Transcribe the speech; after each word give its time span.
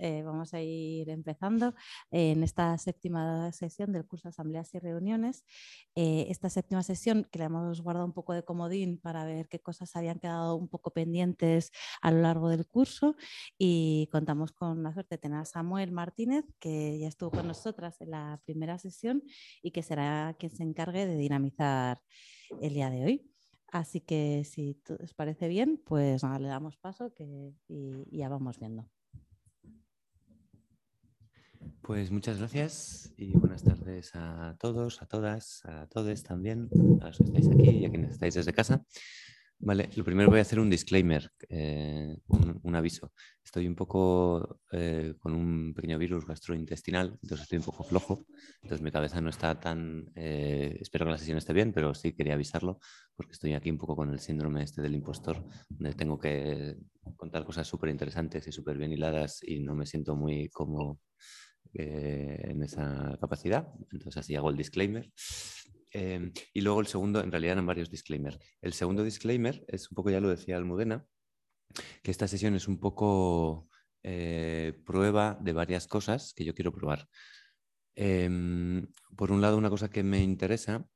eh, 0.00 0.22
vamos 0.22 0.54
a 0.54 0.60
ir 0.60 1.08
empezando 1.10 1.74
en 2.10 2.42
esta 2.42 2.76
séptima 2.78 3.52
sesión 3.52 3.92
del 3.92 4.06
curso 4.06 4.28
de 4.28 4.30
Asambleas 4.30 4.74
y 4.74 4.78
Reuniones. 4.78 5.44
Eh, 5.94 6.26
esta 6.28 6.48
séptima 6.48 6.82
sesión 6.82 7.26
que 7.30 7.38
le 7.38 7.44
hemos 7.46 7.80
guardado 7.82 8.06
un 8.06 8.12
poco 8.12 8.32
de 8.32 8.44
comodín 8.44 8.98
para 8.98 9.24
ver 9.24 9.48
qué 9.48 9.60
cosas 9.60 9.94
habían 9.96 10.18
quedado 10.18 10.56
un 10.56 10.68
poco 10.68 10.92
pendientes 10.92 11.70
a 12.00 12.10
lo 12.10 12.22
largo 12.22 12.48
del 12.48 12.66
curso 12.66 13.16
y 13.58 14.08
contamos 14.10 14.52
con 14.52 14.82
la 14.82 14.92
suerte 14.92 15.16
de 15.16 15.18
tener 15.18 15.38
a 15.38 15.44
Samuel 15.44 15.92
Martínez, 15.92 16.44
que 16.58 16.98
ya 16.98 17.08
estuvo 17.08 17.30
con 17.30 17.46
nosotras 17.46 18.00
en 18.00 18.10
la 18.10 18.40
primera 18.44 18.78
sesión 18.78 19.22
y 19.62 19.70
que 19.70 19.82
será 19.82 20.34
quien 20.38 20.52
se 20.52 20.62
encargue 20.62 21.06
de 21.06 21.16
dinamizar 21.16 22.00
el 22.60 22.74
día 22.74 22.90
de 22.90 23.04
hoy. 23.04 23.30
Así 23.72 24.00
que 24.00 24.42
si 24.44 24.80
os 25.02 25.14
parece 25.14 25.48
bien, 25.48 25.80
pues 25.84 26.22
le 26.22 26.48
damos 26.48 26.76
paso 26.76 27.12
y, 27.68 28.18
ya 28.18 28.28
vamos 28.28 28.58
viendo. 28.58 28.88
Pues 31.82 32.10
muchas 32.10 32.38
gracias 32.38 33.12
y 33.16 33.36
buenas 33.36 33.64
tardes 33.64 34.12
a 34.14 34.56
todos, 34.60 35.02
a 35.02 35.06
todas, 35.06 35.64
a 35.64 35.86
todos 35.88 36.22
también, 36.22 36.68
a 37.00 37.08
los 37.08 37.18
que 37.18 37.24
estáis 37.24 37.48
aquí 37.48 37.70
y 37.70 37.84
a 37.84 37.90
quienes 37.90 38.12
estáis 38.12 38.34
desde 38.34 38.52
casa. 38.52 38.84
Vale, 39.62 39.90
lo 39.94 40.04
primero 40.04 40.30
voy 40.30 40.38
a 40.38 40.42
hacer 40.42 40.58
un 40.58 40.70
disclaimer, 40.70 41.30
eh, 41.50 42.16
un, 42.62 42.74
aviso. 42.74 43.12
Estoy 43.44 43.66
un 43.66 43.74
poco 43.74 44.60
eh, 44.72 45.14
con 45.18 45.34
un 45.34 45.74
pequeño 45.74 45.98
virus 45.98 46.24
gastrointestinal, 46.24 47.18
entonces 47.22 47.42
estoy 47.42 47.58
un 47.58 47.64
poco 47.64 47.84
flojo, 47.84 48.24
entonces 48.62 48.80
mi 48.80 48.90
cabeza 48.90 49.20
no 49.20 49.28
está 49.28 49.60
tan... 49.60 50.10
Eh, 50.14 50.78
espero 50.80 51.04
que 51.04 51.10
la 51.10 51.18
sesión 51.18 51.36
esté 51.36 51.52
bien, 51.52 51.74
pero 51.74 51.94
sí 51.94 52.14
quería 52.14 52.34
avisarlo 52.34 52.78
porque 53.14 53.32
estoy 53.32 53.52
aquí 53.52 53.70
un 53.70 53.76
poco 53.76 53.96
con 53.96 54.10
el 54.10 54.20
síndrome 54.20 54.62
este 54.62 54.80
del 54.80 54.94
impostor, 54.94 55.44
donde 55.68 55.92
tengo 55.92 56.18
que 56.18 56.76
contar 57.16 57.44
cosas 57.44 57.68
súper 57.68 57.90
interesantes 57.90 58.46
y 58.46 58.52
súper 58.52 58.78
bien 58.78 58.92
hiladas 58.92 59.42
y 59.42 59.60
no 59.60 59.74
me 59.74 59.84
siento 59.84 60.16
muy 60.16 60.48
como 60.48 61.00
en 61.74 62.62
esa 62.62 63.16
capacidad. 63.20 63.68
Entonces 63.90 64.16
así 64.16 64.34
hago 64.34 64.50
el 64.50 64.56
disclaimer. 64.56 65.10
Em, 65.92 66.32
y 66.52 66.60
luego 66.60 66.80
el 66.80 66.86
segundo, 66.86 67.20
en 67.20 67.30
realidad 67.30 67.52
eran 67.52 67.66
varios 67.66 67.90
disclaimers. 67.90 68.38
El 68.60 68.72
segundo 68.72 69.02
disclaimer 69.02 69.64
es 69.68 69.90
un 69.90 69.94
poco, 69.96 70.10
ya 70.10 70.20
lo 70.20 70.28
decía 70.28 70.56
Almudena, 70.56 71.04
que 72.02 72.10
esta 72.10 72.28
sesión 72.28 72.54
es 72.54 72.68
un 72.68 72.78
poco 72.78 73.68
eh, 74.02 74.80
prueba 74.86 75.38
de 75.40 75.52
varias 75.52 75.86
cosas 75.86 76.32
que 76.34 76.44
yo 76.44 76.54
quiero 76.54 76.72
probar. 76.72 77.08
Em, 77.94 78.86
por 79.16 79.32
un 79.32 79.40
lado, 79.40 79.58
una 79.58 79.70
cosa 79.70 79.90
que 79.90 80.02
me 80.02 80.22
interesa, 80.22 80.86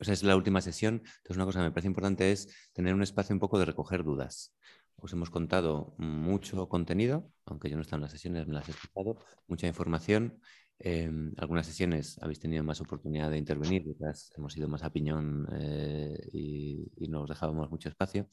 o 0.00 0.04
sea, 0.04 0.14
es 0.14 0.22
la 0.22 0.36
última 0.36 0.60
sesión, 0.60 1.02
entonces 1.02 1.36
una 1.36 1.44
cosa 1.44 1.58
que 1.60 1.64
me 1.64 1.72
parece 1.72 1.88
importante 1.88 2.30
es 2.32 2.70
tener 2.72 2.94
un 2.94 3.02
espacio 3.02 3.34
un 3.34 3.40
poco 3.40 3.58
de 3.58 3.64
recoger 3.64 4.04
dudas. 4.04 4.54
Os 5.00 5.12
hemos 5.12 5.30
contado 5.30 5.94
mucho 5.98 6.68
contenido, 6.68 7.30
aunque 7.46 7.70
yo 7.70 7.76
no 7.76 7.82
estaba 7.82 7.98
en 7.98 8.02
las 8.02 8.12
sesiones, 8.12 8.46
me 8.46 8.54
las 8.54 8.68
he 8.68 8.72
escuchado, 8.72 9.18
mucha 9.46 9.66
información 9.66 10.40
Em, 10.80 11.32
algunas 11.38 11.66
sesiones 11.66 12.18
habéis 12.22 12.38
tenido 12.38 12.62
más 12.62 12.80
oportunidad 12.80 13.30
de 13.30 13.38
intervenir, 13.38 13.84
otras 13.90 14.30
hemos 14.36 14.56
ido 14.56 14.68
más 14.68 14.84
a 14.84 14.92
piñón 14.92 15.48
eh, 15.52 16.16
y, 16.32 17.08
nos 17.08 17.28
dejábamos 17.28 17.70
mucho 17.70 17.88
espacio. 17.88 18.28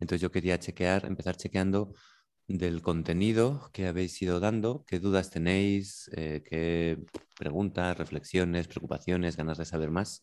Entonces 0.00 0.20
yo 0.22 0.30
quería 0.32 0.58
chequear, 0.58 1.04
empezar 1.06 1.36
chequeando 1.36 1.94
del 2.48 2.82
contenido 2.82 3.70
que 3.72 3.86
habéis 3.86 4.20
ido 4.22 4.40
dando, 4.40 4.84
qué 4.86 4.98
dudas 4.98 5.30
tenéis, 5.30 6.10
eh, 6.16 6.42
qué 6.44 6.98
preguntas, 7.38 7.96
reflexiones, 7.96 8.68
preocupaciones, 8.68 9.36
ganas 9.36 9.58
de 9.58 9.64
saber 9.64 9.90
más. 9.90 10.22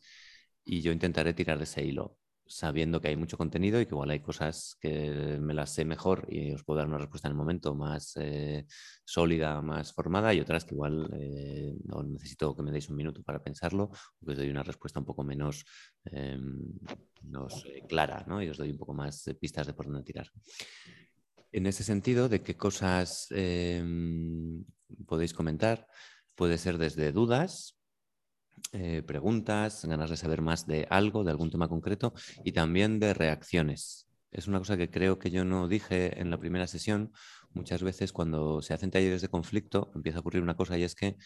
Y 0.63 0.81
yo 0.81 0.91
intentaré 0.91 1.33
tirar 1.33 1.61
ese 1.61 1.83
hilo 1.85 2.17
sabiendo 2.51 2.99
que 2.99 3.07
hay 3.07 3.15
mucho 3.15 3.37
contenido 3.37 3.79
y 3.79 3.85
que 3.85 3.95
igual 3.95 4.09
hay 4.09 4.19
cosas 4.19 4.75
que 4.79 5.37
me 5.39 5.53
las 5.53 5.71
sé 5.73 5.85
mejor 5.85 6.27
y 6.29 6.51
os 6.53 6.63
puedo 6.63 6.79
dar 6.79 6.87
una 6.87 6.97
respuesta 6.97 7.27
en 7.27 7.31
el 7.31 7.37
momento 7.37 7.73
más 7.73 8.13
eh, 8.17 8.65
sólida, 9.05 9.61
más 9.61 9.93
formada 9.93 10.33
y 10.33 10.41
otras 10.41 10.65
que 10.65 10.75
igual 10.75 11.09
eh, 11.13 11.73
no 11.85 12.03
necesito 12.03 12.53
que 12.55 12.61
me 12.61 12.71
deis 12.71 12.89
un 12.89 12.97
minuto 12.97 13.23
para 13.23 13.41
pensarlo 13.41 13.83
o 13.85 14.25
que 14.25 14.31
os 14.33 14.37
doy 14.37 14.49
una 14.49 14.63
respuesta 14.63 14.99
un 14.99 15.05
poco 15.05 15.23
menos, 15.23 15.65
eh, 16.11 16.37
clara 17.87 18.25
¿no? 18.27 18.43
y 18.43 18.49
os 18.49 18.57
doy 18.57 18.71
un 18.71 18.77
poco 18.77 18.93
más 18.93 19.23
pistas 19.39 19.67
de 19.67 19.73
por 19.73 19.85
dónde 19.85 20.03
tirar. 20.03 20.27
En 21.53 21.65
ese 21.65 21.83
sentido, 21.83 22.29
de 22.29 22.43
qué 22.43 22.55
cosas 22.55 23.27
podéis 25.05 25.33
comentar, 25.33 25.87
puede 26.35 26.57
ser 26.57 26.77
desde 26.77 27.11
dudas, 27.11 27.80
eh, 28.73 29.03
preguntas, 29.05 29.85
ganas 29.85 30.09
de 30.09 30.17
saber 30.17 30.41
más 30.41 30.65
de 30.67 30.87
algo, 30.89 31.23
de 31.23 31.31
algún 31.31 31.51
tema 31.51 31.67
concreto 31.67 32.13
y 32.43 32.51
también 32.51 32.99
de 32.99 33.13
reacciones. 33.13 34.07
Es 34.31 34.47
una 34.47 34.59
cosa 34.59 34.77
que 34.77 34.89
creo 34.89 35.19
que 35.19 35.29
yo 35.29 35.43
no 35.43 35.67
dije 35.67 36.19
en 36.21 36.29
la 36.29 36.39
primera 36.39 36.67
sesión. 36.67 37.11
Muchas 37.53 37.83
veces 37.83 38.13
cuando 38.13 38.61
se 38.61 38.73
hacen 38.73 38.91
talleres 38.91 39.21
de 39.21 39.27
conflicto 39.27 39.91
empieza 39.93 40.19
a 40.19 40.21
ocurrir 40.21 40.41
una 40.41 40.55
cosa 40.55 40.77
y 40.77 40.83
es 40.83 40.95
que 40.95 41.17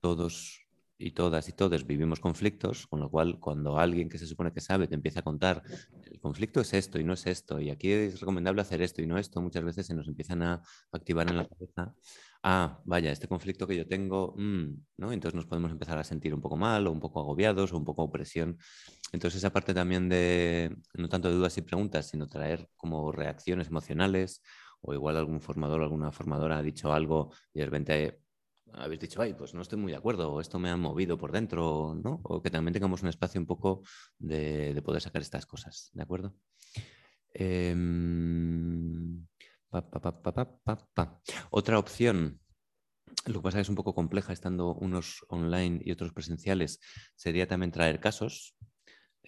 todos 0.00 0.66
y 0.98 1.12
todas 1.12 1.48
y 1.48 1.52
todos 1.52 1.86
vivimos 1.86 2.20
conflictos, 2.20 2.86
con 2.86 3.00
lo 3.00 3.10
cual 3.10 3.40
cuando 3.40 3.78
alguien 3.78 4.10
que 4.10 4.18
se 4.18 4.26
supone 4.26 4.52
que 4.52 4.60
sabe 4.60 4.86
te 4.86 4.94
empieza 4.94 5.20
a 5.20 5.22
contar 5.22 5.62
el 6.04 6.20
conflicto 6.20 6.60
es 6.60 6.74
esto 6.74 7.00
y 7.00 7.04
no 7.04 7.14
es 7.14 7.26
esto, 7.26 7.58
y 7.58 7.70
aquí 7.70 7.90
es 7.90 8.20
recomendable 8.20 8.60
hacer 8.60 8.82
esto 8.82 9.00
y 9.00 9.06
no 9.06 9.16
esto, 9.16 9.40
muchas 9.40 9.64
veces 9.64 9.86
se 9.86 9.94
nos 9.94 10.06
empiezan 10.08 10.42
a 10.42 10.62
activar 10.92 11.30
en 11.30 11.38
la 11.38 11.48
cabeza 11.48 11.94
ah, 12.42 12.80
vaya, 12.84 13.12
este 13.12 13.28
conflicto 13.28 13.66
que 13.66 13.76
yo 13.76 13.86
tengo, 13.86 14.34
mm", 14.36 14.66
¿no? 14.98 15.12
Entonces 15.12 15.34
nos 15.34 15.46
podemos 15.46 15.70
empezar 15.70 15.98
a 15.98 16.04
sentir 16.04 16.34
un 16.34 16.40
poco 16.40 16.56
mal 16.56 16.86
o 16.86 16.92
un 16.92 17.00
poco 17.00 17.20
agobiados 17.20 17.72
o 17.72 17.76
un 17.76 17.84
poco 17.84 18.02
opresión. 18.02 18.58
Entonces 19.12 19.38
esa 19.38 19.52
parte 19.52 19.74
también 19.74 20.08
de, 20.08 20.76
no 20.94 21.08
tanto 21.08 21.28
de 21.28 21.34
dudas 21.34 21.56
y 21.58 21.62
preguntas, 21.62 22.08
sino 22.08 22.26
traer 22.26 22.68
como 22.76 23.12
reacciones 23.12 23.68
emocionales 23.68 24.42
o 24.80 24.94
igual 24.94 25.16
algún 25.16 25.40
formador 25.40 25.80
o 25.80 25.84
alguna 25.84 26.12
formadora 26.12 26.58
ha 26.58 26.62
dicho 26.62 26.92
algo 26.92 27.32
y 27.52 27.60
de 27.60 27.64
repente 27.66 28.20
habéis 28.72 29.00
dicho, 29.00 29.20
ay, 29.20 29.34
pues 29.34 29.54
no 29.54 29.62
estoy 29.62 29.78
muy 29.78 29.92
de 29.92 29.98
acuerdo, 29.98 30.32
o 30.32 30.40
esto 30.40 30.58
me 30.58 30.70
ha 30.70 30.76
movido 30.76 31.18
por 31.18 31.32
dentro, 31.32 31.94
¿no? 32.02 32.20
O 32.22 32.42
que 32.42 32.50
también 32.50 32.72
tengamos 32.72 33.02
un 33.02 33.08
espacio 33.08 33.40
un 33.40 33.46
poco 33.46 33.82
de, 34.18 34.80
poder 34.84 35.02
sacar 35.02 35.22
estas 35.22 35.46
cosas, 35.46 35.90
¿de 35.92 36.02
acuerdo? 36.02 36.34
Em, 39.72 39.82
otra 41.50 41.78
opción, 41.78 42.40
lo 43.26 43.34
que 43.34 43.42
pasa 43.42 43.58
es 43.58 43.62
que 43.62 43.62
es 43.62 43.68
un 43.68 43.76
poco 43.76 43.94
compleja 43.94 44.32
estando 44.32 44.74
unos 44.74 45.24
online 45.28 45.80
y 45.84 45.92
otros 45.92 46.12
presenciales, 46.12 46.80
sería 47.14 47.46
también 47.46 47.70
traer 47.70 48.00
casos 48.00 48.56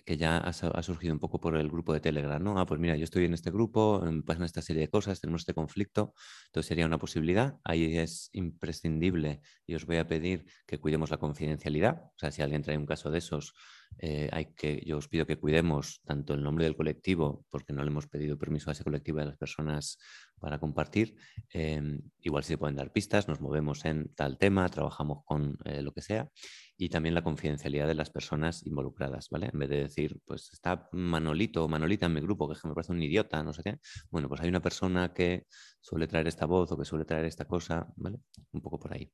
que 0.05 0.17
ya 0.17 0.39
ha, 0.39 0.83
surgido 0.83 1.15
un 1.15 1.21
poco 1.21 1.41
por 1.41 1.57
el 1.57 1.69
grupo 1.69 1.93
de 1.93 2.01
Telegram, 2.01 2.43
¿no? 2.43 2.59
Ah, 2.59 2.67
pues 2.67 2.81
mira, 2.81 2.97
yo 2.97 3.05
estoy 3.05 3.25
en 3.25 3.35
este 3.35 3.51
grupo, 3.51 4.01
me 4.05 4.23
pasan 4.23 4.45
esta 4.45 4.63
serie 4.63 4.83
de 4.83 4.91
cosas, 4.91 5.21
tenemos 5.21 5.43
este 5.43 5.55
conflicto, 5.55 6.15
entonces 6.47 6.67
sería 6.67 6.87
una 6.87 6.99
posibilidad. 6.99 7.59
Ahí 7.65 7.97
es 7.97 8.29
imprescindible 8.33 9.41
y 9.67 9.75
os 9.75 9.87
voy 9.87 9.99
a 9.99 10.09
pedir 10.09 10.47
que 10.67 10.81
cuidemos 10.81 11.11
la 11.11 11.19
confidencialidad. 11.19 12.03
O 12.05 12.19
sea, 12.19 12.33
si 12.33 12.43
alguien 12.43 12.63
trae 12.63 12.77
un 12.77 12.87
caso 12.87 13.11
de 13.11 13.19
esos, 13.19 13.55
eh, 13.99 14.29
hay 14.33 14.47
que, 14.55 14.83
yo 14.85 14.99
os 14.99 15.09
pido 15.09 15.27
que 15.27 15.39
cuidemos 15.39 16.01
tanto 16.05 16.35
el 16.35 16.43
nombre 16.43 16.65
del 16.65 16.77
colectivo, 16.77 17.45
porque 17.51 17.73
no 17.73 17.83
le 17.83 17.91
hemos 17.91 18.07
pedido 18.07 18.39
permiso 18.39 18.71
a 18.71 18.73
ese 18.73 18.85
colectivo 18.85 19.19
de 19.19 19.27
las 19.27 19.37
personas 19.37 19.99
para 20.39 20.59
compartir. 20.59 21.15
Em, 21.51 22.01
igual 22.21 22.43
si 22.43 22.49
se 22.49 22.59
pueden 22.59 22.77
dar 22.77 22.93
pistas, 22.93 23.29
nos 23.29 23.41
movemos 23.41 23.85
en 23.85 24.13
tal 24.15 24.39
tema, 24.39 24.69
trabajamos 24.69 25.25
con 25.25 25.57
eh, 25.65 25.83
lo 25.83 25.93
que 25.93 26.03
sea. 26.03 26.29
Y 26.77 26.89
también 26.89 27.15
la 27.15 27.23
confidencialidad 27.23 27.87
de 27.87 27.95
las 27.95 28.11
personas 28.11 28.67
involucradas, 28.67 29.29
¿vale? 29.31 29.51
En 29.53 29.59
vez 29.59 29.69
de 29.69 29.83
decir, 29.83 30.19
pues 30.25 30.51
está 30.53 30.89
Manolito 30.93 31.65
o 31.65 31.69
Manolita 31.69 32.07
en 32.07 32.15
mi 32.15 32.21
grupo, 32.21 32.49
que, 32.49 32.55
es 32.55 32.61
que 32.61 32.69
me 32.69 32.75
parece 32.75 32.93
un 32.93 33.03
idiota, 33.03 33.43
no 33.43 33.53
sé 33.53 33.63
qué. 33.63 33.79
Bueno, 34.11 34.29
pues 34.29 34.41
hay 34.41 34.49
una 34.49 34.61
persona 34.61 35.13
que 35.13 35.47
suele 35.81 36.09
traer 36.09 36.27
esta 36.27 36.47
voz 36.47 36.73
o 36.73 36.77
que 36.77 36.85
suele 36.85 37.05
traer 37.05 37.27
esta 37.27 37.45
cosa, 37.45 37.87
¿vale? 37.97 38.19
Un 38.51 38.61
poco 38.61 38.81
por 38.81 38.95
ahí. 38.95 39.13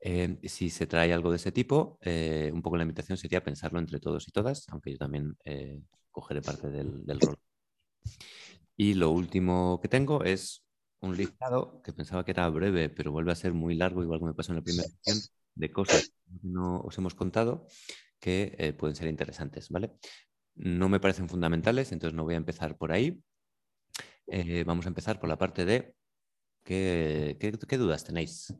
Eh, 0.00 0.38
si 0.44 0.70
se 0.70 0.86
trae 0.86 1.12
algo 1.12 1.30
de 1.30 1.36
ese 1.36 1.50
tipo, 1.50 1.98
eh, 2.02 2.50
un 2.52 2.62
poco 2.62 2.76
la 2.76 2.84
invitación 2.84 3.18
sería 3.18 3.42
pensarlo 3.42 3.78
entre 3.80 3.98
todos 3.98 4.28
y 4.28 4.30
todas, 4.30 4.68
aunque 4.68 4.92
yo 4.92 4.98
también 4.98 5.36
eh, 5.44 5.82
cogeré 6.10 6.40
parte 6.40 6.70
del, 6.70 7.20
rol. 7.20 7.36
Y 8.76 8.94
lo 8.94 9.10
último 9.10 9.80
que 9.82 9.88
tengo 9.88 10.22
es 10.22 10.64
un 11.00 11.16
listado 11.16 11.82
que 11.82 11.92
pensaba 11.92 12.24
que 12.24 12.30
era 12.30 12.48
breve, 12.48 12.88
pero 12.90 13.10
vuelve 13.10 13.32
a 13.32 13.36
ser 13.36 13.54
muy 13.54 13.74
largo, 13.74 14.02
igual 14.02 14.20
que 14.20 14.26
me 14.26 14.34
pasó 14.34 14.52
en 14.52 14.56
la 14.56 14.62
primera 14.62 14.88
sesión, 14.88 15.18
de 15.54 15.72
cosas 15.72 16.10
que 16.10 16.38
no 16.42 16.80
os 16.80 16.96
hemos 16.98 17.14
contado 17.14 17.66
que 18.20 18.74
pueden 18.78 18.96
ser 18.96 19.08
interesantes, 19.08 19.68
¿vale? 19.68 19.92
No 20.54 20.88
me 20.88 21.00
parecen 21.00 21.28
fundamentales, 21.28 21.92
entonces 21.92 22.16
no 22.16 22.24
voy 22.24 22.34
a 22.34 22.38
empezar 22.38 22.76
por 22.76 22.92
ahí. 22.92 23.20
vamos 24.64 24.86
a 24.86 24.88
empezar 24.88 25.18
por 25.18 25.28
la 25.28 25.38
parte 25.38 25.64
de 25.64 25.94
qué 26.64 27.78
dudas 27.78 28.04
tenéis 28.04 28.52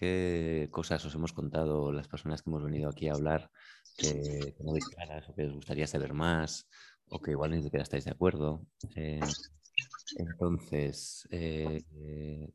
qué 0.00 0.68
cosas 0.70 1.04
os 1.04 1.14
hemos 1.14 1.34
contado 1.34 1.92
las 1.92 2.08
personas 2.08 2.40
que 2.40 2.48
hemos 2.48 2.64
venido 2.64 2.88
aquí 2.88 3.08
a 3.08 3.12
hablar 3.12 3.50
que, 3.98 4.56
no 4.60 4.72
veis 4.72 4.88
claras 4.88 5.28
o 5.28 5.34
que 5.34 5.44
os 5.44 5.52
gustaría 5.52 5.86
saber 5.86 6.14
más 6.14 6.66
o 7.12 7.20
que 7.20 7.32
igual 7.32 7.50
ni 7.50 7.62
siquiera 7.62 7.82
estáis 7.82 8.06
de 8.06 8.12
acuerdo. 8.12 8.64
Eh, 8.96 9.20
entonces, 10.16 11.28
eh, 11.30 11.84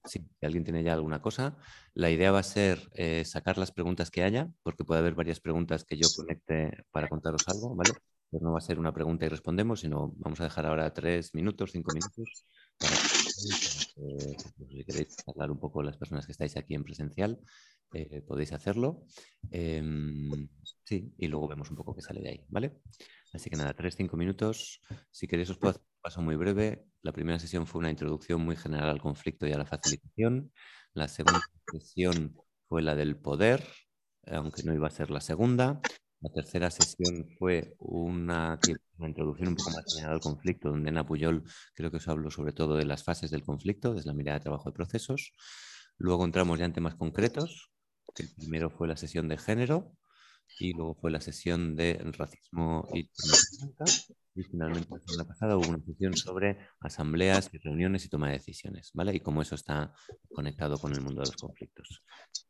si 0.06 0.26
alguien 0.42 0.64
tiene 0.64 0.84
ya 0.84 0.94
alguna 0.94 1.22
cosa, 1.22 1.58
la 1.94 2.10
idea 2.10 2.32
va 2.32 2.40
a 2.40 2.44
ser 2.58 2.90
eh, 2.94 3.24
sacar 3.26 3.58
las 3.58 3.72
preguntas 3.72 4.10
que 4.10 4.24
haya, 4.24 4.50
porque 4.64 4.84
puede 4.84 5.02
haber 5.02 5.14
varias 5.14 5.40
preguntas 5.40 5.84
que 5.86 5.98
yo 5.98 6.08
conecte 6.16 6.86
para 6.92 7.10
contaros 7.10 7.48
algo, 7.48 7.76
¿vale? 7.76 7.92
Pues 8.32 8.42
no 8.42 8.54
va 8.54 8.58
a 8.58 8.62
ser 8.62 8.80
una 8.80 8.94
pregunta 8.94 9.26
y 9.26 9.30
respondemos, 9.30 9.82
sino 9.82 10.14
vamos 10.16 10.40
a 10.42 10.46
dejar 10.46 10.66
ahora 10.66 10.92
tres 10.94 11.36
minutos, 11.36 11.72
cinco 11.74 11.92
minutos 11.94 12.46
para 12.80 12.96
Si 13.46 14.84
queréis 14.86 15.16
hablar 15.28 15.52
un 15.52 15.60
poco 15.60 15.84
las 15.84 15.98
personas 15.98 16.26
que 16.26 16.32
estáis 16.32 16.58
aquí 16.58 16.76
en 16.76 16.84
presencial, 16.84 17.40
eh, 17.94 18.22
podéis 18.22 18.54
hacerlo. 18.54 19.06
Em, 19.52 20.50
sí, 20.84 21.14
y 21.18 21.28
luego 21.28 21.48
vemos 21.48 21.70
un 21.70 21.76
poco 21.78 21.96
qué 21.96 22.02
sale 22.02 22.22
de 22.22 22.30
ahí, 22.30 22.46
¿vale? 22.50 22.82
Así 23.34 23.50
que 23.50 23.56
nada, 23.56 23.74
tres, 23.74 23.96
cinco 23.96 24.18
minutos. 24.18 24.82
Si 25.12 25.28
queréis 25.28 25.50
os 25.50 25.58
puedo 25.58 25.72
hacer 25.72 25.82
un 25.82 26.02
paso 26.02 26.22
muy 26.22 26.36
breve. 26.36 26.86
La 27.02 27.12
primera 27.12 27.40
sesión 27.40 27.68
fue 27.68 27.80
una 27.80 27.90
introducción 27.90 28.42
muy 28.42 28.56
general 28.56 28.90
al 28.90 29.02
conflicto 29.02 29.48
y 29.48 29.54
a 29.54 29.58
la 29.58 29.66
facilitación. 29.66 30.52
La 30.94 31.08
segunda 31.08 31.42
sesión 31.72 32.36
fue 32.68 32.82
la 32.82 32.96
del 32.96 33.18
poder, 33.18 33.66
aunque 34.26 34.64
no 34.64 34.74
iba 34.74 34.88
a 34.88 34.92
ser 34.92 35.12
la 35.12 35.22
segunda. 35.22 35.82
La 36.26 36.32
tercera 36.32 36.72
sesión 36.72 37.28
fue 37.38 37.76
una, 37.78 38.60
introducción 38.98 39.50
un 39.50 39.56
poco 39.56 39.70
más 39.70 39.86
general 39.94 40.16
al 40.16 40.22
conflicto, 40.22 40.70
donde 40.70 40.90
Ana 40.90 41.06
Puyol 41.06 41.44
creo 41.76 41.92
que 41.92 41.98
os 41.98 42.08
hablo 42.08 42.32
sobre 42.32 42.52
todo 42.52 42.78
de 42.78 42.86
las 42.86 43.04
fases 43.04 43.30
del 43.30 43.44
conflicto, 43.44 43.94
desde 43.94 44.08
la 44.08 44.16
mirada 44.16 44.40
de 44.40 44.44
trabajo 44.44 44.72
de 44.72 44.74
procesos. 44.74 45.34
Luego 46.00 46.26
entramos 46.26 46.58
ya 46.58 46.66
en 46.66 46.74
temas 46.74 46.96
concretos, 46.96 47.70
el 48.18 48.34
primero 48.34 48.72
fue 48.72 48.88
la 48.88 48.98
sesión 48.98 49.28
de 49.28 49.38
género, 49.38 49.92
y 50.60 50.74
luego 50.74 50.96
fue 50.96 51.12
la 51.12 51.22
sesión 51.22 51.76
de 51.76 51.94
racismo 52.18 52.88
y 52.94 53.10
y 54.36 54.44
finalmente 54.44 54.90
la 54.92 55.00
semana 55.00 55.28
pasada 55.30 55.56
hubo 55.56 55.70
una 55.70 55.80
sesión 55.80 56.16
sobre 56.16 56.58
asambleas 56.82 57.50
y 57.54 57.58
reuniones 57.58 58.06
y 58.06 58.10
toma 58.10 58.28
de 58.28 58.34
decisiones, 58.34 58.92
¿vale? 58.94 59.16
Y 59.16 59.22
cómo 59.22 59.42
eso 59.42 59.56
está 59.56 59.94
conectado 60.34 60.78
con 60.78 60.92
el 60.92 61.02
mundo 61.02 61.22
de 61.22 61.28
los 61.28 61.38
conflictos. 61.38 62.04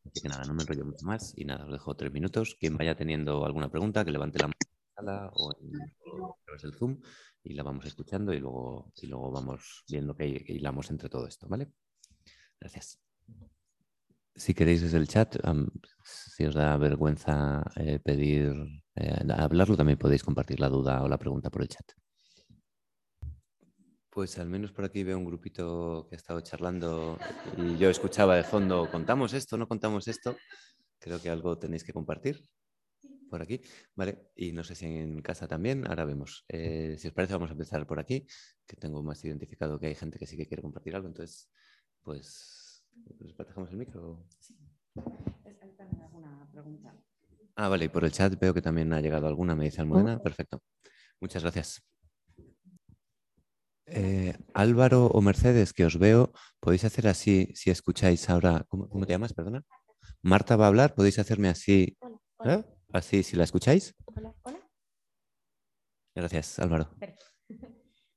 Así 0.04 0.22
que 0.22 0.28
nada, 0.28 0.44
no 0.46 0.56
me 0.56 0.64
enrollo 0.64 0.86
mucho 0.86 1.06
más 1.06 1.34
y 1.38 1.46
nada, 1.46 1.66
os 1.66 1.72
dejo 1.72 1.96
tres 1.96 2.12
minutos. 2.12 2.58
Quien 2.60 2.76
vaya 2.76 2.96
teniendo 2.96 3.46
alguna 3.46 3.70
pregunta, 3.70 4.04
que 4.04 4.12
levante 4.12 4.40
la 4.40 4.48
mano 4.48 5.32
o 5.36 5.52
a 5.52 6.46
través 6.46 6.62
del 6.64 6.74
Zoom 6.74 7.00
y 7.44 7.54
la 7.54 7.62
vamos 7.62 7.86
escuchando 7.86 8.34
y 8.34 8.40
luego, 8.40 8.92
y 8.96 9.06
luego 9.06 9.32
vamos 9.32 9.84
viendo 9.88 10.16
que 10.16 10.44
hilamos 10.48 10.90
entre 10.90 11.10
todo 11.10 11.28
esto, 11.28 11.48
¿vale? 11.48 11.72
Gracias. 12.60 13.00
Si 14.36 14.54
queréis 14.54 14.82
desde 14.82 14.98
el 14.98 15.08
chat, 15.08 15.38
si 16.04 16.46
os 16.46 16.54
da 16.54 16.76
vergüenza 16.78 17.64
eh, 17.78 18.00
pedir 18.00 18.52
eh, 18.96 19.24
hablarlo, 19.32 19.78
también 19.78 19.98
podéis 19.98 20.24
compartir 20.24 20.60
la 20.60 20.68
duda 20.70 21.04
o 21.04 21.08
la 21.08 21.18
pregunta 21.18 21.50
por 21.50 21.62
el 21.62 21.70
chat. 21.70 21.88
Pues 24.10 24.38
al 24.38 24.50
menos 24.50 24.72
por 24.72 24.86
aquí 24.86 25.04
veo 25.04 25.18
un 25.18 25.26
grupito 25.26 26.08
que 26.10 26.16
ha 26.16 26.18
estado 26.18 26.42
charlando 26.42 27.18
y 27.58 27.78
yo 27.78 27.90
escuchaba 27.90 28.36
de 28.36 28.44
fondo, 28.44 28.90
¿contamos 28.92 29.34
esto? 29.34 29.58
¿No 29.58 29.68
contamos 29.68 30.08
esto? 30.08 30.38
Creo 31.00 31.22
que 31.22 31.30
algo 31.30 31.58
tenéis 31.58 31.84
que 31.84 31.94
compartir 31.94 32.44
por 33.30 33.42
aquí, 33.42 33.62
¿vale? 33.96 34.32
Y 34.36 34.52
no 34.52 34.64
sé 34.64 34.76
si 34.76 34.86
en 34.86 35.22
casa 35.22 35.48
también, 35.48 35.88
ahora 35.88 36.06
vemos. 36.06 36.46
Eh, 36.48 36.96
si 36.98 37.08
os 37.08 37.14
parece, 37.14 37.34
vamos 37.34 37.50
a 37.50 37.54
empezar 37.54 37.86
por 37.86 38.00
aquí, 38.00 38.26
que 38.66 38.76
tengo 38.76 39.04
más 39.04 39.24
identificado 39.26 39.80
que 39.80 39.88
hay 39.88 39.96
gente 39.96 40.20
que 40.20 40.28
sí 40.28 40.38
que 40.38 40.48
quiere 40.48 40.62
compartir 40.62 40.96
algo, 40.96 41.08
entonces, 41.08 41.50
pues 42.02 42.65
¿Les 43.20 43.38
dejamos 43.38 43.70
el 43.72 43.78
micro? 43.78 44.26
Sí. 44.40 44.56
también 45.78 46.02
alguna 46.02 46.48
pregunta. 46.52 46.96
Ah, 47.56 47.70
vale, 47.70 47.86
y 47.86 47.90
por 47.90 48.04
el 48.04 48.12
chat 48.12 48.38
veo 48.40 48.54
que 48.54 48.62
también 48.62 48.92
ha 48.94 49.02
llegado 49.02 49.28
alguna, 49.28 49.56
me 49.56 49.66
dice 49.66 49.82
Almudena. 49.82 50.20
Perfecto. 50.20 50.62
Muchas 51.22 51.44
gracias. 51.44 51.82
Eh, 53.88 54.36
Álvaro 54.54 55.06
o 55.08 55.22
Mercedes, 55.22 55.72
que 55.72 55.86
os 55.86 56.00
veo, 56.00 56.34
podéis 56.60 56.86
hacer 56.86 57.08
así 57.08 57.52
si 57.54 57.70
escucháis 57.70 58.30
ahora. 58.30 58.66
¿Cómo, 58.68 59.06
te 59.06 59.14
llamas? 59.14 59.34
Perdona. 59.34 59.64
Marta 60.22 60.56
va 60.56 60.66
a 60.66 60.68
hablar, 60.70 60.96
podéis 60.96 61.20
hacerme 61.20 61.50
así. 61.50 61.98
¿Eh? 62.44 62.64
Así 62.92 63.24
si 63.24 63.36
la 63.36 63.44
escucháis. 63.44 63.94
Hola, 64.06 64.34
hola. 64.44 64.60
Gracias, 66.16 66.60
Álvaro. 66.60 66.90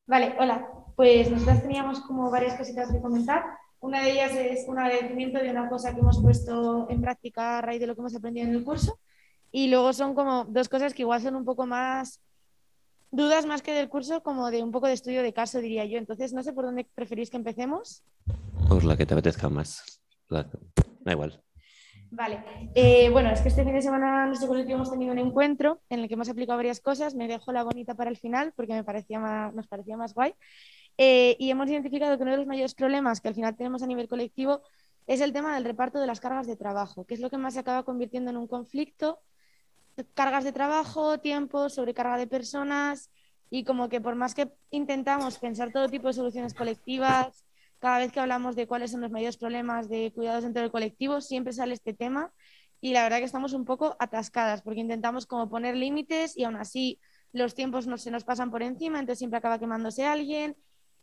Vale, 0.07 0.37
hola. 0.39 0.67
Pues 0.97 1.31
nosotros 1.31 1.63
teníamos 1.63 2.01
como 2.01 2.31
varias 2.31 2.57
cositas 2.57 2.91
que 2.91 3.01
comentar. 3.01 3.45
Una 3.81 4.03
de 4.03 4.11
ellas 4.13 4.33
es 4.33 4.69
un 4.69 4.79
agradecimiento 4.79 5.39
de 5.39 5.51
una 5.51 5.69
cosa 5.69 5.95
que 5.95 6.01
hemos 6.01 6.21
puesto 6.21 6.89
en 6.91 7.01
práctica 7.01 7.59
a 7.59 7.63
raíz 7.63 7.81
de 7.81 7.87
lo 7.87 7.95
que 7.95 8.01
hemos 8.01 8.15
aprendido 8.15 8.47
en 8.49 8.55
el 8.55 8.65
curso. 8.65 8.99
Y 9.53 9.69
luego 9.69 9.93
son 9.93 10.15
como 10.15 10.45
dos 10.45 10.69
cosas 10.69 10.95
que 10.95 11.03
igual 11.03 11.23
son 11.23 11.37
un 11.37 11.45
poco 11.45 11.67
más 11.67 12.21
dudas 13.11 13.47
más 13.47 13.63
que 13.63 13.73
del 13.73 13.89
curso, 13.89 14.23
como 14.23 14.51
de 14.51 14.63
un 14.63 14.73
poco 14.73 14.87
de 14.87 14.93
estudio 14.93 15.23
de 15.23 15.33
caso, 15.33 15.61
diría 15.61 15.85
yo. 15.85 15.99
Entonces, 15.99 16.33
no 16.33 16.43
sé 16.43 16.53
por 16.53 16.65
dónde 16.65 16.87
preferís 16.95 17.31
que 17.31 17.37
empecemos. 17.37 18.03
Por 18.69 18.85
la 18.85 18.97
que 18.97 19.07
te 19.07 19.15
apetezca 19.15 19.49
más. 19.49 20.03
Da 20.29 20.47
igual. 21.13 21.43
Vale. 22.11 22.43
Eh, 22.75 23.11
bueno, 23.11 23.31
es 23.31 23.41
que 23.41 23.49
este 23.49 23.65
fin 23.65 23.75
de 23.75 23.83
semana 23.83 24.27
nuestro 24.27 24.49
colectivo 24.49 24.77
hemos 24.77 24.91
tenido 24.91 25.13
un 25.13 25.19
encuentro 25.19 25.83
en 25.91 26.01
el 26.01 26.09
que 26.09 26.15
hemos 26.15 26.29
aplicado 26.29 26.57
varias 26.57 26.81
cosas. 26.81 27.15
Me 27.15 27.29
dejo 27.29 27.53
la 27.53 27.63
bonita 27.63 27.95
para 27.95 28.11
el 28.11 28.17
final 28.17 28.53
porque 28.57 28.73
me 28.73 28.85
parecía 28.85 29.19
más, 29.19 29.55
nos 29.55 29.67
parecía 29.67 29.97
más 29.97 30.15
guay. 30.15 30.35
Eh, 30.99 31.37
y 31.39 31.51
hemos 31.51 31.71
identificado 31.71 32.17
que 32.17 32.23
uno 32.25 32.33
de 32.33 32.39
los 32.39 32.47
mayores 32.47 32.75
problemas 32.75 33.21
que 33.21 33.29
al 33.29 33.35
final 33.35 33.57
tenemos 33.57 33.83
a 33.83 33.87
nivel 33.87 34.09
colectivo 34.09 34.63
es 35.07 35.21
el 35.21 35.33
tema 35.33 35.55
del 35.55 35.65
reparto 35.65 36.01
de 36.01 36.09
las 36.09 36.21
cargas 36.21 36.49
de 36.49 36.57
trabajo, 36.57 37.07
que 37.07 37.15
es 37.15 37.21
lo 37.21 37.31
que 37.31 37.39
más 37.39 37.55
se 37.55 37.61
acaba 37.61 37.85
convirtiendo 37.85 38.31
en 38.31 38.37
un 38.37 38.49
conflicto. 38.49 39.21
Cargas 40.15 40.45
de 40.45 40.53
trabajo, 40.53 41.19
tiempo, 41.19 41.69
sobrecarga 41.71 42.19
de 42.19 42.27
personas 42.27 43.11
y 43.49 43.65
como 43.65 43.89
que 43.89 44.01
por 44.01 44.17
más 44.17 44.35
que 44.35 44.53
intentamos 44.71 45.39
pensar 45.39 45.73
todo 45.73 45.89
tipo 45.89 46.09
de 46.09 46.13
soluciones 46.13 46.53
colectivas, 46.53 47.45
cada 47.79 47.99
vez 47.99 48.13
que 48.13 48.21
hablamos 48.21 48.57
de 48.57 48.67
cuáles 48.67 48.91
son 48.91 49.01
los 49.01 49.11
mayores 49.11 49.37
problemas 49.37 49.89
de 49.89 50.13
cuidados 50.13 50.43
dentro 50.43 50.63
del 50.63 50.71
colectivo, 50.71 51.21
siempre 51.21 51.53
sale 51.53 51.75
este 51.75 51.95
tema 51.95 52.33
y 52.81 52.93
la 52.93 53.03
verdad 53.05 53.19
que 53.19 53.25
estamos 53.25 53.53
un 53.53 53.65
poco 53.65 53.97
atascadas 53.99 54.63
porque 54.63 54.81
intentamos 54.81 55.27
como 55.27 55.49
poner 55.49 55.77
límites 55.77 56.37
y 56.37 56.45
aún 56.45 56.57
así 56.57 57.01
los 57.33 57.55
tiempos 57.55 57.87
no 57.87 57.99
se 57.99 58.11
nos 58.11 58.25
pasan 58.25 58.51
por 58.51 58.63
encima, 58.63 58.99
entonces 58.99 59.19
siempre 59.19 59.39
acaba 59.39 59.59
quemándose 59.59 60.05
alguien 60.05 60.57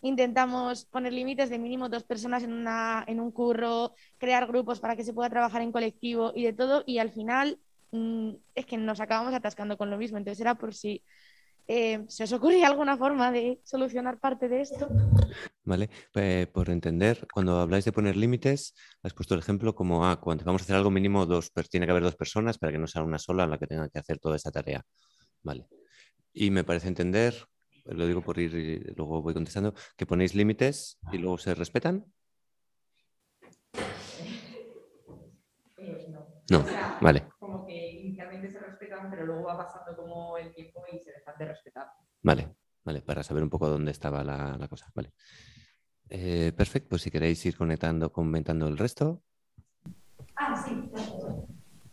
intentamos 0.05 0.85
poner 0.85 1.11
límites 1.13 1.49
de 1.49 1.57
mínimo 1.57 1.89
dos 1.89 2.03
personas 2.03 2.43
en, 2.43 2.53
una, 2.53 3.03
en 3.07 3.19
un 3.19 3.31
curro, 3.31 3.93
crear 4.19 4.45
grupos 4.45 4.79
para 4.79 4.95
que 4.95 5.03
se 5.03 5.13
pueda 5.13 5.31
trabajar 5.31 5.63
en 5.63 5.71
colectivo 5.71 6.31
y 6.35 6.43
de 6.43 6.53
todo, 6.53 6.83
y 6.85 6.99
al 6.99 7.09
final 7.09 7.59
mm, 7.91 8.29
es 8.53 8.65
que 8.67 8.77
nos 8.77 8.99
acabamos 8.99 9.33
atascando 9.33 9.77
con 9.77 9.89
lo 9.89 9.97
mismo. 9.97 10.19
Entonces 10.19 10.39
era 10.39 10.53
por 10.53 10.75
si 10.75 11.01
eh, 11.67 12.05
se 12.07 12.23
os 12.25 12.33
ocurría 12.33 12.67
alguna 12.67 12.97
forma 12.97 13.31
de 13.31 13.59
solucionar 13.63 14.19
parte 14.19 14.47
de 14.47 14.61
esto. 14.61 14.87
Vale, 15.63 15.89
pues, 16.13 16.45
por 16.49 16.69
entender, 16.69 17.25
cuando 17.33 17.59
habláis 17.59 17.85
de 17.85 17.91
poner 17.91 18.15
límites, 18.15 18.75
has 19.01 19.13
puesto 19.15 19.33
el 19.33 19.39
ejemplo 19.39 19.73
como, 19.73 20.05
ah, 20.05 20.21
cuando 20.21 20.45
vamos 20.45 20.61
a 20.61 20.65
hacer 20.65 20.75
algo 20.75 20.91
mínimo, 20.91 21.25
dos, 21.25 21.51
tiene 21.71 21.87
que 21.87 21.91
haber 21.91 22.03
dos 22.03 22.15
personas 22.15 22.59
para 22.59 22.71
que 22.71 22.77
no 22.77 22.85
sea 22.85 23.01
una 23.01 23.17
sola 23.17 23.47
la 23.47 23.57
que 23.57 23.65
tenga 23.65 23.89
que 23.89 23.97
hacer 23.97 24.19
toda 24.19 24.35
esa 24.35 24.51
tarea. 24.51 24.83
Vale. 25.41 25.67
Y 26.31 26.51
me 26.51 26.63
parece 26.63 26.89
entender 26.89 27.47
lo 27.85 28.07
digo 28.07 28.23
por 28.23 28.39
ir 28.39 28.53
y 28.55 28.79
luego 28.95 29.21
voy 29.21 29.33
contestando, 29.33 29.73
que 29.95 30.05
ponéis 30.05 30.35
límites 30.35 30.99
y 31.11 31.17
luego 31.17 31.37
se 31.37 31.55
respetan. 31.55 32.05
Eh, 33.35 33.51
no. 36.51 36.63
Vale. 37.01 37.27
Como 37.39 37.65
que 37.65 37.73
inicialmente 37.73 38.53
se 38.53 38.65
respetan, 38.65 39.07
pero 39.09 39.25
luego 39.25 39.45
va 39.45 39.57
pasando 39.57 39.95
como 39.95 40.37
el 40.37 40.53
tiempo 40.53 40.87
y 40.91 40.99
se 40.99 41.11
dejan 41.11 41.35
de 41.37 41.45
respetar. 41.45 41.87
Vale, 42.23 42.55
vale, 42.83 43.01
para 43.01 43.23
saber 43.23 43.43
un 43.43 43.49
poco 43.49 43.69
dónde 43.69 43.91
estaba 43.91 44.23
la, 44.23 44.67
cosa. 44.67 44.91
Vale. 44.95 45.11
Eh, 46.09 46.51
perfecto, 46.55 46.89
pues 46.89 47.03
si 47.03 47.11
queréis 47.11 47.45
ir 47.45 47.57
conectando, 47.57 48.11
comentando 48.11 48.67
el 48.67 48.77
resto. 48.77 49.23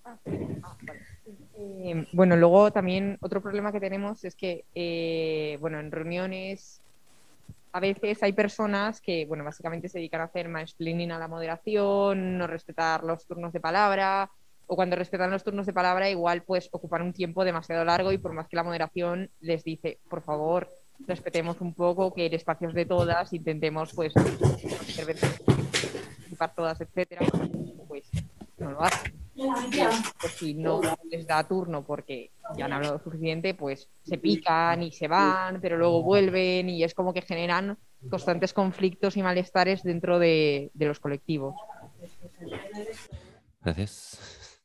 Ah, 0.04 0.18
sí. 0.24 0.30
Ah, 0.62 0.76
vale. 0.86 1.01
Eh, 1.64 2.06
bueno, 2.12 2.36
luego 2.36 2.72
también 2.72 3.18
otro 3.20 3.40
problema 3.40 3.70
que 3.70 3.78
tenemos 3.78 4.24
es 4.24 4.34
que, 4.34 4.64
eh, 4.74 5.56
bueno, 5.60 5.78
en 5.78 5.92
reuniones 5.92 6.80
a 7.72 7.80
veces 7.80 8.22
hay 8.22 8.32
personas 8.32 9.00
que, 9.00 9.26
bueno, 9.26 9.44
básicamente 9.44 9.88
se 9.88 9.98
dedican 9.98 10.22
a 10.22 10.24
hacer 10.24 10.48
mansplaining 10.48 11.12
a 11.12 11.18
la 11.18 11.28
moderación, 11.28 12.36
no 12.36 12.46
respetar 12.46 13.04
los 13.04 13.26
turnos 13.26 13.52
de 13.52 13.60
palabra, 13.60 14.30
o 14.66 14.76
cuando 14.76 14.96
respetan 14.96 15.30
los 15.30 15.44
turnos 15.44 15.66
de 15.66 15.72
palabra 15.72 16.10
igual 16.10 16.42
pues 16.42 16.68
ocupan 16.72 17.02
un 17.02 17.12
tiempo 17.12 17.44
demasiado 17.44 17.84
largo 17.84 18.12
y 18.12 18.18
por 18.18 18.32
más 18.32 18.48
que 18.48 18.56
la 18.56 18.64
moderación 18.64 19.30
les 19.40 19.64
dice, 19.64 19.98
por 20.08 20.22
favor, 20.22 20.68
respetemos 21.06 21.60
un 21.60 21.74
poco, 21.74 22.12
que 22.12 22.26
el 22.26 22.34
espacio 22.34 22.68
es 22.68 22.74
de 22.74 22.86
todas, 22.86 23.32
intentemos 23.32 23.92
pues 23.94 24.12
participar 24.14 26.54
todas, 26.54 26.80
etcétera, 26.80 27.26
pues 27.88 28.08
no 28.58 28.72
lo 28.72 28.82
hacen. 28.82 29.21
Pues 29.34 30.32
si 30.34 30.54
no 30.54 30.80
les 31.10 31.26
da 31.26 31.46
turno 31.46 31.84
porque 31.84 32.32
ya 32.56 32.66
han 32.66 32.72
hablado 32.72 33.02
suficiente, 33.02 33.54
pues 33.54 33.88
se 34.02 34.18
pican 34.18 34.82
y 34.82 34.92
se 34.92 35.08
van, 35.08 35.60
pero 35.60 35.78
luego 35.78 36.02
vuelven 36.02 36.68
y 36.68 36.84
es 36.84 36.94
como 36.94 37.14
que 37.14 37.22
generan 37.22 37.78
constantes 38.10 38.52
conflictos 38.52 39.16
y 39.16 39.22
malestares 39.22 39.82
dentro 39.82 40.18
de, 40.18 40.70
los 40.74 41.00
colectivos. 41.00 41.54
Gracias. 43.62 44.60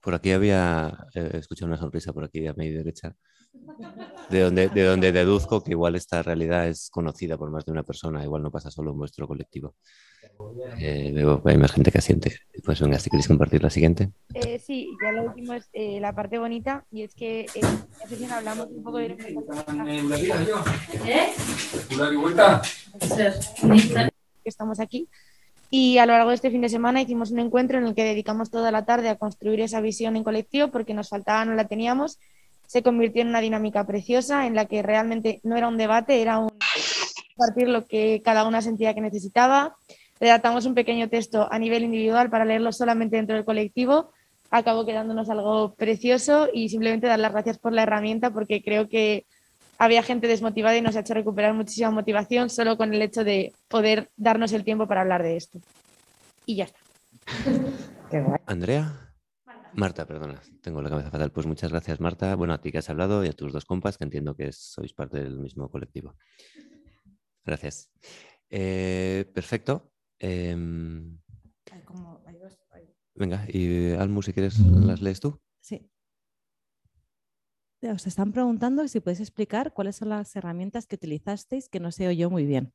Por 0.00 0.14
aquí 0.14 0.32
había, 0.32 1.06
eh, 1.14 1.30
escuchado 1.34 1.68
una 1.68 1.78
sonrisa 1.78 2.12
por 2.12 2.24
aquí 2.24 2.46
a 2.46 2.52
mi 2.54 2.70
derecha, 2.70 3.16
de 4.30 4.40
donde, 4.40 4.68
de 4.68 4.84
donde 4.84 5.12
deduzco 5.12 5.62
que 5.62 5.72
igual 5.72 5.96
esta 5.96 6.22
realidad 6.22 6.68
es 6.68 6.90
conocida 6.90 7.36
por 7.36 7.50
más 7.50 7.64
de 7.64 7.72
una 7.72 7.82
persona, 7.82 8.22
igual 8.24 8.42
no 8.42 8.50
pasa 8.50 8.70
solo 8.70 8.92
en 8.92 8.98
vuestro 8.98 9.26
colectivo. 9.26 9.74
Eh, 10.78 11.12
veo 11.14 11.40
hay 11.44 11.56
más 11.56 11.72
gente 11.72 11.92
que 11.92 11.98
asiente. 11.98 12.36
Pues 12.64 12.80
venga, 12.80 12.98
si 12.98 13.10
queréis 13.10 13.28
compartir 13.28 13.62
la 13.62 13.70
siguiente. 13.70 14.10
Eh, 14.34 14.58
sí, 14.58 14.90
ya 15.02 15.12
lo 15.12 15.24
último 15.24 15.54
es 15.54 15.68
eh, 15.72 16.00
la 16.00 16.14
parte 16.14 16.38
bonita 16.38 16.84
y 16.90 17.02
es 17.02 17.14
que 17.14 17.46
en 17.54 17.64
esta 17.64 18.08
sesión 18.08 18.32
hablamos 18.32 18.68
un 18.70 18.82
poco 18.82 18.98
de 18.98 19.16
que 24.42 24.48
estamos 24.48 24.80
aquí 24.80 25.08
y 25.70 25.98
a 25.98 26.06
lo 26.06 26.12
largo 26.12 26.28
de 26.28 26.36
este 26.36 26.50
fin 26.50 26.60
de 26.60 26.68
semana 26.68 27.02
hicimos 27.02 27.30
un 27.30 27.40
encuentro 27.40 27.78
en 27.78 27.86
el 27.86 27.94
que 27.94 28.04
dedicamos 28.04 28.50
toda 28.50 28.70
la 28.70 28.84
tarde 28.84 29.08
a 29.08 29.16
construir 29.16 29.60
esa 29.60 29.80
visión 29.80 30.16
en 30.16 30.24
colectivo 30.24 30.68
porque 30.68 30.94
nos 30.94 31.08
faltaba, 31.08 31.44
no 31.44 31.54
la 31.54 31.66
teníamos. 31.66 32.18
Se 32.74 32.82
convirtió 32.82 33.22
en 33.22 33.28
una 33.28 33.40
dinámica 33.40 33.86
preciosa 33.86 34.48
en 34.48 34.56
la 34.56 34.64
que 34.64 34.82
realmente 34.82 35.38
no 35.44 35.56
era 35.56 35.68
un 35.68 35.76
debate, 35.76 36.20
era 36.20 36.40
un 36.40 36.48
compartir 37.36 37.68
lo 37.68 37.86
que 37.86 38.20
cada 38.24 38.44
una 38.48 38.62
sentía 38.62 38.94
que 38.94 39.00
necesitaba. 39.00 39.76
Redactamos 40.18 40.66
un 40.66 40.74
pequeño 40.74 41.08
texto 41.08 41.46
a 41.52 41.56
nivel 41.60 41.84
individual 41.84 42.30
para 42.30 42.44
leerlo 42.44 42.72
solamente 42.72 43.14
dentro 43.14 43.36
del 43.36 43.44
colectivo. 43.44 44.10
Acabó 44.50 44.84
quedándonos 44.84 45.30
algo 45.30 45.76
precioso 45.76 46.48
y 46.52 46.68
simplemente 46.68 47.06
dar 47.06 47.20
las 47.20 47.30
gracias 47.30 47.58
por 47.58 47.72
la 47.72 47.84
herramienta 47.84 48.32
porque 48.32 48.60
creo 48.60 48.88
que 48.88 49.24
había 49.78 50.02
gente 50.02 50.26
desmotivada 50.26 50.76
y 50.76 50.82
nos 50.82 50.96
ha 50.96 51.00
hecho 51.02 51.14
recuperar 51.14 51.54
muchísima 51.54 51.92
motivación 51.92 52.50
solo 52.50 52.76
con 52.76 52.92
el 52.92 53.02
hecho 53.02 53.22
de 53.22 53.52
poder 53.68 54.10
darnos 54.16 54.52
el 54.52 54.64
tiempo 54.64 54.88
para 54.88 55.02
hablar 55.02 55.22
de 55.22 55.36
esto. 55.36 55.60
Y 56.44 56.56
ya 56.56 56.64
está. 56.64 56.80
Andrea. 58.46 59.03
Marta, 59.76 60.06
perdona, 60.06 60.40
tengo 60.60 60.80
la 60.82 60.90
cabeza 60.90 61.10
fatal. 61.10 61.32
Pues 61.32 61.46
muchas 61.46 61.70
gracias, 61.70 62.00
Marta. 62.00 62.34
Bueno, 62.36 62.52
a 62.52 62.60
ti 62.60 62.70
que 62.70 62.78
has 62.78 62.90
hablado 62.90 63.24
y 63.24 63.28
a 63.28 63.32
tus 63.32 63.52
dos 63.52 63.64
compas, 63.64 63.98
que 63.98 64.04
entiendo 64.04 64.36
que 64.36 64.52
sois 64.52 64.92
parte 64.92 65.22
del 65.22 65.38
mismo 65.38 65.68
colectivo. 65.68 66.16
Gracias. 67.44 67.90
Eh, 68.50 69.30
perfecto. 69.34 69.92
Em, 70.18 71.18
venga, 73.14 73.46
y 73.48 73.92
Almu, 73.92 74.22
si 74.22 74.32
quieres, 74.32 74.58
las 74.60 75.02
lees 75.02 75.20
tú. 75.20 75.40
Sí. 75.60 75.90
Os 77.82 78.06
están 78.06 78.32
preguntando 78.32 78.86
si 78.88 79.00
podéis 79.00 79.20
explicar 79.20 79.74
cuáles 79.74 79.96
son 79.96 80.08
las 80.08 80.34
herramientas 80.36 80.86
que 80.86 80.96
utilizasteis 80.96 81.68
que 81.68 81.80
no 81.80 81.90
se 81.90 82.08
oyó 82.08 82.30
muy 82.30 82.46
bien. 82.46 82.72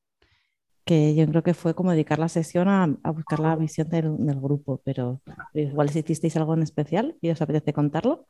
Que 0.86 1.14
yo 1.16 1.28
creo 1.28 1.44
que 1.44 1.54
fue 1.54 1.76
como 1.76 1.92
dedicar 1.92 2.20
la 2.20 2.30
sesión 2.30 2.68
a, 2.68 2.88
buscar 3.12 3.40
la 3.40 3.56
visión 3.56 3.90
del, 3.90 4.40
grupo, 4.40 4.82
pero 4.84 5.22
igual 5.54 5.90
si 5.90 6.00
hicisteis 6.00 6.36
algo 6.38 6.54
en 6.54 6.64
especial 6.64 7.16
y 7.22 7.30
os 7.30 7.42
apetece 7.42 7.74
contarlo. 7.74 8.26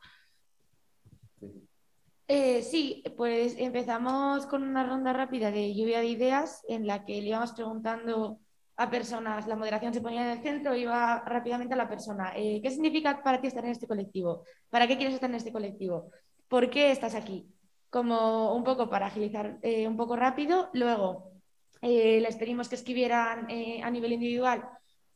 Eh, 2.28 2.62
sí, 2.62 3.02
pues 3.16 3.56
empezamos 3.58 4.46
con 4.46 4.62
una 4.62 4.86
ronda 4.86 5.12
rápida 5.12 5.50
de 5.50 5.74
lluvia 5.74 6.00
de 6.00 6.06
ideas 6.06 6.62
en 6.68 6.86
la 6.86 7.04
que 7.04 7.20
le 7.20 7.28
íbamos 7.28 7.52
preguntando 7.52 8.38
a 8.76 8.88
personas, 8.88 9.46
la 9.46 9.56
moderación 9.56 9.92
se 9.92 10.00
ponía 10.00 10.22
en 10.22 10.38
el 10.38 10.42
centro, 10.42 10.74
iba 10.74 11.22
rápidamente 11.26 11.74
a 11.74 11.76
la 11.76 11.88
persona, 11.88 12.32
eh, 12.34 12.60
¿qué 12.62 12.70
significa 12.70 13.22
para 13.22 13.40
ti 13.40 13.48
estar 13.48 13.64
en 13.64 13.72
este 13.72 13.86
colectivo? 13.86 14.44
¿Para 14.70 14.86
qué 14.86 14.96
quieres 14.96 15.14
estar 15.14 15.28
en 15.28 15.36
este 15.36 15.52
colectivo? 15.52 16.10
¿Por 16.48 16.70
qué 16.70 16.90
estás 16.90 17.14
aquí? 17.14 17.46
Como 17.90 18.54
un 18.54 18.64
poco 18.64 18.88
para 18.88 19.08
agilizar 19.08 19.58
eh, 19.60 19.86
un 19.86 19.96
poco 19.96 20.16
rápido. 20.16 20.70
Luego, 20.72 21.29
les 21.82 22.36
pedimos 22.36 22.68
que 22.68 22.74
escribieran 22.74 23.46
a 23.82 23.90
nivel 23.90 24.12
individual 24.12 24.68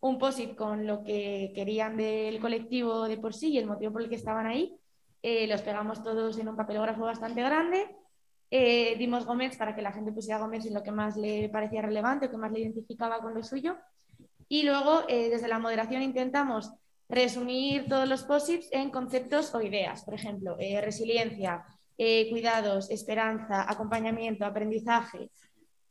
un 0.04 0.18
posit 0.18 0.54
con 0.54 0.86
lo 0.86 1.02
que 1.02 1.50
querían 1.54 1.96
del 1.96 2.38
colectivo 2.38 3.08
de 3.08 3.16
por 3.16 3.32
sí 3.32 3.52
y 3.52 3.58
el 3.58 3.66
motivo 3.66 3.92
por 3.92 4.02
el 4.02 4.10
que 4.10 4.16
estaban 4.16 4.46
ahí. 4.46 4.78
Eh, 5.22 5.46
los 5.46 5.62
pegamos 5.62 6.02
todos 6.02 6.38
en 6.38 6.46
un 6.46 6.56
papelógrafo 6.56 7.00
bastante 7.00 7.40
grande, 7.42 7.96
eh, 8.50 8.96
dimos 8.98 9.24
Gómez 9.24 9.56
para 9.56 9.74
que 9.74 9.80
la 9.80 9.92
gente 9.92 10.12
pusiera 10.12 10.38
Gómez 10.38 10.66
en 10.66 10.74
lo 10.74 10.82
que 10.82 10.92
más 10.92 11.16
le 11.16 11.48
parecía 11.48 11.80
relevante 11.80 12.26
o 12.26 12.30
que 12.30 12.36
más 12.36 12.52
le 12.52 12.60
identificaba 12.60 13.20
con 13.20 13.32
lo 13.32 13.42
suyo. 13.42 13.78
Y 14.46 14.64
luego, 14.64 15.04
eh, 15.08 15.30
desde 15.30 15.48
la 15.48 15.58
moderación, 15.58 16.02
intentamos 16.02 16.70
resumir 17.08 17.86
todos 17.88 18.06
los 18.06 18.24
posits 18.24 18.68
en 18.72 18.90
conceptos 18.90 19.54
o 19.54 19.62
ideas. 19.62 20.04
Por 20.04 20.12
ejemplo, 20.12 20.58
resiliencia, 20.82 21.64
cuidados, 21.96 22.90
esperanza, 22.90 23.64
acompañamiento, 23.66 24.44
aprendizaje. 24.44 25.30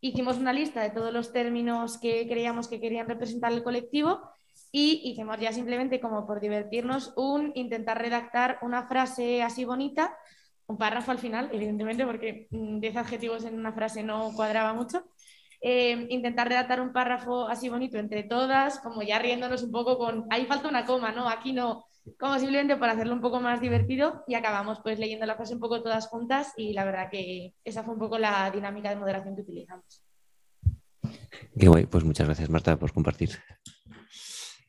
Hicimos 0.05 0.35
una 0.37 0.51
lista 0.51 0.81
de 0.81 0.89
todos 0.89 1.13
los 1.13 1.31
términos 1.31 1.97
que 1.97 2.27
creíamos 2.27 2.67
que 2.67 2.81
querían 2.81 3.07
representar 3.07 3.53
el 3.53 3.63
colectivo 3.63 4.19
y 4.69 4.99
hicimos 5.05 5.39
ya 5.39 5.53
simplemente 5.53 6.01
como 6.01 6.27
por 6.27 6.41
divertirnos 6.41 7.13
un 7.15 7.53
intentar 7.55 8.01
redactar 8.01 8.59
una 8.63 8.85
frase 8.89 9.41
así 9.41 9.63
bonita, 9.63 10.13
un 10.67 10.77
párrafo 10.77 11.11
al 11.11 11.19
final, 11.19 11.49
evidentemente, 11.53 12.05
porque 12.05 12.47
10 12.51 12.97
adjetivos 12.97 13.45
en 13.45 13.57
una 13.57 13.71
frase 13.71 14.03
no 14.03 14.33
cuadraba 14.35 14.73
mucho. 14.73 15.05
Eh, 15.61 16.05
intentar 16.09 16.49
redactar 16.49 16.81
un 16.81 16.91
párrafo 16.91 17.47
así 17.47 17.69
bonito 17.69 17.97
entre 17.97 18.23
todas, 18.23 18.81
como 18.81 19.03
ya 19.03 19.19
riéndonos 19.19 19.63
un 19.63 19.71
poco 19.71 19.97
con, 19.97 20.25
ahí 20.31 20.45
falta 20.47 20.67
una 20.67 20.83
coma, 20.83 21.13
¿no? 21.13 21.29
Aquí 21.29 21.53
no, 21.53 21.85
como 22.19 22.37
simplemente 22.37 22.75
por 22.75 22.89
hacerlo 22.89 23.13
un 23.13 23.21
poco 23.21 23.39
más 23.39 23.61
divertido 23.61 24.23
y 24.27 24.35
acabamos 24.35 24.79
pues 24.81 24.99
leyendo 24.99 25.25
la 25.25 25.35
frase 25.35 25.53
un 25.53 25.59
poco 25.59 25.81
todas 25.81 26.07
juntas 26.07 26.53
y 26.57 26.73
la 26.73 26.85
verdad 26.85 27.09
que 27.09 27.53
esa 27.63 27.83
fue 27.83 27.93
un 27.93 27.99
poco 27.99 28.17
la 28.17 28.49
dinámica 28.51 28.89
de 28.89 28.97
moderación 28.97 29.35
que 29.35 29.41
utilizamos. 29.41 30.03
Qué 31.57 31.67
guay, 31.67 31.85
pues 31.85 32.03
muchas 32.03 32.27
gracias 32.27 32.49
Marta 32.49 32.77
por 32.77 32.93
compartir. 32.93 33.29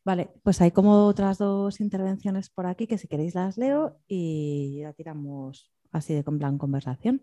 Vale, 0.05 0.31
pues 0.43 0.61
hay 0.61 0.71
como 0.71 1.07
otras 1.07 1.39
dos 1.39 1.81
intervenciones 1.81 2.51
por 2.51 2.67
aquí 2.67 2.87
que 2.87 2.99
si 2.99 3.09
queréis 3.09 3.35
las 3.35 3.57
leo 3.57 3.99
y 4.07 4.81
ya 4.81 4.93
tiramos 4.93 5.73
así 5.93 6.13
de 6.13 6.25
con 6.25 6.39
plan 6.39 6.59
conversación. 6.59 7.23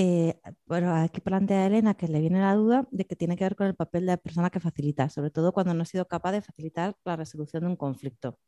Eh, 0.00 0.40
bueno, 0.64 0.94
aquí 0.94 1.20
plantea 1.20 1.66
Elena 1.66 1.94
que 1.94 2.06
le 2.06 2.20
viene 2.20 2.38
la 2.38 2.54
duda 2.54 2.86
de 2.92 3.04
que 3.04 3.16
tiene 3.16 3.36
que 3.36 3.42
ver 3.42 3.56
con 3.56 3.66
el 3.66 3.74
papel 3.74 4.02
de 4.02 4.12
la 4.12 4.16
persona 4.16 4.48
que 4.48 4.60
facilita, 4.60 5.08
sobre 5.08 5.32
todo 5.32 5.50
cuando 5.52 5.74
no 5.74 5.82
ha 5.82 5.86
sido 5.86 6.06
capaz 6.06 6.30
de 6.30 6.40
facilitar 6.40 6.94
la 7.04 7.16
resolución 7.16 7.64
de 7.64 7.70
un 7.70 7.74
conflicto. 7.74 8.38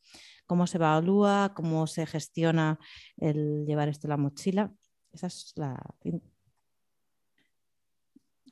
¿Cómo 0.47 0.69
se 0.69 0.77
evalúa? 0.77 1.53
¿Cómo 1.57 1.89
se 1.89 2.07
gestiona 2.07 2.79
el 3.17 3.67
llevar 3.67 3.89
esto 3.89 4.07
en 4.07 4.11
la 4.11 4.17
mochila? 4.17 4.73
Esa 5.13 5.27
es 5.27 5.53
la 5.57 5.77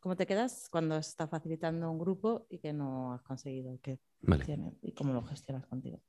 ¿Cómo 0.01 0.17
te 0.17 0.27
quedas 0.27 0.69
cuando 0.69 0.97
está 0.97 1.29
facilitando 1.29 1.89
un 1.93 2.01
grupo 2.01 2.49
y 2.51 2.59
que 2.59 2.73
no 2.73 3.13
has 3.13 3.23
conseguido 3.23 3.79
que 3.81 4.01
funcione? 4.21 4.77
Y 4.83 4.93
cómo 4.93 5.13
lo 5.13 5.23
gestionas 5.23 5.65
contigo. 5.67 6.01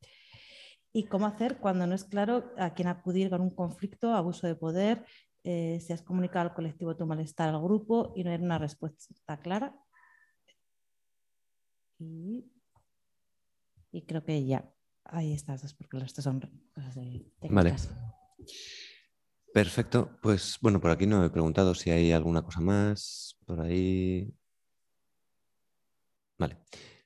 Y 0.92 1.06
cómo 1.06 1.28
hacer 1.28 1.60
cuando 1.60 1.86
no 1.86 1.94
es 1.94 2.04
claro 2.04 2.52
a 2.58 2.74
quién 2.74 2.88
acudir 2.88 3.30
con 3.30 3.42
un 3.42 3.52
conflicto, 3.52 4.12
abuso 4.16 4.48
de 4.48 4.56
poder, 4.56 5.06
eh, 5.44 5.80
si 5.82 5.94
has 5.94 6.02
comunicado 6.02 6.50
al 6.50 6.56
colectivo 6.56 6.96
tu 6.96 7.06
malestar 7.06 7.50
al 7.50 7.62
grupo 7.62 8.14
y 8.16 8.24
no 8.24 8.32
hay 8.32 8.38
una 8.38 8.58
respuesta 8.58 9.38
clara. 9.38 9.76
Y, 12.00 12.46
creo 14.08 14.24
que 14.24 14.46
ya. 14.46 14.72
Ahí 15.06 15.34
estás, 15.34 15.74
porque 15.74 15.98
las 15.98 16.12
son 16.12 16.40
cosas 16.74 16.96
de 16.96 17.26
técnicas. 17.40 17.90
Vale. 17.90 18.10
Perfecto, 19.52 20.20
pues 20.22 20.60
bueno, 20.62 20.80
por 20.80 20.92
aquí 20.92 21.08
no 21.08 21.26
he 21.26 21.30
preguntado 21.32 21.74
si 21.74 21.90
hay 21.90 22.12
alguna 22.12 22.44
cosa 22.44 22.62
más 22.62 23.36
por 23.46 23.62
ahí. 23.62 24.32
Vale. 26.38 26.58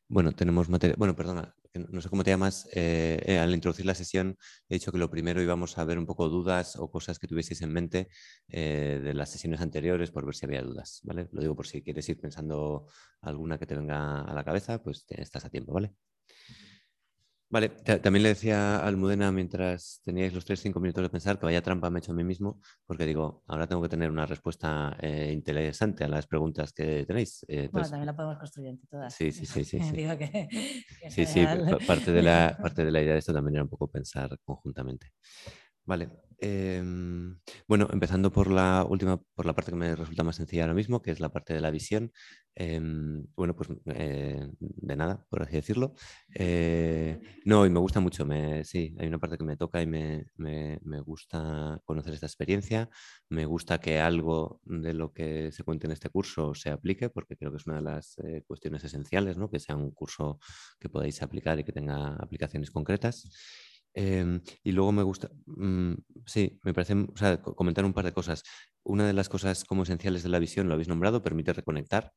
Bueno, 0.10 0.34
tenemos 0.34 0.68
materia. 0.68 0.96
Bueno, 0.98 1.16
perdona, 1.16 1.56
no 1.74 2.01
sé 2.01 2.10
cómo 2.10 2.24
te 2.24 2.32
llamas. 2.32 2.68
Eh, 2.74 3.22
eh, 3.25 3.39
al 3.39 3.53
introducir 3.53 3.86
la 3.86 3.96
sesión 3.96 4.38
he 4.70 4.75
dicho 4.75 4.92
que 4.92 4.98
lo 4.98 5.10
primero 5.10 5.42
íbamos 5.42 5.77
a 5.77 5.86
ver 5.86 5.98
un 5.98 6.06
poco 6.06 6.30
dudas 6.30 6.75
o 6.75 6.89
cosas 6.92 7.20
que 7.20 7.27
tuvieseis 7.27 7.62
en 7.62 7.72
mente 7.74 8.10
eh, 8.48 9.00
de 9.03 9.13
las 9.13 9.32
sesiones 9.32 9.62
anteriores 9.62 10.12
por 10.12 10.25
ver 10.25 10.36
si 10.36 10.46
había 10.46 10.62
dudas, 10.62 11.01
¿vale? 11.03 11.30
Lo 11.32 11.42
digo 11.42 11.56
por 11.56 11.68
si 11.68 11.82
quieres 11.82 12.08
ir 12.10 12.20
pensando 12.20 12.88
alguna 13.22 13.58
que 13.58 13.65
te 13.65 13.75
venga 13.75 14.22
a 14.22 14.34
la 14.34 14.44
cabeza, 14.44 14.82
pues 14.84 15.06
estás 15.10 15.46
a 15.46 15.50
tiempo, 15.50 15.74
¿vale? 15.74 15.94
Vale, 17.54 17.70
también 17.70 18.24
le 18.24 18.30
decía 18.30 18.78
a 18.78 18.88
Almudena 18.88 19.32
mientras 19.32 20.02
teníais 20.04 20.34
los 20.34 20.44
3-5 20.44 20.80
minutos 20.80 21.04
de 21.04 21.10
pensar 21.12 21.38
que 21.38 21.46
vaya 21.46 21.62
trampa 21.62 21.92
me 21.92 22.00
he 22.00 22.02
hecho 22.02 22.12
a 22.12 22.16
mí 22.16 22.24
mismo, 22.24 22.60
porque 22.88 23.06
digo, 23.06 23.44
ahora 23.46 23.68
tengo 23.68 23.80
que 23.84 23.90
tener 23.90 24.10
una 24.10 24.26
respuesta 24.26 24.98
eh, 25.00 25.30
interesante 25.32 26.04
a 26.04 26.08
las 26.08 26.26
preguntas 26.26 26.74
que 26.74 27.06
tenéis. 27.06 27.46
Eh, 27.48 27.70
bueno, 27.72 27.88
también 27.88 28.08
la 28.08 28.16
podemos 28.16 28.40
construir 28.40 28.70
entre 28.70 28.88
todas. 28.88 29.14
Sí, 29.14 29.32
sí, 29.32 29.46
sí. 29.46 29.64
sí, 29.64 29.80
sí. 31.12 31.26
sí, 31.28 31.46
parte, 31.86 32.12
de 32.12 32.22
la, 32.24 32.58
parte 32.60 32.86
de 32.86 32.90
la 32.90 33.04
idea 33.04 33.14
de 33.14 33.20
esto 33.20 33.32
también 33.32 33.54
era 33.54 33.64
un 33.64 33.70
poco 33.70 33.88
pensar 33.88 34.36
conjuntamente. 34.44 35.12
Vale, 35.86 36.10
Em, 36.46 37.40
bueno, 37.70 37.88
empezando 37.94 38.30
por 38.34 38.52
la 38.52 38.86
última, 38.90 39.22
por 39.34 39.46
la 39.46 39.54
parte 39.54 39.72
que 39.72 39.78
me 39.78 39.96
resulta 39.96 40.24
más 40.24 40.36
sencilla 40.36 40.63
ahora 40.63 40.74
mismo, 40.74 41.02
que 41.02 41.12
es 41.12 41.22
la 41.22 41.30
parte 41.30 41.54
de 41.54 41.62
la 41.62 41.72
visión. 41.72 42.12
Em, 42.56 43.25
bueno, 43.36 43.56
pues 43.56 43.70
eh, 43.86 44.46
de 44.60 44.96
nada, 44.98 45.25
por 45.30 45.42
así 45.44 45.54
decirlo. 45.56 45.94
Eh, 46.36 47.22
no, 47.46 47.66
y 47.66 47.70
me 47.70 47.80
gusta 47.80 48.02
mucho, 48.02 48.25
me, 48.25 48.66
sí, 48.66 48.94
hay 49.00 49.08
una 49.08 49.20
parte 49.20 49.38
que 49.38 49.46
me 49.46 49.56
toca 49.56 49.82
y 49.82 49.88
me, 49.88 50.25
gusta 51.06 51.80
conocer 51.86 52.13
esta 52.13 52.25
experiencia. 52.25 52.90
Me 53.30 53.46
gusta 53.46 53.80
que 53.80 54.00
algo 54.02 54.60
de 54.66 54.94
lo 54.94 55.13
que 55.13 55.52
se 55.54 55.63
cuente 55.63 55.88
en 55.88 55.94
este 55.94 56.10
curso 56.10 56.54
se 56.56 56.70
aplique, 56.72 57.10
porque 57.10 57.38
creo 57.38 57.52
que 57.52 57.58
es 57.58 57.68
una 57.68 57.78
de 57.78 57.84
las 57.84 58.18
eh, 58.20 58.44
cuestiones 58.46 58.84
esenciales, 58.84 59.38
¿no? 59.38 59.50
que 59.50 59.60
sea 59.60 59.78
un 59.78 59.92
curso 59.92 60.40
que 60.80 60.90
podáis 60.90 61.22
aplicar 61.22 61.58
y 61.60 61.63
que 61.63 61.72
tenga 61.72 62.16
aplicaciones 62.18 62.70
concretas. 62.70 63.30
Em, 63.96 64.42
y 64.64 64.72
luego 64.72 64.92
me 64.92 65.04
gusta, 65.04 65.30
mm, 65.46 65.94
sí, 66.26 66.60
me 66.64 66.74
parece, 66.74 66.94
o 66.96 67.16
sea, 67.18 67.42
comentar 67.42 67.86
un 67.86 67.94
par 67.94 68.06
de 68.06 68.14
cosas. 68.14 68.44
Una 68.84 69.06
de 69.08 69.14
las 69.14 69.30
cosas 69.30 69.64
como 69.66 69.84
esenciales 69.84 70.24
de 70.24 70.30
la 70.30 70.40
visión, 70.40 70.68
lo 70.68 70.74
habéis 70.74 70.88
nombrado, 70.90 71.22
permite 71.24 71.54
reconectar, 71.54 72.12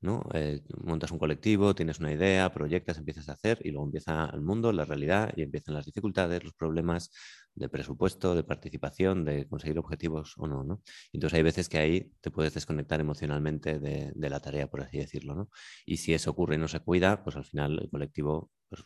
¿no? 0.00 0.22
Eh, 0.34 0.62
montas 0.84 1.10
un 1.10 1.18
colectivo, 1.18 1.74
tienes 1.74 1.98
una 2.00 2.12
idea, 2.12 2.52
proyectas, 2.52 2.98
empiezas 2.98 3.28
a 3.28 3.32
hacer 3.32 3.58
y 3.64 3.70
luego 3.70 3.86
empieza 3.86 4.30
el 4.32 4.42
mundo, 4.42 4.72
la 4.72 4.84
realidad 4.84 5.32
y 5.36 5.42
empiezan 5.42 5.74
las 5.74 5.86
dificultades, 5.86 6.44
los 6.44 6.54
problemas 6.54 7.10
de 7.54 7.68
presupuesto, 7.70 8.34
de 8.34 8.44
participación, 8.44 9.24
de 9.24 9.48
conseguir 9.48 9.78
objetivos 9.78 10.34
o 10.36 10.46
no, 10.46 10.62
¿no? 10.64 10.82
Entonces 11.12 11.36
hay 11.38 11.42
veces 11.42 11.68
que 11.68 11.78
ahí 11.78 12.12
te 12.20 12.30
puedes 12.30 12.54
desconectar 12.54 13.00
emocionalmente 13.00 13.78
de, 13.78 14.12
de 14.14 14.30
la 14.30 14.40
tarea, 14.40 14.68
por 14.70 14.82
así 14.82 14.98
decirlo, 14.98 15.34
¿no? 15.34 15.50
Y 15.86 15.96
si 15.98 16.12
eso 16.14 16.30
ocurre 16.30 16.56
y 16.56 16.58
no 16.58 16.68
se 16.68 16.80
cuida, 16.80 17.24
pues 17.24 17.36
al 17.36 17.44
final 17.44 17.78
el 17.82 17.90
colectivo 17.90 18.50
pues, 18.68 18.84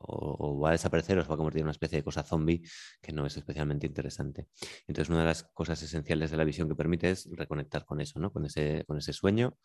o, 0.00 0.58
va 0.60 0.70
a 0.70 0.72
desaparecer 0.72 1.18
o 1.18 1.22
se 1.22 1.28
va 1.28 1.34
a 1.34 1.36
convertir 1.36 1.60
en 1.60 1.66
una 1.66 1.72
especie 1.72 1.98
de 1.98 2.04
cosa 2.04 2.22
zombie 2.22 2.62
que 3.00 3.12
no 3.12 3.26
es 3.26 3.36
especialmente 3.36 3.86
interesante. 3.86 4.48
Entonces, 4.86 5.10
una 5.10 5.20
de 5.20 5.26
las 5.26 5.44
cosas 5.44 5.82
esenciales 5.82 6.30
de 6.30 6.36
la 6.36 6.44
visión 6.44 6.68
que 6.68 6.74
permite 6.74 7.10
es 7.10 7.28
reconectar 7.32 7.84
con 7.84 8.00
eso, 8.00 8.18
¿no? 8.18 8.32
con, 8.32 8.44
ese, 8.46 8.84
con 8.86 8.98
ese 8.98 9.12
sueño. 9.12 9.56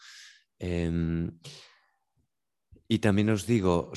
Em, 0.59 1.39
y 2.87 2.99
también 2.99 3.29
os 3.29 3.45
digo, 3.45 3.91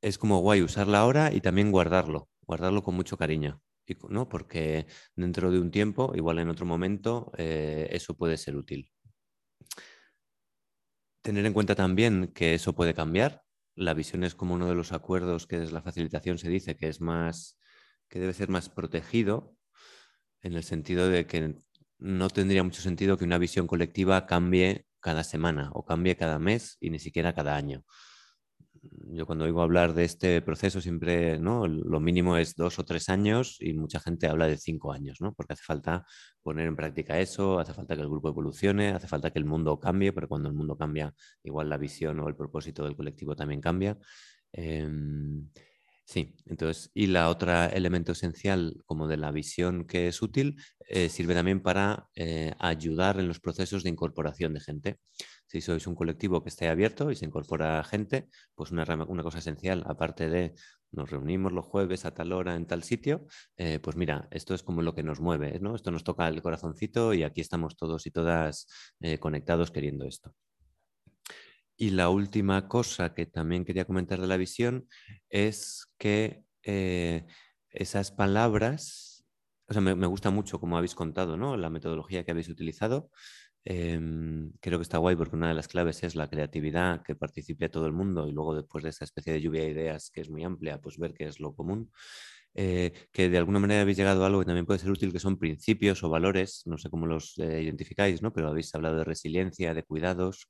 es 0.00 0.18
como 0.18 0.40
guay 0.40 0.62
usarla 0.62 1.00
ahora 1.00 1.32
y 1.32 1.40
también 1.40 1.70
guardarlo, 1.70 2.28
guardarlo 2.46 2.82
con 2.82 2.94
mucho 2.94 3.16
cariño. 3.16 3.62
¿no? 4.08 4.28
Porque 4.28 4.86
dentro 5.14 5.50
de 5.50 5.60
un 5.60 5.70
tiempo, 5.70 6.12
igual 6.14 6.38
en 6.38 6.48
otro 6.48 6.66
momento, 6.66 7.32
eh, 7.36 7.88
eso 7.92 8.16
puede 8.16 8.36
ser 8.36 8.56
útil. 8.56 8.90
Tener 11.22 11.44
en 11.46 11.52
cuenta 11.52 11.74
también 11.74 12.32
que 12.34 12.54
eso 12.54 12.74
puede 12.74 12.94
cambiar, 12.94 13.45
la 13.76 13.94
visión 13.94 14.24
es 14.24 14.34
como 14.34 14.54
uno 14.54 14.68
de 14.68 14.74
los 14.74 14.92
acuerdos 14.92 15.46
que 15.46 15.58
desde 15.58 15.74
la 15.74 15.82
facilitación 15.82 16.38
se 16.38 16.48
dice 16.48 16.76
que 16.76 16.88
es 16.88 17.00
más, 17.00 17.58
que 18.08 18.18
debe 18.18 18.32
ser 18.32 18.48
más 18.48 18.68
protegido, 18.68 19.54
en 20.42 20.54
el 20.54 20.64
sentido 20.64 21.08
de 21.08 21.26
que 21.26 21.56
no 21.98 22.28
tendría 22.30 22.62
mucho 22.62 22.82
sentido 22.82 23.16
que 23.16 23.24
una 23.24 23.38
visión 23.38 23.66
colectiva 23.66 24.26
cambie 24.26 24.86
cada 25.00 25.24
semana 25.24 25.70
o 25.72 25.84
cambie 25.84 26.16
cada 26.16 26.38
mes 26.38 26.76
y 26.80 26.90
ni 26.90 26.98
siquiera 26.98 27.34
cada 27.34 27.56
año 27.56 27.84
yo 28.82 29.26
cuando 29.26 29.44
oigo 29.44 29.62
hablar 29.62 29.94
de 29.94 30.04
este 30.04 30.42
proceso 30.42 30.80
siempre, 30.80 31.38
¿no? 31.38 31.66
Lo 31.66 32.00
mínimo 32.00 32.36
es 32.36 32.54
dos 32.56 32.78
o 32.78 32.84
tres 32.84 33.08
años 33.08 33.56
y 33.60 33.72
mucha 33.74 34.00
gente 34.00 34.26
habla 34.26 34.46
de 34.46 34.56
cinco 34.58 34.92
años, 34.92 35.20
¿no? 35.20 35.32
Porque 35.34 35.54
hace 35.54 35.64
falta 35.64 36.04
poner 36.42 36.66
en 36.66 36.76
práctica 36.76 37.18
eso, 37.20 37.58
hace 37.58 37.74
falta 37.74 37.94
que 37.96 38.02
el 38.02 38.08
grupo 38.08 38.28
evolucione, 38.28 38.88
hace 38.88 39.08
falta 39.08 39.30
que 39.30 39.38
el 39.38 39.44
mundo 39.44 39.78
cambie, 39.78 40.12
pero 40.12 40.28
cuando 40.28 40.48
el 40.48 40.54
mundo 40.54 40.76
cambia, 40.76 41.14
igual 41.42 41.68
la 41.68 41.78
visión 41.78 42.20
o 42.20 42.28
el 42.28 42.36
propósito 42.36 42.84
del 42.84 42.96
colectivo 42.96 43.34
también 43.36 43.60
cambia. 43.60 43.98
Em, 44.52 45.48
sí, 46.04 46.34
entonces, 46.46 46.90
y 46.94 47.06
la 47.08 47.28
otra 47.30 47.66
elemento 47.68 48.12
esencial 48.12 48.82
como 48.86 49.08
de 49.08 49.16
la 49.16 49.30
visión 49.32 49.86
que 49.86 50.08
es 50.08 50.22
útil, 50.22 50.56
eh, 50.88 51.08
sirve 51.08 51.34
también 51.34 51.60
para 51.62 52.08
eh, 52.14 52.54
ayudar 52.58 53.18
en 53.20 53.28
los 53.28 53.40
procesos 53.40 53.82
de 53.82 53.90
incorporación 53.90 54.54
de 54.54 54.60
gente 54.60 54.98
si 55.46 55.60
sois 55.60 55.86
un 55.86 55.94
colectivo 55.94 56.42
que 56.42 56.48
esté 56.48 56.68
abierto 56.68 57.10
y 57.10 57.16
se 57.16 57.24
incorpora 57.24 57.82
gente, 57.84 58.28
pues 58.54 58.70
una, 58.70 58.84
cosa 59.22 59.38
esencial, 59.38 59.84
aparte 59.86 60.28
de 60.28 60.54
nos 60.92 61.10
reunimos 61.10 61.52
los 61.52 61.66
jueves 61.66 62.04
a 62.04 62.14
tal 62.14 62.32
hora 62.32 62.54
en 62.56 62.66
tal 62.66 62.82
sitio, 62.82 63.26
eh, 63.56 63.78
pues 63.80 63.96
mira, 63.96 64.28
esto 64.30 64.54
es 64.54 64.62
como 64.62 64.82
lo 64.82 64.94
que 64.94 65.02
nos 65.02 65.20
mueve, 65.20 65.58
¿no? 65.60 65.74
Esto 65.74 65.90
nos 65.90 66.04
toca 66.04 66.26
el 66.28 66.42
corazoncito 66.42 67.12
y 67.12 67.22
aquí 67.22 67.40
estamos 67.40 67.76
todos 67.76 68.06
y 68.06 68.10
todas 68.10 68.66
eh, 69.00 69.18
conectados 69.18 69.70
queriendo 69.70 70.06
esto. 70.06 70.34
Y 71.76 71.90
la 71.90 72.08
última 72.08 72.68
cosa 72.68 73.12
que 73.12 73.26
también 73.26 73.64
quería 73.64 73.84
comentar 73.84 74.20
de 74.20 74.26
la 74.26 74.38
visión 74.38 74.88
es 75.28 75.86
que 75.98 76.42
eh, 76.62 77.26
esas 77.68 78.10
palabras, 78.10 79.26
o 79.68 79.74
sea, 79.74 79.82
me, 79.82 79.94
me, 79.94 80.06
gusta 80.06 80.30
mucho 80.30 80.58
como 80.58 80.78
habéis 80.78 80.94
contado, 80.94 81.36
¿no? 81.36 81.56
La 81.58 81.68
metodología 81.68 82.24
que 82.24 82.30
habéis 82.30 82.48
utilizado, 82.48 83.10
Em, 83.68 84.52
creo 84.60 84.78
que 84.78 84.84
está 84.84 84.98
guay 84.98 85.16
porque 85.16 85.34
una 85.34 85.48
de 85.48 85.54
las 85.54 85.66
claves 85.66 86.04
es 86.04 86.14
la 86.14 86.28
creatividad, 86.28 87.02
que 87.02 87.16
participe 87.16 87.68
todo 87.68 87.86
el 87.86 87.92
mundo 87.92 88.28
y 88.28 88.32
luego 88.32 88.54
después 88.54 88.84
de 88.84 88.90
esa 88.90 89.04
especie 89.04 89.32
de 89.32 89.40
lluvia 89.40 89.62
de 89.62 89.70
ideas 89.70 90.08
que 90.12 90.20
es 90.20 90.30
muy 90.30 90.44
amplia, 90.44 90.80
pues 90.80 90.98
ver 90.98 91.14
qué 91.14 91.24
es 91.24 91.40
lo 91.40 91.52
común. 91.52 91.90
Eh, 92.54 92.92
que 93.12 93.28
de 93.28 93.38
alguna 93.38 93.58
manera 93.58 93.82
habéis 93.82 93.96
llegado 93.98 94.22
a 94.22 94.28
algo 94.28 94.38
que 94.40 94.46
también 94.46 94.66
puede 94.66 94.78
ser 94.78 94.90
útil, 94.92 95.12
que 95.12 95.18
son 95.18 95.36
principios 95.38 96.02
o 96.04 96.08
valores, 96.08 96.62
no 96.66 96.78
sé 96.78 96.90
cómo 96.90 97.06
los 97.06 97.36
eh, 97.38 97.62
identificáis, 97.62 98.22
¿no? 98.22 98.32
pero 98.32 98.48
habéis 98.48 98.72
hablado 98.74 98.98
de 98.98 99.04
resiliencia, 99.04 99.74
de 99.74 99.82
cuidados, 99.82 100.48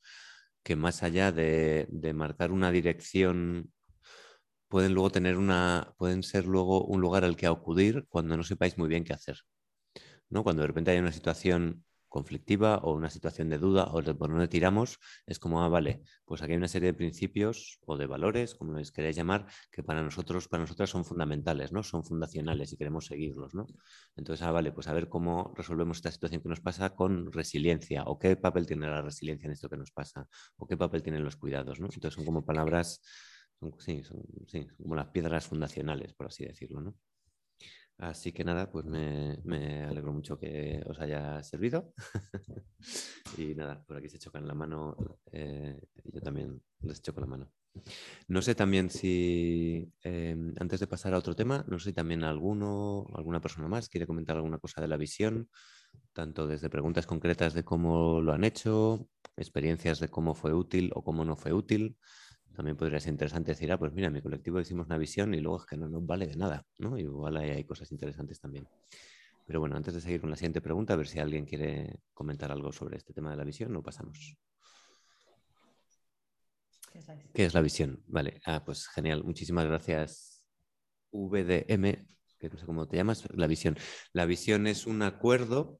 que 0.62 0.76
más 0.76 1.02
allá 1.02 1.32
de, 1.32 1.86
de 1.90 2.12
marcar 2.12 2.52
una 2.52 2.70
dirección 2.70 3.72
pueden 4.68 4.94
luego 4.94 5.10
tener 5.10 5.36
una, 5.38 5.94
pueden 5.98 6.22
ser 6.22 6.46
luego 6.46 6.84
un 6.84 7.00
lugar 7.00 7.24
al 7.24 7.36
que 7.36 7.46
acudir 7.46 8.04
cuando 8.08 8.36
no 8.36 8.42
sepáis 8.44 8.78
muy 8.78 8.88
bien 8.88 9.04
qué 9.04 9.14
hacer. 9.14 9.38
¿no? 10.30 10.42
Cuando 10.44 10.62
de 10.62 10.68
repente 10.68 10.90
hay 10.90 10.98
una 10.98 11.12
situación 11.12 11.84
conflictiva 12.08 12.78
o 12.78 12.94
una 12.94 13.10
situación 13.10 13.48
de 13.48 13.58
duda 13.58 13.84
o 13.92 14.02
por 14.02 14.30
dónde 14.30 14.48
tiramos, 14.48 14.98
es 15.26 15.38
como, 15.38 15.62
ah, 15.62 15.68
vale, 15.68 16.02
pues 16.24 16.42
aquí 16.42 16.52
hay 16.52 16.58
una 16.58 16.68
serie 16.68 16.92
de 16.92 16.94
principios 16.94 17.78
o 17.86 17.96
de 17.96 18.06
valores, 18.06 18.54
como 18.54 18.74
les 18.74 18.92
queréis 18.92 19.16
llamar, 19.16 19.46
que 19.70 19.82
para 19.82 20.02
nosotros, 20.02 20.48
para 20.48 20.62
nosotras 20.62 20.90
son 20.90 21.04
fundamentales, 21.04 21.72
¿no? 21.72 21.82
Son 21.82 22.04
fundacionales 22.04 22.72
y 22.72 22.76
queremos 22.76 23.06
seguirlos, 23.06 23.54
¿no? 23.54 23.66
Entonces, 24.16 24.46
ah, 24.46 24.52
vale, 24.52 24.72
pues 24.72 24.88
a 24.88 24.92
ver 24.92 25.08
cómo 25.08 25.52
resolvemos 25.56 25.98
esta 25.98 26.10
situación 26.10 26.42
que 26.42 26.48
nos 26.48 26.60
pasa 26.60 26.94
con 26.94 27.32
resiliencia 27.32 28.04
o 28.04 28.18
qué 28.18 28.36
papel 28.36 28.66
tiene 28.66 28.86
la 28.86 29.02
resiliencia 29.02 29.46
en 29.46 29.52
esto 29.52 29.68
que 29.68 29.76
nos 29.76 29.90
pasa 29.90 30.28
o 30.56 30.66
qué 30.66 30.76
papel 30.76 31.02
tienen 31.02 31.24
los 31.24 31.36
cuidados, 31.36 31.80
¿no? 31.80 31.86
Entonces 31.86 32.14
son 32.14 32.24
como 32.24 32.44
palabras, 32.44 33.00
sí, 33.78 34.02
son, 34.04 34.22
sí, 34.46 34.66
como 34.82 34.94
las 34.94 35.08
piedras 35.08 35.46
fundacionales, 35.46 36.12
por 36.14 36.26
así 36.26 36.44
decirlo, 36.44 36.80
¿no? 36.80 36.94
Así 37.98 38.32
que 38.32 38.44
nada, 38.44 38.70
pues 38.70 38.84
me, 38.84 39.84
alegro 39.84 40.12
mucho 40.12 40.38
que 40.38 40.82
os 40.86 40.98
haya 41.00 41.42
servido. 41.42 41.94
y 43.38 43.54
nada, 43.54 43.82
por 43.86 43.96
aquí 43.96 44.08
se 44.08 44.18
chocan 44.18 44.46
la 44.46 44.54
mano 44.54 44.96
eh, 45.32 45.80
yo 46.04 46.20
también 46.20 46.62
les 46.80 47.00
choco 47.00 47.20
la 47.20 47.26
mano. 47.26 47.50
No 48.28 48.42
sé 48.42 48.54
también 48.54 48.90
si, 48.90 49.92
em, 50.02 50.54
antes 50.58 50.80
de 50.80 50.86
pasar 50.86 51.14
a 51.14 51.18
otro 51.18 51.34
tema, 51.34 51.64
no 51.68 51.78
sé 51.78 51.90
si 51.90 51.94
también 51.94 52.24
alguno, 52.24 53.06
alguna 53.14 53.40
persona 53.40 53.68
más 53.68 53.88
quiere 53.88 54.06
comentar 54.06 54.36
alguna 54.36 54.58
cosa 54.58 54.80
de 54.80 54.88
la 54.88 54.96
visión, 54.96 55.48
tanto 56.12 56.46
desde 56.46 56.70
preguntas 56.70 57.06
concretas 57.06 57.54
de 57.54 57.64
cómo 57.64 58.20
lo 58.20 58.32
han 58.32 58.44
hecho, 58.44 59.08
experiencias 59.36 60.00
de 60.00 60.08
cómo 60.08 60.34
fue 60.34 60.52
útil 60.54 60.90
o 60.94 61.02
cómo 61.04 61.24
no 61.24 61.36
fue 61.36 61.52
útil 61.52 61.98
también 62.56 62.76
podría 62.76 62.98
ser 62.98 63.12
interesante 63.12 63.52
decir, 63.52 63.70
ah, 63.70 63.78
pues 63.78 63.92
mira, 63.92 64.08
en 64.08 64.14
mi 64.14 64.22
colectivo 64.22 64.58
hicimos 64.58 64.86
una 64.86 64.96
visión 64.96 65.34
y 65.34 65.40
luego 65.40 65.58
es 65.58 65.66
que 65.66 65.76
no 65.76 65.88
nos 65.88 66.04
vale 66.06 66.26
de 66.26 66.36
nada, 66.36 66.64
¿no? 66.78 66.98
Igual 66.98 67.36
hay, 67.36 67.50
hay 67.50 67.64
cosas 67.64 67.92
interesantes 67.92 68.40
también. 68.40 68.66
Pero 69.46 69.60
bueno, 69.60 69.76
antes 69.76 69.94
de 69.94 70.00
seguir 70.00 70.20
con 70.20 70.30
la 70.30 70.36
siguiente 70.36 70.62
pregunta, 70.62 70.94
a 70.94 70.96
ver 70.96 71.06
si 71.06 71.18
alguien 71.18 71.44
quiere 71.44 72.00
comentar 72.14 72.50
algo 72.50 72.72
sobre 72.72 72.96
este 72.96 73.12
tema 73.12 73.30
de 73.30 73.36
la 73.36 73.44
visión, 73.44 73.72
lo 73.72 73.82
pasamos. 73.82 74.36
¿Qué 77.34 77.44
es 77.44 77.52
la 77.52 77.60
visión? 77.60 78.02
Vale, 78.06 78.40
ah, 78.46 78.64
pues 78.64 78.88
genial, 78.88 79.22
muchísimas 79.22 79.66
gracias. 79.66 80.42
VDM, 81.12 82.06
que 82.38 82.48
no 82.48 82.58
sé 82.58 82.64
cómo 82.64 82.88
te 82.88 82.96
llamas, 82.96 83.28
la 83.34 83.46
visión. 83.46 83.76
La 84.12 84.24
visión 84.24 84.66
es 84.66 84.86
un 84.86 85.02
acuerdo 85.02 85.78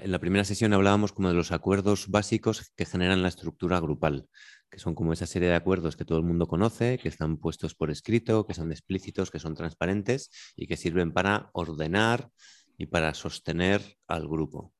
en 0.00 0.10
la 0.10 0.18
primera 0.18 0.44
sesión 0.44 0.72
hablábamos 0.72 1.12
como 1.12 1.28
de 1.28 1.34
los 1.34 1.52
acuerdos 1.52 2.08
básicos 2.08 2.72
que 2.76 2.86
generan 2.86 3.20
la 3.20 3.28
estructura 3.28 3.78
grupal 3.78 4.26
que 4.72 4.78
son 4.78 4.94
como 4.94 5.12
esa 5.12 5.26
serie 5.26 5.50
de 5.50 5.54
acuerdos 5.54 5.96
que 5.96 6.06
todo 6.06 6.16
el 6.16 6.24
mundo 6.24 6.48
conoce, 6.48 6.98
que 6.98 7.08
están 7.08 7.36
puestos 7.36 7.74
por 7.74 7.90
escrito, 7.90 8.46
que 8.46 8.54
son 8.54 8.72
explícitos, 8.72 9.30
que 9.30 9.38
son 9.38 9.54
transparentes 9.54 10.30
y 10.56 10.66
que 10.66 10.78
sirven 10.78 11.12
para 11.12 11.50
ordenar 11.52 12.30
y 12.78 12.86
para 12.86 13.12
sostener 13.12 13.82
al 14.06 14.26
grupo. 14.26 14.72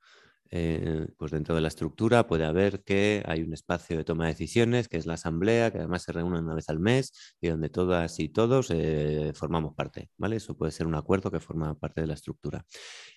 Eh, 0.51 1.07
pues 1.19 1.31
dentro 1.31 1.55
de 1.55 1.61
la 1.61 1.69
estructura 1.69 2.27
puede 2.27 2.45
haber 2.45 2.83
que 2.85 3.23
hay 3.27 3.43
un 3.43 3.53
espacio 3.53 3.99
de 3.99 4.05
toma 4.05 4.25
de 4.25 4.33
decisiones, 4.33 4.89
que 4.89 4.97
es 4.97 5.05
la 5.05 5.15
asamblea, 5.15 5.71
que 5.71 5.79
además 5.79 6.05
se 6.05 6.13
reúne 6.13 6.41
una 6.41 6.55
vez 6.55 6.71
al 6.71 6.79
mes 6.79 7.37
y 7.41 7.49
donde 7.49 7.69
todas 7.69 8.19
y 8.19 8.31
todos 8.31 8.71
eh, 8.71 9.33
formamos 9.35 9.75
parte. 9.75 10.09
¿vale? 10.17 10.37
Eso 10.37 10.57
puede 10.57 10.73
ser 10.73 10.87
un 10.87 10.95
acuerdo 10.95 11.31
que 11.31 11.41
forma 11.41 11.75
parte 11.75 12.01
de 12.01 12.07
la 12.07 12.15
estructura. 12.15 12.65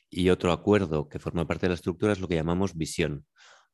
Y 0.09 0.29
otro 0.29 0.51
acuerdo 0.51 1.07
que 1.07 1.19
forma 1.19 1.47
parte 1.47 1.67
de 1.67 1.69
la 1.69 1.75
estructura 1.75 2.11
es 2.11 2.19
lo 2.19 2.27
que 2.27 2.35
llamamos 2.35 2.75
visión 2.75 3.25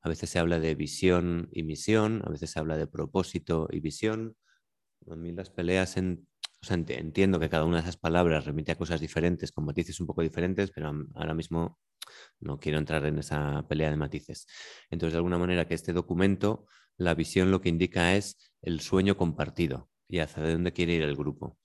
a 0.02 0.10
veces 0.10 0.30
se 0.30 0.40
habla 0.40 0.60
de 0.60 0.76
visión 0.76 1.50
y 1.52 1.64
misión, 1.64 2.22
a 2.26 2.30
veces 2.30 2.52
se 2.52 2.60
habla 2.60 2.78
de 2.78 2.88
propósito 2.88 3.68
y 3.72 3.80
visión. 3.80 4.36
A 5.10 5.16
mí 5.16 5.32
las 5.32 5.50
peleas, 5.50 5.98
en, 5.98 6.28
entiendo 6.70 7.40
que 7.40 7.50
cada 7.50 7.66
una 7.66 7.78
de 7.78 7.84
esas 7.84 7.98
palabras 7.98 8.46
remite 8.46 8.72
a 8.72 8.78
cosas 8.78 9.00
diferentes, 9.00 9.52
con 9.52 9.66
matices 9.66 10.00
un 10.00 10.08
poco 10.08 10.22
diferentes, 10.22 10.72
pero 10.72 10.92
ahora 11.16 11.34
mismo 11.34 11.80
no 12.40 12.60
quiero 12.60 12.80
entrar 12.80 13.06
en 13.06 13.20
esa 13.20 13.68
pelea 13.68 13.90
de 13.90 13.98
matices. 13.98 14.48
Entonces, 14.90 15.14
de 15.14 15.18
alguna 15.18 15.38
manera, 15.38 15.68
que 15.68 15.76
este 15.76 15.94
documento, 15.94 16.66
la 16.98 17.14
visión 17.14 17.52
lo 17.52 17.62
que 17.62 17.70
indica 17.70 18.16
es 18.16 18.52
el 18.62 18.82
sueño 18.82 19.18
compartido 19.18 19.90
y 20.08 20.20
hacia 20.20 20.44
dónde 20.44 20.74
quiere 20.74 20.94
ir 20.94 21.04
el 21.04 21.16
grupo. 21.16 21.58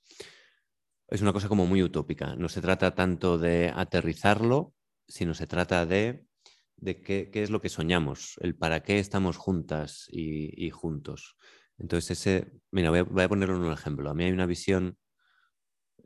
Es 1.08 1.22
una 1.22 1.32
cosa 1.32 1.48
como 1.48 1.66
muy 1.66 1.82
utópica. 1.82 2.34
No 2.36 2.48
se 2.48 2.60
trata 2.60 2.94
tanto 2.94 3.38
de 3.38 3.72
aterrizarlo, 3.74 4.74
sino 5.06 5.34
se 5.34 5.46
trata 5.46 5.86
de 5.86 6.26
de 6.76 7.00
qué, 7.00 7.30
es 7.32 7.50
lo 7.50 7.60
que 7.60 7.68
soñamos, 7.68 8.36
el 8.40 8.56
para 8.56 8.82
qué 8.82 8.98
estamos 8.98 9.36
juntas 9.36 10.06
y, 10.10 10.70
juntos. 10.70 11.36
Entonces, 11.78 12.18
ese, 12.18 12.52
mira, 12.70 12.90
voy 12.90 13.22
a, 13.22 13.28
ponerlo 13.28 13.56
en 13.56 13.62
un 13.62 13.72
ejemplo. 13.72 14.10
A 14.10 14.14
mí 14.14 14.24
hay 14.24 14.32
una 14.32 14.46
visión 14.46 14.98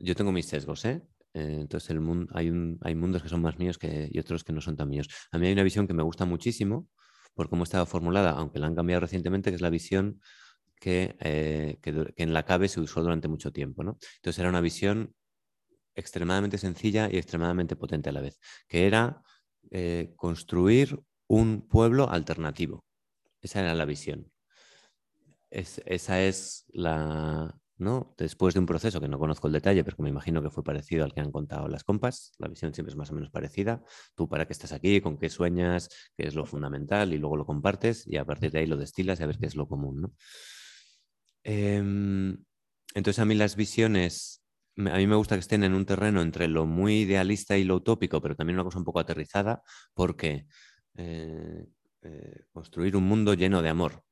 yo 0.03 0.15
tengo 0.15 0.31
mis 0.31 0.47
sesgos, 0.47 0.85
¿eh? 0.85 1.01
Eh, 1.33 1.59
entonces 1.61 1.89
el 1.91 2.01
mundo, 2.01 2.31
hay, 2.35 2.51
hay 2.81 2.95
mundos 2.95 3.23
que 3.23 3.29
son 3.29 3.41
más 3.41 3.57
míos 3.57 3.77
que, 3.77 4.09
y 4.11 4.19
otros 4.19 4.43
que 4.43 4.53
no 4.53 4.61
son 4.61 4.75
tan 4.75 4.89
míos. 4.89 5.07
A 5.31 5.37
mí 5.37 5.47
hay 5.47 5.53
una 5.53 5.63
visión 5.63 5.87
que 5.87 5.93
me 5.93 6.03
gusta 6.03 6.25
muchísimo 6.25 6.87
por 7.33 7.49
cómo 7.49 7.63
estaba 7.63 7.85
formulada, 7.85 8.31
aunque 8.31 8.59
la 8.59 8.67
han 8.67 8.75
cambiado 8.75 9.01
recientemente, 9.01 9.51
que 9.51 9.55
es 9.55 9.61
la 9.61 9.69
visión 9.69 10.19
que, 10.79 11.15
eh, 11.19 11.77
que, 11.81 12.13
en 12.17 12.33
la 12.33 12.43
CABE 12.43 12.67
se 12.67 12.81
usó 12.81 13.01
durante 13.01 13.27
mucho 13.27 13.51
tiempo. 13.51 13.83
¿no? 13.83 13.97
Entonces 14.17 14.39
era 14.39 14.49
una 14.49 14.61
visión 14.61 15.15
extremadamente 15.95 16.57
sencilla 16.57 17.09
y 17.11 17.17
extremadamente 17.17 17.75
potente 17.75 18.09
a 18.09 18.13
la 18.13 18.21
vez, 18.21 18.39
que 18.67 18.87
era 18.87 19.21
eh, 19.69 20.13
construir 20.15 20.99
un 21.27 21.67
pueblo 21.67 22.09
alternativo. 22.09 22.83
Esa 23.41 23.61
era 23.61 23.75
la 23.75 23.85
visión. 23.85 24.31
esa 25.49 26.21
es 26.21 26.65
la, 26.69 27.61
¿no? 27.81 28.13
Después 28.17 28.53
de 28.53 28.59
un 28.59 28.67
proceso 28.67 29.01
que 29.01 29.07
no 29.07 29.17
conozco 29.19 29.47
el 29.47 29.53
detalle, 29.53 29.83
pero 29.83 29.97
que 29.97 30.03
me 30.03 30.09
imagino 30.09 30.41
que 30.41 30.49
fue 30.51 30.63
parecido 30.63 31.03
al 31.03 31.13
que 31.13 31.19
han 31.19 31.31
contado 31.31 31.67
las 31.67 31.83
compas, 31.83 32.31
la 32.37 32.47
visión 32.47 32.73
siempre 32.73 32.91
es 32.91 32.95
más 32.95 33.09
o 33.11 33.15
menos 33.15 33.31
parecida. 33.31 33.83
Tú 34.15 34.29
para 34.29 34.45
qué 34.45 34.53
estás 34.53 34.71
aquí, 34.71 35.01
con 35.01 35.17
qué 35.17 35.29
sueñas, 35.29 35.89
qué 36.15 36.27
es 36.27 36.35
lo 36.35 36.45
fundamental 36.45 37.11
y 37.13 37.17
luego 37.17 37.35
lo 37.37 37.45
compartes 37.45 38.05
y 38.07 38.17
a 38.17 38.25
partir 38.25 38.51
de 38.51 38.59
ahí 38.59 38.67
lo 38.67 38.77
destilas 38.77 39.19
y 39.19 39.23
a 39.23 39.27
ver 39.27 39.39
qué 39.39 39.47
es 39.47 39.55
lo 39.55 39.67
común, 39.67 40.15
em, 41.43 42.37
entonces 42.93 43.19
a 43.19 43.25
mí 43.25 43.35
las 43.35 43.55
visiones, 43.55 44.40
a 44.77 44.97
mí 44.97 45.07
me 45.07 45.15
gusta 45.15 45.35
que 45.35 45.39
estén 45.41 45.63
en 45.63 45.73
un 45.73 45.85
terreno 45.85 46.21
entre 46.21 46.47
lo 46.47 46.65
muy 46.65 47.01
idealista 47.01 47.57
y 47.57 47.63
lo 47.63 47.75
utópico, 47.75 48.21
pero 48.21 48.35
también 48.35 48.55
una 48.57 48.63
cosa 48.63 48.79
un 48.79 48.85
poco 48.85 48.99
aterrizada, 48.99 49.61
porque 49.93 50.45
eh, 50.95 51.65
eh, 52.03 52.43
construir 52.51 52.95
un 52.95 53.03
mundo 53.03 53.33
lleno 53.33 53.61
de 53.61 53.69
amor, 53.69 54.03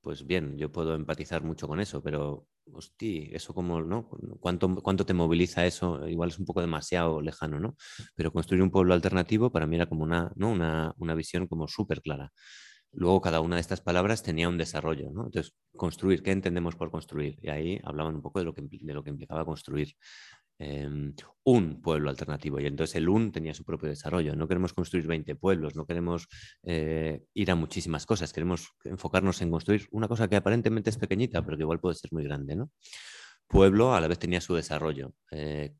pues 0.00 0.26
bien, 0.26 0.56
yo 0.58 0.70
puedo 0.72 0.94
empatizar 0.94 1.42
mucho 1.44 1.68
con 1.68 1.80
eso, 1.80 2.02
pero 2.02 2.46
hostia, 2.72 3.28
eso 3.32 3.54
como, 3.54 3.82
¿no? 3.82 4.08
¿Cuánto, 4.40 4.74
¿Cuánto 4.76 5.06
te 5.06 5.14
moviliza 5.14 5.66
eso? 5.66 6.06
Igual 6.08 6.30
es 6.30 6.38
un 6.38 6.46
poco 6.46 6.60
demasiado 6.60 7.20
lejano, 7.22 7.60
¿no? 7.60 7.76
Pero 8.14 8.32
construir 8.32 8.62
un 8.62 8.70
pueblo 8.70 8.94
alternativo 8.94 9.50
para 9.52 9.66
mí 9.66 9.76
era 9.76 9.86
como 9.86 10.04
una, 10.04 10.32
¿no? 10.36 10.50
una, 10.50 10.94
una 10.98 11.14
visión 11.14 11.46
como 11.46 11.68
súper 11.68 12.02
clara. 12.02 12.32
Luego 12.94 13.20
cada 13.20 13.40
una 13.40 13.56
de 13.56 13.60
estas 13.60 13.80
palabras 13.80 14.22
tenía 14.22 14.48
un 14.48 14.58
desarrollo, 14.58 15.10
¿no? 15.10 15.26
Entonces, 15.26 15.54
construir, 15.76 16.22
¿qué 16.22 16.30
entendemos 16.32 16.76
por 16.76 16.90
construir? 16.90 17.38
Y 17.42 17.48
ahí 17.48 17.80
hablaban 17.84 18.14
un 18.14 18.22
poco 18.22 18.38
de 18.38 18.44
lo 18.44 18.54
que, 18.54 18.60
implicaba 19.10 19.44
construir. 19.44 19.94
Em, 20.58 21.12
un 21.42 21.82
pueblo 21.82 22.10
alternativo. 22.10 22.60
Y 22.60 22.66
entonces 22.66 22.94
el 22.96 23.08
UN 23.08 23.32
tenía 23.32 23.52
su 23.54 23.64
propio 23.64 23.88
desarrollo. 23.88 24.36
No 24.36 24.46
queremos 24.46 24.72
construir 24.72 25.06
20 25.06 25.34
pueblos, 25.34 25.74
no 25.74 25.84
queremos 25.84 26.28
eh, 26.62 27.24
ir 27.34 27.50
a 27.50 27.56
muchísimas 27.56 28.06
cosas, 28.06 28.32
queremos 28.32 28.68
enfocarnos 28.84 29.42
en 29.42 29.50
construir 29.50 29.88
una 29.90 30.06
cosa 30.06 30.28
que 30.28 30.36
aparentemente 30.36 30.90
es 30.90 30.96
pequeñita, 30.96 31.44
pero 31.44 31.56
que 31.56 31.64
igual 31.64 31.80
puede 31.80 31.96
ser 31.96 32.12
muy 32.12 32.22
grande. 32.22 32.54
¿no? 32.54 32.70
Pueblo 33.48 33.94
a 33.94 34.00
la 34.00 34.06
vez 34.06 34.18
tenía 34.20 34.40
su 34.40 34.54
desarrollo. 34.54 35.12
Eh, 35.32 35.74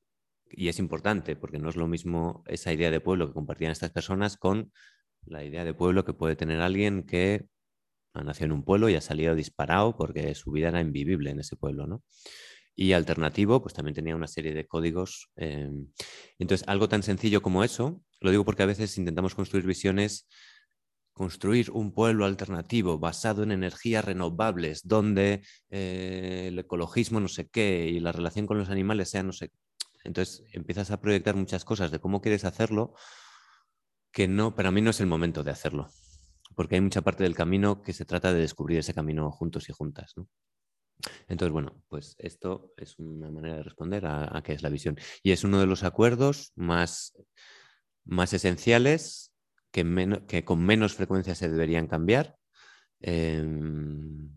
y 0.50 0.68
es 0.68 0.79
importante 0.79 1.37
porque 1.37 1.59
no 1.59 1.68
es 1.68 1.77
lo 1.77 1.87
mismo 1.87 2.42
esa 2.46 2.72
idea 2.72 2.90
de 2.90 3.00
pueblo 3.00 3.29
que 3.29 3.35
compartían 3.35 3.70
estas 3.70 3.90
personas 3.90 4.37
con 4.37 4.72
la 5.27 5.45
idea 5.45 5.65
de 5.65 5.75
pueblo 5.75 6.05
que 6.05 6.13
puede 6.15 6.37
tener 6.37 6.61
alguien 6.61 7.05
que 7.05 7.47
ha 8.15 8.23
nacido 8.23 8.47
en 8.47 8.53
un 8.53 8.65
pueblo 8.65 8.89
y 8.89 8.95
ha 8.95 9.01
salido 9.01 9.35
disparado 9.35 9.97
porque 9.97 10.35
su 10.35 10.51
vida 10.53 10.69
era 10.69 10.81
invivible 10.81 11.31
en 11.31 11.41
ese 11.41 11.57
pueblo, 11.57 11.87
¿no? 11.87 12.03
y 12.77 12.93
alternativo, 12.93 13.63
pues 13.63 13.75
también 13.75 13.95
tenía 13.95 14.17
una 14.17 14.27
serie 14.27 14.53
de 14.55 14.67
códigos. 14.67 15.31
Em, 15.37 15.89
entonces, 16.39 16.67
algo 16.69 16.89
tan 16.89 17.03
sencillo 17.03 17.43
como 17.43 17.63
eso, 17.65 18.03
lo 18.21 18.31
digo 18.31 18.45
porque 18.45 18.63
a 18.65 18.67
veces 18.67 18.99
intentamos 18.99 19.35
construir 19.35 19.67
visiones, 19.67 20.29
construir 21.13 21.71
un 21.71 21.93
pueblo 21.93 22.25
alternativo 22.25 22.99
basado 22.99 23.45
en 23.45 23.53
energías 23.53 24.05
renovables, 24.05 24.87
donde 24.87 25.43
eh, 25.71 26.47
el 26.49 26.59
ecologismo 26.59 27.21
no 27.21 27.29
sé 27.29 27.49
qué 27.49 27.89
y 27.89 28.01
la 28.01 28.13
relación 28.13 28.47
con 28.47 28.59
los 28.59 28.71
animales 28.71 29.11
sea 29.11 29.23
no 29.23 29.33
sé 29.33 29.53
Entonces, 30.05 30.45
empiezas 30.53 30.91
a 30.91 31.01
proyectar 31.01 31.37
muchas 31.37 31.65
cosas 31.65 31.91
de 31.91 32.01
cómo 32.01 32.21
quieres 32.21 32.45
hacerlo, 32.45 32.95
que 34.14 34.29
no, 34.29 34.55
para 34.55 34.70
mí 34.70 34.81
no 34.81 34.90
es 34.90 35.00
el 35.00 35.09
momento 35.09 35.42
de 35.42 35.50
hacerlo, 35.50 35.88
porque 36.55 36.77
hay 36.77 36.81
mucha 36.81 37.03
parte 37.03 37.24
del 37.24 37.35
camino 37.35 37.83
que 37.83 37.92
se 37.92 38.05
trata 38.05 38.33
de 38.33 38.40
descubrir 38.40 38.79
ese 38.79 38.94
camino 38.94 39.33
juntos 39.33 39.68
y 39.68 39.72
juntas. 39.72 40.12
¿no? 40.16 40.29
Entonces, 41.27 41.53
bueno, 41.53 41.83
pues 41.88 42.14
esto 42.18 42.72
es 42.77 42.96
una 43.00 43.29
manera 43.33 43.57
de 43.57 43.64
responder 43.64 44.07
a, 44.07 44.40
qué 44.44 44.53
es 44.53 44.62
la 44.62 44.68
visión. 44.68 44.96
Y 45.24 45.33
es 45.33 45.42
uno 45.42 45.59
de 45.59 45.66
los 45.66 45.83
acuerdos 45.83 46.53
más, 46.55 47.12
más 48.05 48.33
esenciales 48.33 49.33
que, 49.72 50.22
que 50.29 50.44
con 50.44 50.64
menos 50.64 50.94
frecuencia 50.94 51.35
se 51.35 51.48
deberían 51.48 51.88
cambiar 51.88 52.37
em, 53.00 54.31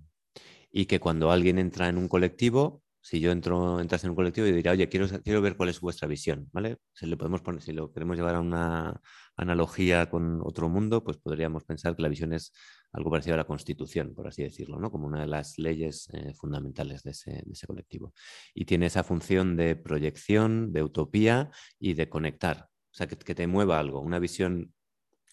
y 0.72 0.88
que 0.88 1.00
cuando 1.00 1.30
alguien 1.30 1.60
entra 1.60 1.88
en 1.88 2.00
un 2.00 2.08
colectivo, 2.08 2.82
si 3.08 3.22
yo 3.22 3.32
entro, 3.32 3.80
entras 3.80 4.04
en 4.04 4.10
un 4.10 4.18
colectivo 4.18 4.48
y 4.48 4.52
diría, 4.52 4.74
oye, 4.74 4.90
quiero, 4.90 5.08
quiero 5.24 5.42
ver 5.42 5.56
cuál 5.56 5.70
es 5.70 5.80
vuestra 5.80 6.10
visión, 6.10 6.50
¿vale? 6.52 6.80
Si, 6.92 7.06
le 7.06 7.16
podemos 7.16 7.42
poner, 7.42 7.62
si 7.62 7.72
lo 7.72 7.90
queremos 7.94 8.18
llevar 8.18 8.36
a 8.36 8.42
una 8.42 9.00
analogía 9.38 10.10
con 10.10 10.42
otro 10.44 10.68
mundo, 10.68 11.06
pues 11.06 11.16
podríamos 11.18 11.64
pensar 11.64 11.96
que 11.96 12.02
la 12.02 12.10
visión 12.10 12.34
es 12.34 12.52
algo 12.92 13.10
parecido 13.10 13.36
a 13.36 13.38
la 13.38 13.46
Constitución, 13.46 14.14
por 14.14 14.28
así 14.28 14.44
decirlo, 14.44 14.78
¿no? 14.78 14.92
como 14.92 15.08
una 15.08 15.22
de 15.22 15.28
las 15.28 15.58
leyes 15.58 16.10
eh, 16.12 16.34
fundamentales 16.34 17.02
de 17.04 17.12
ese, 17.12 17.66
colectivo. 17.66 18.14
Y 18.54 18.66
tiene 18.66 18.88
esa 18.88 19.06
función 19.06 19.56
de 19.56 19.78
proyección, 19.78 20.74
de 20.74 20.84
utopía 20.84 21.50
y 21.80 21.94
de 21.94 22.10
conectar, 22.10 22.68
o 22.68 22.94
sea, 22.94 23.08
que, 23.08 23.16
te 23.16 23.48
mueva 23.48 23.80
algo, 23.80 24.02
una 24.02 24.20
visión. 24.20 24.74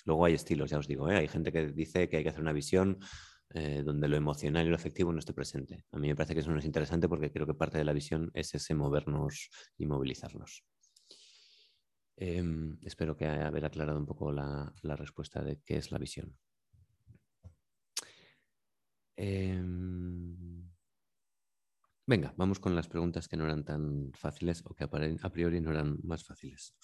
Luego 0.04 0.26
hay 0.26 0.34
estilos, 0.34 0.70
ya 0.70 0.78
os 0.78 0.86
digo, 0.86 1.10
¿eh? 1.10 1.16
hay 1.16 1.26
gente 1.26 1.50
que 1.50 1.66
dice 1.72 2.08
que 2.08 2.18
hay 2.18 2.22
que 2.22 2.28
hacer 2.28 2.42
una 2.42 2.52
visión 2.52 3.00
eh, 3.56 3.84
donde 3.84 4.08
lo 4.08 4.16
emocional 4.16 4.66
y 4.66 4.70
lo 4.70 4.74
afectivo 4.74 5.12
no 5.12 5.20
esté 5.20 5.32
presente. 5.32 5.84
A 5.92 5.98
mí 5.98 6.08
me 6.08 6.16
parece 6.16 6.34
que 6.34 6.40
eso 6.40 6.50
no 6.50 6.58
es 6.58 6.64
interesante 6.64 7.08
porque 7.08 7.30
creo 7.30 7.46
que 7.46 7.54
parte 7.54 7.78
de 7.78 7.84
la 7.84 7.92
visión 7.92 8.32
es 8.34 8.52
ese 8.52 8.74
movernos 8.74 9.48
y 9.78 9.86
movilizarnos. 9.86 10.64
Em, 12.16 12.76
espero 12.82 13.16
que 13.16 13.26
haber 13.26 13.64
aclarado 13.64 13.98
un 13.98 14.06
poco 14.06 14.32
la, 14.32 14.72
respuesta 14.82 15.42
de 15.42 15.60
qué 15.64 15.76
es 15.76 15.92
la 15.92 15.98
visión. 15.98 16.36
Em, 19.16 20.68
venga, 22.06 22.34
vamos 22.36 22.58
con 22.58 22.74
las 22.74 22.88
preguntas 22.88 23.28
que 23.28 23.36
no 23.36 23.44
eran 23.44 23.64
tan 23.64 24.10
fáciles 24.14 24.62
o 24.66 24.74
que 24.74 24.84
a 24.84 25.30
priori 25.30 25.60
no 25.60 25.70
eran 25.70 25.98
más 26.02 26.24
fáciles. 26.24 26.74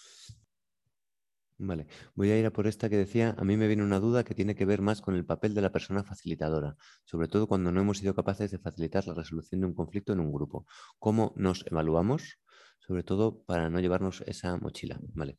Vale, 1.63 1.87
voy 2.15 2.31
a 2.31 2.39
ir 2.39 2.47
a 2.47 2.53
por 2.55 2.67
esta 2.67 2.89
que 2.89 2.97
decía, 2.97 3.35
a 3.37 3.45
mí 3.45 3.55
me 3.59 3.67
viene 3.67 3.83
una 3.83 4.01
duda 4.01 4.25
que 4.25 4.35
tiene 4.35 4.55
que 4.55 4.65
ver 4.65 4.81
más 4.81 5.03
con 5.03 5.15
el 5.15 5.27
papel 5.27 5.53
de 5.53 5.61
la 5.61 5.71
persona 5.71 6.03
facilitadora, 6.03 6.79
sobre 7.05 7.29
todo 7.29 7.47
cuando 7.47 7.71
no 7.71 7.83
hemos 7.83 7.99
sido 7.99 8.15
capaces 8.15 8.51
de 8.51 8.59
facilitar 8.59 9.07
la 9.07 9.13
resolución 9.13 9.61
de 9.61 9.67
un 9.67 9.75
conflicto 9.75 10.15
en 10.15 10.21
un 10.21 10.33
grupo. 10.33 10.65
¿Cómo 10.99 11.35
nos 11.37 11.67
evaluamos? 11.67 12.39
sobre 12.79 13.03
todo 13.05 13.45
para 13.45 13.71
no 13.71 13.79
llevarnos 13.79 14.25
esa 14.27 14.57
mochila. 14.57 14.99
Vale. 15.15 15.39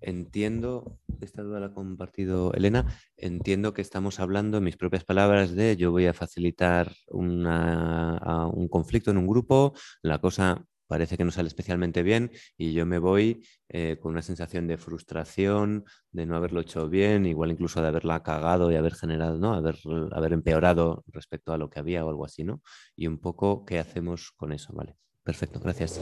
Entiendo, 0.00 0.98
esta 1.20 1.42
duda 1.42 1.60
la 1.60 1.66
ha 1.66 1.74
compartido 1.74 2.54
Elena, 2.54 2.86
entiendo 3.18 3.74
que 3.74 3.82
estamos 3.82 4.18
hablando 4.18 4.58
en 4.58 4.64
mis 4.64 4.78
propias 4.78 5.04
palabras 5.04 5.54
de 5.54 5.76
yo 5.76 5.90
voy 5.90 6.06
a 6.06 6.14
facilitar 6.14 6.94
un 7.08 8.68
conflicto 8.70 9.10
en 9.10 9.18
un 9.18 9.26
grupo, 9.26 9.74
la 10.00 10.20
cosa 10.20 10.64
parece 10.86 11.16
que 11.16 11.24
no 11.24 11.30
sale 11.30 11.48
especialmente 11.48 12.02
bien 12.02 12.30
y 12.56 12.72
yo 12.72 12.86
me 12.86 12.98
voy 12.98 13.44
eh, 13.68 13.98
con 14.00 14.12
una 14.12 14.22
sensación 14.22 14.66
de 14.66 14.78
frustración, 14.78 15.84
de 16.10 16.26
no 16.26 16.36
haberlo 16.36 16.60
hecho 16.60 16.88
bien, 16.88 17.26
igual 17.26 17.50
incluso 17.50 17.82
de 17.82 17.88
haberla 17.88 18.22
cagado 18.22 18.70
y 18.70 18.76
haber 18.76 18.94
generado, 18.94 19.38
¿no? 19.38 19.54
Haber, 19.54 19.76
haber 20.12 20.32
empeorado 20.32 21.04
respecto 21.08 21.52
a 21.52 21.58
lo 21.58 21.70
que 21.70 21.80
había 21.80 22.04
o 22.04 22.08
algo 22.08 22.24
así, 22.24 22.44
¿no? 22.44 22.62
Y 22.94 23.06
un 23.06 23.18
poco 23.18 23.64
qué 23.64 23.78
hacemos 23.78 24.32
con 24.36 24.52
eso, 24.52 24.72
¿vale? 24.72 24.96
Perfecto, 25.22 25.60
gracias. 25.60 26.00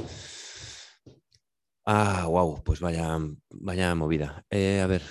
Ah, 1.87 2.27
wow, 2.29 2.63
pues 2.65 2.81
vaya, 2.81 3.19
vaya 3.51 3.95
movida. 3.95 4.45
Eh, 4.51 4.81
a 4.81 4.87
ver. 4.87 5.03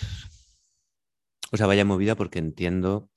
O 1.52 1.58
sea, 1.58 1.68
vaya 1.68 1.86
movida 1.86 2.16
porque 2.16 2.40
entiendo 2.40 3.12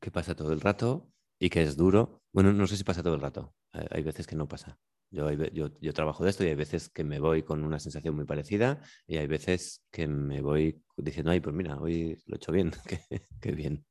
que 0.00 0.10
pasa 0.10 0.34
todo 0.34 0.52
el 0.52 0.60
rato 0.60 1.10
y 1.38 1.50
que 1.50 1.62
es 1.62 1.76
duro. 1.76 2.22
Bueno, 2.38 2.52
no 2.52 2.68
sé 2.68 2.76
si 2.76 2.84
pasa 2.84 3.02
todo 3.02 3.16
el 3.16 3.20
rato. 3.20 3.52
Hay 3.90 4.04
veces 4.04 4.24
que 4.24 4.36
no 4.36 4.46
pasa. 4.46 4.78
Yo, 5.10 5.28
yo, 5.32 5.92
trabajo 5.92 6.22
de 6.22 6.30
esto 6.30 6.44
y 6.44 6.46
hay 6.46 6.54
veces 6.54 6.88
que 6.88 7.02
me 7.02 7.18
voy 7.18 7.42
con 7.42 7.64
una 7.64 7.80
sensación 7.80 8.14
muy 8.14 8.26
parecida 8.26 8.80
y 9.08 9.16
hay 9.16 9.26
veces 9.26 9.84
que 9.90 10.06
me 10.06 10.40
voy 10.40 10.80
diciendo, 10.96 11.32
ay, 11.32 11.40
pues 11.40 11.52
mira, 11.56 11.80
hoy 11.80 12.22
lo 12.26 12.36
he 12.36 12.36
hecho 12.36 12.52
bien, 12.52 12.70
qué, 13.40 13.50
bien. 13.50 13.84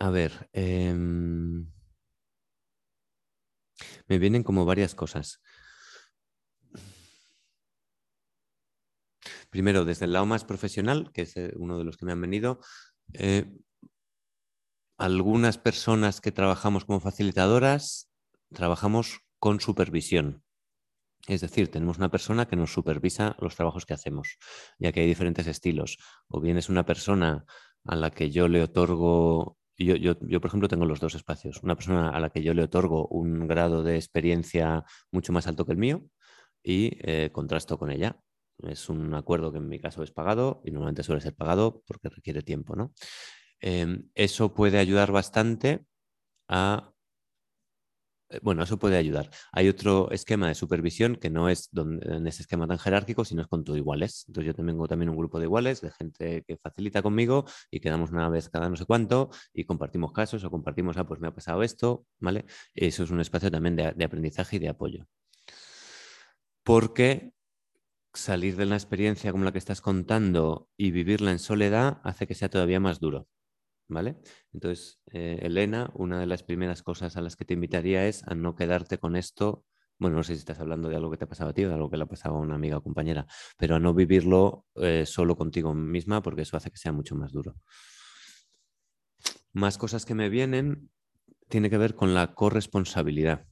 A 0.00 0.10
ver, 0.10 0.50
em, 0.52 1.70
me 4.08 4.18
vienen 4.18 4.42
como 4.42 4.64
varias 4.64 4.96
cosas. 4.96 5.40
primero, 9.48 9.84
desde 9.84 10.06
el 10.06 10.12
lado 10.14 10.26
más 10.26 10.44
profesional, 10.44 11.12
que 11.12 11.22
es 11.22 11.36
eh, 11.36 11.52
uno 11.56 11.78
de 11.78 11.84
los 11.84 11.96
que 11.96 12.04
me 12.04 12.10
han 12.10 12.20
venido, 12.20 12.58
eh, 13.12 13.44
algunas 15.02 15.58
personas 15.58 16.20
que 16.20 16.30
trabajamos 16.30 16.84
como 16.84 17.00
facilitadoras 17.00 18.08
trabajamos 18.54 19.22
con 19.40 19.58
supervisión. 19.58 20.44
Es 21.26 21.40
decir, 21.40 21.72
tenemos 21.72 21.98
una 21.98 22.10
persona 22.10 22.46
que 22.46 22.54
nos 22.54 22.72
supervisa 22.72 23.34
los 23.40 23.56
trabajos 23.56 23.84
que 23.84 23.94
hacemos, 23.94 24.38
ya 24.78 24.92
que 24.92 25.00
hay 25.00 25.08
diferentes 25.08 25.48
estilos. 25.48 25.98
O 26.28 26.40
bien 26.40 26.56
es 26.56 26.68
una 26.68 26.86
persona 26.86 27.44
a 27.84 27.96
la 27.96 28.10
que 28.10 28.30
yo 28.30 28.46
le 28.46 28.62
otorgo 28.62 29.58
yo, 29.76 29.96
yo, 29.96 30.14
yo, 30.20 30.40
por 30.40 30.48
ejemplo, 30.48 30.68
tengo 30.68 30.84
los 30.84 31.00
dos 31.00 31.16
espacios. 31.16 31.60
Una 31.64 31.74
persona 31.74 32.10
a 32.10 32.20
la 32.20 32.30
que 32.30 32.44
yo 32.44 32.54
le 32.54 32.62
otorgo 32.62 33.08
un 33.08 33.48
grado 33.48 33.82
de 33.82 33.96
experiencia 33.96 34.84
mucho 35.10 35.32
más 35.32 35.48
alto 35.48 35.66
que 35.66 35.72
el 35.72 35.78
mío 35.78 36.04
y 36.62 36.92
eh, 37.00 37.30
contrasto 37.32 37.76
con 37.76 37.90
ella. 37.90 38.20
Es 38.58 38.88
un 38.88 39.12
acuerdo 39.14 39.50
que 39.50 39.58
en 39.58 39.68
mi 39.68 39.80
caso 39.80 40.04
es 40.04 40.12
pagado 40.12 40.62
y 40.64 40.70
normalmente 40.70 41.02
suele 41.02 41.20
ser 41.20 41.34
pagado 41.34 41.82
porque 41.88 42.08
requiere 42.08 42.42
tiempo. 42.42 42.76
¿no? 42.76 42.92
Em, 43.62 44.10
eso 44.14 44.54
puede 44.54 44.78
ayudar 44.78 45.12
bastante 45.12 45.86
a 46.48 46.92
eh, 48.30 48.40
bueno, 48.42 48.62
eso 48.62 48.78
puede 48.78 48.96
ayudar. 48.96 49.30
Hay 49.52 49.68
otro 49.68 50.10
esquema 50.10 50.48
de 50.48 50.54
supervisión 50.54 51.16
que 51.16 51.30
no 51.30 51.48
es 51.48 51.70
en 51.74 52.26
ese 52.26 52.42
esquema 52.42 52.66
tan 52.66 52.78
jerárquico, 52.78 53.24
sino 53.24 53.42
es 53.42 53.48
con 53.48 53.64
tu 53.64 53.76
iguales. 53.76 54.24
Entonces 54.28 54.46
yo 54.48 54.54
tengo 54.54 54.88
también 54.88 55.10
un 55.10 55.16
grupo 55.16 55.38
de 55.38 55.44
iguales, 55.46 55.80
de 55.80 55.90
gente 55.90 56.42
que 56.46 56.56
facilita 56.56 57.02
conmigo 57.02 57.44
y 57.70 57.80
quedamos 57.80 58.10
una 58.10 58.28
vez 58.28 58.48
cada 58.48 58.68
no 58.68 58.76
sé 58.76 58.84
cuánto 58.86 59.30
y 59.52 59.64
compartimos 59.64 60.12
casos 60.12 60.42
o 60.44 60.50
compartimos, 60.50 60.96
ah, 60.96 61.06
pues 61.06 61.20
me 61.20 61.28
ha 61.28 61.34
pasado 61.34 61.62
esto, 61.62 62.06
¿vale? 62.20 62.46
Eso 62.74 63.04
es 63.04 63.10
un 63.10 63.20
espacio 63.20 63.50
también 63.50 63.76
de, 63.76 63.92
de 63.92 64.04
aprendizaje 64.04 64.56
y 64.56 64.58
de 64.60 64.68
apoyo. 64.70 65.06
Porque 66.64 67.32
salir 68.14 68.56
de 68.56 68.64
una 68.64 68.76
experiencia 68.76 69.32
como 69.32 69.44
la 69.44 69.52
que 69.52 69.58
estás 69.58 69.80
contando 69.80 70.68
y 70.76 70.90
vivirla 70.90 71.30
en 71.32 71.38
soledad 71.38 72.00
hace 72.04 72.26
que 72.26 72.34
sea 72.34 72.50
todavía 72.50 72.80
más 72.80 73.00
duro. 73.00 73.28
¿Vale? 73.88 74.16
Entonces, 74.52 75.00
eh, 75.12 75.38
Elena, 75.42 75.90
una 75.94 76.18
de 76.18 76.26
las 76.26 76.42
primeras 76.42 76.82
cosas 76.82 77.16
a 77.16 77.20
las 77.20 77.36
que 77.36 77.44
te 77.44 77.54
invitaría 77.54 78.06
es 78.06 78.26
a 78.26 78.34
no 78.34 78.54
quedarte 78.54 78.98
con 78.98 79.16
esto. 79.16 79.64
Bueno, 79.98 80.16
no 80.16 80.22
sé 80.22 80.34
si 80.34 80.40
estás 80.40 80.60
hablando 80.60 80.88
de 80.88 80.96
algo 80.96 81.10
que 81.10 81.16
te 81.16 81.24
ha 81.24 81.28
pasado 81.28 81.50
a 81.50 81.52
ti 81.52 81.64
o 81.64 81.68
de 81.68 81.74
algo 81.74 81.90
que 81.90 81.96
le 81.96 82.04
ha 82.04 82.08
pasado 82.08 82.36
a 82.36 82.40
una 82.40 82.56
amiga 82.56 82.78
o 82.78 82.82
compañera, 82.82 83.26
pero 83.56 83.76
a 83.76 83.78
no 83.78 83.94
vivirlo 83.94 84.66
eh, 84.76 85.04
solo 85.06 85.36
contigo 85.36 85.74
misma 85.74 86.22
porque 86.22 86.42
eso 86.42 86.56
hace 86.56 86.70
que 86.70 86.78
sea 86.78 86.92
mucho 86.92 87.14
más 87.14 87.32
duro. 87.32 87.56
Más 89.52 89.78
cosas 89.78 90.04
que 90.04 90.14
me 90.14 90.28
vienen 90.28 90.90
tiene 91.48 91.68
que 91.70 91.78
ver 91.78 91.94
con 91.94 92.14
la 92.14 92.34
corresponsabilidad. 92.34 93.46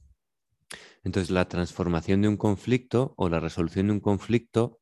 Entonces, 1.03 1.31
la 1.31 1.47
transformación 1.47 2.21
de 2.21 2.27
un 2.27 2.37
conflicto 2.37 3.13
o 3.17 3.29
la 3.29 3.39
resolución 3.39 3.87
de 3.87 3.93
un 3.93 3.99
conflicto 3.99 4.81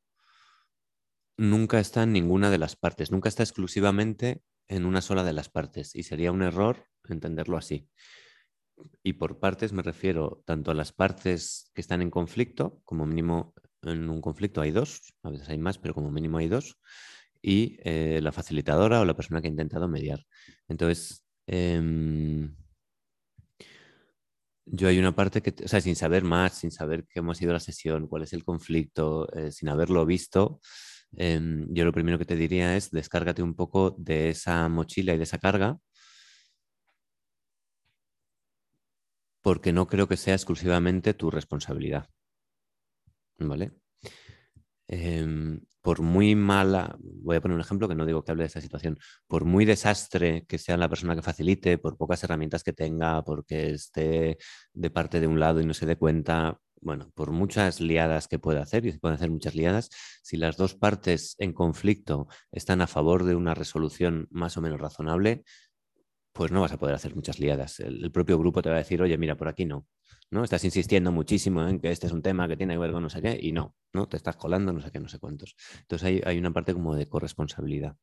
nunca 1.36 1.80
está 1.80 2.02
en 2.02 2.12
ninguna 2.12 2.50
de 2.50 2.58
las 2.58 2.76
partes, 2.76 3.10
nunca 3.10 3.28
está 3.28 3.42
exclusivamente 3.42 4.42
en 4.70 4.86
una 4.86 5.02
sola 5.02 5.24
de 5.24 5.32
las 5.32 5.48
partes 5.48 5.94
y 5.96 6.04
sería 6.04 6.32
un 6.32 6.42
error 6.42 6.86
entenderlo 7.08 7.56
así. 7.56 7.88
Y 9.02 9.14
por 9.14 9.40
partes 9.40 9.72
me 9.72 9.82
refiero 9.82 10.42
tanto 10.46 10.70
a 10.70 10.74
las 10.74 10.92
partes 10.92 11.70
que 11.74 11.80
están 11.80 12.00
en 12.00 12.10
conflicto, 12.10 12.80
como 12.84 13.04
mínimo 13.04 13.52
en 13.82 14.08
un 14.08 14.20
conflicto 14.20 14.60
hay 14.60 14.70
dos, 14.70 15.12
a 15.22 15.30
veces 15.30 15.48
hay 15.48 15.58
más, 15.58 15.78
pero 15.78 15.92
como 15.94 16.10
mínimo 16.10 16.38
hay 16.38 16.48
dos, 16.48 16.78
y 17.42 17.78
eh, 17.82 18.20
la 18.22 18.32
facilitadora 18.32 19.00
o 19.00 19.04
la 19.04 19.16
persona 19.16 19.40
que 19.42 19.48
ha 19.48 19.50
intentado 19.50 19.88
mediar. 19.88 20.20
Entonces, 20.68 21.24
em, 21.46 22.54
yo 24.66 24.88
hay 24.88 24.98
una 24.98 25.14
parte 25.14 25.42
que, 25.42 25.54
o 25.64 25.68
sea, 25.68 25.80
sin 25.80 25.96
saber 25.96 26.22
más, 26.22 26.54
sin 26.58 26.70
saber 26.70 27.06
cómo 27.14 27.32
ha 27.32 27.34
sido 27.34 27.52
la 27.52 27.60
sesión, 27.60 28.06
cuál 28.06 28.22
es 28.22 28.32
el 28.32 28.44
conflicto, 28.44 29.30
eh, 29.34 29.50
sin 29.50 29.68
haberlo 29.68 30.06
visto, 30.06 30.60
Em, 31.16 31.66
yo 31.70 31.84
lo 31.84 31.92
primero 31.92 32.18
que 32.18 32.24
te 32.24 32.36
diría 32.36 32.76
es 32.76 32.90
descárgate 32.90 33.42
un 33.42 33.54
poco 33.54 33.94
de 33.98 34.30
esa 34.30 34.68
mochila 34.68 35.14
y 35.14 35.18
de 35.18 35.24
esa 35.24 35.38
carga, 35.38 35.78
porque 39.42 39.72
no 39.72 39.86
creo 39.86 40.08
que 40.08 40.16
sea 40.16 40.34
exclusivamente 40.34 41.12
tu 41.14 41.30
responsabilidad. 41.30 42.08
¿Vale? 43.38 43.72
Em, 44.88 45.60
por 45.82 46.02
muy 46.02 46.34
mala, 46.34 46.96
voy 47.00 47.36
a 47.36 47.40
poner 47.40 47.54
un 47.54 47.60
ejemplo 47.60 47.88
que 47.88 47.94
no 47.94 48.04
digo 48.04 48.22
que 48.24 48.32
hable 48.32 48.42
de 48.42 48.48
esta 48.48 48.60
situación, 48.60 48.98
por 49.28 49.44
muy 49.44 49.64
desastre 49.64 50.44
que 50.48 50.58
sea 50.58 50.76
la 50.76 50.88
persona 50.88 51.14
que 51.14 51.22
facilite, 51.22 51.78
por 51.78 51.96
pocas 51.96 52.22
herramientas 52.24 52.64
que 52.64 52.72
tenga, 52.72 53.22
porque 53.22 53.70
esté 53.70 54.36
de 54.74 54.90
parte 54.90 55.20
de 55.20 55.26
un 55.28 55.38
lado 55.40 55.60
y 55.60 55.66
no 55.66 55.74
se 55.74 55.86
dé 55.86 55.96
cuenta, 55.96 56.58
bueno, 56.80 57.10
por 57.14 57.30
muchas 57.30 57.80
liadas 57.80 58.28
que 58.28 58.38
pueda 58.38 58.62
hacer, 58.62 58.86
y 58.86 58.92
se 58.92 58.98
pueden 58.98 59.16
hacer 59.16 59.30
muchas 59.30 59.54
liadas, 59.54 59.90
si 60.22 60.36
las 60.36 60.56
dos 60.56 60.74
partes 60.74 61.36
en 61.38 61.52
conflicto 61.52 62.28
están 62.52 62.80
a 62.80 62.86
favor 62.86 63.24
de 63.24 63.34
una 63.34 63.54
resolución 63.54 64.28
más 64.30 64.56
o 64.56 64.60
menos 64.60 64.80
razonable, 64.80 65.44
pues 66.32 66.52
no 66.52 66.60
vas 66.60 66.72
a 66.72 66.78
poder 66.78 66.94
hacer 66.94 67.14
muchas 67.14 67.38
liadas. 67.38 67.80
El, 67.80 68.10
propio 68.12 68.38
grupo 68.38 68.62
te 68.62 68.70
va 68.70 68.76
a 68.76 68.78
decir, 68.78 69.02
oye, 69.02 69.18
mira, 69.18 69.36
por 69.36 69.48
aquí 69.48 69.64
no. 69.64 69.86
¿no? 70.30 70.44
Estás 70.44 70.64
insistiendo 70.64 71.12
muchísimo 71.12 71.66
en 71.66 71.80
que 71.80 71.90
este 71.90 72.06
es 72.06 72.12
un 72.12 72.22
tema 72.22 72.48
que 72.48 72.56
tiene 72.56 72.74
que 72.74 72.78
ver 72.78 72.92
con 72.92 73.02
no 73.02 73.10
sé 73.10 73.20
qué, 73.20 73.38
y 73.40 73.52
no, 73.52 73.74
¿no? 73.92 74.08
Te 74.08 74.16
estás 74.16 74.36
colando 74.36 74.72
no 74.72 74.80
sé 74.80 74.90
qué, 74.90 75.00
no 75.00 75.08
sé 75.08 75.18
cuántos. 75.18 75.56
Entonces 75.80 76.06
hay, 76.06 76.22
hay 76.24 76.38
una 76.38 76.52
parte 76.52 76.72
como 76.72 76.94
de 76.94 77.08
corresponsabilidad. 77.08 77.96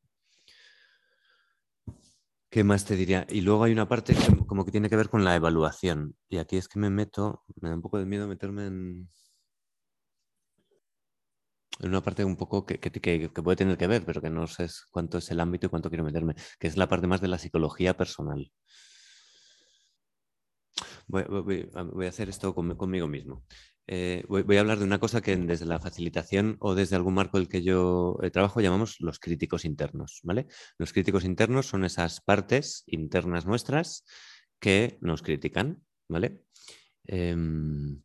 ¿Qué 2.50 2.64
más 2.64 2.84
te 2.86 2.96
diría? 2.96 3.26
Y 3.28 3.42
luego 3.42 3.64
hay 3.64 3.72
una 3.72 3.88
parte 3.88 4.14
como 4.46 4.64
que 4.64 4.70
tiene 4.72 4.88
que 4.88 4.96
ver 4.96 5.10
con 5.10 5.24
la 5.24 5.36
evaluación. 5.36 6.16
Y 6.28 6.38
aquí 6.38 6.56
es 6.56 6.68
que 6.68 6.78
me 6.78 6.88
meto, 6.90 7.44
me 7.60 7.68
da 7.68 7.74
un 7.74 7.82
poco 7.82 7.98
de 7.98 8.06
miedo 8.06 8.26
meterme 8.26 8.66
en, 8.66 9.10
una 11.80 12.00
parte 12.02 12.24
un 12.24 12.36
poco 12.36 12.64
que, 12.66 12.78
puede 13.42 13.56
tener 13.56 13.76
que 13.78 13.86
ver, 13.86 14.04
pero 14.04 14.20
que 14.20 14.30
no 14.30 14.46
sé 14.46 14.66
cuánto 14.90 15.18
es 15.18 15.30
el 15.30 15.40
ámbito 15.40 15.66
y 15.66 15.68
cuánto 15.70 15.90
quiero 15.90 16.04
meterme, 16.04 16.34
que 16.58 16.66
es 16.66 16.76
la 16.76 16.88
parte 16.88 17.06
más 17.06 17.20
de 17.20 17.28
la 17.28 17.38
psicología 17.38 17.96
personal. 17.96 18.50
Voy, 21.06 21.70
a 22.04 22.08
hacer 22.08 22.28
esto 22.28 22.54
conmigo 22.54 23.06
mismo. 23.06 23.44
Eh, 23.90 24.22
voy, 24.28 24.56
a 24.58 24.60
hablar 24.60 24.78
de 24.78 24.84
una 24.84 25.00
cosa 25.00 25.22
que 25.22 25.34
desde 25.34 25.64
la 25.64 25.80
facilitación 25.80 26.58
o 26.60 26.74
desde 26.74 26.94
algún 26.94 27.14
marco 27.14 27.38
del 27.38 27.48
que 27.48 27.62
yo 27.62 28.18
eh, 28.22 28.30
trabajo 28.30 28.60
llamamos 28.60 29.00
los 29.00 29.18
críticos 29.18 29.64
internos. 29.64 30.20
¿vale? 30.24 30.46
Los 30.76 30.92
críticos 30.92 31.24
internos 31.24 31.66
son 31.66 31.84
esas 31.84 32.20
partes 32.20 32.84
internas 32.86 33.46
nuestras 33.46 34.04
que 34.60 34.98
nos 35.00 35.22
critican. 35.22 35.82
¿vale? 36.06 36.44
Em, 37.04 38.02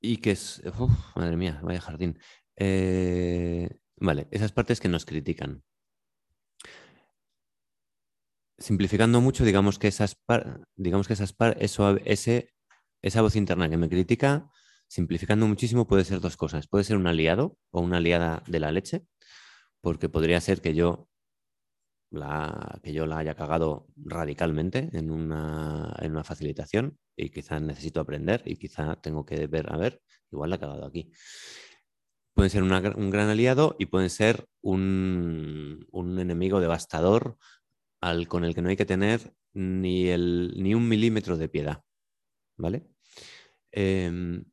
y 0.00 0.16
que 0.18 0.30
es... 0.30 0.62
madre 1.14 1.36
mía, 1.36 1.60
vaya 1.62 1.80
jardín. 1.80 2.18
Eh, 2.56 3.68
vale, 3.96 4.28
esas 4.30 4.52
partes 4.52 4.80
que 4.80 4.88
nos 4.88 5.04
critican 5.04 5.62
simplificando 8.58 9.20
mucho, 9.20 9.44
digamos 9.44 9.78
que 9.78 9.88
esas 9.88 10.16
digamos 10.76 11.06
que 11.06 11.14
esas 11.14 11.34
eso, 11.58 11.96
ese, 12.04 12.54
esa 13.02 13.22
voz 13.22 13.36
interna 13.36 13.68
que 13.68 13.76
me 13.76 13.88
critica, 13.88 14.50
simplificando 14.88 15.46
muchísimo, 15.46 15.86
puede 15.86 16.04
ser 16.04 16.20
dos 16.20 16.36
cosas. 16.36 16.66
Puede 16.68 16.84
ser 16.84 16.96
un 16.96 17.06
aliado 17.06 17.58
o 17.70 17.80
una 17.80 17.98
aliada 17.98 18.42
de 18.46 18.60
la 18.60 18.72
leche, 18.72 19.06
porque 19.80 20.08
podría 20.08 20.40
ser 20.40 20.60
que 20.60 20.74
yo 20.74 21.08
la, 22.10 22.80
que 22.82 22.92
yo 22.92 23.06
la 23.06 23.18
haya 23.18 23.34
cagado 23.34 23.86
radicalmente 23.96 24.90
en 24.92 25.10
una, 25.10 25.94
en 26.00 26.12
una 26.12 26.24
facilitación 26.24 26.98
y 27.16 27.30
quizá 27.30 27.60
necesito 27.60 28.00
aprender 28.00 28.42
y 28.44 28.56
quizá 28.56 28.96
tengo 28.96 29.24
que 29.26 29.46
ver, 29.46 29.72
a 29.72 29.76
ver, 29.76 30.00
igual 30.30 30.50
la 30.50 30.56
he 30.56 30.60
cagado 30.60 30.86
aquí. 30.86 31.12
Pueden 32.34 32.50
ser 32.50 32.62
un 32.62 33.10
gran 33.10 33.28
aliado 33.30 33.76
y 33.78 33.86
pueden 33.86 34.10
ser 34.10 34.46
un, 34.60 35.86
un 35.90 36.18
enemigo 36.18 36.60
devastador 36.60 37.38
con 38.28 38.44
el 38.44 38.54
que 38.54 38.62
no 38.62 38.68
hay 38.68 38.76
que 38.76 38.86
tener 38.86 39.34
ni, 39.52 40.08
el, 40.08 40.54
ni 40.56 40.74
un 40.74 40.88
milímetro 40.88 41.36
de 41.36 41.48
piedad. 41.48 41.82
¿Vale? 42.56 42.86
Em, 43.72 44.44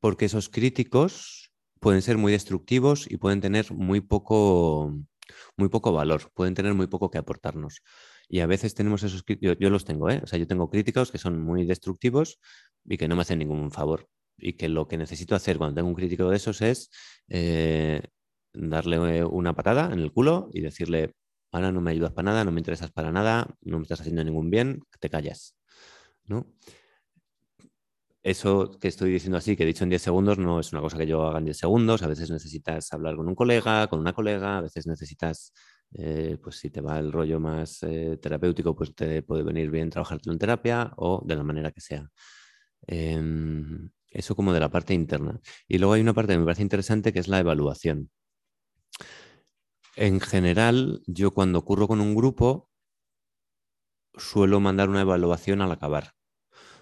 porque 0.00 0.26
esos 0.26 0.48
críticos 0.48 1.52
pueden 1.80 2.02
ser 2.02 2.18
muy 2.18 2.32
destructivos 2.32 3.10
y 3.10 3.16
pueden 3.16 3.40
tener 3.40 3.72
muy 3.72 4.00
poco, 4.00 4.94
muy 5.56 5.68
poco 5.68 5.92
valor, 5.92 6.30
pueden 6.34 6.54
tener 6.54 6.74
muy 6.74 6.86
poco 6.86 7.10
que 7.10 7.18
aportarnos. 7.18 7.82
Y 8.28 8.40
a 8.40 8.46
veces 8.46 8.74
tenemos 8.74 9.02
esos 9.02 9.24
yo, 9.40 9.54
yo 9.54 9.70
los 9.70 9.84
tengo, 9.84 10.08
¿eh? 10.10 10.20
O 10.22 10.26
sea, 10.26 10.38
yo 10.38 10.46
tengo 10.46 10.70
críticos 10.70 11.10
que 11.10 11.18
son 11.18 11.40
muy 11.40 11.64
destructivos 11.66 12.38
y 12.84 12.96
que 12.96 13.08
no 13.08 13.16
me 13.16 13.22
hacen 13.22 13.40
ningún 13.40 13.70
favor. 13.72 14.08
Y 14.38 14.54
que 14.54 14.68
lo 14.68 14.86
que 14.88 14.96
necesito 14.96 15.34
hacer 15.34 15.58
cuando 15.58 15.74
tengo 15.74 15.88
un 15.88 15.94
crítico 15.94 16.30
de 16.30 16.36
esos 16.36 16.62
es 16.62 16.90
eh, 17.28 18.02
darle 18.54 19.24
una 19.24 19.54
patada 19.54 19.92
en 19.92 19.98
el 19.98 20.12
culo 20.12 20.48
y 20.52 20.60
decirle, 20.60 21.14
ahora 21.52 21.72
no 21.72 21.80
me 21.80 21.90
ayudas 21.90 22.12
para 22.12 22.30
nada, 22.30 22.44
no 22.44 22.52
me 22.52 22.60
interesas 22.60 22.90
para 22.90 23.12
nada, 23.12 23.54
no 23.62 23.78
me 23.78 23.82
estás 23.82 24.00
haciendo 24.00 24.24
ningún 24.24 24.50
bien, 24.50 24.82
te 25.00 25.10
callas. 25.10 25.56
¿no? 26.30 26.46
Eso 28.22 28.70
que 28.78 28.88
estoy 28.88 29.12
diciendo 29.12 29.38
así, 29.38 29.56
que 29.56 29.62
he 29.62 29.66
dicho 29.66 29.84
en 29.84 29.90
10 29.90 30.02
segundos, 30.02 30.38
no 30.38 30.60
es 30.60 30.72
una 30.72 30.82
cosa 30.82 30.98
que 30.98 31.06
yo 31.06 31.26
haga 31.26 31.38
en 31.38 31.46
10 31.46 31.56
segundos. 31.56 32.02
A 32.02 32.06
veces 32.06 32.30
necesitas 32.30 32.92
hablar 32.92 33.16
con 33.16 33.26
un 33.28 33.34
colega, 33.34 33.86
con 33.88 33.98
una 33.98 34.12
colega, 34.12 34.58
a 34.58 34.60
veces 34.60 34.86
necesitas, 34.86 35.52
eh, 35.94 36.36
pues 36.42 36.56
si 36.56 36.70
te 36.70 36.82
va 36.82 36.98
el 36.98 37.12
rollo 37.12 37.40
más 37.40 37.82
eh, 37.82 38.18
terapéutico, 38.20 38.74
pues 38.76 38.94
te 38.94 39.22
puede 39.22 39.42
venir 39.42 39.70
bien 39.70 39.88
trabajarte 39.88 40.30
en 40.30 40.38
terapia 40.38 40.92
o 40.96 41.22
de 41.26 41.36
la 41.36 41.42
manera 41.44 41.70
que 41.72 41.80
sea. 41.80 42.10
Em, 42.86 43.90
eso 44.10 44.36
como 44.36 44.52
de 44.52 44.60
la 44.60 44.70
parte 44.70 44.92
interna. 44.94 45.40
Y 45.66 45.78
luego 45.78 45.94
hay 45.94 46.02
una 46.02 46.14
parte 46.14 46.34
que 46.34 46.38
me 46.38 46.44
parece 46.44 46.62
interesante 46.62 47.12
que 47.12 47.20
es 47.20 47.28
la 47.28 47.40
evaluación. 47.40 48.10
En 49.96 50.20
general, 50.20 51.02
yo 51.06 51.32
cuando 51.32 51.58
ocurro 51.58 51.88
con 51.88 52.00
un 52.00 52.14
grupo, 52.14 52.70
suelo 54.14 54.60
mandar 54.60 54.88
una 54.88 55.00
evaluación 55.00 55.62
al 55.62 55.72
acabar, 55.72 56.12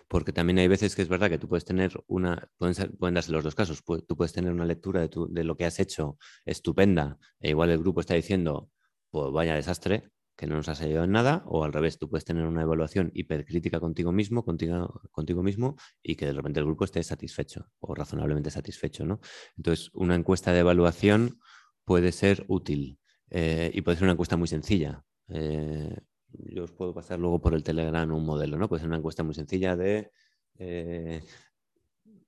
porque 0.09 0.33
también 0.33 0.59
hay 0.59 0.69
veces 0.69 0.95
que 0.95 1.03
es 1.03 1.09
verdad 1.09 1.31
que 1.31 1.39
tú 1.39 1.49
puedes 1.49 1.65
tener 1.65 1.93
una, 2.07 2.51
pueden, 2.59 2.97
pueden 2.99 3.15
darse 3.15 3.33
los 3.33 3.45
dos 3.45 3.55
casos, 3.55 3.83
tú 3.85 4.17
puedes 4.17 4.33
tener 4.33 4.53
una 4.53 4.67
lectura 4.67 5.01
de, 5.01 5.11
de, 5.31 5.45
lo 5.45 5.57
que 5.57 5.65
has 5.65 5.81
hecho 5.81 6.19
estupenda, 6.45 7.19
e 7.41 7.51
igual 7.51 7.71
el 7.71 7.79
grupo 7.79 8.01
está 8.01 8.15
diciendo, 8.15 8.71
pues 9.11 9.33
vaya 9.33 9.55
desastre, 9.55 10.11
que 10.37 10.47
no 10.47 10.55
nos 10.55 10.69
has 10.69 10.81
ayudado 10.83 11.05
en 11.05 11.11
nada, 11.11 11.43
o 11.47 11.65
al 11.65 11.73
revés, 11.73 11.99
tú 11.99 12.09
puedes 12.09 12.25
tener 12.25 12.47
una 12.47 12.63
evaluación 12.63 13.11
hipercrítica 13.13 13.81
contigo 13.81 14.13
mismo, 14.13 14.45
contigo, 14.45 15.01
contigo 15.11 15.43
mismo, 15.43 15.77
y 16.01 16.15
que 16.15 16.27
de 16.27 16.33
repente 16.33 16.61
el 16.61 16.67
grupo 16.67 16.85
esté 16.85 17.03
satisfecho 17.03 17.67
o 17.81 17.95
razonablemente 17.95 18.51
satisfecho, 18.51 19.05
¿no? 19.05 19.21
Entonces, 19.57 19.91
una 19.95 20.15
encuesta 20.15 20.53
de 20.53 20.61
evaluación 20.61 21.41
puede 21.89 22.13
ser 22.13 22.45
útil 22.49 22.99
eh, 23.31 23.71
y 23.73 23.81
puede 23.81 23.97
ser 23.97 24.05
una 24.05 24.13
encuesta 24.13 24.37
muy 24.37 24.47
sencilla. 24.47 25.03
Eh, 25.31 25.97
yo 26.29 26.65
os 26.65 26.71
puedo 26.71 26.93
pasar 26.93 27.19
luego 27.19 27.41
por 27.41 27.55
el 27.55 27.63
Telegram 27.63 28.13
un 28.13 28.27
modelo, 28.27 28.59
¿no? 28.59 28.69
Puede 28.69 28.81
ser 28.81 28.89
una 28.89 28.99
encuesta 28.99 29.23
muy 29.23 29.35
sencilla 29.35 29.75
de... 29.75 30.11
Eh, 30.59 31.23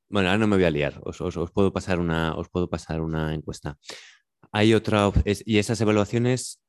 bueno, 0.09 0.31
ahora 0.31 0.39
no 0.39 0.47
me 0.47 0.57
voy 0.57 0.65
a 0.65 0.71
liar, 0.71 0.99
os, 1.05 1.19
puedo, 1.53 1.73
pasar 1.75 2.01
una, 2.01 2.35
os 2.37 2.49
puedo 2.49 2.71
pasar 2.71 3.03
una 3.03 3.35
encuesta. 3.35 3.77
Hay 4.51 4.73
otra, 4.73 5.13
y 5.25 5.59
esas 5.59 5.79
evaluaciones 5.83 6.63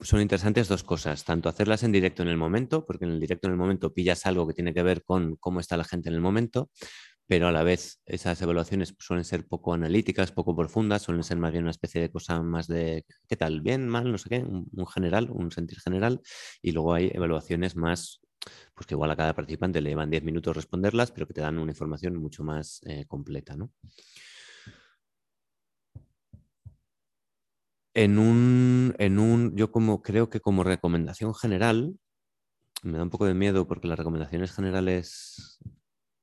son 0.00 0.20
interesantes 0.20 0.68
dos 0.68 0.84
cosas, 0.84 1.24
tanto 1.24 1.48
hacerlas 1.48 1.82
en 1.82 1.92
directo 1.92 2.22
en 2.22 2.28
el 2.28 2.36
momento, 2.36 2.84
porque 2.84 3.06
en 3.06 3.12
el 3.12 3.20
directo 3.20 3.48
en 3.48 3.52
el 3.52 3.58
momento 3.58 3.94
pillas 3.94 4.26
algo 4.26 4.46
que 4.46 4.54
tiene 4.54 4.74
que 4.74 4.82
ver 4.82 5.02
con 5.02 5.36
cómo 5.36 5.58
está 5.58 5.76
la 5.78 5.84
gente 5.84 6.10
en 6.10 6.14
el 6.14 6.20
momento, 6.20 6.70
pero 7.30 7.46
a 7.46 7.52
la 7.52 7.62
vez 7.62 8.02
esas 8.06 8.42
evaluaciones 8.42 8.92
suelen 8.98 9.24
ser 9.24 9.46
poco 9.46 9.72
analíticas, 9.72 10.32
poco 10.32 10.56
profundas, 10.56 11.02
suelen 11.02 11.22
ser 11.22 11.38
más 11.38 11.52
bien 11.52 11.62
una 11.62 11.70
especie 11.70 12.00
de 12.00 12.10
cosa 12.10 12.42
más 12.42 12.66
de 12.66 13.06
qué 13.28 13.36
tal, 13.36 13.60
bien, 13.60 13.88
mal, 13.88 14.10
no 14.10 14.18
sé 14.18 14.28
qué, 14.28 14.38
un, 14.38 14.86
general, 14.88 15.30
un 15.30 15.52
sentir 15.52 15.78
general, 15.78 16.22
y 16.60 16.72
luego 16.72 16.92
hay 16.92 17.08
evaluaciones 17.14 17.76
más, 17.76 18.20
pues 18.74 18.88
que 18.88 18.94
igual 18.94 19.12
a 19.12 19.16
cada 19.16 19.32
participante 19.36 19.80
le 19.80 19.90
llevan 19.90 20.10
10 20.10 20.24
minutos 20.24 20.56
responderlas, 20.56 21.12
pero 21.12 21.28
que 21.28 21.34
te 21.34 21.40
dan 21.40 21.60
una 21.60 21.70
información 21.70 22.16
mucho 22.16 22.42
más 22.42 22.80
eh, 22.84 23.04
completa, 23.06 23.54
¿no? 23.54 23.70
En 27.94 28.18
un, 28.18 28.96
en 28.98 29.20
un, 29.20 29.54
yo 29.54 29.70
como 29.70 30.02
creo 30.02 30.30
que 30.30 30.40
como 30.40 30.64
recomendación 30.64 31.32
general, 31.36 31.94
me 32.82 32.98
da 32.98 33.04
un 33.04 33.10
poco 33.10 33.26
de 33.26 33.34
miedo 33.34 33.68
porque 33.68 33.86
las 33.86 33.98
recomendaciones 33.98 34.50
generales 34.50 35.60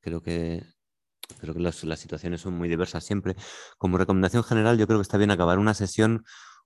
creo 0.02 0.22
que 0.22 0.77
creo 1.40 1.54
que 1.54 1.60
las, 1.60 1.76
situaciones 1.76 2.42
son 2.42 2.54
muy 2.54 2.70
diversas 2.70 3.04
siempre. 3.04 3.36
Como 3.78 3.98
recomendación 3.98 4.44
general, 4.44 4.78
yo 4.78 4.88
creo 4.88 5.00
que 5.00 5.04
está 5.04 5.18
bien 5.18 5.32
acabar 5.32 5.60
una 5.60 5.74
sesión 5.74 6.26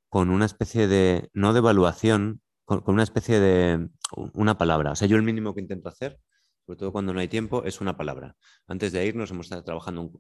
con 0.10 0.30
una 0.30 0.46
especie 0.46 0.88
de, 0.88 1.30
no 1.34 1.54
de 1.54 1.60
evaluación, 1.60 2.42
con, 2.66 2.84
una 2.86 3.04
especie 3.04 3.40
de 3.40 3.90
una 4.34 4.58
palabra. 4.58 4.92
O 4.92 4.96
sea, 4.96 5.08
yo 5.08 5.18
el 5.18 5.24
mínimo 5.24 5.54
que 5.54 5.62
intento 5.62 5.90
hacer, 5.90 6.20
sobre 6.66 6.80
todo 6.80 6.92
cuando 6.92 7.14
no 7.14 7.20
hay 7.20 7.28
tiempo, 7.28 7.64
es 7.64 7.82
una 7.82 7.98
palabra. 7.98 8.36
Antes 8.68 8.92
de 8.92 9.06
irnos 9.06 9.32
hemos 9.32 9.48
estado 9.48 9.64
trabajando 9.64 10.12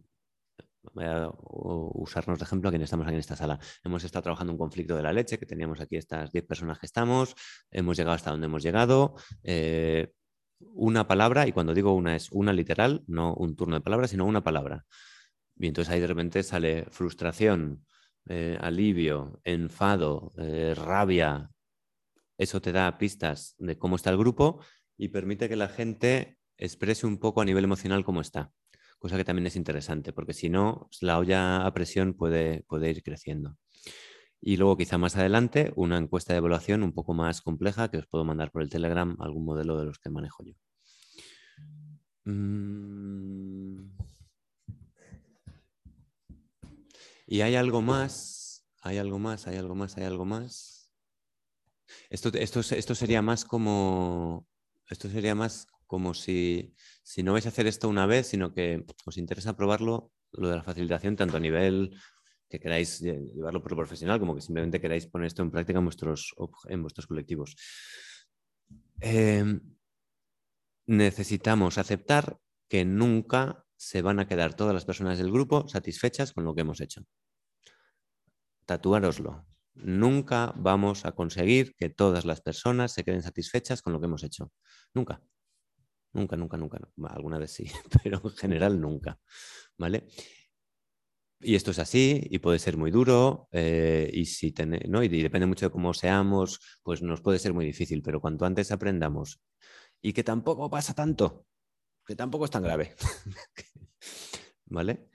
voy 0.93 1.05
a 1.05 1.29
usarnos 1.43 2.39
de 2.39 2.45
ejemplo 2.45 2.69
a 2.69 2.71
quienes 2.71 2.85
estamos 2.87 3.05
aquí 3.05 3.13
en 3.13 3.19
esta 3.19 3.35
sala. 3.35 3.59
Hemos 3.83 4.03
estado 4.03 4.23
trabajando 4.23 4.53
un 4.53 4.59
conflicto 4.59 4.95
de 4.95 5.03
la 5.03 5.13
leche, 5.13 5.37
que 5.37 5.45
teníamos 5.45 5.79
aquí 5.79 5.95
estas 5.97 6.31
10 6.31 6.45
personas 6.45 6.79
que 6.79 6.85
estamos, 6.85 7.35
hemos 7.69 7.97
llegado 7.97 8.15
hasta 8.15 8.31
donde 8.31 8.45
hemos 8.45 8.63
llegado. 8.63 9.15
Eh, 9.43 10.11
una 10.73 11.07
palabra, 11.07 11.47
y 11.47 11.51
cuando 11.51 11.73
digo 11.73 11.93
una 11.93 12.15
es 12.15 12.31
una 12.31 12.53
literal, 12.53 13.03
no 13.07 13.33
un 13.33 13.55
turno 13.55 13.75
de 13.75 13.81
palabras, 13.81 14.11
sino 14.11 14.25
una 14.25 14.43
palabra. 14.43 14.85
Y 15.57 15.67
entonces 15.67 15.93
ahí 15.93 15.99
de 15.99 16.07
repente 16.07 16.43
sale 16.43 16.85
frustración, 16.89 17.85
eh, 18.27 18.57
alivio, 18.61 19.39
enfado, 19.43 20.31
eh, 20.37 20.73
rabia. 20.75 21.49
Eso 22.37 22.61
te 22.61 22.71
da 22.71 22.97
pistas 22.97 23.55
de 23.59 23.77
cómo 23.77 23.95
está 23.95 24.09
el 24.09 24.17
grupo 24.17 24.61
y 24.97 25.09
permite 25.09 25.49
que 25.49 25.55
la 25.55 25.67
gente 25.67 26.37
exprese 26.57 27.05
un 27.05 27.17
poco 27.19 27.41
a 27.41 27.45
nivel 27.45 27.63
emocional 27.63 28.03
cómo 28.03 28.21
está 28.21 28.51
cosa 29.01 29.17
que 29.17 29.25
también 29.25 29.47
es 29.47 29.55
interesante, 29.55 30.13
porque 30.13 30.33
si 30.33 30.47
no, 30.47 30.87
la 31.01 31.17
olla 31.17 31.65
a 31.65 31.73
presión 31.73 32.13
puede, 32.13 32.61
puede 32.67 32.91
ir 32.91 33.01
creciendo. 33.01 33.57
Y 34.41 34.57
luego 34.57 34.75
quizá 34.75 34.97
más 34.97 35.15
adelante 35.15 35.71
una 35.75 35.97
encuesta 35.97 36.33
de 36.33 36.37
evaluación 36.37 36.81
un 36.81 36.93
poco 36.93 37.13
más 37.13 37.41
compleja 37.41 37.91
que 37.91 37.97
os 37.97 38.07
puedo 38.07 38.25
mandar 38.25 38.51
por 38.51 38.63
el 38.63 38.69
Telegram 38.69 39.15
algún 39.19 39.45
modelo 39.45 39.77
de 39.77 39.85
los 39.85 39.99
que 39.99 40.09
manejo 40.09 40.43
yo. 40.43 40.53
Mm. 42.25 43.91
Y 47.27 47.41
hay 47.41 47.55
algo 47.55 47.81
más, 47.81 48.67
hay 48.81 48.97
algo 48.97 49.19
más, 49.19 49.47
hay 49.47 49.57
algo 49.57 49.75
más, 49.75 49.95
hay 49.97 50.03
algo 50.03 50.25
más. 50.25 50.91
Esto, 52.09 52.29
esto, 52.33 52.59
esto 52.59 52.95
sería 52.95 53.21
más 53.21 53.45
como, 53.45 54.47
esto 54.89 55.07
sería 55.07 55.35
más 55.35 55.67
como 55.87 56.13
si, 56.13 56.75
si 57.03 57.21
no 57.23 57.33
vais 57.33 57.45
a 57.45 57.49
hacer 57.49 57.67
esto 57.67 57.87
una 57.89 58.05
vez, 58.05 58.27
sino 58.27 58.53
que 58.53 58.85
os 59.05 59.17
interesa 59.17 59.55
probarlo, 59.55 60.11
lo 60.31 60.49
de 60.49 60.55
la 60.55 60.63
facilitación, 60.63 61.15
tanto 61.15 61.37
a 61.37 61.39
nivel 61.39 61.95
que 62.51 62.59
queráis 62.59 62.99
llevarlo 62.99 63.63
por 63.63 63.75
profesional, 63.75 64.19
como 64.19 64.35
que 64.35 64.41
simplemente 64.41 64.81
queráis 64.81 65.07
poner 65.07 65.27
esto 65.27 65.41
en 65.41 65.51
práctica 65.51 65.79
en 65.79 65.85
vuestros, 65.85 66.35
en 66.67 66.81
vuestros 66.81 67.07
colectivos. 67.07 67.55
Em, 68.99 69.59
necesitamos 70.85 71.77
aceptar 71.77 72.37
que 72.67 72.83
nunca 72.85 73.65
se 73.77 74.01
van 74.01 74.19
a 74.19 74.27
quedar 74.27 74.53
todas 74.53 74.73
las 74.73 74.85
personas 74.85 75.17
del 75.17 75.31
grupo 75.31 75.67
satisfechas 75.67 76.33
con 76.33 76.43
lo 76.43 76.53
que 76.53 76.61
hemos 76.61 76.81
hecho. 76.81 77.03
Tatuároslo. 78.65 79.47
Nunca 79.73 80.53
vamos 80.57 81.05
a 81.05 81.13
conseguir 81.13 81.73
que 81.77 81.89
todas 81.89 82.25
las 82.25 82.41
personas 82.41 82.91
se 82.91 83.03
queden 83.05 83.23
satisfechas 83.23 83.81
con 83.81 83.93
lo 83.93 83.99
que 83.99 84.07
hemos 84.07 84.23
hecho. 84.23 84.51
Nunca. 84.93 85.21
Nunca, 86.13 86.35
nunca, 86.35 86.57
nunca. 86.57 86.79
Alguna 87.09 87.39
vez 87.39 87.51
sí, 87.51 87.65
pero 88.03 88.21
en 88.23 88.31
general 88.31 88.79
nunca. 88.79 89.17
¿Vale? 89.77 90.07
Y 91.41 91.55
esto 91.55 91.71
es 91.71 91.79
así 91.79 92.21
y 92.29 92.39
puede 92.39 92.59
ser 92.59 92.77
muy 92.77 92.91
duro 92.91 93.47
eh, 93.51 94.09
y, 94.13 94.25
si 94.25 94.53
¿no? 94.87 95.03
y 95.03 95.07
depende 95.07 95.47
mucho 95.47 95.67
de 95.67 95.71
cómo 95.71 95.93
seamos, 95.93 96.59
pues 96.83 97.01
nos 97.01 97.21
puede 97.21 97.39
ser 97.39 97.53
muy 97.53 97.65
difícil, 97.65 98.01
pero 98.03 98.21
cuanto 98.21 98.45
antes 98.45 98.71
aprendamos 98.71 99.41
y 100.01 100.13
que 100.13 100.23
tampoco 100.23 100.69
pasa 100.69 100.93
tanto, 100.93 101.45
que 102.05 102.15
tampoco 102.15 102.45
es 102.45 102.51
tan 102.51 102.63
grave, 102.63 102.95
¿vale? 104.65 105.11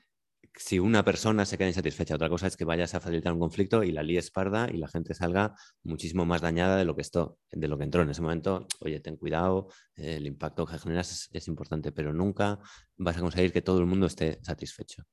si 0.57 0.79
una 0.79 1.05
persona 1.05 1.45
se 1.45 1.59
queda 1.59 1.69
insatisfecha, 1.69 2.15
otra 2.15 2.29
cosa 2.29 2.47
es 2.47 2.57
que 2.57 2.65
vayas 2.65 2.95
a 2.95 3.01
facilitar 3.01 3.33
un 3.33 3.39
conflicto 3.39 3.85
y 3.85 3.93
la 3.93 4.03
líes 4.03 4.31
parda 4.31 4.69
y 4.73 4.79
la 4.79 4.89
gente 4.89 5.15
salga 5.15 5.55
muchísimo 5.83 6.25
más 6.25 6.41
dañada 6.41 6.77
de 6.77 6.85
lo 6.85 6.97
que, 6.97 7.03
esto, 7.03 7.39
de 7.51 7.69
lo 7.69 7.77
que 7.77 7.85
entró 7.85 8.03
en 8.03 8.11
ese 8.11 8.23
momento. 8.23 8.67
Oye, 8.81 9.01
ten 9.01 9.17
cuidado, 9.17 9.69
el 9.97 10.27
impacto 10.27 10.67
que 10.67 10.79
generas 10.79 11.29
es, 11.33 11.49
importante, 11.49 11.93
pero 11.93 12.12
nunca 12.15 12.59
vas 12.97 13.19
a 13.19 13.21
conseguir 13.21 13.53
que 13.53 13.62
todo 13.62 13.81
el 13.81 13.87
mundo 13.87 14.07
esté 14.07 14.39
satisfecho. 14.43 15.05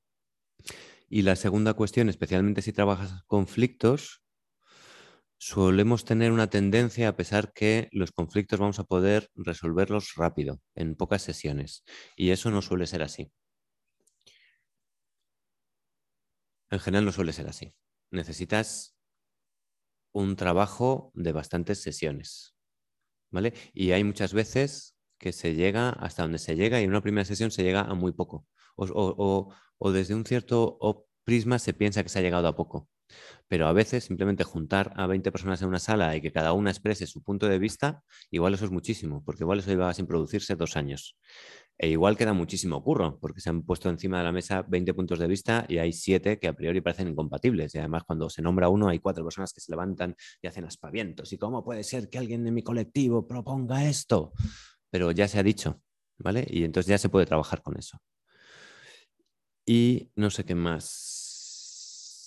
Y 1.15 1.21
la 1.21 1.36
segunda 1.36 1.76
cuestión, 1.76 2.10
especialmente 2.10 2.63
si 2.63 2.73
trabajas 2.73 3.23
conflictos, 3.28 4.23
solemos 5.38 6.06
tener 6.06 6.32
una 6.32 6.49
tendencia, 6.49 7.08
a 7.08 7.15
pesar 7.15 7.54
que 7.54 7.88
los 7.91 8.12
conflictos 8.12 8.60
vamos 8.60 8.80
a 8.80 8.86
poder 8.86 9.30
resolverlos 9.36 10.15
rápido, 10.15 10.60
en 10.73 10.95
pocas 10.95 11.21
sesiones. 11.21 11.84
Y 12.15 12.32
eso 12.32 12.49
no 12.49 12.63
suele 12.63 12.88
ser 12.88 13.04
así. 13.04 13.32
En 16.71 16.80
general 16.80 17.06
no 17.06 17.12
suele 17.12 17.32
ser 17.32 17.47
así. 17.47 17.76
Necesitas 18.10 18.97
un 20.13 20.36
trabajo 20.36 21.12
de 21.13 21.32
bastantes 21.32 21.80
sesiones. 21.84 22.56
¿Vale? 23.30 23.54
Y 23.76 23.91
hay 23.91 24.04
muchas 24.04 24.34
veces 24.34 24.95
que 25.19 25.32
se 25.32 25.54
llega 25.54 25.89
hasta 25.89 26.23
donde 26.23 26.39
se 26.39 26.56
llega 26.56 26.82
y 26.82 26.86
en 26.86 26.89
una 26.89 27.04
primera 27.04 27.26
sesión 27.26 27.52
se 27.52 27.62
llega 27.62 27.82
a 27.82 27.93
muy 27.93 28.13
poco. 28.13 28.47
O, 28.75 29.53
desde 29.91 30.15
un 30.15 30.25
cierto 30.25 30.77
prisma 31.23 31.59
se 31.59 31.73
piensa 31.73 32.03
que 32.03 32.09
se 32.09 32.19
ha 32.19 32.21
llegado 32.21 32.47
a 32.47 32.55
poco. 32.55 32.89
Pero 33.47 33.67
a 33.67 33.73
veces 33.73 34.05
simplemente 34.05 34.43
juntar 34.43 34.93
a 34.95 35.05
20 35.07 35.31
personas 35.31 35.62
en 35.62 35.67
una 35.67 35.79
sala 35.79 36.15
y 36.15 36.21
que 36.21 36.31
cada 36.31 36.53
una 36.53 36.71
exprese 36.71 37.05
su 37.05 37.21
punto 37.21 37.47
de 37.47 37.59
vista, 37.59 38.03
igual 38.31 38.53
eso 38.55 38.65
es 38.65 38.71
muchísimo, 38.71 39.23
porque 39.23 39.43
igual 39.43 39.59
eso 39.59 39.71
iba 39.71 39.93
sin 39.93 40.07
producirse 40.07 40.55
dos 40.55 40.75
años. 40.75 41.17
E 41.77 41.89
igual 41.89 42.17
queda 42.17 42.33
muchísimo 42.33 42.83
curro, 42.83 43.19
porque 43.19 43.41
se 43.41 43.49
han 43.49 43.63
puesto 43.63 43.89
encima 43.89 44.19
de 44.19 44.23
la 44.23 44.31
mesa 44.31 44.63
20 44.67 44.93
puntos 44.93 45.19
de 45.19 45.27
vista 45.27 45.65
y 45.67 45.79
hay 45.79 45.91
7 45.91 46.39
que 46.39 46.47
a 46.47 46.53
priori 46.53 46.81
parecen 46.81 47.07
incompatibles. 47.09 47.73
Y 47.75 47.79
además, 47.79 48.03
cuando 48.05 48.29
se 48.29 48.41
nombra 48.41 48.69
uno, 48.69 48.89
hay 48.89 48.99
cuatro 48.99 49.23
personas 49.23 49.53
que 49.53 49.59
se 49.59 49.71
levantan 49.71 50.15
y 50.41 50.47
hacen 50.47 50.65
aspavientos. 50.65 51.33
¿Y 51.33 51.38
cómo 51.38 51.63
puede 51.63 51.83
ser 51.83 52.09
que 52.09 52.19
alguien 52.19 52.43
de 52.43 52.51
mi 52.51 52.62
colectivo 52.63 53.27
proponga 53.27 53.88
esto? 53.88 54.33
Pero 54.89 55.12
ya 55.12 55.27
se 55.27 55.39
ha 55.39 55.43
dicho, 55.43 55.81
¿vale? 56.19 56.47
Y 56.49 56.63
entonces 56.63 56.89
ya 56.89 56.97
se 56.97 57.09
puede 57.09 57.25
trabajar 57.25 57.62
con 57.63 57.77
eso. 57.77 57.97
Y 59.65 60.12
no 60.15 60.30
sé 60.30 60.43
qué 60.43 60.56
más 60.56 61.23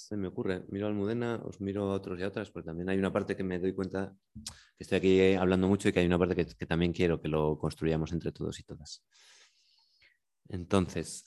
se 0.08 0.16
me 0.16 0.28
ocurre. 0.28 0.62
Miro 0.68 0.86
a 0.86 0.88
Almudena, 0.88 1.40
os 1.44 1.60
miro 1.60 1.90
a 1.90 1.94
otros 1.94 2.18
y 2.18 2.22
a 2.22 2.28
otras, 2.28 2.50
porque 2.50 2.66
también 2.66 2.88
hay 2.88 2.98
una 2.98 3.12
parte 3.12 3.36
que 3.36 3.42
me 3.42 3.58
doy 3.58 3.74
cuenta 3.74 4.14
que 4.34 4.84
estoy 4.84 4.98
aquí 4.98 5.34
hablando 5.34 5.68
mucho 5.68 5.88
y 5.88 5.92
que 5.92 6.00
hay 6.00 6.06
una 6.06 6.18
parte 6.18 6.36
que, 6.36 6.66
también 6.66 6.92
quiero 6.92 7.20
que 7.20 7.28
lo 7.28 7.58
construyamos 7.58 8.12
entre 8.12 8.30
todos 8.32 8.58
y 8.60 8.62
todas. 8.62 9.04
Entonces, 10.48 11.26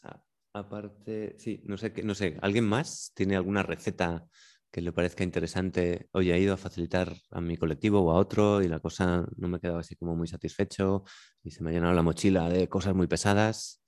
aparte, 0.54 1.36
sí, 1.38 1.62
no 1.65 1.78
sé, 1.78 1.92
no 2.04 2.15
sé, 2.15 2.38
¿alguien 2.42 2.65
más 2.65 3.12
tiene 3.13 3.36
alguna 3.36 3.63
receta 3.63 4.25
que 4.71 4.81
le 4.81 4.94
parezca 4.94 5.23
interesante, 5.23 6.08
oye, 6.13 6.33
he 6.33 6.40
ido 6.40 6.54
a 6.54 6.58
facilitar 6.58 7.13
a 7.31 7.42
mi 7.42 7.58
colectivo 7.58 8.02
o 8.02 8.12
a 8.12 8.15
otro 8.15 8.62
y 8.62 8.67
la 8.67 8.79
cosa 8.79 9.27
no 9.36 9.48
me 9.48 9.58
he 9.58 9.60
quedado 9.60 9.79
así 9.79 9.96
como 9.96 10.15
muy 10.15 10.27
satisfecho 10.27 11.04
y 11.44 11.52
se 11.52 11.63
me 11.63 11.71
ha 11.71 11.73
llenado 11.73 11.94
la 11.94 12.04
mochila 12.04 12.48
de 12.50 12.69
cosas 12.69 12.96
muy 12.96 13.08
pesadas 13.08 13.81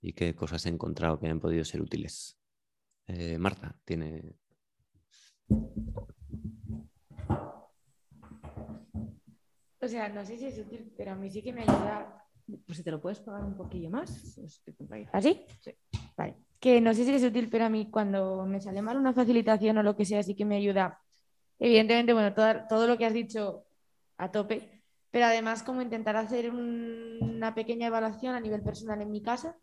y 0.00 0.12
qué 0.12 0.34
cosas 0.34 0.64
he 0.66 0.68
encontrado 0.68 1.18
que 1.18 1.28
han 1.28 1.40
podido 1.40 1.64
ser 1.64 1.80
útiles. 1.82 2.38
Eh, 3.06 3.38
Marta 3.38 3.78
tiene... 3.84 4.36
O 9.80 9.88
sea, 9.88 10.08
no 10.08 10.24
sé 10.24 10.36
si 10.38 10.46
es 10.46 10.58
útil, 10.58 10.92
pero 10.96 11.12
a 11.12 11.14
mí 11.14 11.30
sí 11.30 11.42
que 11.42 11.52
me 11.52 11.62
ayuda. 11.62 12.22
Pues 12.64 12.78
si 12.78 12.84
te 12.84 12.90
lo 12.90 13.00
puedes 13.00 13.20
pagar 13.20 13.44
un 13.44 13.56
poquillo 13.56 13.90
más. 13.90 14.34
pues, 14.36 14.62
¿Así? 15.12 15.44
Sí. 15.60 15.72
Vale. 16.16 16.36
Que 16.60 16.80
no 16.80 16.94
sé 16.94 17.04
si 17.04 17.12
es 17.12 17.22
útil, 17.24 17.48
pero 17.50 17.64
a 17.66 17.68
mí 17.68 17.90
cuando 17.90 18.44
me 18.46 18.60
sale 18.60 18.82
mal 18.82 18.96
una 18.96 19.12
facilitación 19.12 19.78
o 19.78 19.82
lo 19.82 19.96
que 19.96 20.04
sea, 20.04 20.22
sí 20.22 20.34
que 20.34 20.44
me 20.44 20.56
ayuda. 20.56 21.00
Evidentemente, 21.58 22.12
bueno, 22.12 22.34
todo, 22.34 22.46
todo 22.68 22.86
lo 22.86 22.96
que 22.96 23.04
has 23.06 23.12
dicho 23.12 23.64
a 24.18 24.30
tope, 24.30 24.82
pero 25.10 25.26
además 25.26 25.62
como 25.62 25.82
intentar 25.82 26.16
hacer 26.16 26.50
un- 26.50 27.18
una 27.22 27.54
pequeña 27.54 27.86
evaluación 27.88 28.34
a 28.34 28.40
nivel 28.40 28.62
personal 28.62 29.00
en 29.02 29.10
mi 29.10 29.22
casa, 29.22 29.56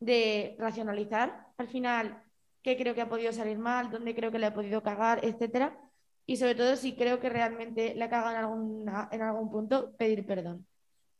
de 0.00 0.56
racionalizar 0.58 1.46
al 1.58 1.68
final 1.68 2.22
qué 2.62 2.76
creo 2.76 2.94
que 2.94 3.00
ha 3.02 3.08
podido 3.08 3.32
salir 3.32 3.58
mal, 3.58 3.90
dónde 3.90 4.14
creo 4.14 4.30
que 4.30 4.38
le 4.38 4.46
he 4.48 4.50
podido 4.52 4.82
cagar, 4.82 5.24
etcétera. 5.24 5.78
Y 6.26 6.36
sobre 6.36 6.54
todo 6.54 6.76
si 6.76 6.94
creo 6.94 7.20
que 7.20 7.28
realmente 7.30 7.94
le 7.94 8.04
he 8.04 8.08
cagado 8.10 8.30
en, 8.32 8.36
alguna- 8.38 9.08
en 9.12 9.22
algún 9.22 9.50
punto, 9.50 9.92
pedir 9.96 10.26
perdón. 10.26 10.66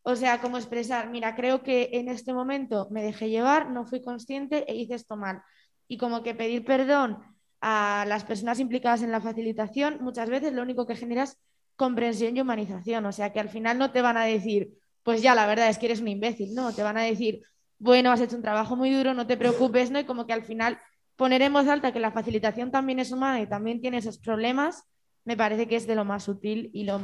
O 0.03 0.17
sea, 0.17 0.41
como 0.41 0.57
expresar, 0.59 1.11
mira, 1.11 1.35
creo 1.37 1.63
que 1.63 1.91
en 1.93 2.09
este 2.09 2.33
momento 2.33 2.89
me 2.91 3.03
dejé 3.03 3.29
llevar, 3.31 3.71
no 3.71 3.85
fui 3.87 4.01
consciente 4.03 4.65
e 4.71 4.75
hice 4.77 4.95
esto 4.95 5.17
mal. 5.17 5.43
Y 5.87 5.99
como 5.99 6.23
que 6.23 6.35
pedir 6.35 6.65
perdón 6.65 7.19
a 7.61 8.05
las 8.09 8.25
personas 8.25 8.61
implicadas 8.61 9.03
en 9.03 9.13
la 9.13 9.21
facilitación, 9.21 9.99
muchas 10.01 10.31
veces 10.31 10.53
lo 10.53 10.63
único 10.63 10.87
que 10.87 10.97
genera 10.97 11.25
es 11.25 11.39
comprensión 11.77 12.37
y 12.37 12.41
humanización. 12.41 13.05
O 13.07 13.13
sea, 13.13 13.33
que 13.33 13.41
al 13.41 13.51
final 13.51 13.79
no 13.79 13.93
te 13.93 14.03
van 14.03 14.17
a 14.17 14.25
decir, 14.25 14.73
pues 15.03 15.23
ya, 15.23 15.35
la 15.35 15.47
verdad 15.47 15.69
es 15.69 15.79
que 15.79 15.87
eres 15.87 16.01
un 16.01 16.09
imbécil, 16.09 16.55
no, 16.55 16.73
te 16.75 16.83
van 16.83 16.97
a 16.99 17.03
decir, 17.03 17.43
bueno, 17.79 18.11
has 18.11 18.21
hecho 18.21 18.37
un 18.37 18.43
trabajo 18.43 18.77
muy 18.77 18.91
duro, 18.93 19.15
no 19.15 19.27
te 19.27 19.37
preocupes, 19.37 19.91
¿no? 19.91 20.01
Y 20.01 20.05
como 20.05 20.27
que 20.27 20.33
al 20.33 20.45
final 20.45 20.79
poner 21.17 21.43
en 21.43 21.53
voz 21.53 21.67
alta 21.69 21.93
que 21.93 22.01
la 22.01 22.13
facilitación 22.13 22.71
también 22.71 22.99
es 22.99 23.13
humana 23.13 23.41
y 23.41 23.47
también 23.47 23.81
tiene 23.81 23.99
esos 23.99 24.19
problemas, 24.19 24.85
me 25.25 25.37
parece 25.37 25.69
que 25.69 25.77
es 25.77 25.87
de 25.87 25.95
lo 25.95 26.05
más 26.05 26.29
útil 26.29 26.71
y 26.73 26.85
lo, 26.85 27.01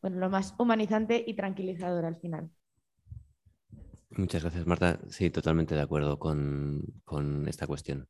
bueno, 0.00 0.18
lo 0.18 0.30
más 0.30 0.54
humanizante 0.58 1.22
y 1.26 1.34
tranquilizador 1.34 2.04
al 2.04 2.16
final. 2.16 2.50
Muchas 4.10 4.42
gracias, 4.42 4.66
Marta. 4.66 5.00
Sí, 5.08 5.30
totalmente 5.30 5.74
de 5.74 5.80
acuerdo 5.80 6.18
con, 6.18 6.82
con 7.04 7.48
esta 7.48 7.66
cuestión. 7.66 8.06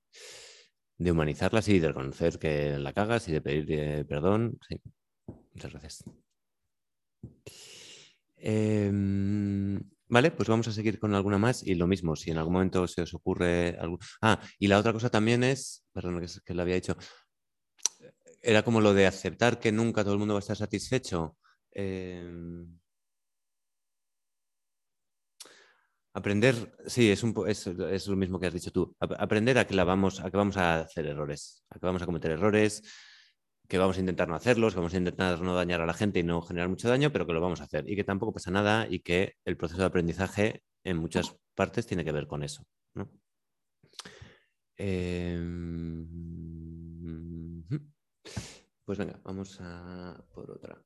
De 0.99 1.13
humanizarla, 1.13 1.63
sí, 1.63 1.79
de 1.79 1.89
reconocer 1.89 2.39
que 2.39 2.79
la 2.79 2.93
cagas 2.93 3.29
y 3.29 3.33
de 3.33 3.41
pedir 3.41 3.67
eh, 3.71 4.05
perdón. 4.05 4.59
Sí. 4.69 4.81
Muchas 5.55 5.71
gracias. 5.71 6.05
Em, 8.37 9.81
vale, 10.13 10.31
pues 10.31 10.49
vamos 10.49 10.69
a 10.69 10.73
seguir 10.73 10.99
con 11.01 11.15
alguna 11.15 11.39
más 11.39 11.63
y 11.67 11.75
lo 11.75 11.87
mismo, 11.87 12.17
si 12.17 12.31
en 12.31 12.39
algún 12.39 12.55
momento 12.55 12.87
se 12.89 13.03
os 13.03 13.15
ocurre 13.15 13.77
algo. 13.81 13.99
Ah, 14.23 14.41
y 14.59 14.69
la 14.69 14.79
otra 14.79 14.93
cosa 14.93 15.11
también 15.11 15.43
es, 15.45 15.85
perdón, 15.93 16.21
que, 16.21 16.27
que 16.45 16.55
lo 16.55 16.63
había 16.63 16.77
dicho, 16.77 16.97
era 18.43 18.63
como 18.65 18.81
lo 18.81 18.95
de 18.95 19.07
aceptar 19.07 19.59
que 19.61 19.73
nunca 19.73 20.03
todo 20.05 20.15
el 20.15 20.19
mundo 20.19 20.35
va 20.35 20.39
a 20.39 20.45
estar 20.47 20.57
satisfecho. 20.57 21.37
Em, 21.73 22.67
Aprender, 26.15 26.55
sí, 26.87 27.11
es, 27.11 27.23
un, 27.23 27.33
es, 27.49 27.67
es 27.67 28.07
lo 28.07 28.17
mismo 28.17 28.39
que 28.39 28.47
has 28.47 28.53
dicho 28.53 28.71
tú. 28.71 28.95
Ap- 29.01 29.15
Aprender 29.19 29.57
a 29.59 29.67
que, 29.67 29.75
la 29.75 29.85
vamos, 29.85 30.21
a 30.21 30.31
que 30.31 30.37
vamos 30.37 30.57
a 30.59 30.81
hacer 30.81 31.07
errores, 31.07 31.65
a 31.71 31.79
que 31.79 31.87
vamos 31.87 32.03
a 32.03 32.07
cometer 32.07 32.33
errores, 32.33 32.83
que 33.73 33.79
vamos 33.79 33.97
a 33.97 34.01
intentar 34.01 34.29
no 34.29 34.35
hacerlos, 34.35 34.75
que 34.75 34.81
vamos 34.81 34.93
a 34.93 34.99
intentar 34.99 35.41
no 35.41 35.55
dañar 35.55 35.81
a 35.81 35.87
la 35.87 35.95
gente 35.95 36.19
y 36.21 36.23
no 36.23 36.43
generar 36.43 36.69
mucho 36.69 36.91
daño, 36.91 37.11
pero 37.11 37.27
que 37.27 37.33
lo 37.33 37.41
vamos 37.41 37.63
a 37.63 37.65
hacer 37.65 37.89
y 37.89 37.97
que 37.97 38.05
tampoco 38.05 38.35
pasa 38.35 38.51
nada 38.51 38.87
y 38.87 39.01
que 39.01 39.37
el 39.47 39.57
proceso 39.57 39.81
de 39.81 39.87
aprendizaje 39.87 40.63
en 40.85 40.99
muchas 40.99 41.35
partes 41.55 41.87
tiene 41.87 42.05
que 42.05 42.13
ver 42.13 42.27
con 42.27 42.43
eso. 42.43 42.67
¿no? 42.93 43.11
Em. 44.77 46.05
Pues 48.85 48.99
venga, 48.99 49.19
vamos 49.25 49.59
a 49.63 50.23
por 50.35 50.51
otra. 50.51 50.85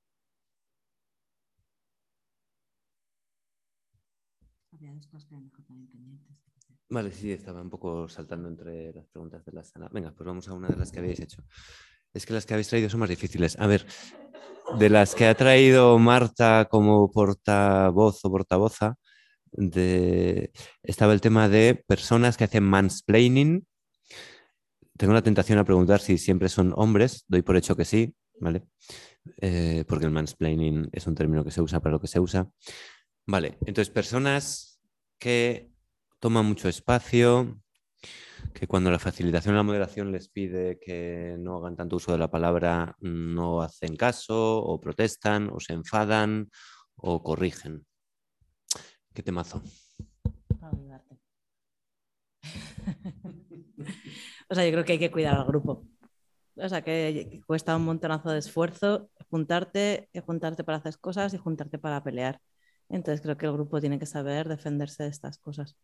Había 4.70 4.94
dos 4.94 5.08
cosas 5.08 5.24
que 5.28 5.34
mejor 5.34 5.64
también 5.64 5.90
pendientes. 5.90 6.36
Vale, 6.88 7.10
sí, 7.10 7.32
estaba 7.32 7.62
un 7.62 7.70
poco 7.70 8.08
saltando 8.08 8.48
entre 8.48 8.92
las 8.92 9.08
preguntas 9.08 9.44
de 9.44 9.50
la 9.50 9.64
sala. 9.64 9.88
Venga, 9.92 10.12
pues 10.12 10.24
vamos 10.24 10.46
a 10.48 10.54
una 10.54 10.68
de 10.68 10.76
las 10.76 10.92
que 10.92 11.00
habéis 11.00 11.18
hecho. 11.18 11.42
Es 12.16 12.24
que 12.24 12.32
las 12.32 12.46
que 12.46 12.54
habéis 12.54 12.68
traído 12.68 12.88
son 12.88 13.00
más 13.00 13.10
difíciles. 13.10 13.58
A 13.58 13.66
ver, 13.66 13.86
de 14.78 14.88
las 14.88 15.14
que 15.14 15.26
ha 15.26 15.34
traído 15.34 15.98
Marta 15.98 16.66
como 16.70 17.10
portavoz 17.12 18.24
o 18.24 18.30
portavoza, 18.30 18.96
de... 19.52 20.50
estaba 20.82 21.12
el 21.12 21.20
tema 21.20 21.50
de 21.50 21.84
personas 21.86 22.38
que 22.38 22.44
hacen 22.44 22.64
mansplaining. 22.64 23.66
Tengo 24.96 25.12
la 25.12 25.20
tentación 25.20 25.58
a 25.58 25.64
preguntar 25.64 26.00
si 26.00 26.16
siempre 26.16 26.48
son 26.48 26.72
hombres, 26.76 27.26
doy 27.28 27.42
por 27.42 27.58
hecho 27.58 27.76
que 27.76 27.84
sí, 27.84 28.14
¿vale? 28.40 28.62
Eh, 29.42 29.84
porque 29.86 30.06
el 30.06 30.10
mansplaining 30.10 30.88
es 30.92 31.06
un 31.06 31.14
término 31.14 31.44
que 31.44 31.50
se 31.50 31.60
usa 31.60 31.80
para 31.80 31.92
lo 31.92 32.00
que 32.00 32.06
se 32.06 32.18
usa. 32.18 32.48
Vale, 33.26 33.58
entonces 33.66 33.90
personas 33.90 34.80
que 35.18 35.70
toman 36.18 36.46
mucho 36.46 36.70
espacio, 36.70 37.60
que 38.52 38.66
cuando 38.66 38.90
la 38.90 38.98
facilitación 38.98 39.54
y 39.54 39.56
la 39.56 39.62
moderación 39.62 40.12
les 40.12 40.28
pide 40.28 40.78
que 40.78 41.36
no 41.38 41.56
hagan 41.56 41.76
tanto 41.76 41.96
uso 41.96 42.12
de 42.12 42.18
la 42.18 42.30
palabra, 42.30 42.96
no 43.00 43.62
hacen 43.62 43.96
caso, 43.96 44.58
o 44.58 44.80
protestan, 44.80 45.50
o 45.52 45.60
se 45.60 45.72
enfadan, 45.72 46.50
o 46.96 47.22
corrigen. 47.22 47.86
¿Qué 49.14 49.22
temazo? 49.22 49.62
O 54.48 54.54
sea, 54.54 54.64
yo 54.64 54.72
creo 54.72 54.84
que 54.84 54.92
hay 54.92 54.98
que 54.98 55.10
cuidar 55.10 55.34
al 55.34 55.46
grupo. 55.46 55.84
O 56.56 56.68
sea, 56.68 56.82
que, 56.82 57.42
cuesta 57.46 57.76
un 57.76 57.84
montonazo 57.84 58.30
de 58.30 58.38
esfuerzo 58.38 59.10
juntarte, 59.30 60.08
juntarte 60.24 60.64
para 60.64 60.78
hacer 60.78 60.98
cosas 60.98 61.34
y 61.34 61.38
juntarte 61.38 61.78
para 61.78 62.02
pelear. 62.02 62.40
Entonces 62.88 63.20
creo 63.20 63.36
que 63.36 63.46
el 63.46 63.52
grupo 63.52 63.80
tiene 63.80 63.98
que 63.98 64.06
saber 64.06 64.48
defenderse 64.48 65.02
de 65.02 65.10
estas 65.10 65.38
cosas. 65.38 65.76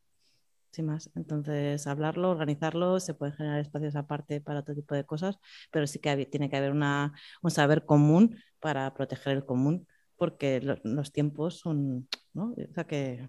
Sin 0.73 0.87
más. 0.87 1.11
Entonces, 1.15 1.87
hablarlo, 1.87 2.31
organizarlo, 2.31 2.99
se 2.99 3.13
pueden 3.15 3.35
generar 3.37 3.61
espacios 3.61 3.95
aparte 3.95 4.41
para 4.41 4.61
otro 4.61 4.75
tipo 4.75 4.95
de 4.95 5.05
cosas, 5.05 5.39
pero 5.71 5.87
sí 5.87 5.99
que 5.99 6.11
hab- 6.11 6.31
tiene 6.31 6.49
que 6.49 6.57
haber 6.57 6.73
una, 6.73 7.13
un 7.43 7.51
saber 7.51 7.85
común 7.85 8.39
para 8.59 8.95
proteger 8.95 9.35
el 9.37 9.45
común, 9.45 9.87
porque 10.17 10.61
lo- 10.63 10.79
los 10.85 11.13
tiempos 11.13 11.59
son, 11.59 12.09
¿no? 12.33 12.53
O 12.53 12.75
sea, 12.75 12.85
que 12.85 13.29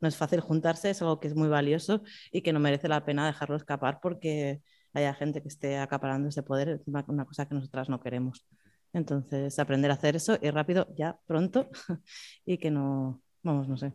no 0.00 0.08
es 0.08 0.16
fácil 0.16 0.40
juntarse, 0.40 0.90
es 0.90 1.02
algo 1.02 1.20
que 1.20 1.28
es 1.28 1.34
muy 1.36 1.48
valioso 1.48 2.02
y 2.32 2.42
que 2.42 2.52
no 2.52 2.60
merece 2.60 2.88
la 2.88 3.04
pena 3.04 3.26
dejarlo 3.26 3.56
escapar 3.56 4.00
porque 4.02 4.62
haya 4.94 5.14
gente 5.14 5.42
que 5.42 5.48
esté 5.48 5.78
acaparando 5.78 6.28
ese 6.28 6.42
poder, 6.42 6.82
una, 6.86 7.24
cosa 7.26 7.46
que 7.48 7.54
nosotras 7.54 7.88
no 7.90 8.00
queremos. 8.00 8.46
Entonces, 8.94 9.58
aprender 9.58 9.90
a 9.90 9.94
hacer 9.94 10.16
eso 10.16 10.38
y 10.42 10.50
rápido, 10.50 10.88
ya, 10.96 11.18
pronto, 11.26 11.68
y 12.46 12.58
que 12.58 12.70
no, 12.70 13.22
vamos, 13.42 13.68
no 13.68 13.76
sé. 13.76 13.92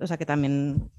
O 0.00 0.06
sea, 0.06 0.16
que 0.16 0.26
también, 0.26 0.90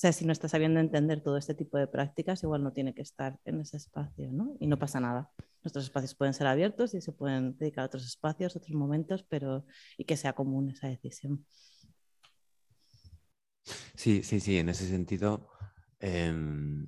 sea, 0.00 0.12
si 0.12 0.24
no 0.24 0.30
está 0.30 0.48
sabiendo 0.48 0.78
entender 0.78 1.20
todo 1.20 1.36
este 1.36 1.54
tipo 1.54 1.76
de 1.76 1.88
prácticas, 1.88 2.44
igual 2.44 2.62
no 2.62 2.72
tiene 2.72 2.94
que 2.94 3.02
estar 3.02 3.40
en 3.44 3.60
ese 3.60 3.78
espacio, 3.78 4.30
¿no? 4.30 4.54
Y 4.60 4.68
no 4.68 4.78
pasa 4.78 5.00
nada. 5.00 5.32
Nuestros 5.64 5.86
espacios 5.86 6.14
pueden 6.14 6.34
ser 6.34 6.46
abiertos 6.46 6.94
y 6.94 7.00
se 7.00 7.10
pueden 7.10 7.58
dedicar 7.58 7.82
a 7.82 7.86
otros 7.86 8.06
espacios, 8.06 8.54
otros 8.54 8.76
momentos, 8.76 9.24
pero 9.28 9.66
y 9.96 10.04
que 10.04 10.16
sea 10.16 10.34
común 10.34 10.70
esa 10.70 10.86
decisión. 10.86 11.44
Sí, 13.96 14.22
sí, 14.22 14.38
sí, 14.38 14.58
en 14.58 14.68
ese 14.68 14.86
sentido, 14.86 15.48
em, 15.98 16.86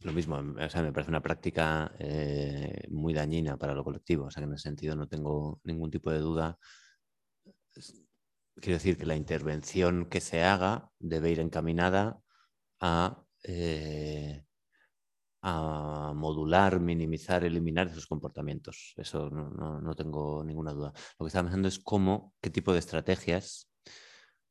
lo 0.00 0.12
mismo, 0.12 0.34
o 0.36 0.68
sea, 0.68 0.82
me 0.82 0.92
parece 0.92 1.12
una 1.12 1.22
práctica 1.22 1.94
eh, 2.00 2.88
muy 2.90 3.14
dañina 3.14 3.56
para 3.56 3.72
lo 3.72 3.84
colectivo, 3.84 4.24
o 4.24 4.30
sea, 4.32 4.40
que 4.40 4.48
en 4.48 4.54
ese 4.54 4.64
sentido 4.64 4.96
no 4.96 5.06
tengo 5.06 5.60
ningún 5.62 5.92
tipo 5.92 6.10
de 6.10 6.18
duda. 6.18 6.58
Quiero 8.56 8.78
decir 8.78 8.98
que 8.98 9.06
la 9.06 9.14
intervención 9.14 10.06
que 10.06 10.20
se 10.20 10.42
haga 10.42 10.90
debe 10.98 11.30
ir 11.30 11.38
encaminada 11.38 12.20
a, 12.80 13.24
eh, 13.44 14.44
a 15.42 16.12
modular, 16.14 16.80
minimizar, 16.80 17.44
eliminar 17.44 17.88
esos 17.88 18.06
comportamientos. 18.06 18.94
Eso 18.96 19.30
no, 19.30 19.50
no- 19.50 19.80
no 19.80 19.94
tengo 19.94 20.44
ninguna 20.44 20.72
duda. 20.72 20.92
Lo 21.18 21.24
que 21.24 21.28
estaba 21.28 21.44
pensando 21.44 21.68
es 21.68 21.78
cómo, 21.78 22.34
qué 22.40 22.50
tipo 22.50 22.72
de 22.72 22.80
estrategias 22.80 23.70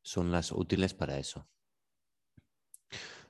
son 0.04 0.32
las 0.32 0.52
útiles 0.52 0.94
para 0.94 1.20
eso. 1.20 1.48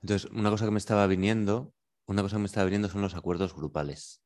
Entonces, 0.01 0.29
una 0.31 0.49
cosa 0.49 0.65
que 0.65 0.71
me 0.71 0.77
estaba 0.77 1.07
viniendo, 1.07 1.73
una 2.07 2.21
cosa 2.21 2.35
que 2.37 2.41
me 2.41 2.45
estaba 2.45 2.65
viniendo 2.65 2.89
son 2.89 3.01
los 3.01 3.15
acuerdos 3.15 3.55
grupales. 3.55 4.23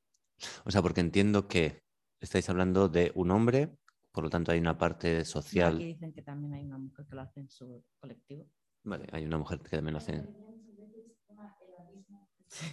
O 0.66 0.72
sea, 0.72 0.82
porque 0.82 1.02
entiendo 1.02 1.48
que 1.48 1.84
estáis 2.20 2.50
hablando 2.50 2.90
de 2.90 3.12
un 3.16 3.32
hombre, 3.32 3.72
por 4.12 4.24
lo 4.24 4.30
tanto 4.30 4.52
hay 4.52 4.60
una 4.60 4.78
parte 4.78 5.24
social. 5.26 5.76
Aquí 5.76 5.86
dicen 5.86 6.14
que 6.14 6.22
también 6.22 6.54
hay 6.54 6.66
una 6.66 6.78
mujer 6.78 7.06
que 7.08 7.16
lo 7.16 7.22
hace 7.22 7.40
en 7.42 7.50
su 7.50 7.84
colectivo. 8.00 8.48
Vale, 8.84 9.08
hay 9.12 9.26
una 9.26 9.38
mujer 9.38 9.60
que 9.60 9.70
también 9.70 9.94
lo 9.94 10.00
hace. 10.00 10.24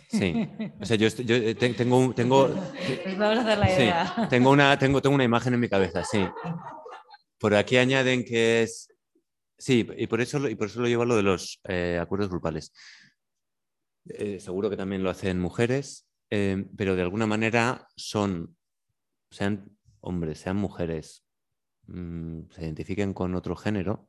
Sí. 0.09 0.35
O 0.81 0.85
sea, 0.85 0.97
yo, 0.97 1.09
tengo, 1.57 2.13
tengo, 2.15 2.49
vamos 2.49 3.39
a 3.39 3.41
hacer 3.43 3.59
la 3.59 3.69
Sí, 3.69 3.83
idea. 3.83 4.27
tengo 4.29 4.51
una, 4.51 4.79
tengo, 4.79 5.01
tengo 5.01 5.15
una 5.15 5.25
imagen 5.25 5.55
en 5.55 5.61
mi 5.61 5.69
cabeza, 5.69 6.03
sí. 6.05 6.27
Por 7.39 7.55
aquí 7.55 7.77
añaden 7.77 8.25
que 8.25 8.63
es. 8.63 8.89
Sí, 9.57 9.87
y 9.97 10.07
por 10.07 10.21
eso, 10.21 10.39
lo- 10.39 10.49
y 10.49 10.55
por 10.55 10.69
eso 10.69 10.81
lo 10.81 10.89
llevo 10.89 11.03
a 11.03 11.07
lo 11.07 11.17
de 11.17 11.23
los 11.23 11.61
eh, 11.65 11.99
acuerdos 12.01 12.29
grupales. 12.31 12.73
Eh, 14.07 14.41
seguro 14.41 14.71
que 14.71 14.77
también 14.77 15.03
lo 15.03 15.11
hacen 15.11 15.39
mujeres, 15.39 16.07
eh, 16.31 16.65
pero 16.77 16.97
de 16.97 17.03
alguna 17.03 17.27
manera 17.27 17.87
son, 17.97 18.57
sean 19.31 19.77
hombres, 20.01 20.39
sean 20.41 20.57
mujeres, 20.57 21.25
mm, 21.87 22.43
se 22.51 22.63
identifiquen 22.63 23.13
con 23.15 23.35
otro 23.35 23.55
género, 23.57 24.08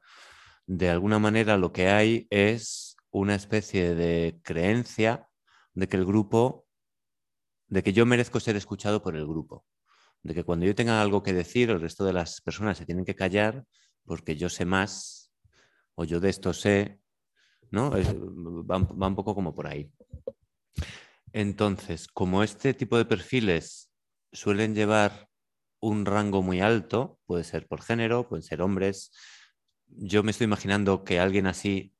de 0.72 0.90
alguna 0.90 1.18
manera 1.18 1.58
lo 1.58 1.74
que 1.74 1.88
hay 1.88 2.28
es 2.30 2.96
una 3.10 3.34
especie 3.34 3.96
de 3.96 4.40
creencia 4.44 5.28
de 5.74 5.88
que 5.88 5.98
el 5.98 6.06
grupo, 6.06 6.68
de 7.68 7.82
que 7.82 7.92
yo 7.92 8.06
merezco 8.06 8.40
ser 8.40 8.56
escuchado 8.56 9.02
por 9.02 9.16
el 9.16 9.26
grupo 9.26 9.66
de 10.24 10.34
que 10.34 10.44
cuando 10.44 10.66
yo 10.66 10.76
tenga 10.76 11.02
algo 11.02 11.24
que 11.24 11.34
decir, 11.34 11.70
el 11.70 11.82
resto 11.82 12.06
de 12.06 12.14
las 12.14 12.42
personas 12.42 12.78
se 12.78 12.86
tienen 12.86 13.06
que 13.06 13.16
callar 13.16 13.66
porque 14.06 14.36
yo 14.36 14.50
sé 14.50 14.66
más 14.66 15.32
o 15.96 16.04
yo 16.04 16.20
de 16.20 16.30
esto 16.30 16.54
sé, 16.54 17.00
¿no? 17.72 17.92
Va, 17.92 18.78
va 18.78 19.08
un 19.08 19.16
poco 19.16 19.34
como 19.34 19.56
por 19.56 19.68
ahí. 19.68 19.92
Entonces, 21.34 22.08
como 22.08 22.44
este 22.44 22.74
tipo 22.74 22.98
de 22.98 23.06
perfiles 23.06 23.92
suelen 24.32 24.76
llevar 24.76 25.30
un 25.82 26.06
rango 26.06 26.42
muy 26.42 26.62
alto, 26.62 27.20
puede 27.26 27.44
ser 27.44 27.68
por 27.68 27.82
género, 27.82 28.28
pueden 28.28 28.44
ser 28.44 28.62
hombres, 28.62 29.12
yo 29.90 30.24
me 30.24 30.32
estoy 30.32 30.46
imaginando 30.46 31.04
que 31.04 31.20
alguien 31.20 31.48
así, 31.48 31.94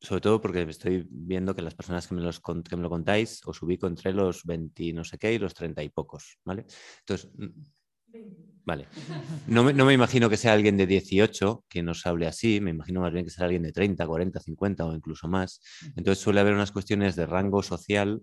sobre 0.00 0.20
todo 0.20 0.40
porque 0.40 0.62
estoy 0.62 1.06
viendo 1.10 1.54
que 1.54 1.62
las 1.62 1.74
personas 1.74 2.06
que 2.08 2.14
me, 2.14 2.22
los, 2.22 2.40
que 2.40 2.76
me 2.76 2.82
lo 2.82 2.90
contáis, 2.90 3.40
os 3.46 3.62
ubico 3.62 3.86
entre 3.86 4.12
los 4.12 4.44
20 4.44 4.82
y 4.84 4.92
no 4.92 5.04
sé 5.04 5.16
qué 5.18 5.32
y 5.32 5.38
los 5.38 5.54
30 5.54 5.82
y 5.82 5.90
pocos, 5.90 6.38
¿vale? 6.44 6.66
Entonces, 7.00 7.30
mm, 7.36 7.62
vale. 8.64 8.86
No 9.46 9.64
me, 9.64 9.72
no 9.74 9.84
me 9.84 9.92
imagino 9.94 10.30
que 10.30 10.36
sea 10.36 10.52
alguien 10.52 10.76
de 10.76 10.86
18 10.86 11.64
que 11.68 11.82
nos 11.82 12.06
hable 12.06 12.26
así, 12.26 12.60
me 12.60 12.70
imagino 12.70 13.00
más 13.00 13.12
bien 13.12 13.24
que 13.24 13.30
será 13.30 13.46
alguien 13.46 13.62
de 13.62 13.72
30, 13.72 14.06
40, 14.06 14.40
50 14.40 14.86
o 14.86 14.94
incluso 14.94 15.28
más. 15.28 15.60
Entonces 15.96 16.22
suele 16.22 16.40
haber 16.40 16.54
unas 16.54 16.72
cuestiones 16.72 17.16
de 17.16 17.26
rango 17.26 17.62
social 17.62 18.22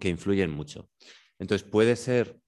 que 0.00 0.08
influyen 0.08 0.50
mucho. 0.50 0.90
Entonces 1.38 1.68
puede 1.68 1.96
ser... 1.96 2.41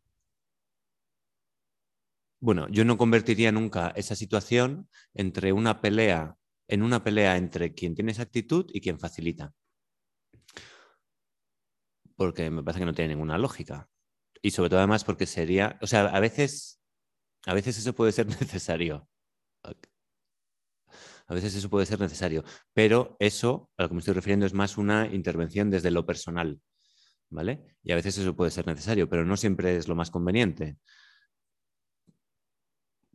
Bueno, 2.45 2.69
yo 2.69 2.85
no 2.85 2.99
convertiría 2.99 3.53
nunca 3.53 3.91
esa 3.97 4.15
situación 4.15 4.87
entre 5.15 5.55
una 5.55 5.81
pelea, 5.81 6.37
en 6.69 6.83
una 6.83 7.03
pelea 7.03 7.39
entre 7.39 7.73
quien 7.73 7.95
tiene 7.95 8.13
esa 8.13 8.25
actitud 8.25 8.67
y 8.75 8.83
quien 8.83 8.99
facilita. 8.99 9.55
Porque 12.17 12.51
me 12.51 12.63
parece 12.63 12.81
que 12.81 12.85
no 12.85 12.93
tiene 12.93 13.15
ninguna 13.15 13.39
lógica. 13.39 13.89
Y 14.43 14.51
sobre 14.51 14.69
todo 14.69 14.81
además 14.81 15.05
porque 15.05 15.25
sería, 15.25 15.79
o 15.81 15.87
sea, 15.87 16.05
a 16.07 16.21
veces, 16.21 16.83
a 17.47 17.55
veces 17.55 17.79
eso 17.79 17.95
puede 17.95 18.13
ser 18.13 18.27
necesario. 18.41 19.09
A 21.27 21.35
veces 21.35 21.55
eso 21.55 21.71
puede 21.71 21.87
ser 21.87 22.01
necesario, 22.01 22.45
pero 22.75 23.17
eso 23.19 23.71
a 23.79 23.83
lo 23.85 23.89
que 23.89 23.95
me 23.95 24.01
estoy 24.01 24.15
refiriendo 24.15 24.45
es 24.47 24.53
más 24.53 24.77
una 24.77 25.07
intervención 25.07 25.71
desde 25.71 25.91
lo 25.91 26.05
personal, 26.05 26.61
¿vale? 27.31 27.77
Y 27.83 27.93
a 27.93 27.97
veces 27.97 28.19
eso 28.19 28.37
puede 28.37 28.51
ser 28.51 28.67
necesario, 28.67 29.09
pero 29.09 29.25
no 29.25 29.37
siempre 29.37 29.77
es 29.77 29.89
lo 29.89 29.95
más 29.95 30.11
conveniente. 30.11 30.79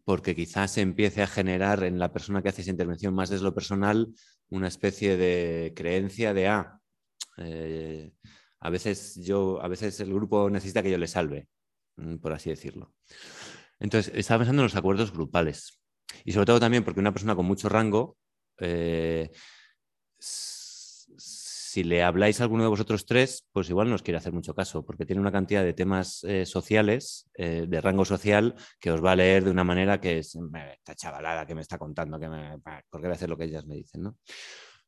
Porque 0.10 0.36
quizás 0.36 0.72
se 0.72 0.82
empiece 0.82 1.22
a 1.22 1.28
generar 1.28 1.84
en 1.84 2.00
la 2.00 2.12
persona 2.12 2.42
que 2.42 2.50
hace 2.50 2.64
esa 2.64 2.72
intervención 2.72 3.14
más 3.14 3.30
desde 3.30 3.44
lo 3.44 3.54
personal 3.54 4.08
una 4.50 4.68
especie 4.68 5.18
de 5.18 5.72
creencia 5.76 6.34
de, 6.34 6.48
ah, 6.48 6.80
eh, 7.38 8.12
a 8.60 8.70
veces 8.72 9.20
yo, 9.24 9.62
a 9.62 9.68
veces 9.68 10.00
el 10.00 10.12
grupo 10.12 10.50
necesita 10.50 10.82
que 10.82 10.90
yo 10.90 10.98
le 10.98 11.06
salve, 11.06 11.48
mm, 11.98 12.16
por 12.16 12.34
así 12.34 12.50
decirlo. 12.50 12.92
Entonces, 13.80 14.12
estaba 14.16 14.40
pensando 14.40 14.64
en 14.64 14.70
los 14.70 14.76
acuerdos 14.76 15.14
grupales. 15.14 15.80
Y 16.26 16.32
sobre 16.32 16.48
todo 16.48 16.60
también 16.60 16.84
porque 16.84 17.02
una 17.02 17.14
persona 17.14 17.36
con 17.36 17.46
mucho 17.46 17.70
rango, 17.70 18.18
eh, 18.58 19.30
si 21.70 21.84
le 21.84 22.02
habláis 22.02 22.40
a 22.40 22.44
alguno 22.44 22.64
de 22.64 22.70
vosotros 22.70 23.06
tres, 23.06 23.48
pues 23.52 23.70
igual 23.70 23.90
no 23.90 23.96
os 23.96 24.02
quiere 24.02 24.18
hacer 24.18 24.34
mucho 24.34 24.56
caso, 24.56 24.84
porque 24.84 25.06
tiene 25.06 25.22
una 25.22 25.32
cantidad 25.32 25.64
de 25.64 25.74
temas 25.74 26.24
eh, 26.24 26.48
sociales, 26.48 27.30
eh, 27.36 27.66
de 27.68 27.80
rango 27.82 28.06
social, 28.06 28.56
que 28.80 28.90
os 28.90 29.04
va 29.06 29.12
a 29.12 29.16
leer 29.16 29.44
de 29.44 29.52
una 29.52 29.64
manera 29.64 30.02
que 30.02 30.18
es 30.18 30.34
"Eh, 30.36 30.40
esta 30.74 30.96
chavalada 30.96 31.46
que 31.46 31.54
me 31.54 31.62
está 31.62 31.78
contando, 31.78 32.20
que 32.20 32.28
me, 32.28 32.58
pa, 32.58 32.84
¿por 32.90 33.02
qué 33.02 33.08
voy 33.08 33.14
a 33.14 33.16
hacer 33.18 33.30
lo 33.30 33.38
que 33.38 33.44
ellas 33.46 33.68
me 33.68 33.76
dicen? 33.76 34.02
¿no? 34.02 34.18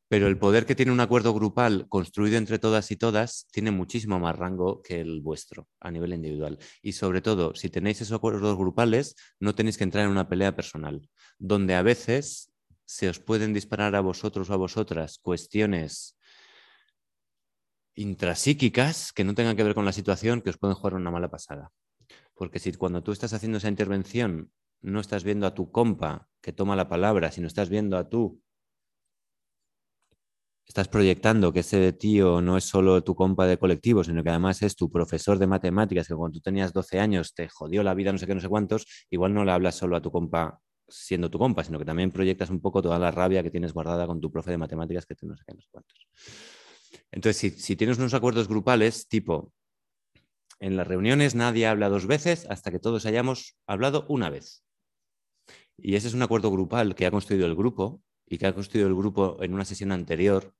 Pero 0.08 0.26
el 0.26 0.38
poder 0.38 0.66
que 0.66 0.74
tiene 0.74 0.90
un 0.90 0.98
acuerdo 0.98 1.32
grupal 1.32 1.86
construido 1.88 2.36
entre 2.36 2.58
todas 2.58 2.90
y 2.90 2.96
todas 2.96 3.46
tiene 3.52 3.70
muchísimo 3.70 4.18
más 4.18 4.36
rango 4.36 4.82
que 4.82 5.00
el 5.00 5.20
vuestro 5.20 5.68
a 5.80 5.90
nivel 5.92 6.12
individual. 6.12 6.58
Y 6.82 6.92
sobre 6.94 7.20
todo, 7.22 7.54
si 7.54 7.70
tenéis 7.70 8.00
esos 8.00 8.16
acuerdos 8.16 8.56
grupales, 8.58 9.14
no 9.38 9.54
tenéis 9.54 9.78
que 9.78 9.84
entrar 9.84 10.04
en 10.04 10.10
una 10.10 10.28
pelea 10.28 10.56
personal, 10.56 11.08
donde 11.38 11.74
a 11.76 11.82
veces 11.82 12.52
se 12.84 13.08
os 13.08 13.20
pueden 13.20 13.54
disparar 13.54 13.94
a 13.94 14.00
vosotros 14.00 14.50
o 14.50 14.52
a 14.52 14.56
vosotras 14.56 15.18
cuestiones 15.22 16.18
intrapsíquicas 17.94 19.12
que 19.12 19.24
no 19.24 19.34
tengan 19.34 19.56
que 19.56 19.64
ver 19.64 19.74
con 19.74 19.84
la 19.84 19.92
situación 19.92 20.40
que 20.40 20.50
os 20.50 20.58
pueden 20.58 20.74
jugar 20.74 20.94
una 20.94 21.10
mala 21.10 21.30
pasada. 21.30 21.70
Porque 22.34 22.58
si 22.58 22.72
cuando 22.72 23.02
tú 23.02 23.12
estás 23.12 23.32
haciendo 23.32 23.58
esa 23.58 23.68
intervención 23.68 24.50
no 24.80 25.00
estás 25.00 25.24
viendo 25.24 25.46
a 25.46 25.54
tu 25.54 25.70
compa 25.70 26.28
que 26.40 26.52
toma 26.52 26.76
la 26.76 26.88
palabra, 26.88 27.30
sino 27.30 27.46
estás 27.46 27.68
viendo 27.68 27.96
a 27.96 28.08
tú 28.08 28.42
estás 30.66 30.88
proyectando 30.88 31.52
que 31.52 31.60
ese 31.60 31.92
tío 31.92 32.40
no 32.40 32.56
es 32.56 32.64
solo 32.64 33.02
tu 33.04 33.14
compa 33.14 33.46
de 33.46 33.58
colectivo, 33.58 34.02
sino 34.04 34.22
que 34.22 34.30
además 34.30 34.62
es 34.62 34.74
tu 34.74 34.90
profesor 34.90 35.38
de 35.38 35.46
matemáticas, 35.46 36.08
que 36.08 36.14
cuando 36.14 36.38
tú 36.38 36.40
tenías 36.40 36.72
12 36.72 36.98
años 36.98 37.34
te 37.34 37.48
jodió 37.48 37.82
la 37.82 37.94
vida, 37.94 38.10
no 38.10 38.18
sé 38.18 38.26
qué, 38.26 38.34
no 38.34 38.40
sé 38.40 38.48
cuántos, 38.48 38.86
igual 39.10 39.34
no 39.34 39.44
le 39.44 39.52
hablas 39.52 39.74
solo 39.76 39.96
a 39.96 40.02
tu 40.02 40.10
compa 40.10 40.60
siendo 40.88 41.30
tu 41.30 41.38
compa, 41.38 41.64
sino 41.64 41.78
que 41.78 41.84
también 41.84 42.10
proyectas 42.10 42.50
un 42.50 42.60
poco 42.60 42.82
toda 42.82 42.98
la 42.98 43.10
rabia 43.10 43.42
que 43.42 43.50
tienes 43.50 43.72
guardada 43.72 44.06
con 44.06 44.20
tu 44.20 44.30
profe 44.30 44.50
de 44.50 44.58
matemáticas 44.58 45.06
que 45.06 45.14
te 45.14 45.26
no 45.26 45.36
sé 45.36 45.42
qué, 45.46 45.54
no 45.54 45.60
sé 45.60 45.68
cuántos. 45.70 46.08
Entonces, 47.10 47.36
si, 47.36 47.50
si 47.50 47.76
tienes 47.76 47.98
unos 47.98 48.14
acuerdos 48.14 48.48
grupales, 48.48 49.08
tipo, 49.08 49.52
en 50.60 50.76
las 50.76 50.86
reuniones 50.86 51.34
nadie 51.34 51.66
habla 51.66 51.88
dos 51.88 52.06
veces 52.06 52.46
hasta 52.48 52.70
que 52.70 52.78
todos 52.78 53.06
hayamos 53.06 53.56
hablado 53.66 54.06
una 54.08 54.30
vez. 54.30 54.64
Y 55.76 55.96
ese 55.96 56.08
es 56.08 56.14
un 56.14 56.22
acuerdo 56.22 56.50
grupal 56.50 56.94
que 56.94 57.06
ha 57.06 57.10
construido 57.10 57.46
el 57.46 57.56
grupo 57.56 58.02
y 58.26 58.38
que 58.38 58.46
ha 58.46 58.54
construido 58.54 58.88
el 58.88 58.94
grupo 58.94 59.42
en 59.42 59.54
una 59.54 59.64
sesión 59.64 59.92
anterior, 59.92 60.54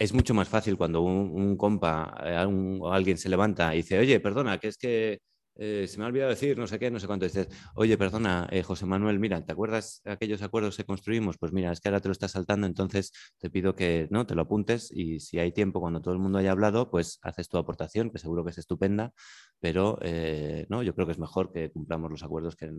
es 0.00 0.14
mucho 0.14 0.32
más 0.32 0.48
fácil 0.48 0.78
cuando 0.78 1.02
un, 1.02 1.56
compa 1.58 2.16
eh, 2.24 2.46
o 2.80 2.90
alguien 2.92 3.18
se 3.18 3.28
levanta 3.28 3.74
y 3.74 3.78
dice, 3.78 3.98
oye, 3.98 4.18
perdona, 4.18 4.58
que 4.58 4.68
es 4.68 4.78
que 4.78 5.20
eh, 5.62 5.86
se 5.86 5.98
me 5.98 6.04
ha 6.04 6.06
olvidado 6.06 6.30
decir 6.30 6.56
no 6.56 6.66
sé 6.66 6.78
qué, 6.78 6.90
no 6.90 6.98
sé 6.98 7.06
cuánto. 7.06 7.26
Dices, 7.26 7.48
oye, 7.74 7.98
perdona, 7.98 8.48
eh, 8.50 8.62
José 8.62 8.86
Manuel, 8.86 9.18
mira, 9.18 9.44
¿te 9.44 9.52
acuerdas 9.52 10.00
de 10.04 10.12
aquellos 10.12 10.40
acuerdos 10.40 10.78
que 10.78 10.84
construimos? 10.84 11.36
Pues 11.36 11.52
mira, 11.52 11.70
es 11.70 11.80
que 11.80 11.88
ahora 11.90 12.00
te 12.00 12.08
lo 12.08 12.12
estás 12.12 12.30
saltando, 12.30 12.66
entonces 12.66 13.12
te 13.38 13.50
pido 13.50 13.74
que 13.74 14.08
no 14.10 14.26
te 14.26 14.34
lo 14.34 14.42
apuntes 14.42 14.90
y 14.90 15.20
si 15.20 15.38
hay 15.38 15.52
tiempo 15.52 15.78
cuando 15.80 16.00
todo 16.00 16.14
el 16.14 16.20
mundo 16.20 16.38
haya 16.38 16.52
hablado, 16.52 16.90
pues 16.90 17.18
haces 17.20 17.50
tu 17.50 17.58
aportación, 17.58 18.10
que 18.10 18.18
seguro 18.18 18.42
que 18.42 18.50
es 18.50 18.58
estupenda, 18.58 19.12
pero 19.60 19.98
eh, 20.00 20.64
no, 20.70 20.82
yo 20.82 20.94
creo 20.94 21.06
que 21.06 21.12
es 21.12 21.18
mejor 21.18 21.52
que 21.52 21.70
cumplamos 21.70 22.10
los 22.10 22.22
acuerdos 22.22 22.56
que, 22.56 22.72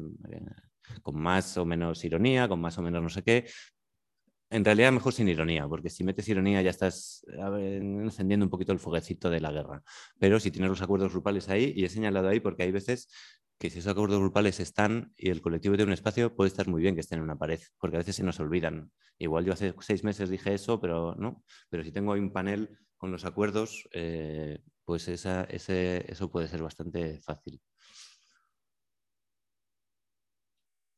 con 1.03 1.21
más 1.21 1.57
o 1.57 1.65
menos 1.65 2.03
ironía, 2.03 2.47
con 2.47 2.59
más 2.59 2.79
o 2.79 2.81
menos 2.81 3.03
no 3.03 3.09
sé 3.09 3.21
qué, 3.21 3.45
en 4.51 4.65
realidad 4.65 4.91
mejor 4.91 5.13
sin 5.13 5.29
ironía, 5.29 5.67
porque 5.67 5.89
si 5.89 6.03
metes 6.03 6.27
ironía 6.27 6.61
ya 6.61 6.69
estás 6.69 7.25
encendiendo 7.57 8.45
un 8.45 8.49
poquito 8.49 8.73
el 8.73 8.79
fueguecito 8.79 9.29
de 9.29 9.39
la 9.39 9.51
guerra. 9.51 9.81
Pero 10.19 10.39
si 10.39 10.51
tienes 10.51 10.69
los 10.69 10.81
acuerdos 10.81 11.13
grupales 11.13 11.49
ahí, 11.49 11.73
y 11.75 11.85
he 11.85 11.89
señalado 11.89 12.27
ahí 12.27 12.41
porque 12.41 12.63
hay 12.63 12.71
veces 12.71 13.07
que 13.57 13.69
si 13.69 13.79
esos 13.79 13.91
acuerdos 13.91 14.19
grupales 14.19 14.59
están 14.59 15.13
y 15.15 15.29
el 15.29 15.41
colectivo 15.41 15.75
tiene 15.75 15.89
un 15.89 15.93
espacio, 15.93 16.35
puede 16.35 16.49
estar 16.49 16.67
muy 16.67 16.81
bien 16.81 16.95
que 16.95 17.01
estén 17.01 17.19
en 17.19 17.23
una 17.23 17.37
pared, 17.37 17.59
porque 17.79 17.95
a 17.95 17.99
veces 17.99 18.15
se 18.15 18.23
nos 18.23 18.39
olvidan. 18.39 18.91
Igual 19.19 19.45
yo 19.45 19.53
hace 19.53 19.73
seis 19.79 20.03
meses 20.03 20.29
dije 20.29 20.53
eso, 20.53 20.81
pero 20.81 21.15
no. 21.15 21.43
Pero 21.69 21.83
si 21.83 21.91
tengo 21.91 22.11
ahí 22.11 22.19
un 22.19 22.33
panel 22.33 22.77
con 22.97 23.11
los 23.11 23.23
acuerdos, 23.23 23.87
eh, 23.93 24.59
pues 24.83 25.07
eso 25.07 26.31
puede 26.31 26.47
ser 26.47 26.61
bastante 26.61 27.21
fácil. 27.21 27.61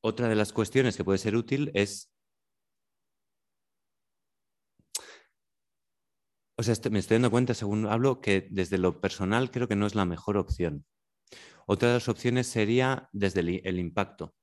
Otra 0.01 0.27
de 0.27 0.35
las 0.35 0.53
cuestiones 0.53 0.97
que 0.97 1.03
puede 1.03 1.17
ser 1.17 1.35
útil 1.35 1.69
es 1.73 2.12
O 6.55 6.63
sea, 6.63 6.75
me 6.91 6.99
estoy 6.99 7.15
dando 7.15 7.31
cuenta, 7.31 7.53
según 7.53 7.87
hablo, 7.87 8.21
que 8.21 8.47
desde 8.51 8.77
lo 8.77 9.01
personal 9.01 9.51
creo 9.51 9.67
que 9.67 9.75
no 9.75 9.87
es 9.87 9.95
la 9.95 10.05
mejor 10.05 10.37
opción. 10.37 10.85
Otra 11.67 11.89
de 11.89 11.93
las 11.95 12.09
opciones 12.09 12.47
sería 12.47 13.09
desde 13.13 13.41
el, 13.41 13.79
impacto. 13.79 14.35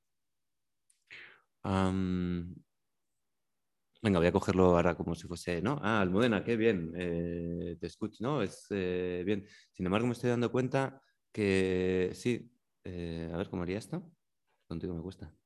Venga, 4.03 4.19
voy 4.19 4.29
a 4.29 4.33
cogerlo 4.33 4.65
ahora 4.77 4.95
como 4.97 5.15
si 5.15 5.27
fuese, 5.29 5.61
¿no? 5.61 5.79
Ah, 5.83 6.01
Almudena, 6.01 6.43
qué 6.43 6.57
bien, 6.57 6.93
eh, 6.97 7.77
te 7.79 7.87
escucho, 7.87 8.17
¿no? 8.21 8.43
Es 8.43 8.67
eh, 8.71 9.23
bien. 9.27 9.47
Sin 9.73 9.85
embargo, 9.85 10.07
me 10.07 10.15
estoy 10.15 10.31
dando 10.31 10.51
cuenta 10.51 11.03
que 11.33 12.11
sí. 12.15 12.51
eh, 12.85 13.31
a 13.33 13.37
ver, 13.37 13.51
¿cómo 13.51 13.63
haría 13.63 13.79
esto? 13.79 14.11
Contigo 14.67 14.95
me 14.95 15.03
cuesta. 15.03 15.40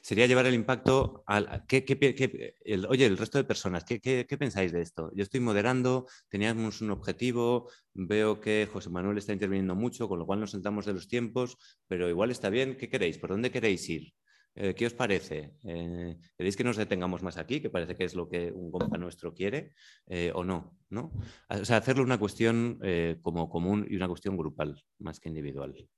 Sería 0.00 0.26
llevar 0.26 0.46
el 0.46 0.54
impacto 0.54 1.24
al... 1.26 1.64
¿qué, 1.66 1.84
qué, 1.84 1.98
qué, 1.98 2.56
el, 2.64 2.86
oye, 2.86 3.06
el 3.06 3.18
resto 3.18 3.38
de 3.38 3.44
personas, 3.44 3.84
¿qué, 3.84 4.00
¿qué, 4.00 4.38
pensáis 4.38 4.72
de 4.72 4.80
esto? 4.80 5.10
Yo 5.14 5.22
estoy 5.22 5.40
moderando, 5.40 6.06
teníamos 6.28 6.80
un 6.80 6.90
objetivo, 6.90 7.70
veo 7.94 8.40
que 8.40 8.68
José 8.72 8.90
Manuel 8.90 9.18
está 9.18 9.32
interviniendo 9.32 9.74
mucho, 9.74 10.08
con 10.08 10.18
lo 10.18 10.26
cual 10.26 10.40
nos 10.40 10.52
sentamos 10.52 10.86
de 10.86 10.92
los 10.92 11.08
tiempos, 11.08 11.56
pero 11.88 12.08
igual 12.08 12.30
está 12.30 12.50
bien, 12.50 12.76
¿qué 12.76 12.88
queréis? 12.88 13.18
¿Por 13.18 13.30
dónde 13.30 13.50
queréis 13.50 13.88
ir? 13.88 14.12
Eh, 14.54 14.74
¿Qué 14.74 14.86
os 14.86 14.92
parece? 14.92 15.54
Eh, 15.64 16.18
¿Queréis 16.36 16.56
que 16.56 16.64
nos 16.64 16.76
detengamos 16.76 17.22
más 17.22 17.38
aquí, 17.38 17.60
que 17.60 17.70
parece 17.70 17.96
que 17.96 18.04
es 18.04 18.14
lo 18.14 18.28
que 18.28 18.52
un 18.52 18.70
compa 18.70 18.98
nuestro 18.98 19.32
quiere, 19.32 19.72
eh, 20.06 20.30
o 20.34 20.44
no, 20.44 20.76
no? 20.90 21.12
O 21.48 21.64
sea, 21.64 21.78
hacerlo 21.78 22.02
una 22.04 22.18
cuestión 22.18 22.78
como 23.22 23.48
común 23.48 23.86
y 23.88 23.96
una 23.96 24.08
cuestión 24.08 24.36
grupal, 24.36 24.82
más 24.98 25.20
que 25.20 25.28
individual. 25.30 25.88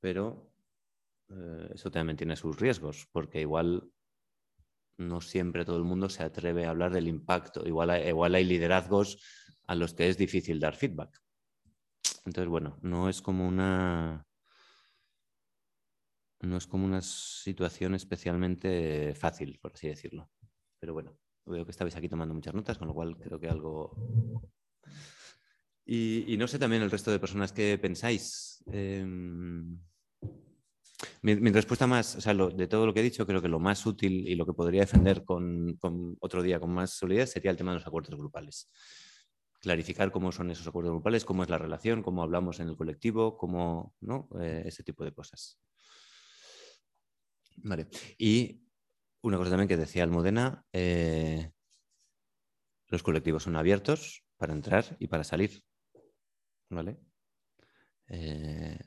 Pero 0.00 0.53
eso 1.74 1.90
también 1.90 2.16
tiene 2.16 2.36
sus 2.36 2.58
riesgos, 2.58 3.08
porque 3.12 3.40
igual 3.40 3.90
no 4.96 5.20
siempre 5.20 5.64
todo 5.64 5.76
el 5.76 5.84
mundo 5.84 6.08
se 6.08 6.22
atreve 6.22 6.66
a 6.66 6.70
hablar 6.70 6.92
del 6.92 7.08
impacto. 7.08 7.66
Igual 7.66 8.06
igual 8.06 8.34
hay 8.34 8.44
liderazgos 8.44 9.18
a 9.66 9.74
los 9.74 9.94
que 9.94 10.08
es 10.08 10.16
difícil 10.16 10.60
dar 10.60 10.76
feedback. 10.76 11.20
Entonces, 12.24 12.48
bueno, 12.48 12.78
no 12.82 13.08
es 13.08 13.20
como 13.20 13.46
una 13.46 14.26
no 16.40 16.56
es 16.56 16.66
como 16.66 16.84
una 16.84 17.00
situación 17.00 17.94
especialmente 17.94 19.14
fácil, 19.14 19.58
por 19.60 19.72
así 19.72 19.88
decirlo. 19.88 20.30
Pero 20.78 20.92
bueno, 20.92 21.16
veo 21.46 21.64
que 21.64 21.70
estabais 21.70 21.96
aquí 21.96 22.08
tomando 22.08 22.34
muchas 22.34 22.54
notas, 22.54 22.78
con 22.78 22.88
lo 22.88 22.94
cual 22.94 23.16
creo 23.16 23.40
que 23.40 23.48
algo... 23.48 23.96
Y, 25.86 26.36
no 26.38 26.48
sé 26.48 26.58
también 26.58 26.82
el 26.82 26.90
resto 26.90 27.10
de 27.10 27.18
personas 27.18 27.52
que 27.52 27.78
pensáis. 27.78 28.62
Em, 28.66 29.78
mi, 31.22 31.34
respuesta 31.50 31.86
más, 31.86 32.16
o 32.16 32.20
sea, 32.20 32.34
de 32.34 32.66
todo 32.66 32.86
lo 32.86 32.94
que 32.94 33.00
he 33.00 33.02
dicho, 33.02 33.26
creo 33.26 33.40
que 33.42 33.48
lo 33.48 33.58
más 33.58 33.84
útil 33.86 34.26
y 34.28 34.34
lo 34.34 34.46
que 34.46 34.52
podría 34.52 34.82
defender 34.82 35.24
con, 35.24 35.78
otro 36.20 36.42
día 36.42 36.60
con 36.60 36.70
más 36.70 36.90
solidez 36.90 37.30
sería 37.32 37.50
el 37.50 37.56
tema 37.56 37.72
de 37.72 37.78
los 37.78 37.86
acuerdos 37.86 38.18
grupales. 38.18 38.70
Clarificar 39.60 40.12
cómo 40.12 40.32
son 40.32 40.50
esos 40.50 40.66
acuerdos 40.66 40.92
grupales, 40.92 41.24
cómo 41.24 41.42
es 41.42 41.48
la 41.48 41.58
relación, 41.58 42.02
cómo 42.02 42.22
hablamos 42.22 42.60
en 42.60 42.68
el 42.68 42.76
colectivo, 42.76 43.36
cómo, 43.36 43.94
¿no? 44.00 44.28
Eh, 44.40 44.64
ese 44.66 44.82
tipo 44.82 45.04
de 45.04 45.12
cosas. 45.12 45.58
Vale. 47.56 47.88
Y 48.18 48.62
una 49.22 49.38
cosa 49.38 49.50
también 49.50 49.68
que 49.68 49.76
decía 49.76 50.02
Almudena, 50.02 50.66
eh, 50.72 51.50
los 52.88 53.02
colectivos 53.02 53.44
son 53.44 53.56
abiertos 53.56 54.24
para 54.36 54.52
entrar 54.52 54.96
y 54.98 55.06
para 55.06 55.24
salir. 55.24 55.64
¿Vale? 56.68 56.98
Eh, 58.08 58.78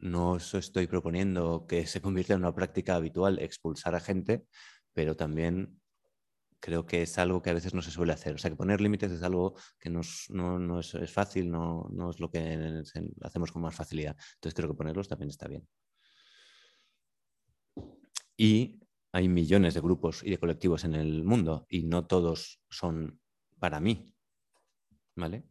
no 0.00 0.32
os 0.32 0.54
estoy 0.54 0.86
proponiendo 0.86 1.66
que 1.66 1.86
se 1.86 2.00
convierta 2.02 2.34
en 2.34 2.40
una 2.40 2.54
práctica 2.54 2.94
habitual 2.96 3.38
expulsar 3.38 3.94
a 3.94 4.00
gente, 4.00 4.44
pero 4.92 5.16
también 5.16 5.80
creo 6.60 6.86
que 6.86 7.02
es 7.02 7.18
algo 7.18 7.42
que 7.42 7.50
a 7.50 7.54
veces 7.54 7.74
no 7.74 7.82
se 7.82 7.90
suele 7.90 8.12
hacer. 8.12 8.34
O 8.34 8.38
sea, 8.38 8.50
que 8.50 8.56
poner 8.56 8.80
límites 8.80 9.10
es 9.10 9.22
algo 9.22 9.54
que 9.78 9.90
no, 9.90 10.00
es, 10.00 11.12
fácil, 11.12 11.50
no, 11.50 11.88
no, 11.90 12.10
es 12.10 12.20
lo 12.20 12.30
que 12.30 12.82
hacemos 13.22 13.50
con 13.50 13.62
más 13.62 13.74
facilidad. 13.74 14.16
Entonces 14.34 14.54
creo 14.54 14.68
que 14.68 14.76
ponerlos 14.76 15.08
también 15.08 15.30
está 15.30 15.48
bien. 15.48 15.66
Y 18.36 18.80
hay 19.12 19.28
millones 19.28 19.74
de 19.74 19.80
grupos 19.80 20.22
y 20.22 20.30
de 20.30 20.38
colectivos 20.38 20.84
en 20.84 20.94
el 20.94 21.24
mundo 21.24 21.66
y 21.68 21.82
no 21.82 22.06
todos 22.06 22.60
son 22.68 23.20
para 23.58 23.80
mí. 23.80 24.14
¿Vale? 25.16 25.44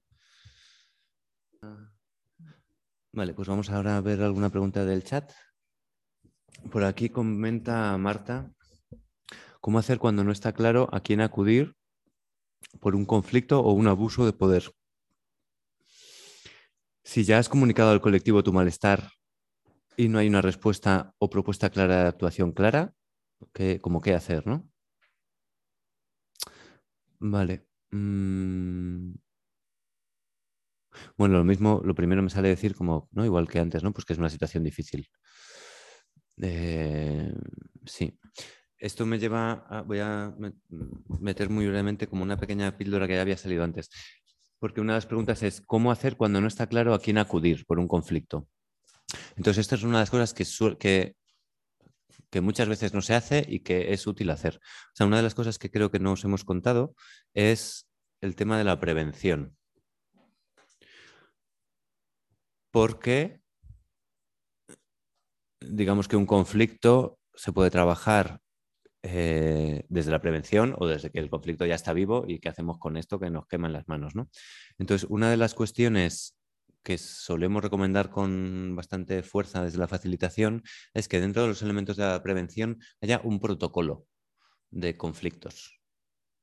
Vale, 3.20 3.34
pues 3.34 3.50
vamos 3.50 3.70
ahora 3.70 3.98
a 3.98 4.02
ver 4.02 4.22
alguna 4.22 4.50
pregunta 4.50 4.86
del 4.86 5.04
chat. 5.04 5.30
Por 6.72 6.86
aquí 6.86 7.10
comenta 7.10 7.98
Marta, 7.98 8.50
¿cómo 9.60 9.78
hacer 9.78 10.00
cuando 10.00 10.24
no 10.24 10.32
está 10.32 10.54
claro 10.54 10.88
a 10.94 11.02
quién 11.02 11.20
acudir 11.20 11.76
por 12.80 12.96
un 12.96 13.04
conflicto 13.04 13.60
o 13.60 13.74
un 13.74 13.90
abuso 13.90 14.26
de 14.26 14.32
poder? 14.32 14.72
Si 17.04 17.26
ya 17.26 17.40
has 17.40 17.50
comunicado 17.50 17.92
al 17.92 18.00
colectivo 18.00 18.42
tu 18.42 18.54
malestar 18.54 19.12
y 19.98 20.08
no 20.08 20.18
hay 20.18 20.30
una 20.30 20.42
respuesta 20.42 21.14
o 21.20 21.30
propuesta 21.30 21.70
clara 21.70 22.04
de 22.04 22.08
actuación 22.08 22.54
clara, 22.54 22.94
¿qué, 23.52 23.82
como 23.82 24.00
qué 24.00 24.14
hacer, 24.14 24.48
¿no? 24.48 24.72
Vale. 27.20 27.68
Mm. 27.92 29.12
Bueno, 31.18 31.38
lo 31.38 31.44
mismo, 31.44 31.82
lo 31.84 31.96
primero 31.96 32.22
me 32.22 32.30
sale 32.30 32.50
decir 32.50 32.76
como, 32.76 33.10
¿no? 33.12 33.26
Igual 33.26 33.48
que 33.48 33.60
antes, 33.60 33.84
¿no? 33.84 33.92
Pues 33.92 34.06
que 34.06 34.14
es 34.14 34.20
una 34.20 34.30
situación 34.30 34.64
difícil. 34.64 35.10
Eh, 36.42 37.34
sí. 37.86 38.18
Esto 38.78 39.06
me 39.06 39.20
lleva 39.20 39.66
a, 39.70 39.82
voy 39.82 40.00
a 40.00 40.34
meter 41.20 41.50
muy 41.50 41.68
brevemente 41.68 42.08
como 42.08 42.24
una 42.24 42.38
pequeña 42.38 42.78
píldora 42.78 43.08
que 43.08 43.16
ya 43.16 43.22
había 43.22 43.38
salido 43.38 43.64
antes. 43.64 43.90
Porque 44.58 44.82
una 44.82 44.94
de 44.94 44.98
las 44.98 45.06
preguntas 45.06 45.44
es, 45.44 45.62
¿cómo 45.62 45.92
hacer 45.92 46.16
cuando 46.18 46.40
no 46.42 46.48
está 46.48 46.68
claro 46.68 46.94
a 46.94 47.00
quién 47.00 47.18
acudir 47.18 47.66
por 47.66 47.80
un 47.80 47.88
conflicto? 47.88 48.48
Entonces, 49.36 49.62
esta 49.62 49.76
es 49.76 49.84
una 49.84 49.98
de 49.98 50.04
las 50.04 50.10
cosas 50.10 50.34
que, 50.34 51.16
que, 52.30 52.42
muchas 52.42 52.68
veces 52.68 52.94
no 52.94 53.02
se 53.02 53.16
hace 53.16 53.46
y 53.48 53.62
que 53.62 53.94
es 53.94 54.06
útil 54.08 54.30
hacer. 54.30 54.58
O 54.58 54.96
sea, 54.96 55.08
una 55.08 55.18
de 55.18 55.24
las 55.24 55.36
cosas 55.36 55.58
que 55.58 55.72
creo 55.72 55.92
que 55.92 56.00
no 56.00 56.14
os 56.14 56.24
hemos 56.24 56.44
contado 56.44 56.94
es 57.34 57.88
el 58.22 58.36
tema 58.36 58.58
de 58.58 58.64
la 58.64 58.80
prevención. 58.80 59.58
Porque, 62.72 63.42
digamos 65.60 66.08
que 66.08 66.16
un 66.16 66.26
conflicto 66.26 67.20
se 67.34 67.52
puede 67.52 67.72
trabajar 67.72 68.42
eh, 69.02 69.86
desde 69.88 70.12
la 70.12 70.20
prevención 70.20 70.76
o 70.78 70.86
desde 70.86 71.10
que 71.10 71.20
el 71.20 71.30
conflicto 71.30 71.66
ya 71.66 71.76
está 71.76 71.94
vivo 71.94 72.26
y 72.28 72.40
qué 72.40 72.50
hacemos 72.50 72.80
con 72.80 72.98
esto 72.98 73.18
que 73.20 73.30
nos 73.30 73.48
queman 73.48 73.72
las 73.72 73.88
manos. 73.88 74.14
¿no? 74.14 74.30
Entonces, 74.78 75.08
una 75.10 75.32
de 75.32 75.38
las 75.38 75.54
cuestiones 75.54 76.36
que 76.84 76.98
solemos 76.98 77.64
recomendar 77.64 78.10
con 78.10 78.76
bastante 78.76 79.24
fuerza 79.24 79.64
desde 79.64 79.78
la 79.78 79.88
facilitación 79.88 80.64
es 80.94 81.08
que 81.08 81.22
dentro 81.22 81.44
de 81.44 81.50
los 81.50 81.62
elementos 81.62 81.98
de 81.98 82.04
la 82.06 82.22
prevención 82.24 82.80
haya 83.02 83.22
un 83.24 83.40
protocolo 83.40 84.06
de 84.70 84.98
conflictos. 84.98 85.80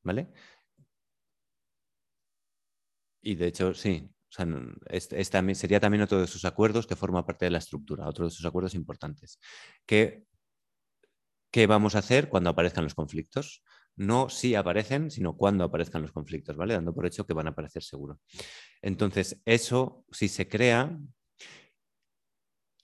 ¿Vale? 0.02 0.32
Y 3.22 3.34
de 3.34 3.48
hecho, 3.48 3.74
sí, 3.74 4.08
sería 4.30 5.80
también 5.80 6.02
otro 6.02 6.18
de 6.18 6.24
esos 6.24 6.44
acuerdos 6.44 6.86
que 6.86 6.96
forma 6.96 7.24
parte 7.24 7.46
de 7.46 7.50
la 7.50 7.58
estructura, 7.58 8.08
otro 8.08 8.24
de 8.24 8.30
esos 8.30 8.44
acuerdos 8.44 8.74
importantes. 8.74 9.38
¿Qué 9.86 10.24
vamos 11.66 11.94
a 11.94 12.00
hacer 12.00 12.28
cuando 12.28 12.50
aparezcan 12.50 12.84
los 12.84 12.94
conflictos? 12.94 13.62
no 13.96 14.28
si 14.28 14.54
aparecen, 14.54 15.10
sino 15.10 15.36
cuando 15.36 15.64
aparezcan 15.64 16.02
los 16.02 16.12
conflictos, 16.12 16.56
¿vale? 16.56 16.74
Dando 16.74 16.94
por 16.94 17.06
hecho 17.06 17.26
que 17.26 17.32
van 17.32 17.46
a 17.46 17.50
aparecer 17.50 17.82
seguro. 17.82 18.20
Entonces, 18.82 19.40
eso, 19.44 20.04
si 20.12 20.28
se 20.28 20.48
crea, 20.48 20.98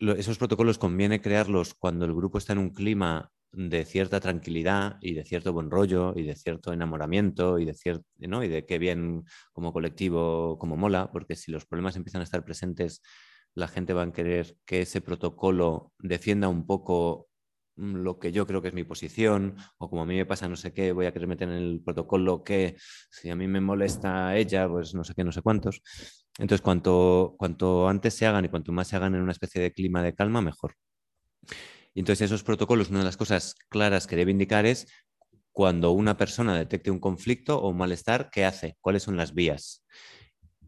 esos 0.00 0.38
protocolos 0.38 0.78
conviene 0.78 1.20
crearlos 1.20 1.74
cuando 1.74 2.06
el 2.06 2.14
grupo 2.14 2.38
está 2.38 2.54
en 2.54 2.58
un 2.58 2.70
clima 2.70 3.30
de 3.52 3.84
cierta 3.84 4.20
tranquilidad 4.20 4.96
y 5.00 5.14
de 5.14 5.24
cierto 5.24 5.52
buen 5.52 5.70
rollo 5.70 6.14
y 6.16 6.22
de 6.24 6.34
cierto 6.36 6.72
enamoramiento 6.72 7.58
y 7.58 7.64
de 7.66 7.74
cierto, 7.74 8.06
¿no? 8.18 8.42
Y 8.44 8.48
de 8.48 8.66
qué 8.66 8.78
bien 8.78 9.24
como 9.52 9.72
colectivo, 9.72 10.58
como 10.58 10.76
mola, 10.76 11.10
porque 11.12 11.36
si 11.36 11.52
los 11.52 11.66
problemas 11.66 11.96
empiezan 11.96 12.22
a 12.22 12.24
estar 12.24 12.44
presentes, 12.44 13.02
la 13.54 13.68
gente 13.68 13.92
va 13.92 14.02
a 14.02 14.12
querer 14.12 14.56
que 14.64 14.82
ese 14.82 15.00
protocolo 15.02 15.92
defienda 15.98 16.48
un 16.48 16.66
poco 16.66 17.28
Mm, 17.76 17.96
lo 18.02 18.18
que 18.18 18.32
yo 18.32 18.46
creo 18.46 18.60
que 18.60 18.68
es 18.68 18.74
mi 18.74 18.84
posición, 18.84 19.56
o 19.78 19.88
como 19.88 20.02
a 20.02 20.06
mí 20.06 20.14
me 20.16 20.26
pasa 20.26 20.46
no 20.48 20.56
sé 20.56 20.72
qué, 20.74 20.92
voy 20.92 21.06
a 21.06 21.12
querer 21.12 21.28
meter 21.28 21.48
en 21.48 21.54
el 21.56 21.80
protocolo 21.82 22.44
que 22.44 22.76
si 23.10 23.30
a 23.30 23.36
mí 23.36 23.48
me 23.48 23.60
molesta 23.60 24.36
ella, 24.36 24.68
pues 24.68 24.94
no 24.94 25.04
sé 25.04 25.14
qué, 25.14 25.24
no 25.24 25.32
sé 25.32 25.40
cuántos. 25.42 25.82
Entonces, 26.38 26.62
cuanto, 26.62 27.34
cuanto 27.38 27.88
antes 27.88 28.14
se 28.14 28.26
hagan 28.26 28.44
y 28.44 28.48
cuanto 28.48 28.72
más 28.72 28.88
se 28.88 28.96
hagan 28.96 29.14
en 29.14 29.22
una 29.22 29.32
especie 29.32 29.60
de 29.62 29.72
clima 29.72 30.02
de 30.02 30.14
calma, 30.14 30.40
mejor. 30.42 30.74
Y 31.94 32.00
entonces, 32.00 32.26
esos 32.26 32.42
protocolos, 32.42 32.90
una 32.90 33.00
de 33.00 33.04
las 33.04 33.16
cosas 33.16 33.54
claras 33.68 34.06
que 34.06 34.16
debe 34.16 34.30
indicar 34.30 34.66
es 34.66 34.86
cuando 35.52 35.92
una 35.92 36.16
persona 36.16 36.56
detecte 36.56 36.90
un 36.90 36.98
conflicto 36.98 37.58
o 37.58 37.68
un 37.68 37.76
malestar, 37.76 38.30
¿qué 38.30 38.44
hace? 38.44 38.76
¿Cuáles 38.80 39.02
son 39.02 39.16
las 39.16 39.34
vías? 39.34 39.84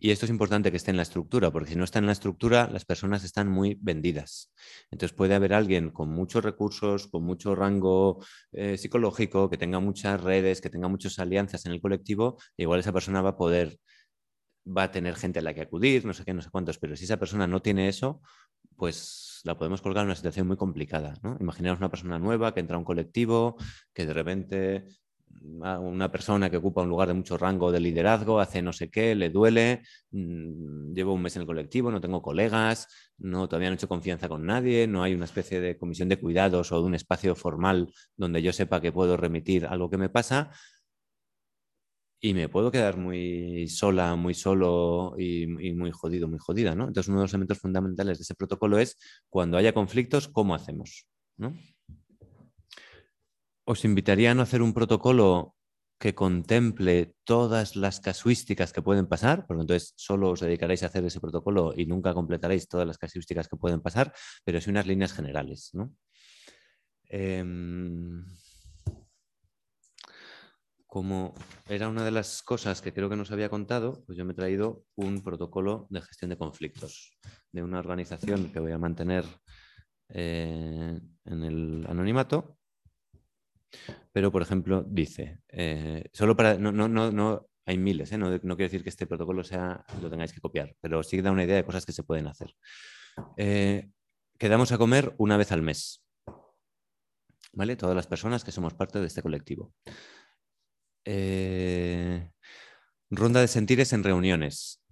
Y 0.04 0.10
esto 0.10 0.26
es 0.26 0.30
importante 0.30 0.70
que 0.70 0.76
esté 0.76 0.90
en 0.90 0.98
la 0.98 1.02
estructura, 1.02 1.50
porque 1.50 1.70
si 1.70 1.76
no 1.76 1.84
está 1.84 1.98
en 1.98 2.04
la 2.04 2.12
estructura, 2.12 2.68
las 2.70 2.84
personas 2.84 3.24
están 3.24 3.48
muy 3.48 3.78
vendidas. 3.80 4.52
Entonces 4.90 5.16
puede 5.16 5.34
haber 5.34 5.54
alguien 5.54 5.88
con 5.88 6.10
muchos 6.10 6.44
recursos, 6.44 7.06
con 7.06 7.24
mucho 7.24 7.54
rango 7.54 8.22
eh, 8.52 8.76
psicológico, 8.76 9.48
que 9.48 9.56
tenga 9.56 9.80
muchas 9.80 10.22
redes, 10.22 10.60
que 10.60 10.68
tenga 10.68 10.88
muchas 10.88 11.18
alianzas 11.18 11.64
en 11.64 11.72
el 11.72 11.80
colectivo, 11.80 12.36
e 12.58 12.64
igual 12.64 12.80
esa 12.80 12.92
persona 12.92 13.22
va 13.22 13.30
a 13.30 13.36
poder, 13.38 13.78
va 14.66 14.84
a 14.84 14.90
tener 14.90 15.14
gente 15.16 15.38
a 15.38 15.42
la 15.42 15.54
que 15.54 15.62
acudir, 15.62 16.04
no 16.04 16.12
sé 16.12 16.22
qué, 16.26 16.34
no 16.34 16.42
sé 16.42 16.50
cuántos, 16.50 16.78
pero 16.78 16.96
si 16.96 17.04
esa 17.04 17.16
persona 17.16 17.46
no 17.46 17.62
tiene 17.62 17.88
eso, 17.88 18.20
pues 18.76 19.40
la 19.44 19.56
podemos 19.56 19.82
colgar 19.82 20.02
en 20.02 20.08
una 20.08 20.16
situación 20.16 20.46
muy 20.46 20.56
complicada. 20.56 21.14
¿no? 21.22 21.36
Imaginaos 21.40 21.78
una 21.78 21.90
persona 21.90 22.18
nueva 22.18 22.54
que 22.54 22.60
entra 22.60 22.76
a 22.76 22.78
un 22.78 22.84
colectivo, 22.84 23.56
que 23.92 24.06
de 24.06 24.12
repente 24.12 24.86
una 25.42 26.10
persona 26.10 26.48
que 26.48 26.56
ocupa 26.56 26.82
un 26.82 26.88
lugar 26.88 27.08
de 27.08 27.14
mucho 27.14 27.36
rango 27.36 27.70
de 27.70 27.80
liderazgo, 27.80 28.40
hace 28.40 28.62
no 28.62 28.72
sé 28.72 28.90
qué, 28.90 29.14
le 29.14 29.30
duele, 29.30 29.82
mm, 30.10 30.92
llevo 30.94 31.14
un 31.14 31.22
mes 31.22 31.36
en 31.36 31.42
el 31.42 31.46
colectivo, 31.46 31.90
no 31.90 32.00
tengo 32.00 32.22
colegas, 32.22 32.88
no, 33.18 33.48
todavía 33.48 33.68
no 33.68 33.74
he 33.74 33.76
hecho 33.76 33.88
confianza 33.88 34.28
con 34.28 34.46
nadie, 34.46 34.86
no 34.86 35.02
hay 35.02 35.14
una 35.14 35.26
especie 35.26 35.60
de 35.60 35.76
comisión 35.76 36.08
de 36.08 36.18
cuidados 36.18 36.72
o 36.72 36.80
de 36.80 36.86
un 36.86 36.94
espacio 36.94 37.34
formal 37.34 37.92
donde 38.16 38.42
yo 38.42 38.52
sepa 38.52 38.80
que 38.80 38.92
puedo 38.92 39.16
remitir 39.16 39.66
algo 39.66 39.90
que 39.90 39.98
me 39.98 40.08
pasa. 40.08 40.50
Y 42.24 42.32
me 42.32 42.48
puedo 42.48 42.70
quedar 42.70 42.96
muy 42.96 43.68
sola, 43.68 44.16
muy 44.16 44.32
solo 44.32 45.14
y, 45.18 45.46
muy 45.46 45.90
jodido, 45.90 46.26
muy 46.26 46.38
jodida, 46.38 46.74
¿no? 46.74 46.86
Entonces, 46.86 47.10
uno 47.10 47.18
de 47.18 47.24
los 47.24 47.34
elementos 47.34 47.58
fundamentales 47.58 48.16
de 48.16 48.22
ese 48.22 48.34
protocolo 48.34 48.78
es 48.78 48.96
cuando 49.28 49.58
haya 49.58 49.74
conflictos, 49.74 50.28
¿cómo 50.28 50.54
hacemos? 50.54 51.04
¿no? 51.36 51.54
os 53.66 53.84
invitaría 53.84 54.30
a 54.30 54.34
no 54.34 54.40
hacer 54.40 54.62
un 54.62 54.72
protocolo 54.72 55.54
que 55.98 56.14
contemple 56.14 57.14
todas 57.24 57.76
las 57.76 58.00
casuísticas 58.00 58.72
que 58.72 58.80
pueden 58.80 59.06
pasar, 59.06 59.46
porque 59.46 59.60
entonces 59.60 59.92
solo 59.96 60.30
os 60.30 60.40
dedicaréis 60.40 60.82
a 60.82 60.86
hacer 60.86 61.04
ese 61.04 61.20
protocolo 61.20 61.74
y 61.76 61.84
nunca 61.84 62.14
completaréis 62.14 62.68
todas 62.68 62.86
las 62.86 62.96
casuísticas 62.96 63.48
que 63.48 63.56
pueden 63.56 63.82
pasar, 63.82 64.14
pero 64.44 64.62
sí 64.62 64.70
unas 64.70 64.86
líneas 64.86 65.12
generales. 65.12 65.72
Em, 67.10 68.24
como 70.95 71.34
era 71.68 71.88
una 71.88 72.05
de 72.05 72.12
las 72.12 72.40
cosas 72.45 72.80
que 72.80 72.92
creo 72.92 73.11
que 73.11 73.16
nos 73.16 73.32
había 73.32 73.49
contado, 73.49 74.05
pues 74.07 74.16
yo 74.16 74.24
me 74.24 74.30
he 74.30 74.36
traído 74.36 74.84
un 74.95 75.24
protocolo 75.24 75.88
de 75.90 76.01
gestión 76.01 76.30
de 76.30 76.38
conflictos 76.38 77.18
de 77.51 77.64
una 77.64 77.80
organización 77.80 78.53
que 78.53 78.61
voy 78.61 78.70
a 78.70 78.78
mantener 78.78 79.24
eh, 80.11 81.01
en 81.24 81.42
el 81.42 81.84
anonimato, 81.88 82.59
pero, 84.12 84.30
por 84.30 84.42
ejemplo, 84.42 84.84
dice, 84.88 85.40
eh, 85.49 86.05
solo 86.12 86.36
para, 86.36 86.59
no, 86.59 86.70
no, 86.70 86.86
no, 86.86 87.11
no 87.11 87.49
hay 87.66 87.76
miles, 87.76 88.12
¿eh? 88.12 88.18
no, 88.18 88.30
no, 88.30 88.57
quiere 88.57 88.70
decir 88.70 88.84
que 88.84 88.90
este 88.90 89.09
protocolo 89.09 89.42
sea, 89.42 89.84
lo 90.01 90.09
tengáis 90.09 90.32
que 90.32 90.40
copiar, 90.40 90.76
pero 90.80 91.03
sí 91.03 91.20
da 91.20 91.32
una 91.32 91.42
idea 91.42 91.57
de 91.57 91.64
cosas 91.64 91.84
que 91.84 91.92
se 91.92 92.05
pueden 92.05 92.28
hacer. 92.28 92.55
Quedamos 94.38 94.70
a 94.70 94.78
comer 94.78 95.12
una 95.18 95.36
vez 95.36 95.51
al 95.51 95.62
mes, 95.62 96.05
¿vale? 97.53 97.74
Todas 97.74 97.97
las 97.97 98.07
personas 98.07 98.45
que 98.45 98.53
somos 98.53 98.74
parte 98.74 99.01
de 99.01 99.09
este 99.09 99.22
colectivo. 99.22 99.74
Ronda 103.11 103.40
de 103.40 103.48
sentires 103.48 103.92
en 103.92 104.05
reuniones. 104.05 104.82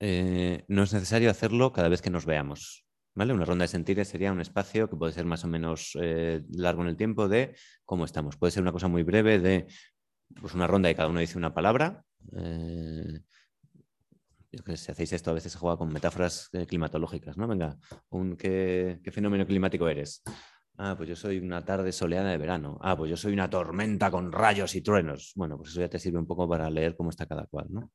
no 0.00 0.82
es 0.82 0.92
necesario 0.92 1.30
hacerlo 1.30 1.72
cada 1.72 1.88
vez 1.88 2.02
que 2.02 2.10
nos 2.10 2.26
veamos. 2.26 2.84
Una 3.14 3.44
ronda 3.44 3.64
de 3.64 3.68
sentires 3.68 4.08
sería 4.08 4.32
un 4.32 4.40
espacio 4.40 4.88
que 4.88 4.96
puede 4.96 5.12
ser 5.12 5.26
más 5.26 5.44
o 5.44 5.48
menos 5.48 5.96
eh, 6.00 6.42
largo 6.52 6.82
en 6.82 6.88
el 6.88 6.96
tiempo 6.96 7.28
de 7.28 7.54
cómo 7.84 8.06
estamos. 8.06 8.36
Puede 8.36 8.52
ser 8.52 8.62
una 8.62 8.72
cosa 8.72 8.88
muy 8.88 9.02
breve 9.02 9.38
de 9.38 9.66
pues 10.40 10.54
una 10.54 10.66
ronda 10.66 10.90
y 10.90 10.94
cada 10.94 11.08
uno 11.08 11.20
dice 11.20 11.36
una 11.36 11.52
palabra. 11.52 12.02
Eh, 12.34 13.20
si 14.74 14.90
hacéis 14.90 15.12
esto, 15.12 15.30
a 15.30 15.34
veces 15.34 15.52
se 15.52 15.58
juega 15.58 15.76
con 15.76 15.92
metáforas 15.92 16.48
eh, 16.52 16.64
climatológicas, 16.66 17.36
¿no? 17.36 17.46
Venga, 17.46 17.76
un, 18.08 18.36
¿qué, 18.36 19.00
¿qué, 19.04 19.10
fenómeno 19.10 19.46
climático 19.46 19.86
eres? 19.86 20.22
Ah, 20.82 20.94
pues 20.96 21.08
yo 21.08 21.16
soy 21.16 21.38
una 21.38 21.64
tarde 21.64 21.92
soleada 21.92 22.30
de 22.30 22.38
verano. 22.38 22.78
Ah, 22.80 22.96
pues 22.96 23.10
yo 23.10 23.16
soy 23.16 23.34
una 23.34 23.50
tormenta 23.50 24.10
con 24.10 24.32
rayos 24.32 24.74
y 24.74 24.80
truenos. 24.80 25.32
Bueno, 25.36 25.58
pues 25.58 25.70
eso 25.70 25.80
ya 25.80 25.88
te 25.88 25.98
sirve 25.98 26.18
un 26.18 26.26
poco 26.26 26.48
para 26.48 26.70
leer 26.70 26.96
cómo 26.96 27.10
está 27.10 27.26
cada 27.26 27.46
cual, 27.46 27.66
¿no? 27.70 27.92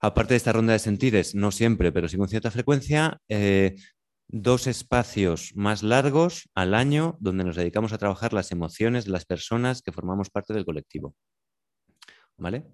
aparte 0.00 0.34
de 0.34 0.38
esta 0.38 0.52
ronda 0.52 0.72
de 0.72 0.78
sentires, 0.78 1.34
no 1.34 1.50
siempre, 1.50 1.92
pero 1.92 2.08
sí 2.08 2.16
con 2.16 2.28
cierta 2.28 2.50
frecuencia, 2.50 3.20
eh, 3.28 3.76
dos 4.28 4.66
espacios 4.66 5.52
más 5.56 5.82
largos 5.82 6.48
al 6.54 6.74
año 6.74 7.16
donde 7.20 7.44
nos 7.44 7.56
dedicamos 7.56 7.92
a 7.92 7.98
trabajar 7.98 8.32
las 8.32 8.52
emociones 8.52 9.06
de 9.06 9.10
las 9.10 9.24
personas 9.24 9.82
que 9.82 9.92
formamos 9.92 10.30
parte 10.30 10.52
del 10.54 10.64
colectivo. 10.64 11.14
¿Vale? 12.36 12.66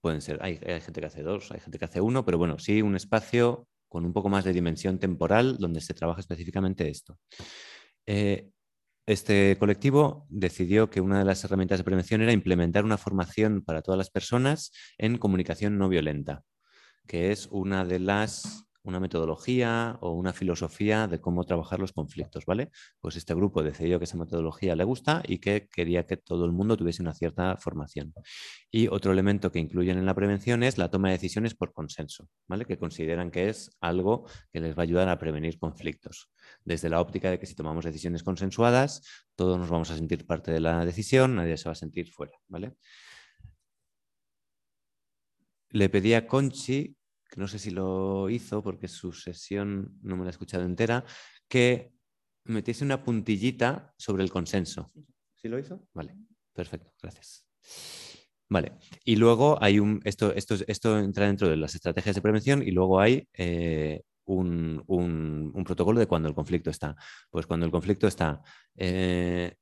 Pueden 0.00 0.20
ser, 0.20 0.38
hay, 0.42 0.56
gente 0.56 1.00
que 1.00 1.06
hace 1.06 1.22
dos, 1.22 1.52
hay 1.52 1.60
gente 1.60 1.78
que 1.78 1.84
hace 1.84 2.00
uno, 2.00 2.24
pero 2.24 2.38
bueno, 2.38 2.58
sí 2.58 2.82
un 2.82 2.96
espacio 2.96 3.68
con 3.94 4.04
un 4.04 4.12
poco 4.12 4.28
más 4.28 4.42
de 4.42 4.52
dimensión 4.52 4.98
temporal 4.98 5.56
donde 5.56 5.80
se 5.80 5.94
trabaja 5.94 6.18
específicamente 6.18 6.88
esto. 6.88 7.16
Eh, 8.06 8.50
este 9.06 9.56
colectivo 9.56 10.26
decidió 10.28 10.90
que 10.90 11.00
una 11.00 11.20
de 11.20 11.24
las 11.24 11.44
herramientas 11.44 11.78
de 11.78 11.84
prevención 11.84 12.20
era 12.20 12.32
implementar 12.32 12.84
una 12.84 12.98
formación 12.98 13.62
para 13.62 13.82
todas 13.82 13.96
las 13.96 14.10
personas 14.10 14.72
en 14.98 15.16
comunicación 15.16 15.78
no 15.78 15.88
violenta 15.88 16.42
que 17.06 17.30
es 17.30 17.46
una 17.52 17.84
de 17.84 18.00
las 18.00 18.64
una 18.84 19.00
metodología 19.00 19.98
o 20.00 20.12
una 20.12 20.32
filosofía 20.32 21.08
de 21.08 21.20
cómo 21.20 21.44
trabajar 21.44 21.80
los 21.80 21.92
conflictos, 21.92 22.44
¿vale? 22.46 22.70
Pues 23.00 23.16
este 23.16 23.34
grupo 23.34 23.62
decidió 23.62 23.98
que 23.98 24.04
esa 24.04 24.16
metodología 24.16 24.76
le 24.76 24.84
gusta 24.84 25.22
y 25.26 25.38
que 25.38 25.68
quería 25.68 26.06
que 26.06 26.16
todo 26.16 26.44
el 26.44 26.52
mundo 26.52 26.76
tuviese 26.76 27.02
una 27.02 27.14
cierta 27.14 27.56
formación. 27.56 28.12
Y 28.70 28.88
otro 28.88 29.12
elemento 29.12 29.50
que 29.50 29.58
incluyen 29.58 29.98
en 29.98 30.06
la 30.06 30.14
prevención 30.14 30.62
es 30.62 30.78
la 30.78 30.90
toma 30.90 31.08
de 31.08 31.14
decisiones 31.14 31.54
por 31.54 31.72
consenso, 31.72 32.28
¿vale? 32.46 32.66
Que 32.66 32.78
consideran 32.78 33.30
que 33.30 33.48
es 33.48 33.76
algo 33.80 34.26
que 34.52 34.60
les 34.60 34.76
va 34.76 34.82
a 34.82 34.84
ayudar 34.84 35.08
a 35.08 35.18
prevenir 35.18 35.58
conflictos. 35.58 36.30
Desde 36.64 36.88
la 36.88 37.00
óptica 37.00 37.30
de 37.30 37.38
que 37.38 37.46
si 37.46 37.54
tomamos 37.54 37.84
decisiones 37.84 38.22
consensuadas, 38.22 39.02
todos 39.34 39.58
nos 39.58 39.70
vamos 39.70 39.90
a 39.90 39.96
sentir 39.96 40.26
parte 40.26 40.52
de 40.52 40.60
la 40.60 40.84
decisión, 40.84 41.36
nadie 41.36 41.56
se 41.56 41.68
va 41.68 41.72
a 41.72 41.76
sentir 41.76 42.10
fuera, 42.10 42.38
¿vale? 42.48 42.76
le 45.74 45.88
pedí 45.88 46.14
a 46.14 46.26
Conchi, 46.26 46.96
que 47.34 47.40
no 47.40 47.48
sé 47.48 47.58
si 47.58 47.70
lo 47.72 48.30
hizo 48.30 48.62
porque 48.62 48.86
su 48.86 49.12
sesión 49.12 49.98
no 50.02 50.16
me 50.16 50.22
la 50.22 50.28
he 50.28 50.30
escuchado 50.30 50.64
entera, 50.64 51.04
que 51.48 51.92
metiese 52.44 52.84
una 52.84 53.02
puntillita 53.02 53.92
sobre 53.98 54.22
el 54.22 54.30
consenso. 54.30 54.92
¿Sí 55.34 55.48
lo 55.48 55.58
hizo? 55.58 55.84
Vale, 55.94 56.16
perfecto, 56.52 56.92
gracias. 57.02 57.44
Vale, 58.48 58.74
y 59.04 59.16
luego 59.16 59.60
hay 59.60 59.80
un, 59.80 60.00
esto, 60.04 60.32
esto, 60.32 60.54
esto 60.68 60.96
entra 60.96 61.26
dentro 61.26 61.48
de 61.48 61.56
las 61.56 61.74
estrategias 61.74 62.14
de 62.14 62.22
prevención 62.22 62.62
y 62.62 62.70
luego 62.70 63.00
hay 63.00 63.26
eh, 63.32 64.02
un, 64.26 64.84
protocolo 65.64 65.98
de 65.98 66.06
cuando 66.06 66.28
el 66.28 66.36
conflicto 66.36 66.70
está. 66.70 66.94
Pues 67.30 67.48
cuando 67.48 67.66
el 67.66 67.72
conflicto 67.72 68.06
está, 68.06 68.42
eh, 68.76 69.56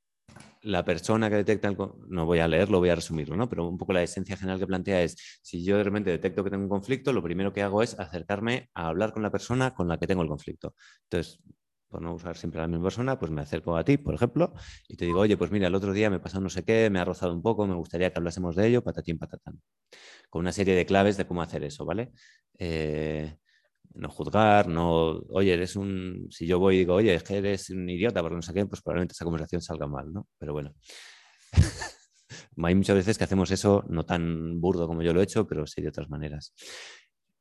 la 0.63 0.85
persona 0.85 1.29
que 1.29 1.37
detecta 1.37 1.69
el... 1.69 1.77
No 2.09 2.27
voy 2.27 2.39
a 2.39 2.49
leerlo, 2.49 2.79
voy 2.79 2.91
a 2.91 2.95
resumirlo, 2.95 3.37
¿no? 3.37 3.49
Pero 3.49 3.69
un 3.69 3.79
poco 3.79 3.93
la 3.93 4.03
esencia 4.03 4.37
general 4.37 4.59
que 4.59 4.67
plantea 4.67 5.03
es, 5.03 5.17
si 5.43 5.65
yo 5.65 5.77
de 5.77 5.85
repente 5.85 6.11
detecto 6.11 6.45
que 6.45 6.51
tengo 6.51 6.63
un 6.65 6.69
conflicto, 6.69 7.13
lo 7.13 7.23
primero 7.23 7.53
que 7.53 7.63
hago 7.63 7.83
es 7.83 7.99
acercarme 7.99 8.71
a 8.75 8.89
hablar 8.89 9.13
con 9.13 9.23
la 9.23 9.31
persona 9.31 9.75
con 9.75 9.89
la 9.89 9.99
que 9.99 10.07
tengo 10.07 10.23
el 10.23 10.29
conflicto. 10.29 10.75
Entonces, 11.05 11.41
por 11.89 12.01
no 12.01 12.15
usar 12.15 12.37
siempre 12.37 12.61
a 12.61 12.63
la 12.63 12.69
misma 12.69 12.85
persona, 12.85 13.19
pues 13.19 13.31
me 13.31 13.43
acerco 13.43 13.77
a 13.77 13.85
ti, 13.85 13.99
por 13.99 14.15
ejemplo, 14.15 14.55
y 14.89 14.97
te 14.97 15.05
digo, 15.05 15.21
oye, 15.21 15.37
pues 15.37 15.51
mira, 15.51 15.67
el 15.69 15.75
otro 15.75 15.93
día 15.93 16.09
me 16.09 16.21
pasó 16.21 16.41
no 16.41 16.49
sé 16.49 16.65
qué, 16.65 16.89
me 16.91 16.99
ha 16.99 17.05
rozado 17.05 17.35
un 17.35 17.43
poco, 17.43 17.67
me 17.67 17.75
gustaría 17.75 18.11
que 18.11 18.19
hablásemos 18.19 18.57
de 18.57 18.67
ello, 18.69 18.83
patatín, 18.83 19.19
patatán. 19.19 19.61
Con 20.31 20.41
una 20.41 20.53
serie 20.53 20.75
de 20.75 20.87
claves 20.87 21.17
de 21.19 21.27
cómo 21.27 21.43
hacer 21.43 21.65
eso, 21.65 21.85
¿vale? 21.85 22.13
Eh, 22.59 23.37
no 23.95 24.09
juzgar, 24.09 24.69
no, 24.69 25.21
oye, 25.31 25.53
eres 25.53 25.77
un, 25.77 26.29
si 26.31 26.47
yo 26.47 26.59
voy 26.59 26.77
y 26.77 26.79
digo, 26.81 26.95
oye, 26.95 27.15
es 27.15 27.23
que 27.23 27.37
eres 27.39 27.71
un 27.71 27.89
idiota 27.89 28.21
porque 28.23 28.37
no 28.37 28.43
sé 28.43 28.53
qué, 28.53 28.67
pues 28.67 28.83
probablemente 28.83 29.13
esa 29.13 29.25
conversación 29.25 29.61
salga 29.61 29.87
mal, 29.87 30.13
¿no? 30.13 30.27
Pero 30.39 30.53
bueno. 30.53 30.75
Hay 32.63 32.75
muchas 32.75 32.97
veces 32.97 33.19
que 33.19 33.25
hacemos 33.25 33.51
eso, 33.51 33.85
no 33.89 34.05
tan 34.05 34.61
burdo 34.61 34.87
como 34.87 35.03
yo 35.03 35.13
lo 35.13 35.21
he 35.21 35.25
hecho, 35.25 35.47
pero 35.47 35.67
sí 35.67 35.83
de 35.83 35.89
otras 35.89 36.09
maneras. 36.11 36.55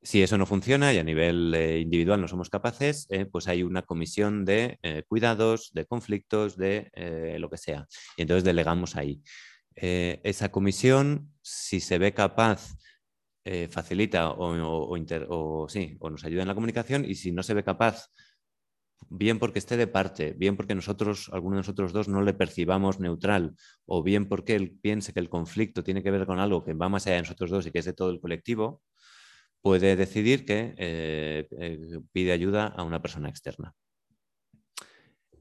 Si 0.02 0.24
eso 0.24 0.38
no 0.38 0.45
funciona 0.45 0.93
y 0.93 0.97
a 0.97 1.04
nivel 1.04 1.54
eh, 1.54 1.80
individual 1.80 2.20
no 2.20 2.28
somos 2.28 2.49
capaces, 2.49 3.06
eh, 3.10 3.26
pues 3.26 3.47
hay 3.47 3.62
una 3.62 3.84
comisión 3.84 4.45
de 4.45 4.80
eh, 4.82 5.04
cuidados, 5.08 5.72
de 5.74 5.86
conflictos, 5.86 6.58
de 6.58 6.89
lo 7.38 7.49
que 7.49 7.58
sea. 7.58 7.88
Y 8.18 8.24
entonces 8.24 8.43
delegamos 8.43 8.95
ahí. 8.95 9.22
esa 9.76 10.52
comisión, 10.52 11.32
si 11.41 11.80
se 11.80 11.97
ve 11.97 12.14
capaz 12.14 12.76
eh, 13.46 13.68
facilita 13.68 14.32
o, 14.32 14.56
nos 14.56 16.24
ayuda 16.24 16.42
en 16.42 16.48
la 16.48 16.56
comunicación 16.56 17.06
y 17.06 17.16
si 17.16 17.32
no 17.32 17.44
se 17.44 17.54
ve 17.54 17.64
capaz, 17.64 18.08
bien 19.10 19.39
porque 19.39 19.60
esté 19.60 19.78
de 19.78 19.88
parte, 19.88 20.34
bien 20.34 20.56
porque 20.56 20.76
nosotros, 20.76 21.30
alguno 21.34 21.56
de 21.56 21.62
nosotros 21.62 21.94
dos, 21.94 22.08
no 22.08 22.22
le 22.22 22.34
percibamos 22.34 23.00
neutral 23.00 23.56
o 23.86 24.04
bien 24.04 24.28
porque 24.28 24.56
él 24.56 24.78
piense 24.82 25.14
que 25.14 25.20
el 25.20 25.30
conflicto 25.30 25.84
tiene 25.84 26.04
que 26.04 26.12
ver 26.12 26.26
con 26.26 26.39
algo 26.39 26.64
que 26.64 26.74
va 26.74 26.89
más 26.89 27.08
allá 27.08 27.16
de 27.16 27.22
nosotros 27.24 27.50
dos 27.50 27.68
y 27.68 27.72
que 27.72 27.80
es 27.80 27.86
de 27.86 27.94
todo 27.94 28.12
el 28.12 28.20
colectivo, 28.22 28.82
puede 29.62 29.96
decidir 29.96 30.46
que 30.46 30.74
eh, 30.78 31.48
eh, 31.60 32.00
pide 32.12 32.32
ayuda 32.32 32.68
a 32.68 32.84
una 32.84 33.02
persona 33.02 33.30
externa. 33.30 33.74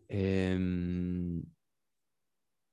Em, 0.08 1.42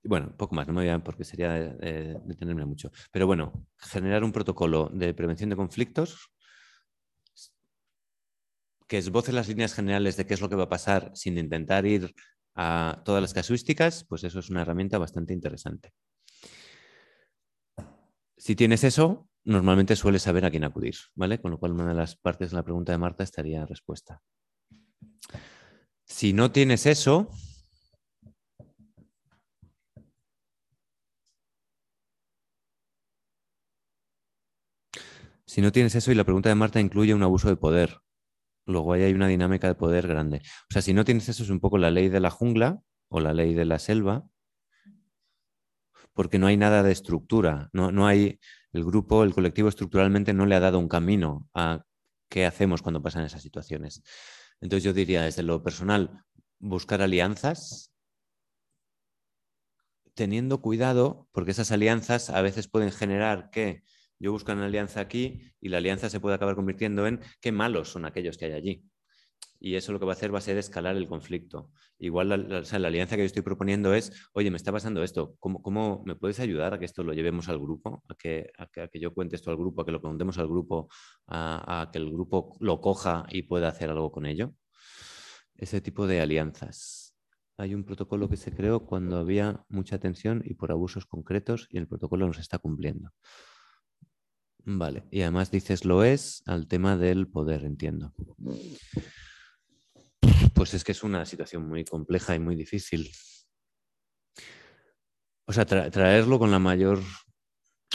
bueno, 0.07 0.35
poco 0.37 0.55
más, 0.55 0.67
no 0.67 0.73
me 0.73 0.81
voy 0.81 0.89
a, 0.89 0.99
porque 0.99 1.23
sería 1.23 1.53
detenerme 1.53 2.65
mucho. 2.65 2.91
Pero 3.11 3.27
bueno, 3.27 3.67
generar 3.77 4.23
un 4.23 4.31
protocolo 4.31 4.89
de 4.93 5.13
prevención 5.13 5.49
de 5.49 5.55
conflictos 5.55 6.31
que 8.87 8.97
esboce 8.97 9.33
las 9.33 9.47
líneas 9.47 9.73
generales 9.73 10.15
de 10.15 10.25
qué 10.25 10.33
es 10.33 10.41
lo 10.41 10.49
que 10.49 10.55
va 10.55 10.63
a 10.63 10.69
pasar 10.69 11.11
sin 11.13 11.37
intentar 11.37 11.85
ir 11.85 12.13
a 12.55 13.01
todas 13.03 13.21
las 13.21 13.33
casuísticas, 13.33 14.05
pues 14.05 14.23
eso 14.23 14.39
es 14.39 14.49
una 14.49 14.61
herramienta 14.61 14.97
bastante 14.97 15.33
interesante. 15.33 15.93
Si 18.37 18.55
tienes 18.55 18.83
eso, 18.83 19.27
normalmente 19.43 19.95
sueles 19.95 20.21
saber 20.21 20.45
a 20.45 20.51
quién 20.51 20.63
acudir, 20.63 20.95
¿vale? 21.15 21.41
Con 21.41 21.51
lo 21.51 21.59
cual 21.59 21.73
una 21.73 21.87
de 21.87 21.95
las 21.95 22.15
partes 22.15 22.51
de 22.51 22.55
la 22.55 22.63
pregunta 22.63 22.93
de 22.93 22.97
Marta 22.97 23.23
estaría 23.23 23.65
respuesta. 23.65 24.21
Si 26.05 26.31
no 26.31 26.51
tienes 26.51 26.85
eso, 26.85 27.29
Si 35.47 35.61
no 35.61 35.71
tienes 35.71 35.95
eso 35.95 36.11
y 36.11 36.15
la 36.15 36.25
pregunta 36.25 36.49
de 36.49 36.55
Marta 36.55 36.81
incluye 36.81 37.13
un 37.13 37.23
abuso 37.23 37.47
de 37.47 37.55
poder, 37.55 38.01
luego 38.65 38.91
ahí 38.91 39.03
hay 39.03 39.13
una 39.13 39.27
dinámica 39.27 39.67
de 39.67 39.75
poder 39.75 40.05
grande. 40.05 40.41
O 40.69 40.73
sea, 40.73 40.81
si 40.81 40.93
no 40.93 41.05
tienes 41.05 41.29
eso 41.29 41.41
es 41.41 41.49
un 41.49 41.61
poco 41.61 41.77
la 41.77 41.89
ley 41.89 42.09
de 42.09 42.19
la 42.19 42.29
jungla 42.29 42.81
o 43.07 43.21
la 43.21 43.33
ley 43.33 43.53
de 43.53 43.63
la 43.63 43.79
selva, 43.79 44.27
porque 46.13 46.37
no 46.37 46.47
hay 46.47 46.57
nada 46.57 46.83
de 46.83 46.91
estructura, 46.91 47.69
no, 47.71 47.93
no 47.93 48.07
hay, 48.07 48.39
el 48.73 48.83
grupo, 48.83 49.23
el 49.23 49.33
colectivo 49.33 49.69
estructuralmente 49.69 50.33
no 50.33 50.45
le 50.45 50.55
ha 50.55 50.59
dado 50.59 50.79
un 50.79 50.89
camino 50.89 51.47
a 51.53 51.85
qué 52.29 52.45
hacemos 52.45 52.81
cuando 52.81 53.01
pasan 53.01 53.23
esas 53.23 53.41
situaciones. 53.41 54.03
Entonces 54.59 54.83
yo 54.83 54.91
diría 54.91 55.21
desde 55.21 55.43
lo 55.43 55.63
personal, 55.63 56.25
buscar 56.59 57.01
alianzas, 57.01 57.93
teniendo 60.13 60.61
cuidado, 60.61 61.29
porque 61.31 61.51
esas 61.51 61.71
alianzas 61.71 62.31
a 62.31 62.41
veces 62.41 62.67
pueden 62.67 62.91
generar 62.91 63.49
que 63.49 63.83
yo 64.19 64.31
busco 64.31 64.51
una 64.51 64.65
alianza 64.65 64.99
aquí 65.01 65.41
y 65.59 65.69
la 65.69 65.77
alianza 65.77 66.09
se 66.09 66.19
puede 66.19 66.35
acabar 66.35 66.55
convirtiendo 66.55 67.07
en 67.07 67.21
qué 67.41 67.51
malos 67.51 67.89
son 67.89 68.05
aquellos 68.05 68.37
que 68.37 68.45
hay 68.45 68.53
allí. 68.53 68.83
Y 69.59 69.75
eso 69.75 69.91
lo 69.91 69.99
que 69.99 70.05
va 70.05 70.11
a 70.11 70.15
hacer 70.15 70.33
va 70.33 70.37
a 70.37 70.41
ser 70.41 70.57
escalar 70.57 70.95
el 70.95 71.07
conflicto. 71.07 71.71
Igual 71.99 72.29
la, 72.29 72.87
alianza 72.87 73.15
que 73.15 73.23
yo 73.23 73.25
estoy 73.25 73.41
proponiendo 73.41 73.93
es, 73.93 74.11
oye, 74.33 74.51
me 74.51 74.57
está 74.57 74.71
pasando 74.71 75.03
esto, 75.03 75.35
¿Cómo, 75.39 75.61
¿cómo, 75.63 76.03
me 76.05 76.15
puedes 76.15 76.39
ayudar 76.39 76.73
a 76.73 76.79
que 76.79 76.85
esto 76.85 77.03
lo 77.03 77.13
llevemos 77.13 77.49
al 77.49 77.57
grupo? 77.57 78.03
A 78.07 78.15
que, 78.15 78.51
a 78.57 78.67
que, 78.67 78.99
yo 78.99 79.13
cuente 79.13 79.35
esto 79.35 79.49
al 79.49 79.57
grupo, 79.57 79.81
a 79.81 79.85
que 79.85 79.91
lo 79.91 79.99
preguntemos 79.99 80.37
al 80.37 80.47
grupo, 80.47 80.89
a, 81.25 81.81
a 81.81 81.91
que 81.91 81.97
el 81.97 82.11
grupo 82.11 82.55
lo 82.59 82.81
coja 82.81 83.25
y 83.29 83.43
pueda 83.43 83.69
hacer 83.69 83.89
algo 83.89 84.11
con 84.11 84.27
ello. 84.27 84.53
Ese 85.55 85.81
tipo 85.81 86.05
de 86.05 86.21
alianzas. 86.21 87.15
Hay 87.57 87.73
un 87.73 87.83
protocolo 87.83 88.29
que 88.29 88.37
se 88.37 88.51
creó 88.51 88.85
cuando 88.85 89.17
había 89.17 89.65
mucha 89.67 89.99
tensión 89.99 90.43
y 90.45 90.53
por 90.53 90.71
abusos 90.71 91.07
concretos 91.07 91.67
y 91.71 91.79
el 91.79 91.87
protocolo 91.87 92.27
no 92.27 92.33
se 92.33 92.41
está 92.41 92.59
cumpliendo. 92.59 93.11
Vale, 94.69 95.05
y 95.11 95.21
además 95.21 95.49
dices 95.49 95.85
lo 95.85 96.03
es 96.03 96.43
al 96.45 96.67
tema 96.67 96.97
del 96.97 97.29
poder, 97.29 97.63
entiendo. 97.63 98.13
Pues 100.53 100.73
es 100.73 100.83
que 100.83 100.91
es 100.91 101.03
una 101.03 101.25
situación 101.25 101.65
muy 101.65 101.85
compleja 101.85 102.35
y 102.35 102.39
muy 102.39 102.57
difícil. 102.57 103.09
O 105.45 105.53
sea, 105.53 105.65
traerlo 105.65 106.37
con 106.37 106.51
la 106.51 106.59
mayor... 106.59 106.99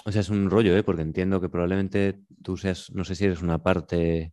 O 0.06 0.12
sea, 0.12 0.22
es 0.22 0.30
un 0.30 0.48
rollo, 0.48 0.74
¿eh? 0.74 0.82
porque 0.82 1.02
entiendo 1.02 1.42
que 1.42 1.50
probablemente 1.50 2.22
tú 2.42 2.56
seas, 2.56 2.90
no 2.92 3.04
sé 3.04 3.16
si 3.16 3.26
eres 3.26 3.42
una 3.42 3.62
parte, 3.62 4.32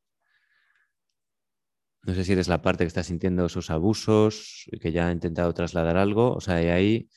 no 2.04 2.14
sé 2.14 2.24
si 2.24 2.32
eres 2.32 2.48
la 2.48 2.62
parte 2.62 2.86
que 2.86 2.88
está 2.88 3.04
sintiendo 3.04 3.48
esos 3.48 3.70
abusos 3.70 4.64
y 4.68 4.80
que 4.80 4.94
ya 4.94 5.10
ha 5.10 5.12
intentado 5.12 5.54
trasladar 5.54 5.98
algo. 5.98 6.34
O 6.36 6.40
sea, 6.40 6.64
y 6.64 6.68
ahí 6.68 7.10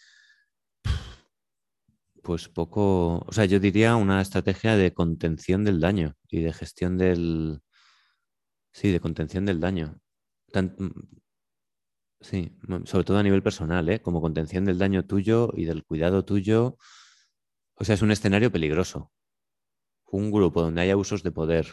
pues 2.23 2.49
poco, 2.49 3.19
o 3.27 3.33
sea, 3.33 3.45
yo 3.47 3.61
diría 3.61 3.97
una 3.97 4.21
estrategia 4.23 4.77
de 4.77 4.95
contención 4.95 5.65
del 5.65 5.81
daño 5.81 6.17
y 6.29 6.41
de 6.43 6.53
gestión 6.53 6.97
del, 6.99 7.61
sí, 8.73 8.91
de 8.91 9.01
contención 9.01 9.47
del 9.47 9.61
daño. 9.61 9.99
Mm, 10.55 10.89
sí, 12.21 12.57
sobre 12.85 13.05
todo 13.05 13.19
a 13.19 13.23
nivel 13.23 13.43
personal, 13.43 13.89
¿eh? 13.89 14.01
como 14.03 14.21
contención 14.21 14.65
del 14.65 14.79
daño 14.79 15.05
tuyo 15.07 15.51
y 15.55 15.65
del 15.65 15.85
cuidado 15.85 16.25
tuyo. 16.25 16.79
O 17.77 17.85
sea, 17.85 17.95
es 17.95 18.03
un 18.03 18.13
escenario 18.13 18.53
peligroso. 18.53 19.13
Un 20.07 20.31
grupo 20.31 20.63
donde 20.63 20.83
hay 20.83 20.91
abusos 20.91 21.23
de 21.23 21.33
poder, 21.33 21.67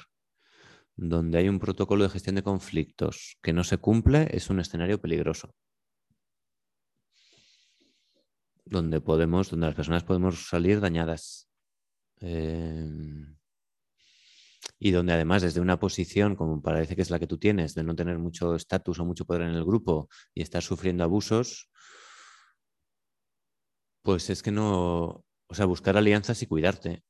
donde 0.96 1.38
hay 1.40 1.50
un 1.50 1.60
protocolo 1.60 2.04
de 2.04 2.10
gestión 2.10 2.36
de 2.36 2.44
conflictos 2.44 3.38
que 3.42 3.54
no 3.54 3.64
se 3.64 3.78
cumple, 3.78 4.28
es 4.32 4.50
un 4.50 4.60
escenario 4.60 5.00
peligroso. 5.02 5.54
Donde 8.70 9.02
podemos, 9.02 9.50
donde 9.50 9.68
las 9.68 9.76
personas 9.76 10.04
podemos 10.04 10.48
salir 10.48 10.80
dañadas. 10.80 11.50
Em, 12.22 13.38
y 14.80 14.92
donde 14.92 15.14
además 15.14 15.42
desde 15.42 15.62
una 15.62 15.80
posición 15.80 16.36
como 16.36 16.62
parece 16.62 16.96
que 16.96 17.02
es 17.02 17.10
la 17.10 17.20
que 17.20 17.28
tú 17.28 17.38
tienes, 17.38 17.76
de 17.76 17.84
no 17.84 17.96
tener 17.96 18.18
mucho 18.18 18.56
estatus 18.56 19.00
o 19.00 19.06
mucho 19.06 19.26
poder 19.26 19.44
en 19.44 19.56
el 19.56 19.66
grupo 19.66 20.10
y 20.34 20.42
estar 20.42 20.64
sufriendo 20.64 21.04
abusos, 21.04 21.70
pues 24.02 24.30
es 24.30 24.42
que 24.44 24.52
no, 24.52 25.26
o 25.48 25.54
sea, 25.54 25.66
buscar 25.66 25.98
alianzas 25.98 26.42
y 26.42 26.48
cuidarte. 26.48 27.04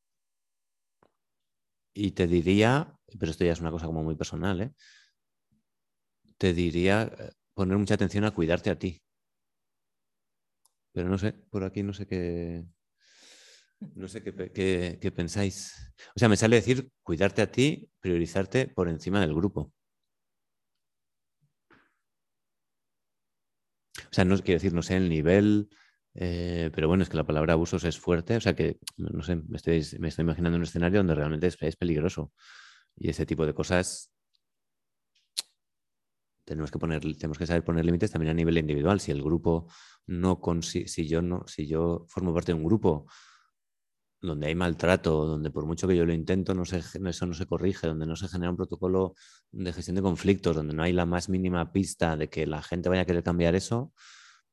Y 1.93 2.11
te 2.11 2.27
diría, 2.27 2.95
pero 3.19 3.31
esto 3.31 3.43
ya 3.45 3.53
es 3.53 3.61
una 3.61 3.71
cosa 3.71 3.85
como 3.87 4.03
muy 4.03 4.15
personal, 4.15 4.61
¿eh? 4.61 4.73
te 6.39 6.53
diría 6.53 7.03
eh, 7.03 7.31
poner 7.53 7.77
mucha 7.77 7.93
atención 7.95 8.23
a 8.25 8.31
cuidarte 8.31 8.71
a 8.71 8.79
ti. 8.79 9.01
Pero 10.91 11.09
no 11.09 11.17
sé, 11.17 11.33
por 11.49 11.63
aquí 11.63 11.83
no 11.83 11.93
sé 11.93 12.07
qué. 12.07 12.65
No 13.95 14.07
sé 14.07 14.21
qué, 14.23 15.11
pensáis. 15.15 15.93
O 16.15 16.19
sea, 16.19 16.27
me 16.29 16.35
sale 16.35 16.57
decir 16.57 16.91
cuidarte 17.01 17.41
a 17.41 17.51
ti, 17.51 17.89
priorizarte 18.01 18.67
por 18.67 18.89
encima 18.89 19.21
del 19.21 19.33
grupo. 19.33 19.71
O 23.97 24.13
sea, 24.13 24.25
no 24.25 24.37
quiero 24.37 24.57
decir, 24.57 24.73
no 24.73 24.81
sé, 24.81 24.97
el 24.97 25.09
nivel, 25.09 25.69
eh, 26.13 26.71
pero 26.73 26.87
bueno, 26.87 27.03
es 27.03 27.09
que 27.09 27.17
la 27.17 27.25
palabra 27.25 27.53
abusos 27.53 27.83
es 27.85 27.97
fuerte. 27.99 28.35
O 28.37 28.41
sea, 28.41 28.55
que, 28.55 28.79
no 28.97 29.23
sé, 29.23 29.35
me 29.37 29.57
estoy, 29.57 29.85
me 29.99 30.09
estoy 30.09 30.23
imaginando 30.23 30.57
un 30.57 30.63
escenario 30.63 30.99
donde 30.99 31.15
realmente 31.15 31.47
es, 31.47 31.57
es 31.61 31.75
peligroso. 31.77 32.33
Y 32.97 33.09
ese 33.09 33.25
tipo 33.25 33.45
de 33.45 33.53
cosas 33.53 34.11
tenemos 36.49 36.71
que 36.71 36.79
poner, 36.79 37.01
tenemos 37.01 37.37
que 37.37 37.45
saber 37.45 37.63
poner 37.63 37.85
límites 37.85 38.09
también 38.11 38.31
a 38.31 38.33
nivel 38.33 38.57
individual. 38.57 38.99
Si 38.99 39.11
el 39.11 39.21
grupo 39.21 39.67
no 40.07 40.39
si 40.61 41.07
yo 41.07 41.21
no, 41.21 41.45
si 41.47 41.67
yo 41.67 42.05
formo 42.09 42.33
parte 42.33 42.51
de 42.51 42.57
un 42.57 42.65
grupo 42.65 43.05
donde 44.19 44.47
hay 44.47 44.55
maltrato, 44.55 45.25
donde 45.25 45.51
por 45.51 45.65
mucho 45.67 45.87
que 45.87 45.95
yo 45.95 46.05
lo 46.05 46.13
intento, 46.13 46.53
eso 46.63 47.25
no 47.27 47.33
se 47.35 47.45
corrige, 47.45 47.87
donde 47.87 48.07
no 48.07 48.15
se 48.15 48.27
genera 48.27 48.49
un 48.49 48.57
protocolo 48.57 49.13
de 49.51 49.71
gestión 49.71 49.95
de 49.95 50.01
conflictos, 50.01 50.55
donde 50.55 50.73
no 50.73 50.81
hay 50.81 50.91
la 50.91 51.05
más 51.05 51.29
mínima 51.29 51.71
pista 51.71 52.17
de 52.17 52.29
que 52.29 52.47
la 52.47 52.63
gente 52.63 52.89
vaya 52.89 53.03
a 53.03 53.05
querer 53.05 53.23
cambiar 53.23 53.53
eso, 53.55 53.93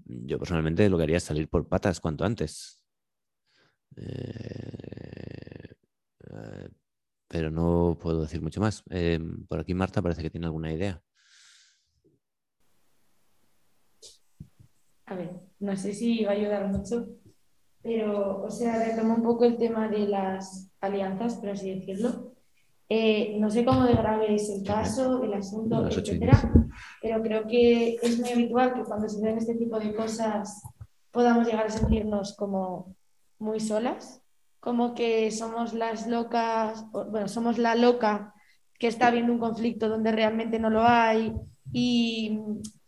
yo 0.04 0.38
personalmente 0.38 0.88
lo 0.90 0.98
que 0.98 1.04
haría 1.04 1.16
es 1.16 1.24
salir 1.24 1.48
por 1.48 1.66
patas 1.66 2.00
cuanto 2.00 2.24
antes. 2.24 2.80
Eh, 3.96 5.74
eh, 6.30 6.68
pero 7.28 7.50
no 7.50 7.98
puedo 8.00 8.22
decir 8.22 8.42
mucho 8.42 8.60
más. 8.60 8.82
Eh, 8.90 9.18
por 9.48 9.60
aquí 9.60 9.74
Marta 9.74 10.02
parece 10.02 10.22
que 10.22 10.30
tiene 10.30 10.46
alguna 10.46 10.72
idea. 10.72 11.02
A 15.06 15.14
ver, 15.14 15.30
no 15.60 15.76
sé 15.76 15.92
si 15.92 16.24
va 16.24 16.32
a 16.32 16.34
ayudar 16.34 16.68
mucho, 16.68 17.06
pero, 17.82 18.42
o 18.42 18.50
sea, 18.50 18.84
retomo 18.84 19.14
un 19.14 19.22
poco 19.22 19.44
el 19.44 19.56
tema 19.56 19.88
de 19.88 20.00
las 20.00 20.70
alianzas, 20.80 21.36
por 21.36 21.50
así 21.50 21.72
decirlo. 21.72 22.32
Eh, 22.88 23.36
no 23.40 23.50
sé 23.50 23.64
cómo 23.64 23.84
de 23.84 23.94
grave 23.94 24.34
es 24.34 24.48
el 24.48 24.64
caso, 24.64 25.22
el 25.22 25.34
asunto, 25.34 25.86
etcétera, 25.88 26.52
pero 27.02 27.22
creo 27.22 27.46
que 27.46 27.96
es 28.02 28.20
muy 28.20 28.30
habitual 28.30 28.74
que 28.74 28.84
cuando 28.84 29.08
se 29.08 29.20
ven 29.22 29.38
este 29.38 29.54
tipo 29.54 29.78
de 29.78 29.94
cosas 29.94 30.62
podamos 31.10 31.46
llegar 31.46 31.66
a 31.66 31.70
sentirnos 31.70 32.36
como 32.36 32.94
muy 33.38 33.58
solas, 33.58 34.22
como 34.60 34.94
que 34.94 35.30
somos 35.30 35.74
las 35.74 36.06
locas, 36.06 36.84
bueno, 36.92 37.26
somos 37.26 37.58
la 37.58 37.74
loca 37.74 38.34
que 38.78 38.88
está 38.88 39.10
viendo 39.10 39.32
un 39.32 39.40
conflicto 39.40 39.88
donde 39.88 40.12
realmente 40.12 40.58
no 40.58 40.70
lo 40.70 40.82
hay 40.82 41.32
y 41.72 42.38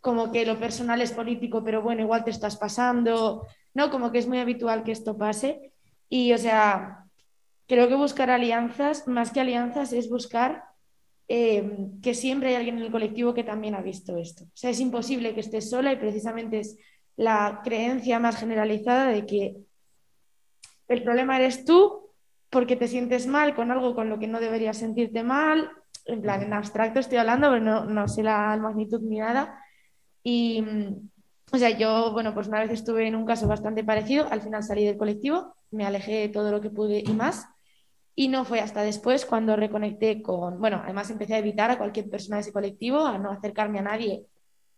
como 0.01 0.31
que 0.31 0.45
lo 0.45 0.59
personal 0.59 1.01
es 1.01 1.11
político, 1.11 1.63
pero 1.63 1.81
bueno, 1.81 2.01
igual 2.01 2.23
te 2.23 2.31
estás 2.31 2.57
pasando, 2.57 3.45
¿no? 3.73 3.89
Como 3.89 4.11
que 4.11 4.19
es 4.19 4.27
muy 4.27 4.39
habitual 4.39 4.83
que 4.83 4.91
esto 4.91 5.17
pase. 5.17 5.73
Y, 6.07 6.33
o 6.33 6.37
sea, 6.37 7.05
creo 7.67 7.87
que 7.87 7.95
buscar 7.95 8.29
alianzas, 8.29 9.07
más 9.07 9.31
que 9.31 9.41
alianzas, 9.41 9.93
es 9.93 10.09
buscar 10.09 10.63
eh, 11.27 11.87
que 12.01 12.15
siempre 12.15 12.49
hay 12.49 12.55
alguien 12.55 12.77
en 12.77 12.85
el 12.85 12.91
colectivo 12.91 13.33
que 13.33 13.43
también 13.43 13.75
ha 13.75 13.81
visto 13.81 14.17
esto. 14.17 14.45
O 14.45 14.55
sea, 14.55 14.71
es 14.71 14.79
imposible 14.79 15.33
que 15.35 15.41
estés 15.41 15.69
sola 15.69 15.93
y 15.93 15.97
precisamente 15.97 16.59
es 16.59 16.77
la 17.15 17.61
creencia 17.63 18.19
más 18.19 18.37
generalizada 18.37 19.09
de 19.09 19.25
que 19.25 19.57
el 20.87 21.03
problema 21.03 21.37
eres 21.37 21.65
tú 21.65 22.09
porque 22.49 22.75
te 22.75 22.87
sientes 22.87 23.27
mal 23.27 23.53
con 23.53 23.69
algo 23.71 23.93
con 23.93 24.09
lo 24.09 24.17
que 24.17 24.27
no 24.27 24.39
deberías 24.39 24.77
sentirte 24.77 25.23
mal. 25.23 25.69
En 26.11 26.21
plan, 26.21 26.41
en 26.41 26.53
abstracto 26.53 26.99
estoy 26.99 27.17
hablando, 27.17 27.49
pero 27.49 27.63
no, 27.63 27.85
no 27.85 28.07
sé 28.07 28.23
la 28.23 28.57
magnitud 28.57 29.01
ni 29.01 29.19
nada. 29.19 29.63
Y, 30.23 30.63
o 31.51 31.57
sea, 31.57 31.69
yo, 31.71 32.11
bueno, 32.11 32.33
pues 32.33 32.47
una 32.47 32.59
vez 32.59 32.71
estuve 32.71 33.07
en 33.07 33.15
un 33.15 33.25
caso 33.25 33.47
bastante 33.47 33.83
parecido, 33.83 34.27
al 34.29 34.41
final 34.41 34.63
salí 34.63 34.85
del 34.85 34.97
colectivo, 34.97 35.55
me 35.71 35.85
alejé 35.85 36.13
de 36.13 36.29
todo 36.29 36.51
lo 36.51 36.61
que 36.61 36.69
pude 36.69 37.03
y 37.05 37.13
más. 37.13 37.47
Y 38.15 38.27
no 38.27 38.43
fue 38.45 38.59
hasta 38.59 38.83
después 38.83 39.25
cuando 39.25 39.55
reconecté 39.55 40.21
con, 40.21 40.59
bueno, 40.59 40.81
además 40.83 41.09
empecé 41.09 41.35
a 41.35 41.39
evitar 41.39 41.71
a 41.71 41.77
cualquier 41.77 42.09
persona 42.09 42.37
de 42.37 42.41
ese 42.41 42.51
colectivo, 42.51 43.05
a 43.05 43.17
no 43.17 43.31
acercarme 43.31 43.79
a 43.79 43.83
nadie 43.83 44.25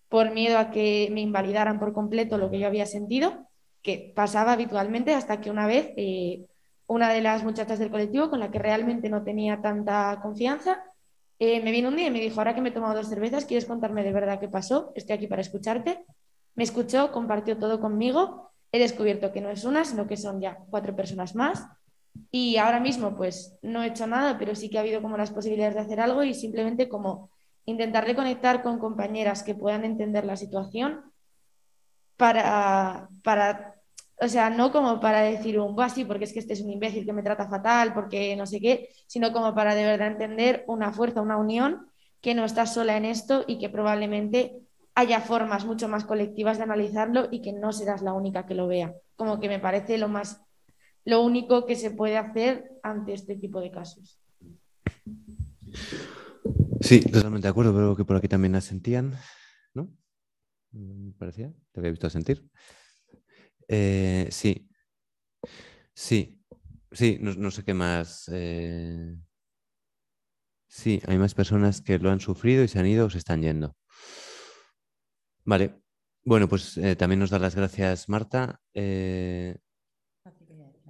por 0.09 0.31
miedo 0.31 0.59
a 0.59 0.71
que 0.71 1.09
me 1.11 1.21
invalidaran 1.21 1.79
por 1.79 1.93
completo 1.93 2.37
lo 2.37 2.51
que 2.51 2.59
yo 2.59 2.67
había 2.67 2.85
sentido, 2.85 3.47
que 3.81 4.13
pasaba 4.15 4.51
habitualmente 4.51 5.15
hasta 5.15 5.41
que 5.41 5.49
una 5.49 5.67
vez 5.67 5.93
eh, 5.97 6.45
una 6.85 7.09
de 7.09 7.21
las 7.21 7.43
muchachas 7.43 7.79
del 7.79 7.89
colectivo 7.89 8.29
con 8.29 8.41
la 8.41 8.51
que 8.51 8.59
realmente 8.59 9.09
no 9.09 9.23
tenía 9.23 9.61
tanta 9.61 10.19
confianza 10.21 10.83
eh, 11.43 11.59
me 11.59 11.71
vino 11.71 11.89
un 11.89 11.95
día 11.95 12.05
y 12.05 12.11
me 12.11 12.19
dijo, 12.19 12.39
ahora 12.39 12.53
que 12.53 12.61
me 12.61 12.69
he 12.69 12.71
tomado 12.71 12.93
dos 12.93 13.09
cervezas, 13.09 13.45
¿quieres 13.45 13.65
contarme 13.65 14.03
de 14.03 14.13
verdad 14.13 14.39
qué 14.39 14.47
pasó? 14.47 14.91
Estoy 14.93 15.15
aquí 15.15 15.25
para 15.25 15.41
escucharte. 15.41 16.05
Me 16.53 16.63
escuchó, 16.63 17.11
compartió 17.11 17.57
todo 17.57 17.81
conmigo. 17.81 18.51
He 18.71 18.77
descubierto 18.77 19.31
que 19.31 19.41
no 19.41 19.49
es 19.49 19.63
una, 19.63 19.83
sino 19.83 20.05
que 20.05 20.17
son 20.17 20.39
ya 20.39 20.59
cuatro 20.69 20.95
personas 20.95 21.33
más. 21.33 21.65
Y 22.29 22.57
ahora 22.57 22.79
mismo, 22.79 23.17
pues 23.17 23.57
no 23.63 23.81
he 23.81 23.87
hecho 23.87 24.05
nada, 24.05 24.37
pero 24.37 24.53
sí 24.53 24.69
que 24.69 24.77
ha 24.77 24.81
habido 24.81 25.01
como 25.01 25.17
las 25.17 25.31
posibilidades 25.31 25.73
de 25.73 25.81
hacer 25.81 25.99
algo 25.99 26.23
y 26.23 26.35
simplemente 26.35 26.87
como 26.87 27.31
intentar 27.65 28.05
reconectar 28.05 28.61
con 28.61 28.77
compañeras 28.77 29.41
que 29.41 29.55
puedan 29.55 29.83
entender 29.83 30.25
la 30.25 30.35
situación 30.35 31.11
para, 32.17 33.09
para 33.23 33.80
o 34.19 34.27
sea, 34.27 34.49
no 34.49 34.71
como 34.71 34.99
para 34.99 35.21
decir 35.21 35.59
un 35.59 35.79
así 35.81 36.05
porque 36.05 36.25
es 36.25 36.33
que 36.33 36.39
este 36.39 36.53
es 36.53 36.61
un 36.61 36.71
imbécil 36.71 37.05
que 37.05 37.13
me 37.13 37.23
trata 37.23 37.47
fatal, 37.47 37.93
porque 37.93 38.35
no 38.35 38.45
sé 38.45 38.59
qué, 38.59 38.89
sino 39.07 39.31
como 39.31 39.55
para 39.55 39.75
de 39.75 39.85
verdad 39.85 40.07
entender 40.07 40.63
una 40.67 40.91
fuerza, 40.91 41.21
una 41.21 41.37
unión, 41.37 41.87
que 42.21 42.35
no 42.35 42.45
estás 42.45 42.73
sola 42.73 42.97
en 42.97 43.05
esto 43.05 43.43
y 43.47 43.57
que 43.57 43.69
probablemente 43.69 44.61
haya 44.93 45.21
formas 45.21 45.65
mucho 45.65 45.87
más 45.87 46.05
colectivas 46.05 46.57
de 46.57 46.63
analizarlo 46.63 47.27
y 47.31 47.41
que 47.41 47.53
no 47.53 47.71
serás 47.71 48.01
la 48.01 48.13
única 48.13 48.45
que 48.45 48.53
lo 48.53 48.67
vea. 48.67 48.93
Como 49.15 49.39
que 49.39 49.49
me 49.49 49.59
parece 49.59 49.97
lo 49.97 50.07
más 50.07 50.41
lo 51.03 51.23
único 51.23 51.65
que 51.65 51.75
se 51.75 51.91
puede 51.91 52.17
hacer 52.17 52.79
ante 52.83 53.13
este 53.13 53.35
tipo 53.35 53.59
de 53.59 53.71
casos. 53.71 54.19
Sí, 56.81 56.99
totalmente 57.01 57.47
de 57.47 57.49
acuerdo, 57.49 57.73
pero 57.73 57.95
que 57.95 58.05
por 58.05 58.17
aquí 58.17 58.27
también 58.27 58.55
asentían, 58.55 59.13
¿no? 59.73 59.89
Me 60.71 61.11
parecía, 61.13 61.51
te 61.71 61.79
había 61.79 61.91
visto 61.91 62.09
sentir. 62.09 62.49
Eh, 63.73 64.27
sí, 64.31 64.69
sí, 65.93 66.43
sí, 66.91 67.17
no, 67.21 67.51
sé 67.51 67.63
qué 67.63 67.73
más. 67.73 68.29
Eh, 68.33 69.15
sí, 70.67 71.01
hay 71.07 71.17
más 71.17 71.33
personas 71.33 71.79
que 71.79 71.97
lo 71.97 72.11
han 72.11 72.19
sufrido 72.19 72.65
y 72.65 72.67
se 72.67 72.79
han 72.79 72.85
ido 72.85 73.05
o 73.05 73.09
se 73.09 73.19
están 73.19 73.41
yendo. 73.41 73.77
Vale, 75.45 75.81
bueno, 76.25 76.49
pues 76.49 76.77
eh, 76.79 76.97
también 76.97 77.19
nos 77.19 77.29
da 77.29 77.39
las 77.39 77.55
gracias 77.55 78.09
Marta. 78.09 78.59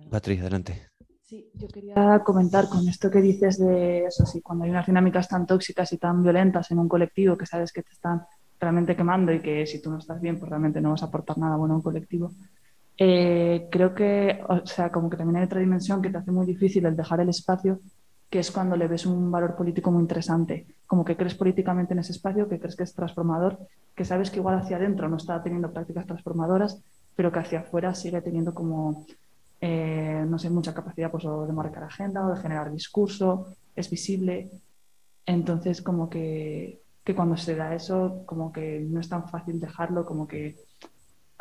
Patricia, 0.10 0.42
adelante. 0.42 0.90
Sí, 1.22 1.52
yo 1.54 1.68
quería 1.68 2.24
comentar 2.26 2.68
con 2.68 2.88
esto 2.90 3.12
que 3.12 3.22
dices 3.22 3.60
de 3.60 4.06
eso, 4.06 4.26
sí, 4.26 4.42
cuando 4.42 4.66
hay 4.66 4.72
unas 4.72 4.88
dinámicas 4.88 5.30
tan 5.30 5.46
tóxicas 5.46 5.94
y 5.94 6.00
tan 6.00 6.24
violentas 6.24 6.72
en 6.72 6.80
un 6.80 6.90
colectivo 6.90 7.38
que 7.38 7.46
sabes 7.46 7.72
que 7.72 7.84
te 7.84 7.92
están 7.92 8.26
realmente 8.60 8.96
quemando 8.96 9.32
y 9.32 9.40
que 9.40 9.68
si 9.68 9.80
tú 9.80 9.92
no 9.92 10.00
estás 10.00 10.20
bien, 10.20 10.40
pues 10.40 10.50
realmente 10.50 10.82
no 10.82 10.90
vas 10.90 11.04
a 11.04 11.06
aportar 11.06 11.38
nada 11.38 11.58
bueno 11.58 11.76
a 11.76 11.78
un 11.78 11.84
colectivo. 11.84 12.32
Eh, 13.04 13.68
creo 13.72 13.96
que, 13.96 14.44
o 14.48 14.64
sea, 14.64 14.92
como 14.92 15.10
que 15.10 15.18
también 15.18 15.38
hay 15.38 15.46
otra 15.46 15.60
dimensión 15.60 16.04
que 16.04 16.12
te 16.12 16.20
hace 16.20 16.32
muy 16.32 16.46
difícil 16.46 16.86
el 16.86 16.96
dejar 16.96 17.20
el 17.20 17.30
espacio, 17.30 17.80
que 18.30 18.38
es 18.38 18.52
cuando 18.52 18.76
le 18.78 18.88
ves 18.88 19.08
un 19.08 19.32
valor 19.32 19.56
político 19.56 19.90
muy 19.90 20.02
interesante, 20.02 20.68
como 20.86 21.04
que 21.04 21.18
crees 21.18 21.34
políticamente 21.34 21.94
en 21.94 22.00
ese 22.00 22.12
espacio, 22.12 22.48
que 22.48 22.60
crees 22.60 22.76
que 22.76 22.84
es 22.84 22.94
transformador, 22.94 23.58
que 23.96 24.06
sabes 24.06 24.30
que 24.30 24.38
igual 24.38 24.60
hacia 24.60 24.78
adentro 24.78 25.10
no 25.10 25.18
está 25.18 25.42
teniendo 25.42 25.74
prácticas 25.74 26.06
transformadoras, 26.06 26.80
pero 27.16 27.32
que 27.32 27.40
hacia 27.40 27.62
afuera 27.62 27.96
sigue 27.96 28.22
teniendo 28.22 28.54
como 28.54 29.08
eh, 29.60 30.24
no 30.28 30.38
sé, 30.38 30.52
mucha 30.52 30.74
capacidad 30.74 31.10
pues, 31.10 31.24
de 31.24 31.54
marcar 31.54 31.84
agenda 31.84 32.24
o 32.26 32.36
de 32.36 32.40
generar 32.40 32.72
discurso, 32.72 33.48
es 33.76 33.90
visible. 33.90 34.52
Entonces, 35.26 35.82
como 35.82 36.08
que, 36.08 36.82
que, 37.04 37.16
cuando 37.16 37.36
se 37.36 37.56
da 37.56 37.74
eso, 37.74 38.24
como 38.28 38.52
que 38.52 38.80
no 38.80 39.00
es 39.00 39.10
tan 39.10 39.28
fácil 39.28 39.60
dejarlo, 39.60 40.06
como 40.06 40.28
que, 40.28 40.56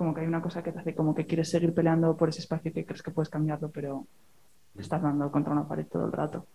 como 0.01 0.15
que 0.15 0.23
hay 0.23 0.27
una 0.27 0.41
cosa 0.41 0.63
que 0.63 0.73
te 0.73 0.79
hace 0.79 0.95
como 0.95 1.15
que 1.15 1.27
quieres 1.27 1.51
seguir 1.51 1.75
peleando 1.75 2.17
por 2.17 2.31
ese 2.31 2.41
espacio 2.41 2.73
que 2.73 2.87
crees 2.87 3.03
que 3.03 3.11
puedes 3.11 3.29
cambiarlo, 3.29 3.71
pero 3.71 4.07
estás 4.79 5.03
dando 5.03 5.31
contra 5.31 5.53
una 5.53 5.69
pared 5.69 5.85
todo 5.85 6.07
el 6.07 6.13
rato. 6.13 6.47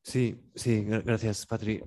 Sí, 0.00 0.40
sí, 0.54 0.84
gracias, 0.84 1.44
Patri. 1.44 1.84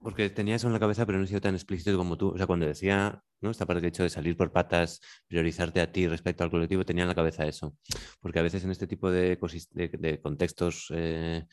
Porque 0.00 0.30
tenía 0.30 0.54
eso 0.54 0.66
en 0.66 0.72
la 0.72 0.80
cabeza, 0.80 1.04
pero 1.04 1.18
no 1.18 1.24
he 1.24 1.26
sido 1.26 1.42
tan 1.42 1.54
explícito 1.54 1.94
como 1.98 2.16
tú. 2.16 2.30
O 2.30 2.38
sea, 2.38 2.46
cuando 2.46 2.64
decía 2.64 3.22
¿no? 3.42 3.50
esta 3.50 3.66
parte 3.66 3.82
de 3.82 3.88
hecho 3.88 4.02
de 4.02 4.08
salir 4.08 4.34
por 4.34 4.50
patas, 4.50 5.02
priorizarte 5.28 5.82
a 5.82 5.92
ti 5.92 6.08
respecto 6.08 6.42
al 6.42 6.50
colectivo, 6.50 6.86
tenía 6.86 7.04
en 7.04 7.08
la 7.08 7.14
cabeza 7.14 7.44
eso. 7.44 7.76
Porque 8.22 8.38
a 8.38 8.42
veces 8.42 8.64
en 8.64 8.70
este 8.70 8.86
tipo 8.86 9.10
de, 9.10 9.38
contextos 10.22 10.90
eh, 10.94 11.44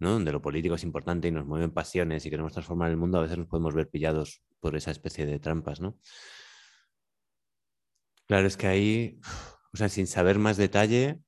¿no? 0.00 0.10
donde 0.10 0.32
lo 0.32 0.42
político 0.42 0.74
es 0.74 0.82
importante 0.82 1.28
y 1.28 1.30
nos 1.30 1.46
mueven 1.46 1.70
pasiones 1.70 2.26
y 2.26 2.30
queremos 2.30 2.52
transformar 2.52 2.90
el 2.90 2.96
mundo, 2.96 3.18
a 3.18 3.22
veces 3.22 3.38
nos 3.38 3.46
podemos 3.46 3.72
ver 3.72 3.88
pillados 3.88 4.42
por 4.58 4.74
esa 4.74 4.90
especie 4.90 5.26
de 5.26 5.38
trampas. 5.38 5.80
¿no? 5.80 5.96
Claro, 8.26 8.46
es 8.46 8.56
que 8.56 8.66
ahí, 8.66 9.20
o 9.72 9.76
sea, 9.76 9.88
sin 9.88 10.06
saber 10.06 10.38
más 10.38 10.56
detalle, 10.56 11.20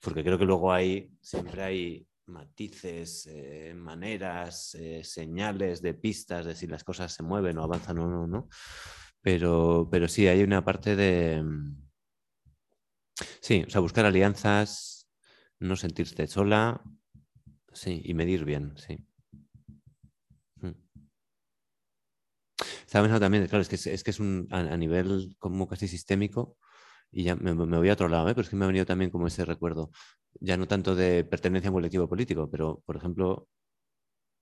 porque 0.00 0.22
creo 0.22 0.38
que 0.38 0.44
luego 0.44 0.72
hay, 0.72 1.10
siempre 1.20 1.62
hay 1.62 2.08
matices, 2.26 3.26
eh, 3.30 3.72
maneras, 3.74 4.74
eh, 4.74 5.02
señales 5.04 5.80
de 5.82 5.94
pistas 5.94 6.44
de 6.46 6.54
si 6.54 6.66
las 6.66 6.84
cosas 6.84 7.12
se 7.12 7.22
mueven 7.22 7.58
o 7.58 7.62
avanzan 7.62 7.98
o 7.98 8.08
no, 8.08 8.26
¿no? 8.26 8.48
Pero, 9.20 9.88
pero 9.90 10.08
sí, 10.08 10.26
hay 10.28 10.42
una 10.42 10.64
parte 10.64 10.96
de... 10.96 11.42
Mm, 11.42 11.82
sí, 13.40 13.64
o 13.66 13.70
sea, 13.70 13.80
buscar 13.80 14.04
alianzas, 14.06 15.08
no 15.60 15.76
sentirte 15.76 16.26
sola, 16.26 16.82
sí, 17.72 18.02
y 18.04 18.14
medir 18.14 18.44
bien, 18.44 18.74
sí. 18.78 18.98
Mm. 20.62 20.72
Estaba 22.86 23.04
pensando 23.04 23.24
también, 23.24 23.46
claro, 23.48 23.62
es 23.62 23.68
que 23.68 23.76
es, 23.76 24.04
que 24.04 24.10
es 24.10 24.20
un, 24.20 24.46
a, 24.50 24.76
nivel 24.76 25.34
como 25.38 25.66
casi 25.66 25.88
sistémico, 25.88 26.56
y 27.10 27.24
ya 27.24 27.34
me, 27.36 27.52
voy 27.52 27.88
a 27.88 27.94
otro 27.94 28.08
lado, 28.08 28.28
¿eh? 28.28 28.34
pero 28.34 28.42
es 28.44 28.50
que 28.50 28.56
me 28.56 28.64
ha 28.64 28.68
venido 28.68 28.86
también 28.86 29.10
como 29.10 29.26
ese 29.26 29.44
recuerdo, 29.44 29.90
ya 30.40 30.56
no 30.56 30.68
tanto 30.68 30.94
de 30.94 31.24
pertenencia 31.24 31.68
a 31.68 31.72
un 31.72 31.76
colectivo 31.78 32.08
político, 32.08 32.48
pero 32.50 32.82
por 32.86 32.96
ejemplo, 32.96 33.48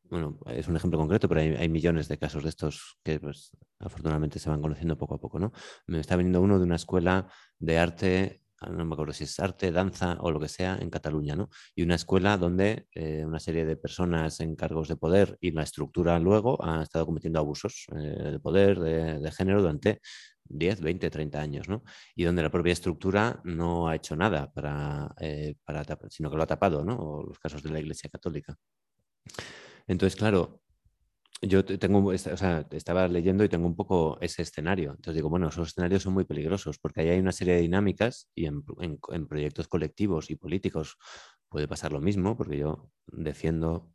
bueno, 0.04 0.38
es 0.46 0.68
un 0.68 0.76
ejemplo 0.76 0.98
concreto, 0.98 1.28
pero 1.28 1.40
hay, 1.40 1.68
millones 1.70 2.08
de 2.08 2.18
casos 2.18 2.42
de 2.42 2.50
estos 2.50 2.98
que 3.02 3.18
pues, 3.18 3.56
afortunadamente 3.78 4.38
se 4.38 4.50
van 4.50 4.60
conociendo 4.60 4.98
poco 4.98 5.14
a 5.14 5.20
poco, 5.20 5.38
¿no? 5.38 5.52
Me 5.86 6.00
está 6.00 6.16
viniendo 6.16 6.42
uno 6.42 6.58
de 6.58 6.64
una 6.64 6.76
escuela 6.76 7.28
de 7.58 7.78
arte, 7.78 8.42
no 8.70 8.84
me 8.84 8.94
acuerdo 8.94 9.12
si 9.12 9.24
es 9.24 9.38
arte, 9.40 9.72
danza 9.72 10.16
o 10.20 10.30
lo 10.30 10.40
que 10.40 10.48
sea, 10.48 10.76
en 10.80 10.90
Cataluña, 10.90 11.36
¿no? 11.36 11.50
Y 11.74 11.82
una 11.82 11.94
escuela 11.94 12.36
donde 12.36 12.86
eh, 12.94 13.24
una 13.24 13.38
serie 13.38 13.64
de 13.64 13.76
personas 13.76 14.40
en 14.40 14.56
cargos 14.56 14.88
de 14.88 14.96
poder 14.96 15.36
y 15.40 15.50
la 15.52 15.62
estructura 15.62 16.18
luego 16.18 16.62
ha 16.64 16.82
estado 16.82 17.06
cometiendo 17.06 17.38
abusos 17.38 17.86
eh, 17.96 18.30
de 18.32 18.40
poder, 18.40 18.80
de, 18.80 19.32
género 19.32 19.60
durante 19.60 20.00
10, 20.44 20.80
20, 20.80 21.10
30 21.10 21.40
años, 21.40 21.68
¿no? 21.68 21.82
Y 22.14 22.24
donde 22.24 22.42
la 22.42 22.50
propia 22.50 22.72
estructura 22.72 23.40
no 23.44 23.88
ha 23.88 23.96
hecho 23.96 24.16
nada 24.16 24.52
para, 24.52 25.14
eh, 25.20 25.54
para 25.64 25.84
sino 26.10 26.30
que 26.30 26.36
lo 26.36 26.42
ha 26.42 26.46
tapado, 26.46 26.84
¿no? 26.84 26.96
O 26.96 27.22
los 27.24 27.38
casos 27.38 27.62
de 27.62 27.70
la 27.70 27.80
Iglesia 27.80 28.10
Católica. 28.10 28.56
Entonces, 29.86 30.16
claro, 30.16 30.62
yo 31.42 31.64
tengo, 31.64 32.04
o 32.06 32.16
sea, 32.18 32.66
estaba 32.70 33.08
leyendo 33.08 33.44
y 33.44 33.48
tengo 33.48 33.66
un 33.66 33.76
poco 33.76 34.18
ese 34.20 34.42
escenario. 34.42 34.90
Entonces 34.90 35.16
digo, 35.16 35.28
bueno, 35.28 35.48
esos 35.48 35.68
escenarios 35.68 36.02
son 36.02 36.14
muy 36.14 36.24
peligrosos 36.24 36.78
porque 36.78 37.02
ahí 37.02 37.08
hay 37.10 37.20
una 37.20 37.32
serie 37.32 37.54
de 37.54 37.60
dinámicas 37.60 38.30
y 38.34 38.46
en, 38.46 38.64
en 38.80 39.26
proyectos 39.26 39.68
colectivos 39.68 40.30
y 40.30 40.36
políticos 40.36 40.96
puede 41.48 41.68
pasar 41.68 41.92
lo 41.92 42.00
mismo, 42.00 42.36
porque 42.36 42.58
yo 42.58 42.90
defiendo 43.06 43.92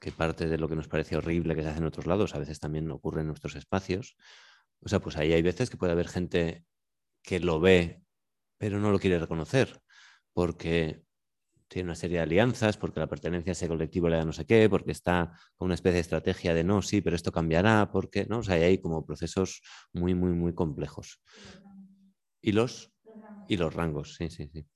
que 0.00 0.12
parte 0.12 0.48
de 0.48 0.58
lo 0.58 0.68
que 0.68 0.76
nos 0.76 0.88
parece 0.88 1.16
horrible 1.16 1.54
que 1.54 1.62
se 1.62 1.68
hace 1.68 1.78
en 1.78 1.86
otros 1.86 2.06
lados 2.06 2.34
a 2.34 2.38
veces 2.38 2.60
también 2.60 2.90
ocurre 2.90 3.22
en 3.22 3.28
nuestros 3.28 3.56
espacios. 3.56 4.16
O 4.80 4.88
sea, 4.88 5.00
pues 5.00 5.16
ahí 5.16 5.32
hay 5.32 5.42
veces 5.42 5.70
que 5.70 5.76
puede 5.76 5.92
haber 5.92 6.08
gente 6.08 6.66
que 7.22 7.40
lo 7.40 7.60
ve, 7.60 8.04
pero 8.58 8.78
no 8.80 8.92
lo 8.92 8.98
quiere 8.98 9.18
reconocer, 9.18 9.80
porque 10.34 11.04
tiene 11.68 11.88
una 11.88 11.94
serie 11.96 12.18
de 12.18 12.22
alianzas, 12.24 12.76
porque 12.76 13.00
la 13.00 13.08
pertenencia 13.08 13.50
a 13.50 13.54
ese 13.54 13.68
colectivo 13.68 14.08
le 14.08 14.16
da 14.16 14.24
no 14.24 14.32
sé 14.32 14.46
qué, 14.46 14.68
porque 14.68 14.92
está 14.92 15.32
con 15.56 15.66
una 15.66 15.74
especie 15.74 15.94
de 15.96 16.00
estrategia 16.00 16.54
de 16.54 16.64
no, 16.64 16.82
sí, 16.82 17.00
pero 17.00 17.16
esto 17.16 17.32
cambiará, 17.32 17.90
porque, 17.92 18.26
¿no? 18.26 18.38
O 18.38 18.42
sea, 18.42 18.56
hay 18.56 18.78
como 18.80 19.04
procesos 19.06 19.62
muy, 19.92 20.14
muy, 20.14 20.32
muy 20.32 20.54
complejos. 20.54 21.20
Y 22.42 22.52
los, 22.52 22.92
y 23.46 23.56
los 23.56 23.74
rangos, 23.74 24.16
sí, 24.16 24.30
sí, 24.30 24.48
sí. 24.52 24.66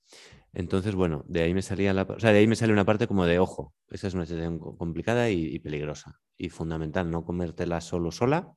Entonces, 0.53 0.95
bueno, 0.95 1.23
de 1.27 1.43
ahí 1.43 1.53
me 1.53 1.61
salía 1.63 1.93
la, 1.93 2.03
o 2.03 2.19
sea, 2.19 2.31
de 2.33 2.39
ahí 2.39 2.47
me 2.47 2.55
sale 2.57 2.73
una 2.73 2.85
parte 2.85 3.07
como 3.07 3.25
de 3.25 3.39
ojo. 3.39 3.73
Esa 3.89 4.07
es 4.07 4.13
una 4.15 4.25
situación 4.25 4.59
complicada 4.59 5.29
y, 5.31 5.45
y 5.55 5.59
peligrosa. 5.59 6.19
Y 6.37 6.49
fundamental, 6.49 7.11
no 7.11 7.25
comértela 7.25 7.81
solo 7.81 8.11
sola, 8.11 8.53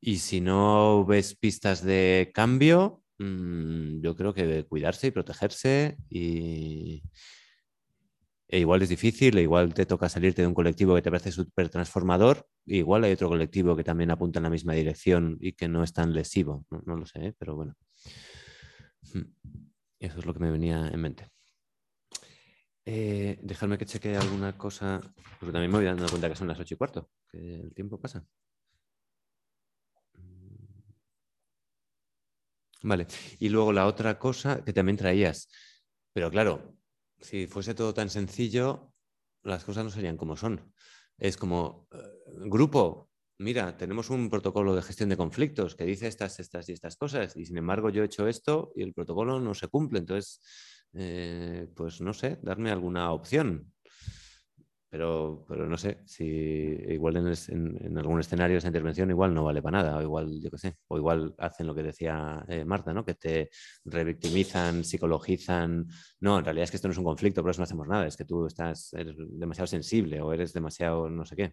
y 0.00 0.18
si 0.18 0.40
no 0.40 1.04
ves 1.04 1.34
pistas 1.36 1.82
de 1.82 2.30
cambio, 2.34 3.02
mm, 3.18 4.00
yo 4.00 4.16
creo 4.16 4.32
que 4.34 4.64
cuidarse 4.64 5.08
y 5.08 5.10
protegerse 5.10 5.96
y... 6.10 7.02
E 8.50 8.60
igual 8.60 8.80
es 8.80 8.88
difícil, 8.88 9.36
e 9.36 9.42
igual 9.42 9.74
te 9.74 9.84
toca 9.84 10.08
salirte 10.08 10.40
de 10.40 10.48
un 10.48 10.54
colectivo 10.54 10.94
que 10.94 11.02
te 11.02 11.10
parece 11.10 11.30
súper 11.32 11.68
transformador, 11.68 12.46
e 12.66 12.76
igual 12.76 13.04
hay 13.04 13.12
otro 13.12 13.28
colectivo 13.28 13.76
que 13.76 13.84
también 13.84 14.10
apunta 14.10 14.38
en 14.38 14.44
la 14.44 14.50
misma 14.50 14.72
dirección 14.72 15.36
y 15.40 15.52
que 15.52 15.68
no 15.68 15.82
es 15.84 15.92
tan 15.92 16.14
lesivo, 16.14 16.64
no, 16.70 16.96
lo 16.96 17.04
sé, 17.04 17.26
¿eh? 17.26 17.34
pero 17.38 17.56
bueno. 17.56 17.74
Mm, 19.12 19.20
eso 20.00 20.18
es 20.18 20.24
lo 20.24 20.32
que 20.32 20.40
me 20.40 20.50
venía 20.50 20.88
en 20.88 21.00
mente. 21.00 21.28
Eh, 22.86 23.38
dejarme 23.42 23.76
que 23.76 23.84
cheque 23.84 24.16
alguna 24.16 24.56
cosa, 24.56 24.98
porque 25.38 25.52
también 25.52 25.70
me 25.70 25.76
voy 25.76 25.84
dando 25.84 26.08
cuenta 26.08 26.30
que 26.30 26.36
son 26.36 26.48
las 26.48 26.58
ocho 26.58 26.72
y 26.72 26.78
cuarto, 26.78 27.10
que 27.30 27.60
el 27.60 27.74
tiempo 27.74 28.00
pasa. 28.00 28.24
Vale. 32.82 33.06
Y 33.38 33.48
luego 33.48 33.72
la 33.72 33.86
otra 33.86 34.18
cosa 34.18 34.64
que 34.64 34.72
también 34.72 34.96
traías. 34.96 35.48
Pero 36.12 36.30
claro, 36.30 36.76
si 37.20 37.46
fuese 37.46 37.74
todo 37.74 37.92
tan 37.94 38.10
sencillo, 38.10 38.92
las 39.42 39.64
cosas 39.64 39.84
no 39.84 39.90
serían 39.90 40.16
como 40.16 40.36
son. 40.36 40.72
Es 41.18 41.36
como, 41.36 41.88
eh, 41.92 41.98
grupo, 42.46 43.10
mira, 43.38 43.76
tenemos 43.76 44.10
un 44.10 44.30
protocolo 44.30 44.74
de 44.76 44.82
gestión 44.82 45.08
de 45.08 45.16
conflictos 45.16 45.74
que 45.74 45.84
dice 45.84 46.06
estas, 46.06 46.38
estas 46.40 46.68
y 46.68 46.72
estas 46.72 46.96
cosas, 46.96 47.36
y 47.36 47.44
sin 47.46 47.58
embargo 47.58 47.90
yo 47.90 48.02
he 48.02 48.06
hecho 48.06 48.28
esto 48.28 48.72
y 48.76 48.82
el 48.82 48.94
protocolo 48.94 49.40
no 49.40 49.54
se 49.54 49.68
cumple. 49.68 49.98
Entonces, 50.00 50.40
eh, 50.92 51.68
pues 51.74 52.00
no 52.00 52.12
sé, 52.14 52.38
darme 52.42 52.70
alguna 52.70 53.12
opción. 53.12 53.72
Pero, 54.90 55.44
pero 55.46 55.66
no 55.68 55.76
sé, 55.76 56.00
si 56.06 56.24
igual 56.24 57.16
en, 57.18 57.98
algún 57.98 58.20
escenario 58.20 58.56
esa 58.56 58.68
intervención 58.68 59.10
igual 59.10 59.34
no 59.34 59.44
vale 59.44 59.60
para 59.60 59.82
nada, 59.82 59.98
o 59.98 60.02
igual, 60.02 60.40
yo 60.40 60.50
qué 60.50 60.56
sé, 60.56 60.76
o 60.88 60.96
igual 60.96 61.34
hacen 61.38 61.66
lo 61.66 61.74
que 61.74 61.82
decía 61.82 62.42
eh, 62.48 62.64
Marta, 62.64 62.94
¿no? 62.94 63.04
Que 63.04 63.14
te 63.14 63.50
revictimizan, 63.84 64.84
psicologizan. 64.84 65.86
No, 66.20 66.38
en 66.38 66.44
realidad 66.44 66.64
es 66.64 66.70
que 66.70 66.76
esto 66.78 66.88
no 66.88 66.92
es 66.92 66.98
un 66.98 67.04
conflicto, 67.04 67.42
por 67.42 67.50
eso 67.50 67.60
no 67.60 67.64
hacemos 67.64 67.86
nada, 67.86 68.06
es 68.06 68.16
que 68.16 68.24
tú 68.24 68.46
estás, 68.46 68.94
eres 68.94 69.16
demasiado 69.18 69.66
sensible 69.66 70.20
o 70.22 70.32
eres 70.32 70.52
demasiado 70.54 71.10
no 71.10 71.24
sé 71.26 71.36
qué. 71.36 71.52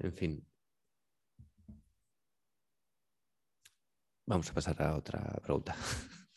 En 0.00 0.12
fin. 0.12 0.44
Vamos 4.26 4.48
a 4.50 4.54
pasar 4.54 4.80
a 4.82 4.96
otra 4.96 5.20
pregunta. 5.42 5.74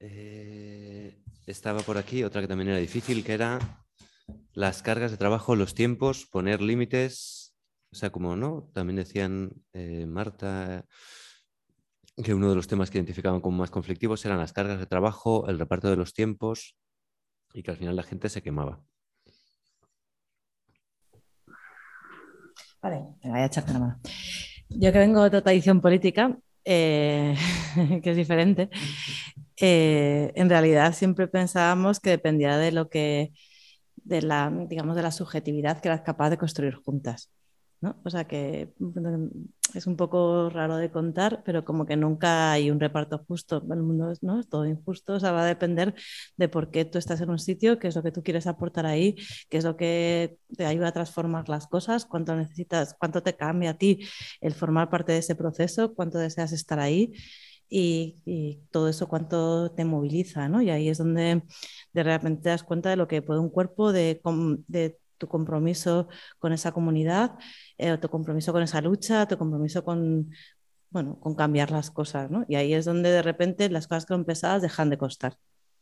Eh, 0.00 1.24
estaba 1.50 1.80
por 1.80 1.96
aquí 1.98 2.24
otra 2.24 2.40
que 2.40 2.48
también 2.48 2.68
era 2.68 2.78
difícil, 2.78 3.24
que 3.24 3.32
era 3.32 3.58
las 4.52 4.82
cargas 4.82 5.10
de 5.10 5.16
trabajo, 5.16 5.56
los 5.56 5.74
tiempos, 5.74 6.26
poner 6.26 6.60
límites. 6.60 7.54
O 7.90 7.96
sea, 7.96 8.10
como 8.10 8.36
no, 8.36 8.70
también 8.74 8.96
decían 8.96 9.52
eh, 9.72 10.04
Marta 10.06 10.84
que 12.22 12.34
uno 12.34 12.50
de 12.50 12.56
los 12.56 12.66
temas 12.66 12.90
que 12.90 12.98
identificaban 12.98 13.40
como 13.40 13.58
más 13.58 13.70
conflictivos 13.70 14.24
eran 14.24 14.38
las 14.38 14.52
cargas 14.52 14.78
de 14.78 14.86
trabajo, 14.86 15.48
el 15.48 15.58
reparto 15.58 15.88
de 15.88 15.96
los 15.96 16.12
tiempos 16.12 16.76
y 17.54 17.62
que 17.62 17.70
al 17.70 17.76
final 17.76 17.96
la 17.96 18.02
gente 18.02 18.28
se 18.28 18.42
quemaba. 18.42 18.82
Vale, 22.82 23.06
me 23.22 23.30
voy 23.30 23.40
a 23.40 23.46
echar 23.46 23.68
la 23.70 23.78
mano. 23.78 24.00
Yo 24.68 24.92
que 24.92 24.98
vengo 24.98 25.20
de 25.22 25.28
otra 25.28 25.42
tradición 25.42 25.80
política, 25.80 26.36
eh, 26.64 27.34
que 28.02 28.10
es 28.10 28.16
diferente, 28.16 28.68
eh, 29.60 30.32
en 30.34 30.48
realidad 30.48 30.94
siempre 30.94 31.28
pensábamos 31.28 32.00
que 32.00 32.10
dependía 32.10 32.58
de 32.58 32.72
lo 32.72 32.88
que, 32.88 33.32
de 33.96 34.22
la, 34.22 34.50
digamos, 34.68 34.96
de 34.96 35.02
la 35.02 35.12
subjetividad 35.12 35.80
que 35.80 35.88
eras 35.88 36.02
capaz 36.02 36.30
de 36.30 36.38
construir 36.38 36.74
juntas. 36.74 37.30
¿no? 37.80 38.00
O 38.04 38.10
sea 38.10 38.26
que 38.26 38.72
es 39.74 39.86
un 39.86 39.96
poco 39.96 40.50
raro 40.50 40.76
de 40.76 40.90
contar, 40.90 41.42
pero 41.44 41.64
como 41.64 41.86
que 41.86 41.96
nunca 41.96 42.52
hay 42.52 42.70
un 42.70 42.80
reparto 42.80 43.24
justo. 43.28 43.62
El 43.70 43.82
mundo 43.82 44.10
es, 44.10 44.22
¿no? 44.22 44.40
es 44.40 44.48
todo 44.48 44.66
injusto, 44.66 45.14
o 45.16 45.20
va 45.20 45.42
a 45.42 45.46
depender 45.46 45.94
de 46.36 46.48
por 46.48 46.70
qué 46.70 46.84
tú 46.84 46.98
estás 46.98 47.20
en 47.20 47.30
un 47.30 47.38
sitio, 47.38 47.78
qué 47.78 47.88
es 47.88 47.96
lo 47.96 48.02
que 48.02 48.12
tú 48.12 48.22
quieres 48.22 48.46
aportar 48.46 48.86
ahí, 48.86 49.14
qué 49.48 49.58
es 49.58 49.64
lo 49.64 49.76
que 49.76 50.38
te 50.56 50.66
ayuda 50.66 50.88
a 50.88 50.92
transformar 50.92 51.48
las 51.48 51.66
cosas, 51.66 52.04
cuánto 52.06 52.34
necesitas, 52.34 52.94
cuánto 52.98 53.22
te 53.22 53.36
cambia 53.36 53.70
a 53.70 53.74
ti 53.74 54.00
el 54.40 54.54
formar 54.54 54.90
parte 54.90 55.12
de 55.12 55.18
ese 55.18 55.34
proceso, 55.36 55.94
cuánto 55.94 56.18
deseas 56.18 56.52
estar 56.52 56.80
ahí. 56.80 57.12
Y, 57.70 58.62
todo 58.70 58.88
eso 58.88 59.08
cuánto 59.08 59.72
te 59.72 59.84
moviliza, 59.84 60.48
¿no? 60.48 60.62
Y 60.62 60.70
ahí 60.70 60.88
es 60.88 60.98
donde 60.98 61.42
de 61.92 62.02
repente 62.02 62.42
te 62.42 62.48
das 62.50 62.62
cuenta 62.62 62.90
de 62.90 62.96
lo 62.96 63.08
que 63.08 63.22
puede 63.22 63.40
un 63.40 63.50
cuerpo, 63.50 63.92
de, 63.92 64.20
de 64.68 64.98
tu 65.18 65.28
compromiso 65.28 66.08
con 66.38 66.52
esa 66.52 66.72
comunidad, 66.72 67.32
eh, 67.78 67.98
tu 67.98 68.08
compromiso 68.08 68.52
con 68.52 68.62
esa 68.62 68.80
lucha, 68.80 69.26
tu 69.26 69.36
compromiso 69.38 69.84
con, 69.84 70.30
bueno, 70.90 71.18
con 71.20 71.34
cambiar 71.34 71.70
las 71.70 71.90
cosas, 71.90 72.30
¿no? 72.30 72.44
Y 72.48 72.56
ahí 72.56 72.74
es 72.74 72.84
donde 72.84 73.10
de 73.10 73.22
repente 73.22 73.68
las 73.70 73.88
cosas 73.88 74.06
que 74.06 74.14
son 74.14 74.24
pesadas 74.24 74.62
dejan 74.62 74.90
de 74.90 74.98
costar. 74.98 75.38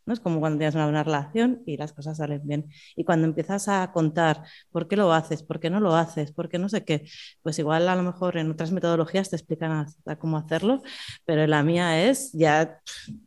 ¿No? 0.06 0.14
Es 0.14 0.20
como 0.20 0.40
cuando 0.40 0.58
tienes 0.58 0.74
una 0.74 0.84
buena 0.84 1.04
relación 1.04 1.62
y 1.66 1.76
las 1.76 1.92
cosas 1.92 2.18
salen 2.18 2.40
bien. 2.46 2.70
Y 2.96 3.04
cuando 3.04 3.26
empiezas 3.26 3.68
a 3.68 3.92
contar 3.92 4.42
por 4.70 4.88
qué 4.88 4.96
lo 4.96 5.12
haces, 5.12 5.42
por 5.42 5.60
qué 5.60 5.70
no 5.70 5.80
lo 5.80 5.94
haces, 5.96 6.32
por 6.32 6.48
qué 6.48 6.58
no 6.58 6.68
sé 6.68 6.84
qué, 6.84 7.08
pues 7.42 7.58
igual 7.58 7.88
a 7.88 7.96
lo 7.96 8.02
mejor 8.02 8.38
en 8.38 8.50
otras 8.50 8.72
metodologías 8.72 9.30
te 9.30 9.36
explican 9.36 9.86
cómo 10.18 10.38
hacerlo, 10.38 10.82
pero 11.24 11.46
la 11.46 11.62
mía 11.62 12.08
es 12.08 12.32
ya 12.32 12.80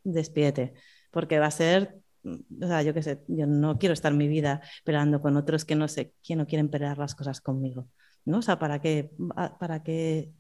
despídete, 0.04 0.74
porque 1.12 1.40
va 1.40 1.48
a 1.48 1.52
ser 1.52 2.00
o 2.24 2.68
sea, 2.68 2.82
yo 2.84 2.94
qué 2.94 3.02
sé, 3.02 3.24
yo 3.28 3.48
no 3.48 3.78
quiero 3.78 3.94
estar 3.94 4.14
mi 4.14 4.28
vida 4.28 4.62
peleando 4.84 5.22
con 5.22 5.38
otros 5.38 5.66
que 5.66 5.76
no 5.76 5.88
sé, 5.88 6.14
que 6.24 6.36
no 6.36 6.46
quieren 6.48 6.70
pelear 6.70 6.98
las 6.98 7.16
cosas 7.16 7.42
conmigo, 7.42 7.88
¿no? 8.26 8.40
O 8.40 8.42
sea, 8.42 8.60
¿para 8.60 8.82
qué? 8.82 9.12
¿Para 9.60 9.84
qué? 9.84 10.32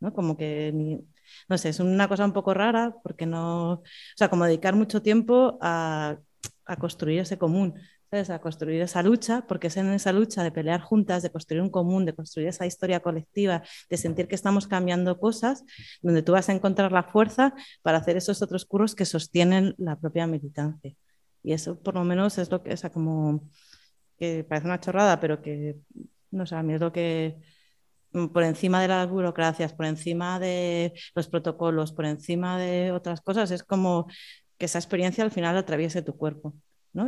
¿No? 0.00 0.12
Como 0.12 0.36
que, 0.36 1.02
no 1.48 1.58
sé, 1.58 1.70
es 1.70 1.80
una 1.80 2.08
cosa 2.08 2.24
un 2.24 2.32
poco 2.32 2.54
rara 2.54 2.94
porque 3.02 3.26
no, 3.26 3.72
o 3.72 3.82
sea, 4.16 4.28
como 4.28 4.44
dedicar 4.44 4.74
mucho 4.74 5.02
tiempo 5.02 5.58
a, 5.60 6.16
a 6.64 6.76
construir 6.76 7.20
ese 7.20 7.38
común, 7.38 7.74
a 8.12 8.38
construir 8.40 8.82
esa 8.82 9.02
lucha, 9.02 9.46
porque 9.48 9.68
es 9.68 9.76
en 9.78 9.90
esa 9.90 10.12
lucha 10.12 10.42
de 10.42 10.52
pelear 10.52 10.82
juntas, 10.82 11.22
de 11.22 11.30
construir 11.30 11.62
un 11.62 11.70
común, 11.70 12.04
de 12.04 12.14
construir 12.14 12.48
esa 12.48 12.66
historia 12.66 13.00
colectiva, 13.00 13.62
de 13.88 13.96
sentir 13.96 14.28
que 14.28 14.34
estamos 14.34 14.66
cambiando 14.66 15.18
cosas, 15.18 15.64
donde 16.02 16.22
tú 16.22 16.32
vas 16.32 16.48
a 16.48 16.52
encontrar 16.52 16.92
la 16.92 17.04
fuerza 17.04 17.54
para 17.80 17.98
hacer 17.98 18.18
esos 18.18 18.42
otros 18.42 18.66
curros 18.66 18.94
que 18.94 19.06
sostienen 19.06 19.74
la 19.78 19.98
propia 19.98 20.26
militancia. 20.26 20.94
Y 21.42 21.52
eso 21.54 21.80
por 21.80 21.94
lo 21.94 22.04
menos 22.04 22.36
es 22.36 22.50
lo 22.50 22.62
que, 22.62 22.74
es 22.74 22.82
como, 22.92 23.48
que 24.18 24.44
parece 24.44 24.66
una 24.66 24.80
chorrada, 24.80 25.18
pero 25.18 25.40
que, 25.40 25.78
no 26.30 26.44
sé, 26.44 26.54
a 26.54 26.62
mí 26.62 26.74
es 26.74 26.80
lo 26.80 26.92
que, 26.92 27.40
por 28.32 28.42
encima 28.42 28.80
de 28.82 28.88
las 28.88 29.08
burocracias, 29.08 29.72
por 29.72 29.86
encima 29.86 30.38
de 30.38 30.92
los 31.14 31.28
protocolos, 31.28 31.92
por 31.92 32.06
encima 32.06 32.58
de 32.58 32.92
otras 32.92 33.20
cosas, 33.20 33.50
es 33.50 33.62
como 33.62 34.06
que 34.58 34.66
esa 34.66 34.78
experiencia 34.78 35.24
al 35.24 35.30
final 35.30 35.56
atraviese 35.56 36.02
tu 36.02 36.16
cuerpo. 36.16 36.54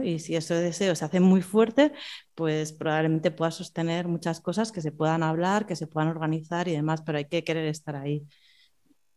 Y 0.02 0.18
si 0.18 0.34
ese 0.34 0.54
deseo 0.54 0.94
se 0.94 1.04
hace 1.04 1.20
muy 1.20 1.42
fuerte, 1.42 1.92
pues 2.34 2.72
probablemente 2.72 3.30
pueda 3.30 3.50
sostener 3.50 4.08
muchas 4.08 4.40
cosas 4.40 4.72
que 4.72 4.80
se 4.80 4.92
puedan 4.92 5.22
hablar, 5.22 5.66
que 5.66 5.76
se 5.76 5.86
puedan 5.86 6.08
organizar 6.08 6.68
y 6.68 6.72
demás, 6.72 7.02
pero 7.02 7.18
hay 7.18 7.26
que 7.26 7.44
querer 7.44 7.66
estar 7.66 7.94
ahí. 7.94 8.26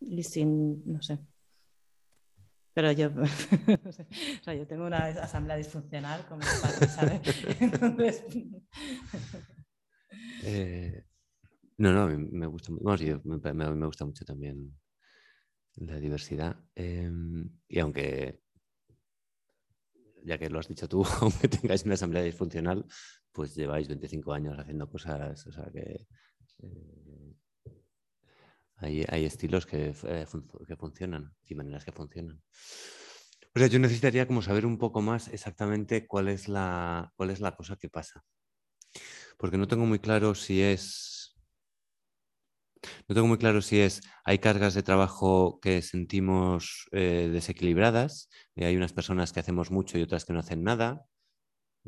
Y 0.02 0.24
sin, 0.24 0.84
no 0.86 1.02
sé. 1.02 1.20
Pero 2.74 2.92
yo, 2.92 3.08
o 3.86 3.92
sea, 4.44 4.54
yo 4.54 4.68
tengo 4.68 4.86
una 4.86 5.06
asamblea 5.06 5.56
disfuncional 5.56 6.26
con 6.28 6.40
mi 6.40 6.46
padre, 6.62 6.88
¿sabes? 6.90 7.22
Entonces... 7.62 8.24
Eh, 10.44 11.04
no, 11.78 11.92
no, 11.94 12.08
me 12.08 12.48
gusta, 12.48 12.72
me, 12.72 13.54
me, 13.54 13.86
gusta 13.86 14.06
mucho 14.06 14.26
también 14.26 14.78
la 15.76 16.00
diversidad. 16.00 16.58
Em, 16.76 17.50
y 17.68 17.80
aunque 17.80 18.42
ya 20.24 20.38
que 20.38 20.50
lo 20.50 20.60
has 20.60 20.68
dicho 20.68 20.88
tú, 20.88 21.04
aunque 21.22 21.48
tengáis 21.48 21.86
una 21.86 21.94
asamblea 21.94 22.24
disfuncional, 22.24 22.86
pues 23.32 23.56
lleváis 23.56 23.88
25 23.88 24.34
años 24.34 24.58
haciendo 24.60 24.90
cosas, 24.90 25.46
o 25.48 25.52
sea 25.52 25.70
que 25.72 26.08
eh, 26.64 27.36
hay, 28.78 29.26
estilos 29.26 29.66
que, 29.66 29.94
eh, 30.04 30.26
que, 30.68 30.76
funcionan 30.76 31.34
y 31.46 31.56
maneras 31.56 31.86
que 31.86 31.92
funcionan. 31.92 32.42
O 33.56 33.60
sea, 33.60 33.68
yo 33.68 33.80
necesitaría 33.80 34.28
como 34.28 34.42
saber 34.42 34.66
un 34.66 34.78
poco 34.78 35.02
más 35.02 35.30
exactamente 35.30 36.06
cuál 36.06 36.28
es 36.28 36.48
la, 36.48 37.12
cuál 37.16 37.32
es 37.32 37.40
la 37.40 37.56
cosa 37.56 37.76
que 37.76 37.90
pasa. 37.90 38.24
Porque 39.38 39.58
no 39.58 39.68
tengo 39.68 39.86
muy 39.86 40.00
claro 40.00 40.36
si 40.36 40.62
es 40.62 41.17
no 43.08 43.16
tengo 43.16 43.28
muy 43.28 43.38
claro 43.38 43.62
si 43.62 43.80
es, 43.80 44.02
hay 44.24 44.40
cargas 44.40 44.74
de 44.74 44.84
trabajo 44.84 45.60
que 45.62 45.82
sentimos 45.82 46.88
eh, 46.92 47.30
desequilibradas, 47.32 48.30
hay 48.56 48.76
unas 48.76 48.94
personas 48.94 49.34
que 49.34 49.40
hacemos 49.40 49.72
mucho 49.72 49.98
y 49.98 50.02
otras 50.02 50.26
que 50.26 50.34
no 50.34 50.40
hacen 50.40 50.64
nada, 50.64 51.06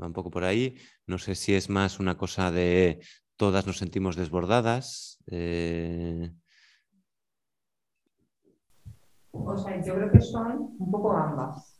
va 0.01 0.07
un 0.07 0.13
poco 0.13 0.29
por 0.31 0.43
ahí. 0.43 0.75
No 1.05 1.17
sé 1.17 1.35
si 1.35 1.55
es 1.55 1.69
más 1.69 1.99
una 1.99 2.17
cosa 2.17 2.51
de 2.51 2.99
todas 3.35 3.65
nos 3.65 3.77
sentimos 3.77 4.15
desbordadas. 4.15 5.21
Eh. 5.27 6.31
O 9.31 9.57
sea, 9.57 9.81
yo 9.81 9.95
creo 9.95 10.11
que 10.11 10.21
son 10.21 10.75
un 10.77 10.91
poco 10.91 11.13
ambas. 11.13 11.75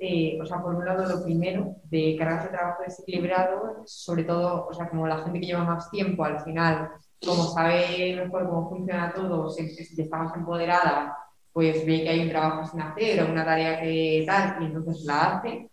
Eh, 0.00 0.38
o 0.40 0.46
sea, 0.46 0.60
por 0.60 0.74
un 0.74 0.84
lado, 0.84 1.06
lo 1.06 1.22
primero, 1.24 1.76
de 1.84 2.16
cargas 2.18 2.44
de 2.44 2.50
trabajo 2.50 2.82
desequilibrado, 2.82 3.82
sobre 3.86 4.24
todo, 4.24 4.66
o 4.66 4.72
sea, 4.74 4.88
como 4.88 5.06
la 5.06 5.22
gente 5.22 5.40
que 5.40 5.46
lleva 5.46 5.64
más 5.64 5.90
tiempo 5.90 6.24
al 6.24 6.40
final 6.40 6.90
como 7.24 7.44
sabe 7.44 8.16
mejor 8.16 8.48
cómo 8.48 8.68
funciona 8.68 9.12
todo, 9.14 9.48
si, 9.50 9.62
está 9.62 10.16
más 10.16 10.36
empoderada, 10.36 11.16
pues 11.52 11.86
ve 11.86 12.02
que 12.02 12.08
hay 12.08 12.20
un 12.20 12.30
trabajo 12.30 12.66
sin 12.66 12.80
hacer 12.80 13.22
o 13.22 13.30
una 13.30 13.44
tarea 13.44 13.80
que 13.80 14.24
tal, 14.26 14.62
y 14.62 14.66
entonces 14.66 15.04
la 15.04 15.36
hace. 15.36 15.68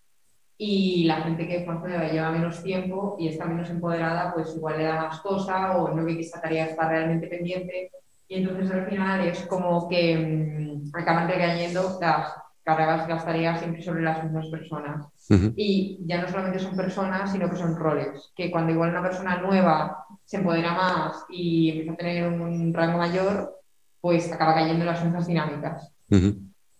Y 0.62 1.06
la 1.06 1.22
gente 1.22 1.47
que 1.47 1.66
más 1.66 1.82
lleva 2.12 2.32
menos 2.32 2.62
tiempo 2.62 3.16
y 3.18 3.30
está 3.30 3.45
menos 3.45 3.70
empoderada, 3.70 4.34
pues 4.34 4.53
igual 4.56 4.78
le 4.78 4.84
da 4.84 5.07
más 5.07 5.22
cosa 5.22 5.78
o 5.78 5.95
no 5.95 6.03
ve 6.03 6.15
que 6.15 6.22
esa 6.22 6.41
tarea 6.41 6.65
está 6.65 6.90
realmente 6.90 7.28
pendiente. 7.28 7.91
Y 8.28 8.36
entonces 8.36 8.69
al 8.69 8.86
final 8.86 9.26
es 9.26 9.45
como 9.48 9.88
que 9.88 10.18
mmm, 10.18 10.91
acaban 10.94 11.30
recayendo 11.30 11.98
las 12.02 12.34
cargas, 12.76 13.08
las 13.10 13.26
tareas 13.26 13.60
siempre 13.60 13.82
sobre 13.82 14.02
las 14.02 14.24
mismas 14.24 14.48
personas. 14.48 15.08
Y 15.56 16.00
ya 16.06 16.22
no 16.22 16.28
solamente 16.28 16.60
son 16.60 16.76
personas, 16.76 17.32
sino 17.32 17.50
que 17.50 17.56
son 17.56 17.76
roles. 17.76 18.32
Que 18.36 18.50
cuando 18.50 18.72
igual 18.72 18.90
una 18.90 19.04
persona 19.04 19.40
nueva 19.41 20.06
se 20.26 20.38
empodera 20.38 20.74
más 20.74 21.26
y 21.30 21.70
empieza 21.70 21.94
a 21.94 21.98
tener 21.98 22.28
un 22.28 22.74
rango 22.74 22.98
mayor, 22.98 23.60
pues 24.02 24.32
acaba 24.32 24.56
cayendo 24.56 24.82
en 24.82 24.91
las 24.91 25.04
mismas 25.04 25.28
dinámicas. 25.28 25.91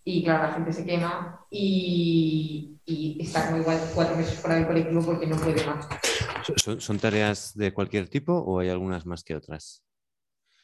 Y 0.04 0.24
claro, 0.24 0.44
la 0.44 0.54
gente 0.54 0.74
se 0.74 0.86
quema 0.86 1.40
y, 1.52 2.78
y, 2.86 3.22
está 3.22 3.48
como 3.48 3.62
igual 3.62 3.80
cuatro 3.94 4.16
meses 4.16 4.40
fuera 4.40 4.56
del 4.56 4.68
colectivo 4.68 5.02
porque 5.04 5.28
no 5.28 5.36
puede 5.36 5.66
más. 5.66 5.88
¿Son, 6.56 6.82
¿Son 6.82 6.98
tareas 6.98 7.56
de 7.56 7.74
cualquier 7.74 8.08
tipo 8.08 8.34
o 8.34 8.60
hay 8.60 8.70
algunas 8.70 9.06
más 9.06 9.24
que 9.24 9.36
otras? 9.36 9.84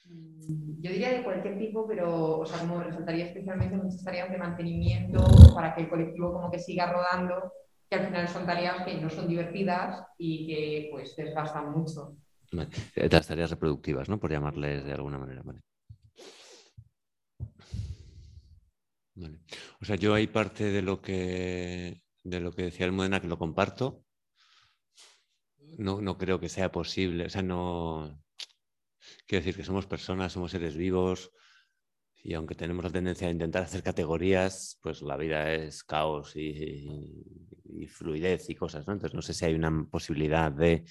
Mm, 0.05 0.81
Yo 0.81 0.91
diría 0.91 1.09
de 1.11 1.23
cualquier 1.23 1.57
tipo, 1.57 1.87
pero 1.87 2.39
o 2.39 2.45
sea, 2.45 2.59
como 2.59 2.81
resaltaría 2.81 3.25
especialmente 3.25 3.75
muchas 3.77 4.03
tareas 4.03 4.29
de 4.31 4.37
mantenimiento 4.37 5.23
para 5.53 5.73
que 5.73 5.81
el 5.81 5.89
colectivo 5.89 6.33
como 6.33 6.51
que 6.51 6.59
siga 6.59 6.91
rodando, 6.91 7.51
que 7.89 7.95
al 7.97 8.05
final 8.07 8.27
son 8.27 8.45
tareas 8.45 8.85
que 8.85 8.99
no 9.01 9.09
son 9.09 9.27
divertidas 9.27 10.05
y 10.17 10.47
que 10.47 10.89
pues 10.91 11.15
desgastan 11.15 11.71
mucho. 11.71 12.17
Eh, 12.95 13.09
Las 13.09 13.27
tareas 13.27 13.49
reproductivas, 13.49 14.07
¿no? 14.09 14.19
Por 14.19 14.31
llamarles 14.31 14.85
de 14.85 14.93
alguna 14.93 15.17
manera. 15.17 15.41
Vale. 15.43 15.61
Vale. 19.15 19.39
O 19.81 19.85
sea, 19.85 19.95
yo 19.95 20.13
hay 20.13 20.27
parte 20.27 20.65
de 20.65 20.81
lo 20.81 21.01
que 21.01 22.01
de 22.23 22.39
lo 22.39 22.51
que 22.51 22.63
decía 22.63 22.85
Almudena 22.85 23.21
que 23.21 23.27
lo 23.27 23.37
comparto. 23.37 24.03
No, 25.77 26.01
no 26.01 26.17
creo 26.17 26.39
que 26.39 26.49
sea 26.49 26.71
posible. 26.71 27.25
O 27.25 27.29
sea, 27.29 27.41
no. 27.41 28.19
Quiero 29.27 29.43
decir 29.43 29.55
que 29.55 29.65
somos 29.65 29.87
personas, 29.87 30.33
somos 30.33 30.51
seres 30.51 30.75
vivos. 30.77 31.31
Y 32.23 32.33
aunque 32.33 32.55
tenemos 32.55 32.83
la 32.83 32.91
tendencia 32.91 33.27
a 33.27 33.31
intentar 33.31 33.63
hacer 33.63 33.83
categorías, 33.83 34.79
pues 34.81 35.01
la 35.01 35.17
vida 35.17 35.53
es 35.53 35.83
caos 35.83 36.35
y, 36.35 37.25
fluidez 37.87 38.49
y 38.49 38.55
cosas, 38.55 38.87
¿no? 38.87 38.93
Entonces 38.93 39.13
no 39.13 39.21
sé 39.21 39.33
si 39.33 39.45
hay 39.45 39.53
una 39.53 39.87
posibilidad 39.91 40.51
de 40.51 40.85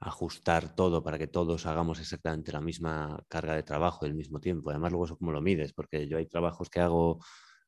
ajustar 0.00 0.74
todo 0.74 1.02
para 1.02 1.18
que 1.18 1.28
todos 1.28 1.66
hagamos 1.66 2.00
exactamente 2.00 2.52
la 2.52 2.60
misma 2.60 3.22
carga 3.28 3.54
de 3.54 3.62
trabajo 3.62 4.04
y 4.04 4.08
el 4.08 4.14
mismo 4.14 4.40
tiempo. 4.40 4.70
Además, 4.70 4.92
luego 4.92 5.06
eso 5.06 5.16
cómo 5.16 5.32
lo 5.32 5.40
mides, 5.40 5.72
porque 5.72 6.08
yo 6.08 6.18
hay 6.18 6.26
trabajos 6.26 6.68
que 6.68 6.80
hago 6.80 7.20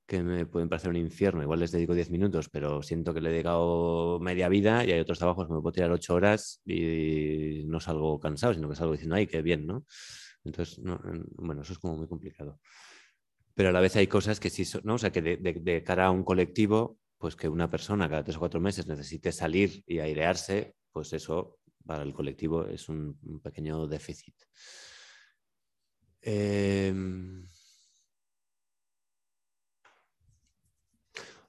que 0.09 0.23
me 0.23 0.47
pueden 0.47 0.71
parecer 0.71 0.89
un 0.89 0.97
infierno, 0.97 1.43
igual 1.43 1.61
les 1.61 1.71
dedico 1.71 1.93
10 1.93 2.11
minutos, 2.11 2.49
pero 2.49 2.83
siento 2.83 3.13
que 3.13 3.21
le 3.21 3.29
he 3.29 3.33
dedicado 3.33 4.19
media 4.21 4.49
vida 4.49 4.83
y 4.83 4.91
hay 4.91 5.01
otros 5.01 5.19
trabajos 5.19 5.47
que 5.47 5.53
me 5.53 5.61
puedo 5.61 5.73
tirar 5.73 5.91
8 5.91 6.15
horas 6.15 6.63
y 6.65 7.65
no 7.67 7.79
salgo 7.79 8.19
cansado, 8.19 8.55
sino 8.55 8.71
que 8.71 8.75
salgo 8.75 8.93
diciendo, 8.93 9.17
ay, 9.17 9.27
qué 9.27 9.43
bien, 9.43 9.67
¿no? 9.67 9.85
Entonces, 10.45 10.79
no, 10.79 10.99
bueno, 11.37 11.61
eso 11.61 11.75
es 11.75 11.79
como 11.79 11.99
muy 11.99 12.09
complicado. 12.09 12.59
Pero 13.53 13.69
a 13.69 13.73
la 13.73 13.81
vez 13.81 13.97
hay 13.97 14.07
cosas 14.07 14.41
que 14.41 14.49
sí, 14.49 14.65
¿no? 14.83 14.95
O 14.95 14.99
sea, 14.99 15.13
que 15.13 15.21
de, 15.21 15.85
cara 15.85 16.07
a 16.07 16.11
un 16.11 16.25
colectivo, 16.25 16.99
pues 17.19 17.37
que 17.37 17.51
una 17.51 17.69
persona 17.69 18.09
cada 18.09 18.25
tres 18.25 18.37
o 18.37 18.41
cuatro 18.41 18.61
meses 18.61 18.87
necesite 18.87 19.31
salir 19.31 19.85
y 19.87 19.99
airearse, 19.99 20.75
pues 20.91 21.13
eso 21.13 21.59
para 21.85 22.03
el 22.03 22.15
colectivo 22.15 22.65
es 22.65 22.89
un, 22.89 23.19
pequeño 23.43 23.87
déficit. 23.87 24.37
Eh, 26.23 26.95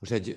o 0.01 0.05
sea, 0.05 0.17
yo, 0.17 0.33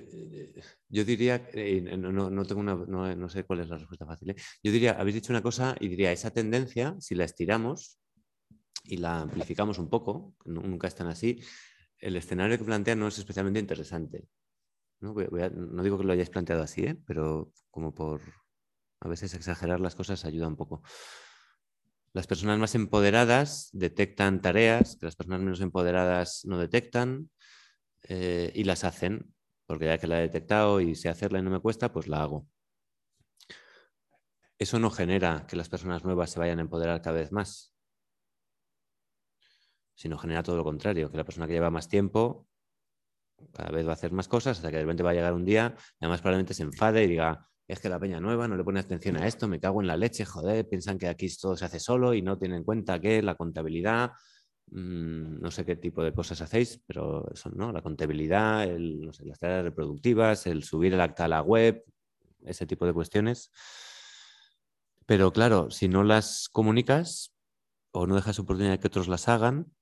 yo 0.88 1.04
diría, 1.04 1.48
eh, 1.52 1.80
no, 1.96 2.10
no, 2.10 2.30
no, 2.30 2.44
tengo 2.44 2.62
no, 2.62 2.84
no, 2.86 3.28
sé 3.28 3.44
cuál 3.44 3.60
es 3.60 3.68
la 3.68 3.76
respuesta 3.78 4.04
fácil. 4.04 4.30
¿eh? 4.30 4.36
Yo 4.62 4.72
diría, 4.72 4.92
habéis 4.92 5.14
dicho 5.14 5.32
una 5.32 5.42
cosa 5.42 5.76
y 5.78 5.88
diría, 5.88 6.10
esa 6.10 6.30
tendencia, 6.32 6.96
si 6.98 7.14
la 7.14 7.24
estiramos 7.24 7.98
y 8.84 8.96
la 8.96 9.20
amplificamos 9.20 9.78
un 9.78 9.88
poco, 9.88 10.34
nunca 10.44 10.88
es 10.88 10.94
tan 10.96 11.06
así, 11.06 11.40
el 11.98 12.16
escenario 12.16 12.58
que 12.58 12.64
plantean 12.64 12.98
no 12.98 13.06
es 13.06 13.18
especialmente 13.18 13.60
interesante. 13.60 14.26
No, 15.00 15.14
no 15.14 15.82
digo 15.82 15.98
que 15.98 16.04
lo 16.04 16.12
hayáis 16.12 16.30
planteado 16.30 16.62
así, 16.62 16.82
¿eh? 16.82 16.96
pero 17.06 17.52
como 17.70 17.94
por 17.94 18.20
a 19.00 19.08
veces 19.08 19.34
exagerar 19.34 19.80
las 19.80 19.94
cosas 19.94 20.24
ayuda 20.24 20.48
un 20.48 20.56
poco. 20.56 20.82
Las 22.12 22.26
personas 22.26 22.58
más 22.58 22.74
empoderadas 22.74 23.70
detectan 23.72 24.42
tareas 24.42 24.96
que 24.96 25.06
las 25.06 25.16
personas 25.16 25.40
menos 25.40 25.60
empoderadas 25.60 26.44
no 26.44 26.58
detectan 26.58 27.30
eh, 28.02 28.52
y 28.54 28.64
las 28.64 28.84
hacen, 28.84 29.32
porque 29.66 29.86
ya 29.86 29.98
que 29.98 30.06
la 30.06 30.18
he 30.18 30.22
detectado 30.22 30.80
y 30.80 30.94
sé 30.94 31.08
hacerla 31.08 31.38
y 31.38 31.42
no 31.42 31.50
me 31.50 31.60
cuesta, 31.60 31.92
pues 31.92 32.08
la 32.08 32.22
hago. 32.22 32.46
Eso 34.58 34.78
no 34.78 34.90
genera 34.90 35.46
que 35.46 35.56
las 35.56 35.68
personas 35.68 36.04
nuevas 36.04 36.30
se 36.30 36.38
vayan 36.38 36.58
a 36.58 36.62
empoderar 36.62 37.02
cada 37.02 37.18
vez 37.18 37.32
más, 37.32 37.74
sino 39.94 40.18
genera 40.18 40.42
todo 40.42 40.56
lo 40.56 40.64
contrario, 40.64 41.10
que 41.10 41.16
la 41.16 41.24
persona 41.24 41.46
que 41.46 41.52
lleva 41.52 41.70
más 41.70 41.88
tiempo 41.88 42.48
cada 43.52 43.70
vez 43.70 43.86
va 43.86 43.90
a 43.90 43.94
hacer 43.94 44.12
más 44.12 44.28
cosas 44.28 44.58
hasta 44.58 44.70
que 44.70 44.76
de 44.76 44.82
repente 44.82 45.02
va 45.02 45.10
a 45.10 45.14
llegar 45.14 45.32
un 45.32 45.44
día 45.44 45.74
y 45.76 46.04
además 46.04 46.20
probablemente 46.20 46.54
se 46.54 46.62
enfade 46.62 47.04
y 47.04 47.08
diga, 47.08 47.48
es 47.66 47.80
que 47.80 47.88
la 47.88 47.98
peña 47.98 48.20
nueva 48.20 48.46
no 48.48 48.56
le 48.56 48.64
pone 48.64 48.80
atención 48.80 49.16
a 49.16 49.26
esto, 49.26 49.48
me 49.48 49.60
cago 49.60 49.80
en 49.80 49.86
la 49.86 49.96
leche, 49.96 50.24
joder, 50.24 50.68
piensan 50.68 50.98
que 50.98 51.08
aquí 51.08 51.28
todo 51.40 51.56
se 51.56 51.64
hace 51.64 51.80
solo 51.80 52.14
y 52.14 52.22
no 52.22 52.38
tienen 52.38 52.58
en 52.58 52.64
cuenta 52.64 53.00
que 53.00 53.22
la 53.22 53.34
contabilidad, 53.34 54.12
mmm, 54.70 55.40
no 55.40 55.50
sé 55.50 55.64
qué 55.64 55.76
tipo 55.76 56.02
de 56.02 56.12
cosas 56.12 56.40
hacéis, 56.42 56.82
pero 56.86 57.30
eso, 57.32 57.50
¿no? 57.50 57.72
La 57.72 57.82
contabilidad, 57.82 58.64
el, 58.64 59.00
las 59.02 59.38
tareas 59.38 59.64
reproductivas, 59.64 60.46
el 60.46 60.62
subir 60.64 60.94
el 60.94 61.00
acta 61.00 61.24
a 61.26 61.28
la 61.28 61.42
web, 61.42 61.84
ese 62.44 62.66
tipo 62.66 62.86
de 62.86 62.92
cuestiones. 62.92 63.50
Pero 65.06 65.32
claro, 65.32 65.70
si 65.70 65.88
no 65.88 66.02
las 66.04 66.48
comunicas 66.48 67.32
o 67.92 68.06
no 68.06 68.16
dejas 68.16 68.38
oportunidad 68.38 68.72
de 68.74 68.80
que 68.80 68.88
otros 68.88 69.08
las 69.08 69.28
hagan, 69.28 69.72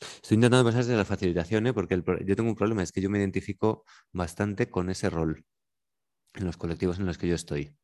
Estoy 0.00 0.36
intentando 0.36 0.64
pasar 0.64 0.84
de 0.84 0.96
la 0.96 1.04
facilitación, 1.04 1.66
¿eh? 1.66 1.72
porque 1.74 2.00
yo 2.24 2.36
tengo 2.36 2.50
un 2.50 2.56
problema, 2.56 2.82
es 2.82 2.92
que 2.92 3.00
yo 3.00 3.10
me 3.10 3.18
identifico 3.18 3.84
bastante 4.12 4.70
con 4.70 4.90
ese 4.90 5.10
rol 5.10 5.44
en 6.34 6.46
los 6.46 6.56
colectivos 6.56 6.98
en 6.98 7.06
los 7.06 7.18
que 7.18 7.28
yo 7.28 7.34
estoy. 7.36 7.76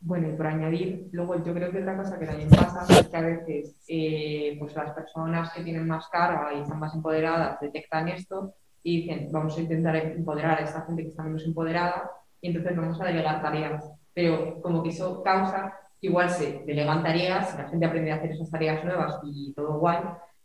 Bueno, 0.00 0.28
y 0.28 0.32
por 0.32 0.46
añadir, 0.46 1.08
luego 1.12 1.42
yo 1.42 1.54
creo 1.54 1.70
que 1.70 1.80
otra 1.80 1.96
cosa 1.96 2.18
que 2.18 2.26
también 2.26 2.50
pasa 2.50 2.86
es 3.00 3.08
que 3.08 3.16
a 3.16 3.20
veces 3.22 3.76
eh, 3.88 4.56
pues 4.58 4.74
las 4.76 4.92
personas 4.92 5.50
que 5.52 5.62
tienen 5.62 5.88
más 5.88 6.08
carga 6.08 6.52
y 6.52 6.60
están 6.60 6.78
más 6.78 6.94
empoderadas 6.94 7.58
detectan 7.60 8.08
esto 8.08 8.54
y 8.82 9.02
dicen, 9.02 9.32
vamos 9.32 9.56
a 9.56 9.62
intentar 9.62 9.96
empoderar 9.96 10.60
a 10.60 10.64
esta 10.64 10.82
gente 10.82 11.02
que 11.02 11.08
está 11.08 11.22
menos 11.22 11.44
empoderada 11.46 12.10
y 12.40 12.48
entonces 12.48 12.76
vamos 12.76 13.00
a 13.00 13.06
delegar 13.06 13.40
tareas. 13.40 13.90
Pero 14.12 14.60
como 14.60 14.82
que 14.82 14.90
eso 14.90 15.22
causa 15.22 15.72
igual 16.02 16.28
se 16.28 16.62
delegan 16.66 17.02
tareas, 17.02 17.56
la 17.56 17.68
gente 17.68 17.86
aprende 17.86 18.12
a 18.12 18.16
hacer 18.16 18.32
esas 18.32 18.50
tareas 18.50 18.84
nuevas 18.84 19.18
y 19.24 19.54
todo 19.54 19.78
guay, 19.78 19.98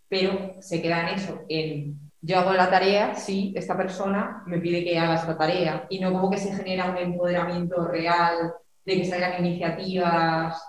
pero 0.08 0.54
se 0.62 0.82
queda 0.82 1.02
en 1.10 1.16
eso, 1.16 1.42
en 1.50 2.09
yo 2.22 2.38
hago 2.38 2.54
la 2.54 2.70
tarea, 2.70 3.16
sí, 3.16 3.54
esta 3.56 3.78
persona 3.78 4.44
me 4.46 4.60
pide 4.60 4.84
que 4.84 4.98
haga 4.98 5.16
esta 5.16 5.38
tarea 5.38 5.88
y 5.90 6.00
no 6.00 6.12
como 6.12 6.30
que 6.30 6.38
se 6.38 6.54
genera 6.54 6.90
un 6.92 6.98
empoderamiento 6.98 7.86
real 7.86 8.54
de 8.86 8.96
que 8.96 9.06
salgan 9.06 9.46
iniciativas 9.46 10.62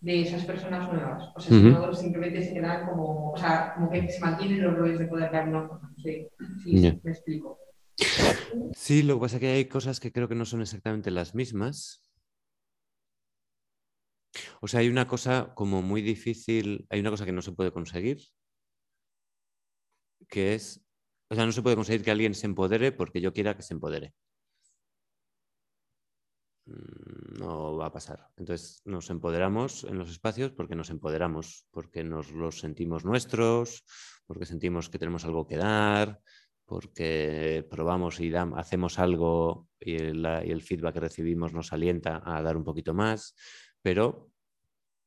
de 0.00 0.22
esas 0.22 0.44
personas 0.44 0.92
nuevas. 0.92 1.32
O 1.34 1.40
sea, 1.40 1.56
uh 1.56 1.60
-huh. 1.60 1.62
sino 1.62 1.94
simplemente 1.94 2.42
se 2.42 2.54
quedan 2.54 2.86
como, 2.86 3.32
o 3.32 3.36
sea, 3.36 3.74
como 3.74 3.90
que 3.90 4.08
se 4.08 4.20
mantienen 4.20 4.62
los 4.62 4.74
roles 4.74 4.98
de 4.98 5.06
poder 5.06 5.30
de 5.30 5.38
alguna 5.38 5.68
forma. 5.68 5.92
No 5.96 6.02
sé 6.02 6.30
si 6.62 6.80
yeah. 6.80 6.98
me 7.02 7.10
explico. 7.10 7.58
Sí, 8.74 9.02
lo 9.02 9.14
que 9.14 9.20
pasa 9.20 9.36
es 9.36 9.40
que 9.40 9.48
hay 9.48 9.64
cosas 9.66 10.00
que 10.00 10.12
creo 10.12 10.28
que 10.28 10.34
no 10.34 10.44
son 10.44 10.60
exactamente 10.60 11.10
las 11.10 11.34
mismas. 11.34 12.02
O 14.60 14.68
sea, 14.68 14.80
hay 14.80 14.88
una 14.88 15.06
cosa 15.06 15.54
como 15.54 15.82
muy 15.82 16.02
difícil, 16.02 16.86
hay 16.90 17.00
una 17.00 17.10
cosa 17.10 17.24
que 17.24 17.32
no 17.32 17.42
se 17.42 17.52
puede 17.52 17.72
conseguir, 17.72 18.20
que 20.28 20.54
es, 20.54 20.85
o 21.28 21.34
sea, 21.34 21.46
no 21.46 21.52
se 21.52 21.62
puede 21.62 21.76
conseguir 21.76 22.04
que 22.04 22.10
alguien 22.10 22.34
se 22.34 22.46
empodere 22.46 22.92
porque 22.92 23.20
yo 23.20 23.32
quiera 23.32 23.56
que 23.56 23.62
se 23.62 23.74
empodere. 23.74 24.14
Mm, 26.66 27.38
no 27.38 27.76
va 27.76 27.86
a 27.86 27.92
pasar. 27.92 28.28
Entonces 28.36 28.80
nos 28.84 29.10
empoderamos 29.10 29.84
en 29.84 29.98
los 29.98 30.10
espacios 30.10 30.52
porque 30.52 30.76
nos 30.76 30.90
empoderamos, 30.90 31.66
porque 31.70 32.04
nos 32.04 32.32
los 32.32 32.60
sentimos 32.60 33.04
nuestros, 33.04 33.84
porque 34.26 34.46
sentimos 34.46 34.88
que 34.88 34.98
tenemos 34.98 35.24
algo 35.24 35.46
que 35.46 35.56
dar, 35.56 36.20
porque 36.64 37.66
probamos 37.70 38.20
y 38.20 38.34
hacemos 38.34 38.98
algo 38.98 39.68
y 39.78 39.94
el, 39.96 40.26
y 40.44 40.50
el 40.50 40.62
feedback 40.62 40.94
que 40.94 41.00
recibimos 41.00 41.52
nos 41.52 41.72
alienta 41.72 42.22
a 42.24 42.42
dar 42.42 42.56
un 42.56 42.64
poquito 42.64 42.92
más 42.92 43.34
pero 43.86 44.32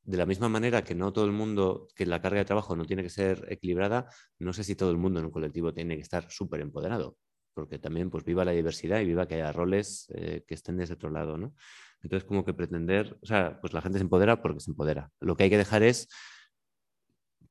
de 0.09 0.17
la 0.17 0.25
misma 0.25 0.49
manera 0.49 0.83
que 0.83 0.95
no 0.95 1.13
todo 1.13 1.25
el 1.25 1.31
mundo, 1.31 1.87
que 1.95 2.07
la 2.07 2.19
carga 2.19 2.39
de 2.39 2.45
trabajo 2.45 2.75
no 2.75 2.83
tiene 2.83 3.03
que 3.03 3.11
ser 3.11 3.45
equilibrada, 3.47 4.09
no 4.39 4.53
sé 4.53 4.63
si 4.63 4.75
todo 4.75 4.89
el 4.89 4.97
mundo 4.97 5.19
en 5.19 5.27
un 5.27 5.31
colectivo 5.31 5.71
tiene 5.71 5.95
que 5.97 6.01
estar 6.01 6.31
súper 6.31 6.61
empoderado, 6.61 7.15
porque 7.53 7.77
también 7.77 8.09
pues 8.09 8.23
viva 8.23 8.43
la 8.43 8.51
diversidad 8.51 9.01
y 9.01 9.05
viva 9.05 9.27
que 9.27 9.35
haya 9.35 9.51
roles 9.51 10.07
eh, 10.15 10.43
que 10.47 10.55
estén 10.55 10.77
desde 10.77 10.95
otro 10.95 11.11
lado, 11.11 11.37
¿no? 11.37 11.53
Entonces 12.01 12.27
como 12.27 12.43
que 12.43 12.55
pretender, 12.55 13.19
o 13.21 13.25
sea, 13.27 13.61
pues 13.61 13.71
la 13.71 13.81
gente 13.81 13.99
se 13.99 14.03
empodera 14.03 14.41
porque 14.41 14.61
se 14.61 14.71
empodera. 14.71 15.11
Lo 15.19 15.37
que 15.37 15.43
hay 15.43 15.51
que 15.51 15.59
dejar 15.59 15.83
es 15.83 16.07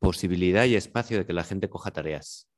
posibilidad 0.01 0.65
y 0.65 0.75
espacio 0.75 1.19
de 1.19 1.27
que 1.27 1.33
la 1.33 1.45
gente 1.45 1.71
coja 1.71 1.93
tareas. 1.93 2.51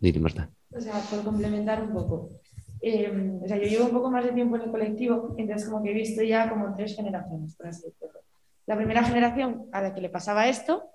Dile, 0.00 0.18
Marta. 0.18 0.50
O 0.72 0.80
sea, 0.80 0.98
por 1.10 1.24
complementar 1.24 1.82
un 1.82 1.92
poco. 1.92 2.40
Eh, 2.80 3.38
o 3.42 3.46
sea, 3.46 3.58
yo 3.58 3.68
llevo 3.68 3.84
un 3.84 3.92
poco 3.92 4.10
más 4.10 4.24
de 4.24 4.32
tiempo 4.32 4.56
en 4.56 4.62
el 4.62 4.70
colectivo, 4.70 5.34
entonces 5.36 5.68
como 5.68 5.82
que 5.82 5.90
he 5.90 5.94
visto 5.94 6.22
ya 6.22 6.48
como 6.48 6.74
tres 6.74 6.96
generaciones, 6.96 7.54
por 7.54 7.66
así 7.66 7.82
decirlo. 7.84 8.20
La 8.70 8.76
primera 8.76 9.02
generación 9.02 9.66
a 9.72 9.82
la 9.82 9.92
que 9.92 10.00
le 10.00 10.10
pasaba 10.10 10.46
esto, 10.46 10.92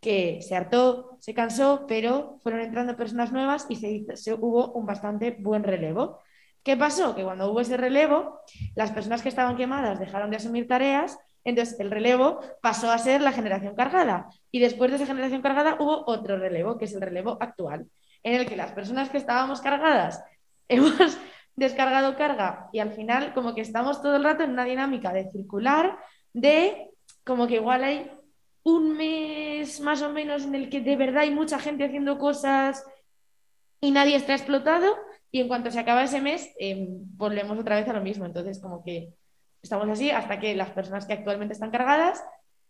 que 0.00 0.42
se 0.42 0.56
hartó, 0.56 1.18
se 1.20 1.34
cansó, 1.34 1.84
pero 1.86 2.40
fueron 2.42 2.62
entrando 2.62 2.96
personas 2.96 3.30
nuevas 3.30 3.64
y 3.68 3.76
se, 3.76 4.34
hubo 4.34 4.72
un 4.72 4.86
bastante 4.86 5.30
buen 5.38 5.62
relevo. 5.62 6.18
¿Qué 6.64 6.76
pasó? 6.76 7.14
Que 7.14 7.22
cuando 7.22 7.48
hubo 7.48 7.60
ese 7.60 7.76
relevo, 7.76 8.40
las 8.74 8.90
personas 8.90 9.22
que 9.22 9.28
estaban 9.28 9.56
quemadas 9.56 10.00
dejaron 10.00 10.30
de 10.30 10.38
asumir 10.38 10.66
tareas, 10.66 11.16
entonces 11.44 11.78
el 11.78 11.92
relevo 11.92 12.40
pasó 12.60 12.90
a 12.90 12.98
ser 12.98 13.20
la 13.20 13.30
generación 13.30 13.76
cargada 13.76 14.28
y 14.50 14.58
después 14.58 14.90
de 14.90 14.96
esa 14.96 15.06
generación 15.06 15.42
cargada 15.42 15.76
hubo 15.78 16.02
otro 16.08 16.38
relevo, 16.38 16.76
que 16.76 16.86
es 16.86 16.94
el 16.94 17.02
relevo 17.02 17.38
actual. 17.40 17.86
en 18.24 18.34
el 18.34 18.46
que 18.46 18.56
las 18.56 18.72
personas 18.72 19.10
que 19.10 19.18
estábamos 19.18 19.60
cargadas 19.60 20.24
hemos 20.68 21.16
descargado 21.54 22.16
carga 22.16 22.68
y 22.72 22.80
al 22.80 22.90
final 22.90 23.32
como 23.32 23.54
que 23.54 23.60
estamos 23.60 24.02
todo 24.02 24.16
el 24.16 24.24
rato 24.24 24.42
en 24.42 24.50
una 24.50 24.64
dinámica 24.64 25.12
de 25.12 25.30
circular, 25.30 25.96
de 26.32 26.91
como 27.24 27.46
que 27.46 27.54
igual 27.54 27.84
hay 27.84 28.10
un 28.64 28.96
mes 28.96 29.80
más 29.80 30.02
o 30.02 30.10
menos 30.10 30.44
en 30.44 30.54
el 30.54 30.68
que 30.68 30.80
de 30.80 30.96
verdad 30.96 31.22
hay 31.22 31.30
mucha 31.30 31.58
gente 31.58 31.84
haciendo 31.84 32.18
cosas 32.18 32.84
y 33.80 33.90
nadie 33.90 34.16
está 34.16 34.34
explotado 34.34 34.94
y 35.30 35.40
en 35.40 35.48
cuanto 35.48 35.70
se 35.70 35.80
acaba 35.80 36.04
ese 36.04 36.20
mes 36.20 36.50
eh, 36.60 36.86
volvemos 36.88 37.58
otra 37.58 37.76
vez 37.76 37.88
a 37.88 37.92
lo 37.92 38.00
mismo. 38.00 38.24
Entonces 38.24 38.60
como 38.60 38.84
que 38.84 39.12
estamos 39.62 39.88
así 39.88 40.10
hasta 40.10 40.38
que 40.38 40.54
las 40.54 40.70
personas 40.70 41.06
que 41.06 41.14
actualmente 41.14 41.54
están 41.54 41.70
cargadas 41.70 42.22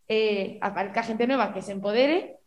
eh, 0.09 0.59
aparezca 0.61 1.03
gente 1.03 1.27
nueva 1.27 1.53
que 1.53 1.63
se 1.63 1.73
empodere, 1.73 2.39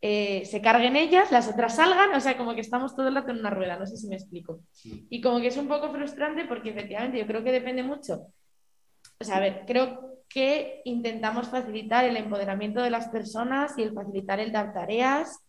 eh, 0.00 0.44
se 0.44 0.60
carguen 0.60 0.96
ellas, 0.96 1.32
las 1.32 1.48
otras 1.48 1.76
salgan, 1.76 2.12
o 2.14 2.20
sea, 2.20 2.36
como 2.36 2.54
que 2.54 2.60
estamos 2.60 2.94
todo 2.94 3.08
el 3.08 3.14
rato 3.14 3.30
en 3.30 3.38
una 3.38 3.50
rueda, 3.50 3.78
no 3.78 3.86
sé 3.86 3.96
si 3.96 4.06
me 4.06 4.16
explico. 4.16 4.60
Y 4.82 5.20
como 5.20 5.40
que 5.40 5.46
es 5.46 5.56
un 5.56 5.68
poco 5.68 5.90
frustrante 5.90 6.44
porque 6.44 6.70
efectivamente 6.70 7.18
yo 7.18 7.26
creo 7.26 7.42
que 7.42 7.52
depende 7.52 7.82
mucho. 7.82 8.26
O 9.18 9.24
sea, 9.24 9.36
a 9.36 9.40
ver, 9.40 9.64
creo 9.66 10.13
que 10.28 10.82
intentamos 10.84 11.48
facilitar 11.48 12.04
el 12.04 12.16
empoderamiento 12.16 12.82
de 12.82 12.90
las 12.90 13.08
personas 13.08 13.76
y 13.78 13.82
el 13.82 13.92
facilitar 13.92 14.40
el 14.40 14.52
dar 14.52 14.72
tareas 14.72 15.44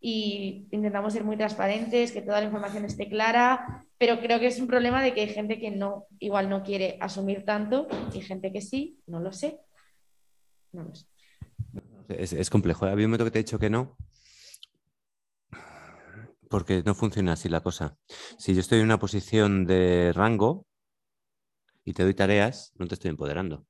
y 0.00 0.68
intentamos 0.70 1.12
ser 1.12 1.24
muy 1.24 1.36
transparentes, 1.36 2.12
que 2.12 2.22
toda 2.22 2.40
la 2.40 2.46
información 2.46 2.84
esté 2.84 3.08
clara, 3.08 3.84
pero 3.98 4.20
creo 4.20 4.38
que 4.38 4.46
es 4.46 4.60
un 4.60 4.66
problema 4.66 5.02
de 5.02 5.14
que 5.14 5.22
hay 5.22 5.28
gente 5.28 5.58
que 5.58 5.70
no, 5.70 6.06
igual 6.18 6.48
no 6.48 6.62
quiere 6.62 6.98
asumir 7.00 7.44
tanto 7.44 7.88
y 8.12 8.20
gente 8.20 8.52
que 8.52 8.60
sí, 8.60 9.00
no 9.06 9.20
lo 9.20 9.32
sé. 9.32 9.60
Es, 12.08 12.50
complejo. 12.50 12.86
¿eh? 12.86 12.90
Había 12.90 13.06
un 13.06 13.10
momento 13.10 13.24
que 13.24 13.30
te 13.30 13.38
he 13.38 13.42
dicho 13.42 13.58
que 13.58 13.70
no, 13.70 13.96
porque 16.48 16.82
no 16.84 16.94
funciona 16.94 17.32
así 17.32 17.48
la 17.48 17.62
cosa. 17.62 17.96
Si 18.38 18.54
yo 18.54 18.60
estoy 18.60 18.80
en 18.80 18.84
una 18.84 18.98
posición 18.98 19.66
de 19.66 20.12
rango 20.12 20.66
y 21.84 21.94
te 21.94 22.02
doy 22.02 22.14
tareas, 22.14 22.72
no 22.76 22.86
te 22.86 22.94
estoy 22.94 23.10
empoderando. 23.10 23.66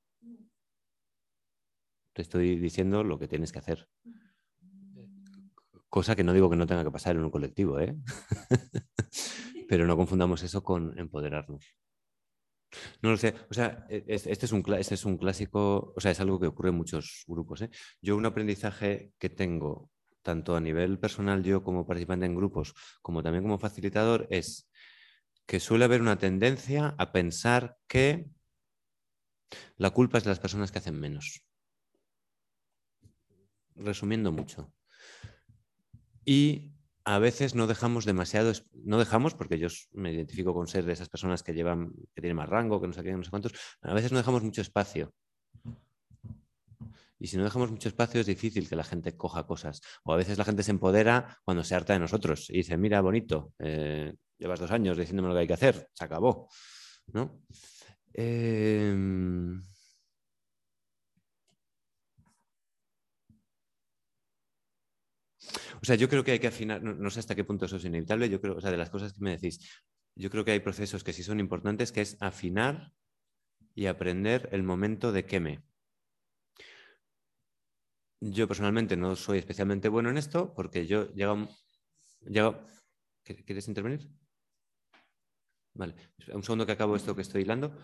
Te 2.16 2.22
estoy 2.22 2.56
diciendo 2.56 3.04
lo 3.04 3.18
que 3.18 3.28
tienes 3.28 3.52
que 3.52 3.58
hacer. 3.58 3.90
Cosa 5.90 6.16
que 6.16 6.24
no 6.24 6.32
digo 6.32 6.48
que 6.48 6.56
no 6.56 6.66
tenga 6.66 6.82
que 6.82 6.90
pasar 6.90 7.14
en 7.14 7.24
un 7.24 7.30
colectivo, 7.30 7.78
¿eh? 7.78 7.94
pero 9.68 9.86
no 9.86 9.98
confundamos 9.98 10.42
eso 10.42 10.64
con 10.64 10.98
empoderarnos. 10.98 11.76
No 13.02 13.10
lo 13.10 13.18
sé. 13.18 13.34
O 13.50 13.54
sea, 13.54 13.84
e, 13.90 14.02
este 14.08 14.46
es, 14.46 14.52
un, 14.52 14.64
este 14.78 14.94
es 14.94 15.04
un 15.04 15.18
clásico, 15.18 15.92
o 15.94 16.00
sea, 16.00 16.10
es 16.10 16.18
algo 16.18 16.40
que 16.40 16.46
ocurre 16.46 16.70
en 16.70 16.76
muchos 16.76 17.22
grupos. 17.26 17.60
¿eh? 17.60 17.70
Yo 18.00 18.16
un 18.16 18.24
aprendizaje 18.24 19.12
que 19.18 19.28
tengo, 19.28 19.90
tanto 20.22 20.56
a 20.56 20.60
nivel 20.62 20.98
personal 20.98 21.42
yo 21.42 21.62
como 21.62 21.86
participante 21.86 22.24
en 22.24 22.34
grupos, 22.34 22.72
como 23.02 23.22
también 23.22 23.44
como 23.44 23.58
facilitador, 23.58 24.26
es 24.30 24.70
que 25.44 25.60
suele 25.60 25.84
haber 25.84 26.00
una 26.00 26.16
tendencia 26.16 26.94
a 26.96 27.12
pensar 27.12 27.76
que 27.86 28.24
la 29.76 29.90
culpa 29.90 30.16
es 30.16 30.24
de 30.24 30.30
las 30.30 30.40
personas 30.40 30.72
que 30.72 30.78
hacen 30.78 30.98
menos. 30.98 31.45
Resumiendo 33.76 34.32
mucho. 34.32 34.72
Y 36.24 36.72
a 37.04 37.18
veces 37.18 37.54
no 37.54 37.66
dejamos 37.66 38.04
demasiado, 38.04 38.52
no 38.84 38.98
dejamos, 38.98 39.34
porque 39.34 39.58
yo 39.58 39.68
me 39.92 40.12
identifico 40.12 40.52
con 40.52 40.66
ser 40.66 40.84
de 40.84 40.92
esas 40.92 41.08
personas 41.08 41.42
que 41.42 41.54
llevan, 41.54 41.92
que 42.14 42.20
tienen 42.20 42.36
más 42.36 42.48
rango, 42.48 42.80
que 42.80 42.88
no 42.88 42.92
sé 42.92 43.04
qué, 43.04 43.12
no 43.12 43.22
sé 43.22 43.30
cuántos, 43.30 43.52
a 43.82 43.94
veces 43.94 44.10
no 44.10 44.18
dejamos 44.18 44.42
mucho 44.42 44.60
espacio. 44.60 45.12
Y 47.18 47.28
si 47.28 47.36
no 47.36 47.44
dejamos 47.44 47.70
mucho 47.70 47.88
espacio 47.88 48.20
es 48.20 48.26
difícil 48.26 48.68
que 48.68 48.76
la 48.76 48.84
gente 48.84 49.16
coja 49.16 49.46
cosas. 49.46 49.80
O 50.04 50.12
a 50.12 50.16
veces 50.16 50.36
la 50.36 50.44
gente 50.44 50.62
se 50.62 50.72
empodera 50.72 51.38
cuando 51.44 51.64
se 51.64 51.74
harta 51.74 51.92
de 51.92 52.00
nosotros 52.00 52.50
y 52.50 52.58
dice, 52.58 52.76
mira, 52.76 53.00
bonito, 53.00 53.52
eh, 53.58 54.12
llevas 54.38 54.60
dos 54.60 54.70
años 54.70 54.98
diciéndome 54.98 55.28
lo 55.28 55.34
que 55.34 55.40
hay 55.40 55.46
que 55.46 55.54
hacer, 55.54 55.88
se 55.94 56.04
acabó. 56.04 56.48
¿no? 57.12 57.40
Em, 58.12 59.62
O 65.82 65.84
sea, 65.84 65.96
yo 65.96 66.08
creo 66.08 66.24
que 66.24 66.32
hay 66.32 66.38
que 66.38 66.46
afinar, 66.46 66.82
no, 66.82 67.10
sé 67.10 67.20
hasta 67.20 67.34
qué 67.34 67.44
punto 67.44 67.66
eso 67.66 67.76
es 67.76 67.84
inevitable, 67.84 68.28
yo 68.28 68.40
creo, 68.40 68.56
o 68.56 68.60
sea, 68.60 68.70
de 68.70 68.76
las 68.76 68.90
cosas 68.90 69.12
que 69.12 69.20
me 69.20 69.32
decís, 69.32 69.82
yo 70.14 70.30
creo 70.30 70.44
que 70.44 70.52
hay 70.52 70.60
procesos 70.60 71.04
que 71.04 71.12
sí 71.12 71.22
son 71.22 71.40
importantes, 71.40 71.92
que 71.92 72.00
es 72.00 72.16
afinar 72.20 72.92
y 73.74 73.86
aprender 73.86 74.48
el 74.52 74.62
momento 74.62 75.12
de 75.12 75.26
queme. 75.26 75.62
Yo 78.20 78.48
personalmente 78.48 78.96
no 78.96 79.14
soy 79.14 79.38
especialmente 79.38 79.88
bueno 79.88 80.08
en 80.08 80.16
esto 80.16 80.54
porque 80.54 80.86
yo 80.86 81.12
llego, 81.12 81.48
llego 82.22 82.58
¿Quieres 83.34 83.66
intervenir? 83.66 84.08
Vale, 85.74 85.94
un 86.32 86.42
segundo 86.42 86.64
que 86.64 86.72
acabo 86.72 86.94
esto 86.94 87.14
que 87.14 87.22
estoy 87.22 87.42
hilando. 87.42 87.76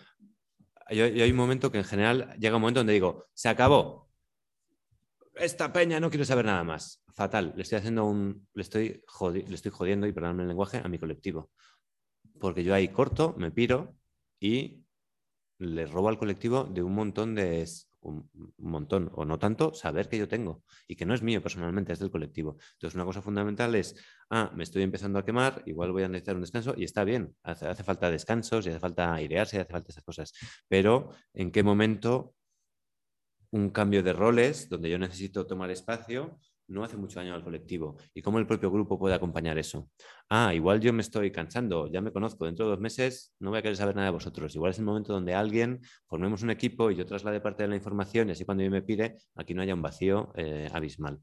Yo, 0.91 1.05
hay 1.05 1.31
un 1.31 1.37
momento 1.37 1.71
que 1.73 1.79
en 1.79 1.85
general 1.85 2.37
llega 2.39 2.57
un 2.57 2.63
momento 2.63 2.81
donde 2.81 2.93
digo, 2.93 3.27
se 3.35 3.49
acabó, 3.49 4.12
esta 5.35 5.73
peña 5.73 6.01
no 6.01 6.11
quiero 6.11 6.25
saber 6.25 6.45
nada 6.45 6.65
más. 6.65 7.03
Fatal. 7.09 7.53
Le 7.57 7.63
estoy 7.63 7.79
haciendo 7.79 8.05
un. 8.05 8.47
Le 8.55 8.63
estoy, 8.63 9.03
le 9.31 9.55
estoy 9.55 9.71
jodiendo, 9.71 10.07
y 10.07 10.13
perdóname 10.13 10.43
el 10.43 10.49
lenguaje, 10.49 10.81
a 10.83 10.89
mi 10.89 10.99
colectivo. 10.99 11.51
Porque 12.41 12.65
yo 12.65 12.75
ahí 12.75 12.89
corto, 12.89 13.35
me 13.39 13.51
piro 13.51 13.97
y 14.41 14.85
le 15.59 15.87
robo 15.87 16.09
al 16.09 16.19
colectivo 16.19 16.65
de 16.65 16.83
un 16.83 16.95
montón 16.95 17.35
de. 17.35 17.67
Un, 18.01 18.29
montón, 18.59 19.13
o 19.15 19.25
no 19.25 19.39
tanto, 19.39 19.73
saber 19.75 20.09
que 20.09 20.19
yo 20.19 20.27
tengo 20.27 20.65
y 20.89 20.97
que 20.97 21.07
no 21.07 21.15
es 21.15 21.23
mío 21.23 21.41
personalmente, 21.41 21.93
es 21.93 22.01
del 22.01 22.11
colectivo. 22.11 22.57
Entonces, 22.73 22.97
una 22.97 23.05
cosa 23.05 23.23
fundamental 23.23 23.77
es, 23.77 23.95
ah, 24.29 24.51
me 24.57 24.65
estoy 24.65 24.83
empezando 24.83 25.21
a 25.21 25.25
quemar, 25.25 25.63
igual 25.67 25.93
voy 25.93 26.03
a 26.03 26.09
necesitar 26.09 26.35
un 26.35 26.41
descanso 26.41 26.75
y 26.77 26.83
está 26.83 27.05
bien, 27.05 27.37
hace, 27.45 27.69
hace 27.69 27.85
falta 27.85 28.11
descansos 28.11 28.67
y 28.67 28.71
hace 28.71 28.81
falta 28.81 29.15
airearse 29.15 29.57
y 29.57 29.61
hace 29.61 29.71
falta 29.71 29.93
esas 29.93 30.03
cosas. 30.03 30.33
Pero, 30.67 31.11
¿en 31.33 31.53
qué 31.53 31.63
momento 31.63 32.35
un 33.53 33.71
cambio 33.71 34.03
de 34.03 34.13
roles 34.13 34.69
donde 34.69 34.91
yo 34.91 34.99
necesito 34.99 35.47
tomar 35.47 35.71
espacio 35.71 36.39
no 36.69 36.85
hace 36.85 36.97
mucho 36.97 37.19
daño 37.19 37.35
al 37.35 37.45
colectivo 37.45 37.99
y 38.15 38.23
cómo 38.23 38.39
el 38.39 38.47
propio 38.47 38.71
grupo 38.71 38.99
puede 38.99 39.15
acompañar 39.15 39.59
eso. 39.59 39.91
Ah, 40.31 40.55
igual 40.55 40.81
yo 40.81 40.93
me 40.93 41.03
estoy 41.03 41.31
cansando, 41.31 41.91
ya 41.93 42.01
me 42.01 42.13
conozco, 42.13 42.47
dentro 42.47 42.65
de 42.65 42.71
dos 42.71 42.81
meses 42.81 43.35
no 43.41 43.51
voy 43.51 43.59
a 43.59 43.63
querer 43.63 43.77
saber 43.77 43.95
nada 43.95 44.07
de 44.07 44.13
vosotros. 44.13 44.55
Igual 44.55 44.71
es 44.71 44.79
el 44.79 44.85
momento 44.85 45.13
donde 45.13 45.35
alguien 45.35 45.81
formemos 46.07 46.43
un 46.43 46.51
equipo 46.51 46.91
y 46.91 46.97
yo 46.97 47.05
traslade 47.05 47.41
parte 47.41 47.65
de 47.65 47.69
la 47.69 47.77
información 47.77 48.29
y 48.29 48.33
así 48.33 48.45
cuando 48.45 48.65
yo 48.65 48.71
me 48.71 48.83
pide, 48.83 49.19
aquí 49.35 49.55
no 49.55 49.63
haya 49.63 49.75
un 49.75 49.83
vacío 49.83 50.33
eh, 50.37 50.69
abismal. 50.73 51.21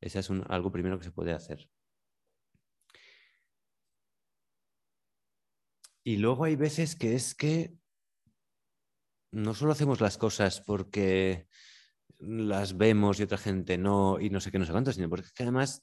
Ese 0.00 0.20
es 0.20 0.30
algo 0.48 0.70
primero 0.70 0.98
que 0.98 1.04
se 1.04 1.12
puede 1.12 1.32
hacer. 1.32 1.68
Y 6.04 6.16
luego 6.16 6.44
hay 6.44 6.56
veces 6.56 6.96
que 6.96 7.14
es 7.14 7.34
que 7.34 7.74
no 9.32 9.54
solo 9.54 9.72
hacemos 9.72 10.00
las 10.00 10.18
cosas 10.18 10.60
porque 10.60 11.46
las 12.22 12.76
vemos 12.76 13.18
y 13.20 13.24
otra 13.24 13.38
gente 13.38 13.78
no, 13.78 14.20
y 14.20 14.30
no 14.30 14.40
sé 14.40 14.50
qué, 14.50 14.58
no 14.58 14.64
sé 14.64 14.72
cuánto, 14.72 14.92
sino 14.92 15.08
porque 15.08 15.28
además, 15.40 15.82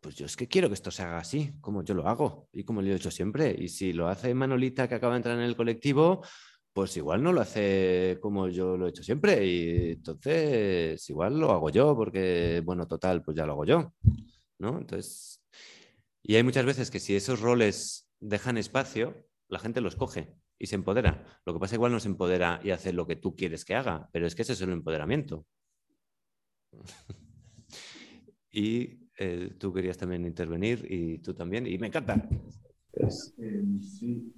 pues 0.00 0.14
yo 0.16 0.26
es 0.26 0.36
que 0.36 0.48
quiero 0.48 0.68
que 0.68 0.74
esto 0.74 0.90
se 0.90 1.02
haga 1.02 1.18
así, 1.18 1.52
como 1.60 1.82
yo 1.82 1.94
lo 1.94 2.06
hago 2.06 2.48
y 2.52 2.64
como 2.64 2.82
lo 2.82 2.88
he 2.88 2.94
hecho 2.94 3.10
siempre. 3.10 3.54
Y 3.58 3.68
si 3.68 3.92
lo 3.92 4.08
hace 4.08 4.34
Manolita 4.34 4.88
que 4.88 4.94
acaba 4.94 5.14
de 5.14 5.18
entrar 5.18 5.36
en 5.36 5.44
el 5.44 5.56
colectivo, 5.56 6.22
pues 6.72 6.96
igual 6.96 7.22
no 7.22 7.32
lo 7.32 7.40
hace 7.40 8.18
como 8.20 8.48
yo 8.48 8.76
lo 8.76 8.86
he 8.86 8.90
hecho 8.90 9.02
siempre. 9.02 9.44
Y 9.46 9.92
entonces, 9.92 11.08
igual 11.10 11.38
lo 11.38 11.52
hago 11.52 11.70
yo, 11.70 11.96
porque, 11.96 12.62
bueno, 12.64 12.86
total, 12.86 13.22
pues 13.22 13.36
ya 13.36 13.46
lo 13.46 13.52
hago 13.52 13.64
yo. 13.64 13.92
¿no? 14.58 14.78
Entonces, 14.78 15.42
y 16.22 16.36
hay 16.36 16.42
muchas 16.42 16.64
veces 16.64 16.90
que 16.90 17.00
si 17.00 17.16
esos 17.16 17.40
roles 17.40 18.08
dejan 18.20 18.58
espacio, 18.58 19.26
la 19.48 19.58
gente 19.58 19.80
los 19.80 19.96
coge 19.96 20.34
y 20.60 20.66
se 20.66 20.76
empodera. 20.76 21.24
Lo 21.46 21.54
que 21.54 21.58
pasa 21.58 21.74
igual 21.74 21.90
no 21.90 21.98
se 21.98 22.08
empodera 22.08 22.60
y 22.62 22.70
hace 22.70 22.92
lo 22.92 23.06
que 23.06 23.16
tú 23.16 23.34
quieres 23.34 23.64
que 23.64 23.74
haga, 23.74 24.08
pero 24.12 24.26
es 24.26 24.34
que 24.34 24.42
ese 24.42 24.52
es 24.52 24.60
el 24.60 24.70
empoderamiento. 24.70 25.46
y 28.52 29.08
eh, 29.18 29.56
tú 29.58 29.72
querías 29.72 29.96
también 29.96 30.26
intervenir 30.26 30.86
y 30.88 31.18
tú 31.18 31.32
también, 31.34 31.66
y 31.66 31.78
me 31.78 31.86
encanta. 31.86 32.28
Em, 32.92 33.80
sí. 33.80 34.34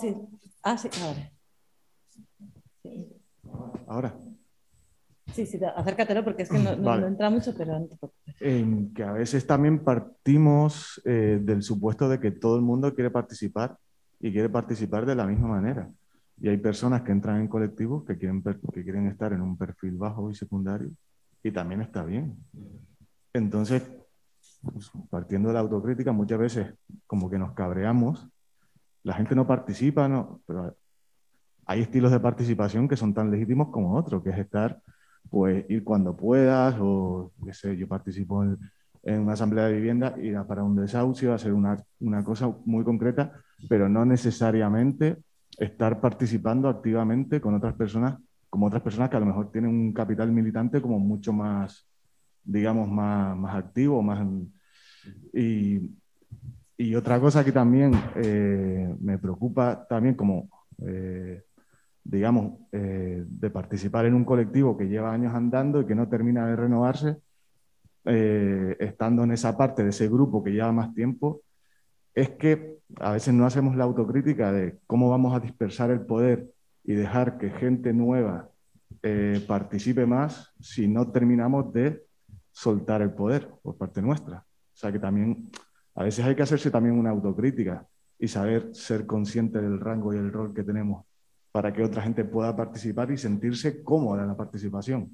sí. 0.00 0.14
Ah, 0.62 0.76
sí, 0.76 0.88
ahora. 1.00 1.32
Ahora. 3.86 4.20
Sí, 5.32 5.46
sí, 5.46 5.58
acércatelo 5.64 6.24
porque 6.24 6.42
es 6.42 6.50
que 6.50 6.58
no, 6.58 7.06
entra 7.06 7.30
mucho, 7.30 7.54
pero 7.56 7.78
no 7.78 7.86
te 7.86 7.96
preocupes. 7.96 8.94
Que 8.94 9.02
a 9.02 9.12
veces 9.12 9.46
también 9.46 9.82
partimos 9.82 11.00
eh, 11.06 11.38
del 11.42 11.62
supuesto 11.62 12.08
de 12.08 12.20
que 12.20 12.32
todo 12.32 12.56
el 12.56 12.62
mundo 12.62 12.94
quiere 12.94 13.10
participar 13.10 13.78
y 14.20 14.32
quiere 14.32 14.48
participar 14.48 15.06
de 15.06 15.14
la 15.14 15.26
misma 15.26 15.48
manera. 15.48 15.90
Y 16.38 16.48
hay 16.48 16.58
personas 16.58 17.02
que 17.02 17.12
entran 17.12 17.40
en 17.40 17.48
colectivos 17.48 18.04
que 18.04 18.16
quieren, 18.18 18.42
que 18.42 18.82
quieren 18.82 19.06
estar 19.08 19.32
en 19.32 19.40
un 19.40 19.56
perfil 19.56 19.96
bajo 19.96 20.30
y 20.30 20.34
secundario 20.34 20.90
y 21.42 21.50
también 21.50 21.80
está 21.80 22.04
bien. 22.04 22.36
Entonces, 23.32 23.82
pues, 24.62 24.90
partiendo 25.10 25.48
de 25.48 25.54
la 25.54 25.60
autocrítica, 25.60 26.12
muchas 26.12 26.38
veces 26.38 26.74
como 27.06 27.30
que 27.30 27.38
nos 27.38 27.52
cabreamos, 27.52 28.28
la 29.02 29.14
gente 29.14 29.34
no 29.34 29.46
participa, 29.46 30.08
no, 30.08 30.40
pero 30.46 30.76
hay 31.66 31.80
estilos 31.80 32.10
de 32.10 32.20
participación 32.20 32.88
que 32.88 32.96
son 32.96 33.14
tan 33.14 33.30
legítimos 33.30 33.68
como 33.68 33.96
otros, 33.96 34.22
que 34.22 34.30
es 34.30 34.38
estar, 34.38 34.80
pues 35.30 35.64
ir 35.68 35.84
cuando 35.84 36.16
puedas, 36.16 36.76
o 36.80 37.32
qué 37.44 37.52
sé, 37.52 37.76
yo 37.76 37.86
participo 37.86 38.42
en, 38.42 38.58
en 39.06 39.20
una 39.20 39.34
asamblea 39.34 39.66
de 39.66 39.74
vivienda, 39.74 40.16
ir 40.20 40.36
para 40.48 40.64
un 40.64 40.74
desahucio, 40.74 41.32
hacer 41.32 41.52
una, 41.52 41.76
una 42.00 42.24
cosa 42.24 42.52
muy 42.64 42.82
concreta, 42.82 43.32
pero 43.68 43.88
no 43.88 44.04
necesariamente 44.04 45.18
estar 45.56 46.00
participando 46.00 46.68
activamente 46.68 47.40
con 47.40 47.54
otras 47.54 47.74
personas, 47.74 48.18
como 48.50 48.66
otras 48.66 48.82
personas 48.82 49.08
que 49.08 49.16
a 49.16 49.20
lo 49.20 49.26
mejor 49.26 49.52
tienen 49.52 49.70
un 49.70 49.92
capital 49.92 50.32
militante 50.32 50.82
como 50.82 50.98
mucho 50.98 51.32
más, 51.32 51.86
digamos, 52.42 52.88
más, 52.88 53.36
más 53.36 53.54
activo, 53.54 54.02
más... 54.02 54.26
Y, 55.32 55.92
y 56.76 56.94
otra 56.96 57.20
cosa 57.20 57.44
que 57.44 57.52
también 57.52 57.92
eh, 58.16 58.92
me 59.00 59.18
preocupa, 59.18 59.86
también 59.88 60.16
como, 60.16 60.50
eh, 60.84 61.44
digamos, 62.02 62.58
eh, 62.72 63.24
de 63.24 63.50
participar 63.50 64.06
en 64.06 64.14
un 64.14 64.24
colectivo 64.24 64.76
que 64.76 64.88
lleva 64.88 65.12
años 65.12 65.32
andando 65.32 65.80
y 65.80 65.86
que 65.86 65.94
no 65.94 66.08
termina 66.08 66.48
de 66.48 66.56
renovarse, 66.56 67.18
estando 68.06 69.24
en 69.24 69.32
esa 69.32 69.56
parte 69.56 69.82
de 69.82 69.90
ese 69.90 70.08
grupo 70.08 70.42
que 70.42 70.52
lleva 70.52 70.72
más 70.72 70.94
tiempo, 70.94 71.42
es 72.14 72.30
que 72.30 72.78
a 73.00 73.12
veces 73.12 73.34
no 73.34 73.44
hacemos 73.44 73.76
la 73.76 73.84
autocrítica 73.84 74.52
de 74.52 74.78
cómo 74.86 75.10
vamos 75.10 75.34
a 75.34 75.40
dispersar 75.40 75.90
el 75.90 76.00
poder 76.00 76.48
y 76.84 76.94
dejar 76.94 77.36
que 77.36 77.50
gente 77.50 77.92
nueva 77.92 78.48
participe 79.46 80.06
más 80.06 80.52
si 80.60 80.88
no 80.88 81.10
terminamos 81.10 81.72
de 81.72 82.04
soltar 82.52 83.02
el 83.02 83.12
poder 83.12 83.48
por 83.62 83.76
parte 83.76 84.00
nuestra. 84.00 84.38
O 84.38 84.76
sea 84.78 84.90
que 84.92 84.98
también 84.98 85.50
a 85.94 86.04
veces 86.04 86.24
hay 86.24 86.34
que 86.34 86.42
hacerse 86.42 86.70
también 86.70 86.98
una 86.98 87.10
autocrítica 87.10 87.86
y 88.18 88.28
saber 88.28 88.74
ser 88.74 89.04
consciente 89.04 89.60
del 89.60 89.78
rango 89.80 90.14
y 90.14 90.16
el 90.16 90.32
rol 90.32 90.54
que 90.54 90.62
tenemos 90.62 91.04
para 91.52 91.72
que 91.72 91.82
otra 91.82 92.02
gente 92.02 92.24
pueda 92.24 92.54
participar 92.54 93.10
y 93.10 93.16
sentirse 93.16 93.82
cómoda 93.82 94.22
en 94.22 94.28
la 94.28 94.36
participación. 94.36 95.12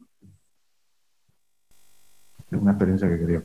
Es 2.52 2.58
una 2.60 2.72
experiencia 2.72 3.08
que 3.08 3.18
quería. 3.18 3.42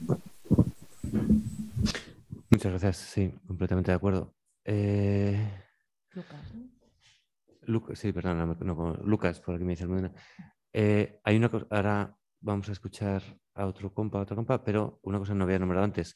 Muchas 2.50 2.72
gracias, 2.72 2.98
sí, 2.98 3.34
completamente 3.48 3.92
de 3.92 3.96
acuerdo. 3.96 4.36
Eh, 4.66 5.50
Lucas. 7.62 8.00
sí, 8.00 8.12
perdón, 8.12 8.58
Lucas, 9.06 9.40
por 9.40 9.56
aquí 9.56 9.64
me 9.64 9.72
dice 9.72 9.86
el 9.86 10.12
eh, 10.74 11.22
hay 11.24 11.38
una 11.38 11.50
cosa, 11.50 11.66
ahora 11.70 12.18
vamos 12.42 12.68
a 12.68 12.74
escuchar 12.74 13.24
a 13.56 13.66
otro 13.66 13.94
compa, 13.94 14.20
a 14.20 14.24
otra 14.24 14.36
compa, 14.36 14.64
pero 14.64 15.00
una 15.04 15.20
cosa 15.20 15.34
no 15.34 15.46
había 15.46 15.60
nombrado 15.60 15.86
antes. 15.86 16.14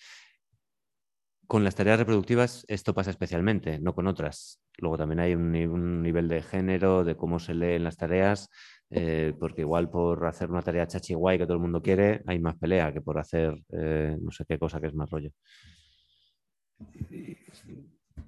Con 1.47 1.63
las 1.63 1.75
tareas 1.75 1.99
reproductivas 1.99 2.65
esto 2.67 2.93
pasa 2.93 3.09
especialmente, 3.09 3.79
no 3.79 3.95
con 3.95 4.07
otras. 4.07 4.61
Luego 4.77 4.97
también 4.97 5.19
hay 5.21 5.33
un, 5.33 6.01
nivel 6.01 6.27
de 6.27 6.41
género, 6.41 7.05
de 7.05 7.15
cómo 7.15 7.39
se 7.39 7.53
leen 7.53 7.85
las 7.85 7.95
tareas, 7.97 8.49
eh, 8.93 9.33
porque 9.39 9.61
igual 9.61 9.89
por 9.89 10.25
hacer 10.25 10.51
una 10.51 10.61
tarea 10.61 10.85
chachi 10.85 11.13
guay 11.13 11.37
que 11.37 11.45
todo 11.45 11.55
el 11.55 11.61
mundo 11.61 11.81
quiere, 11.81 12.21
hay 12.27 12.39
más 12.39 12.57
pelea 12.57 12.91
que 12.91 13.01
por 13.01 13.17
hacer 13.17 13.57
eh, 13.71 14.17
no 14.21 14.31
sé 14.31 14.43
qué 14.45 14.59
cosa 14.59 14.81
que 14.81 14.87
es 14.87 14.93
más 14.93 15.09
rollo. 15.09 15.31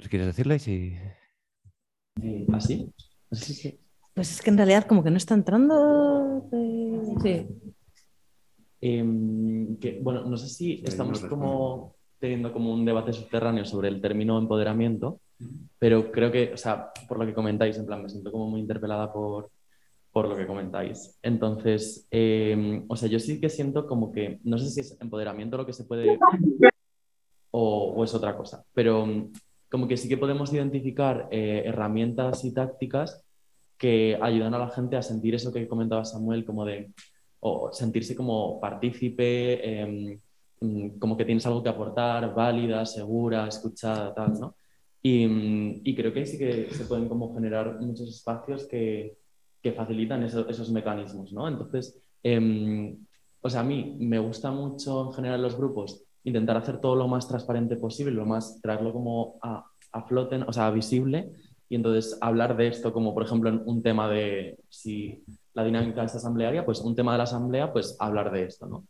¿Quieres 0.10 0.28
decirle? 0.28 0.60
Si... 0.60 0.96
¿Así? 2.54 2.94
Pues 4.14 4.32
es 4.32 4.42
que 4.42 4.50
en 4.52 4.58
realidad 4.58 4.86
como 4.86 5.04
que 5.04 5.12
no 5.12 5.18
está 5.18 5.34
entrando. 5.34 6.48
Sí. 7.22 7.48
Em, 8.80 9.78
bueno, 10.02 10.26
no 10.26 10.38
sé 10.38 10.48
si 10.48 10.84
estamos 10.86 11.22
como 11.26 11.96
teniendo 12.20 12.54
como 12.54 12.74
un 12.74 12.86
debate 12.86 13.12
subterráneo 13.12 13.66
sobre 13.66 13.90
el 13.90 14.00
término 14.00 14.38
empoderamiento, 14.38 15.20
pero 15.78 16.10
creo 16.10 16.32
que, 16.32 16.54
o 16.54 16.58
sea, 16.58 16.92
por 17.08 17.20
lo 17.20 17.26
que 17.26 17.34
comentáis, 17.34 17.78
en 17.78 17.86
plan, 17.86 18.02
me 18.02 18.10
siento 18.10 18.32
como 18.32 18.50
muy 18.50 18.62
interpelada 18.62 19.12
por, 19.12 19.50
por 20.14 20.30
lo 20.30 20.38
que 20.38 20.46
comentáis. 20.46 21.18
Entonces, 21.24 22.08
em, 22.12 22.86
o 22.88 22.96
sea, 22.96 23.10
yo 23.10 23.20
sí 23.20 23.42
que 23.42 23.50
siento 23.50 23.88
como 23.88 24.12
que, 24.12 24.40
no 24.44 24.60
sé 24.60 24.70
si 24.70 24.80
es 24.80 24.96
empoderamiento 25.02 25.58
lo 25.58 25.66
que 25.66 25.74
se 25.74 25.86
puede 25.86 26.20
o, 27.50 28.04
es 28.04 28.14
otra 28.14 28.38
cosa, 28.38 28.64
pero 28.74 29.08
como 29.70 29.88
que 29.88 29.98
sí 29.98 30.08
que 30.08 30.18
podemos 30.18 30.54
identificar 30.54 31.28
eh, 31.32 31.64
herramientas 31.66 32.46
y 32.46 32.54
tácticas 32.54 33.26
que 33.76 34.18
ayudan 34.22 34.54
a 34.54 34.60
la 34.60 34.70
gente 34.70 34.98
a 34.98 35.02
sentir 35.02 35.34
eso 35.34 35.52
que 35.52 35.68
comentaba 35.68 36.06
Samuel, 36.06 36.46
como 36.46 36.64
de, 36.64 36.92
o 37.40 37.72
sentirse 37.74 38.16
como 38.16 38.62
partícipe, 38.62 39.82
em, 39.82 40.20
como 41.00 41.18
que 41.18 41.26
tienes 41.26 41.46
algo 41.48 41.64
que 41.64 41.70
aportar, 41.70 42.36
válida, 42.36 42.86
segura, 42.86 43.48
escuchada, 43.48 44.14
tal, 44.14 44.40
¿no? 44.40 44.56
Y, 45.02 45.82
y, 45.84 45.96
creo 45.96 46.14
que 46.14 46.26
sí 46.26 46.38
que 46.38 46.70
se 46.72 46.86
pueden 46.86 47.10
como 47.10 47.34
generar 47.34 47.82
muchos 47.82 48.08
espacios 48.08 48.66
que, 48.66 49.18
que 49.64 49.72
facilitan 49.72 50.24
esos 50.24 50.72
mecanismos, 50.72 51.34
¿no? 51.34 51.48
Entonces, 51.48 51.98
eh, 52.22 52.96
o 53.42 53.50
sea, 53.50 53.62
a 53.62 53.64
mí 53.64 53.98
me 54.00 54.20
gusta 54.20 54.52
mucho 54.52 55.08
en 55.08 55.14
general 55.14 55.42
los 55.42 55.58
grupos 55.58 56.04
intentar 56.26 56.58
hacer 56.58 56.80
todo 56.80 56.96
lo 56.96 57.08
más 57.08 57.28
transparente 57.28 57.76
posible, 57.78 58.12
lo 58.12 58.26
más, 58.26 58.62
traerlo 58.62 58.94
como 58.94 59.40
a, 59.42 59.66
a 59.92 60.04
flote, 60.04 60.38
o 60.46 60.54
sea, 60.54 60.70
visible, 60.70 61.32
y 61.68 61.76
entonces 61.76 62.18
hablar 62.22 62.56
de 62.56 62.68
esto 62.68 62.94
como, 62.94 63.14
por 63.14 63.24
ejemplo, 63.24 63.50
en 63.50 63.62
un 63.66 63.82
tema 63.82 64.08
de 64.08 64.60
si 64.70 65.24
la 65.54 65.64
dinámica 65.64 66.04
es 66.04 66.16
asamblearia, 66.16 66.66
pues 66.66 66.82
un 66.82 66.96
tema 66.96 67.14
de 67.14 67.18
la 67.18 67.24
asamblea, 67.24 67.74
pues 67.74 67.98
hablar 68.00 68.32
de 68.32 68.44
esto, 68.44 68.68
¿no? 68.68 68.86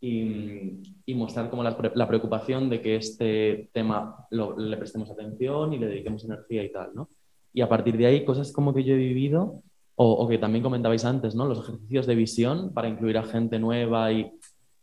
y, 0.00 1.14
mostrar 1.14 1.50
como 1.50 1.62
la, 1.62 2.08
preocupación 2.08 2.68
de 2.68 2.80
que 2.80 2.96
este 2.96 3.70
tema 3.72 4.26
le 4.30 4.76
prestemos 4.76 5.10
atención 5.10 5.72
y 5.72 5.78
le 5.78 5.86
dediquemos 5.86 6.24
energía 6.24 6.62
y 6.62 6.72
tal, 6.72 6.90
¿no? 6.94 7.08
Y 7.52 7.62
a 7.62 7.68
partir 7.68 7.96
de 7.96 8.06
ahí, 8.06 8.24
cosas 8.24 8.52
como 8.52 8.74
que 8.74 8.84
yo 8.84 8.94
he 8.94 8.98
vivido, 8.98 9.62
o, 9.98 10.28
que 10.28 10.38
también 10.38 10.62
comentabais 10.62 11.04
antes, 11.04 11.34
¿no? 11.34 11.46
Los 11.46 11.60
ejercicios 11.60 12.06
de 12.06 12.14
visión 12.14 12.72
para 12.74 12.88
incluir 12.88 13.16
a 13.16 13.24
gente 13.24 13.58
nueva 13.58 14.12
y, 14.12 14.30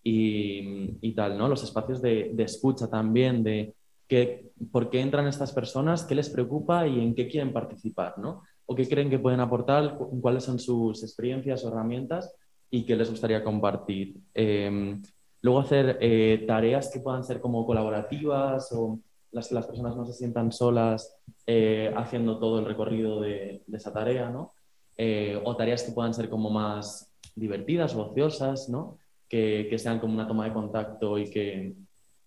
y, 0.03 1.11
tal, 1.13 1.37
¿no? 1.37 1.47
Los 1.47 1.63
espacios 1.63 2.01
de, 2.01 2.33
escucha 2.39 2.89
también, 2.89 3.43
de 3.43 3.75
que, 4.07 4.51
por 4.71 4.89
qué 4.89 5.01
entran 5.01 5.27
estas 5.27 5.51
personas, 5.51 6.03
qué 6.03 6.15
les 6.15 6.29
preocupa 6.29 6.87
y 6.87 6.99
en 6.99 7.13
qué 7.13 7.27
quieren 7.27 7.53
participar, 7.53 8.17
¿no? 8.17 8.41
O 8.65 8.75
qué 8.75 8.87
creen 8.87 9.09
que 9.09 9.19
pueden 9.19 9.39
aportar, 9.39 9.97
cuáles 10.21 10.43
son 10.43 10.57
sus 10.57 11.03
experiencias 11.03 11.63
o 11.63 11.67
herramientas 11.69 12.33
y 12.71 12.83
qué 12.83 12.95
les 12.95 13.09
gustaría 13.09 13.43
compartir. 13.43 14.15
Em, 14.33 15.01
luego 15.43 15.59
hacer 15.59 15.99
eh, 16.01 16.43
tareas 16.47 16.89
que 16.91 17.01
puedan 17.01 17.23
ser 17.23 17.39
como 17.39 17.67
colaborativas 17.67 18.71
o 18.71 18.99
las 19.31 19.47
que 19.47 19.55
las 19.55 19.67
personas 19.67 19.95
no 19.95 20.05
se 20.05 20.13
sientan 20.13 20.51
solas 20.51 21.17
eh, 21.45 21.93
haciendo 21.95 22.39
todo 22.39 22.59
el 22.59 22.65
recorrido 22.65 23.19
de, 23.19 23.61
esa 23.71 23.91
tarea, 23.91 24.29
¿no? 24.29 24.52
Eh, 24.97 25.41
o 25.43 25.55
tareas 25.55 25.83
que 25.83 25.91
puedan 25.91 26.13
ser 26.13 26.29
como 26.29 26.49
más 26.49 27.11
divertidas 27.35 27.95
o 27.95 28.09
ociosas, 28.09 28.69
¿no? 28.69 28.99
Que, 29.27 29.67
que, 29.69 29.79
sean 29.79 29.99
como 29.99 30.13
una 30.13 30.27
toma 30.27 30.45
de 30.45 30.53
contacto 30.53 31.17
y 31.17 31.29
que 31.29 31.73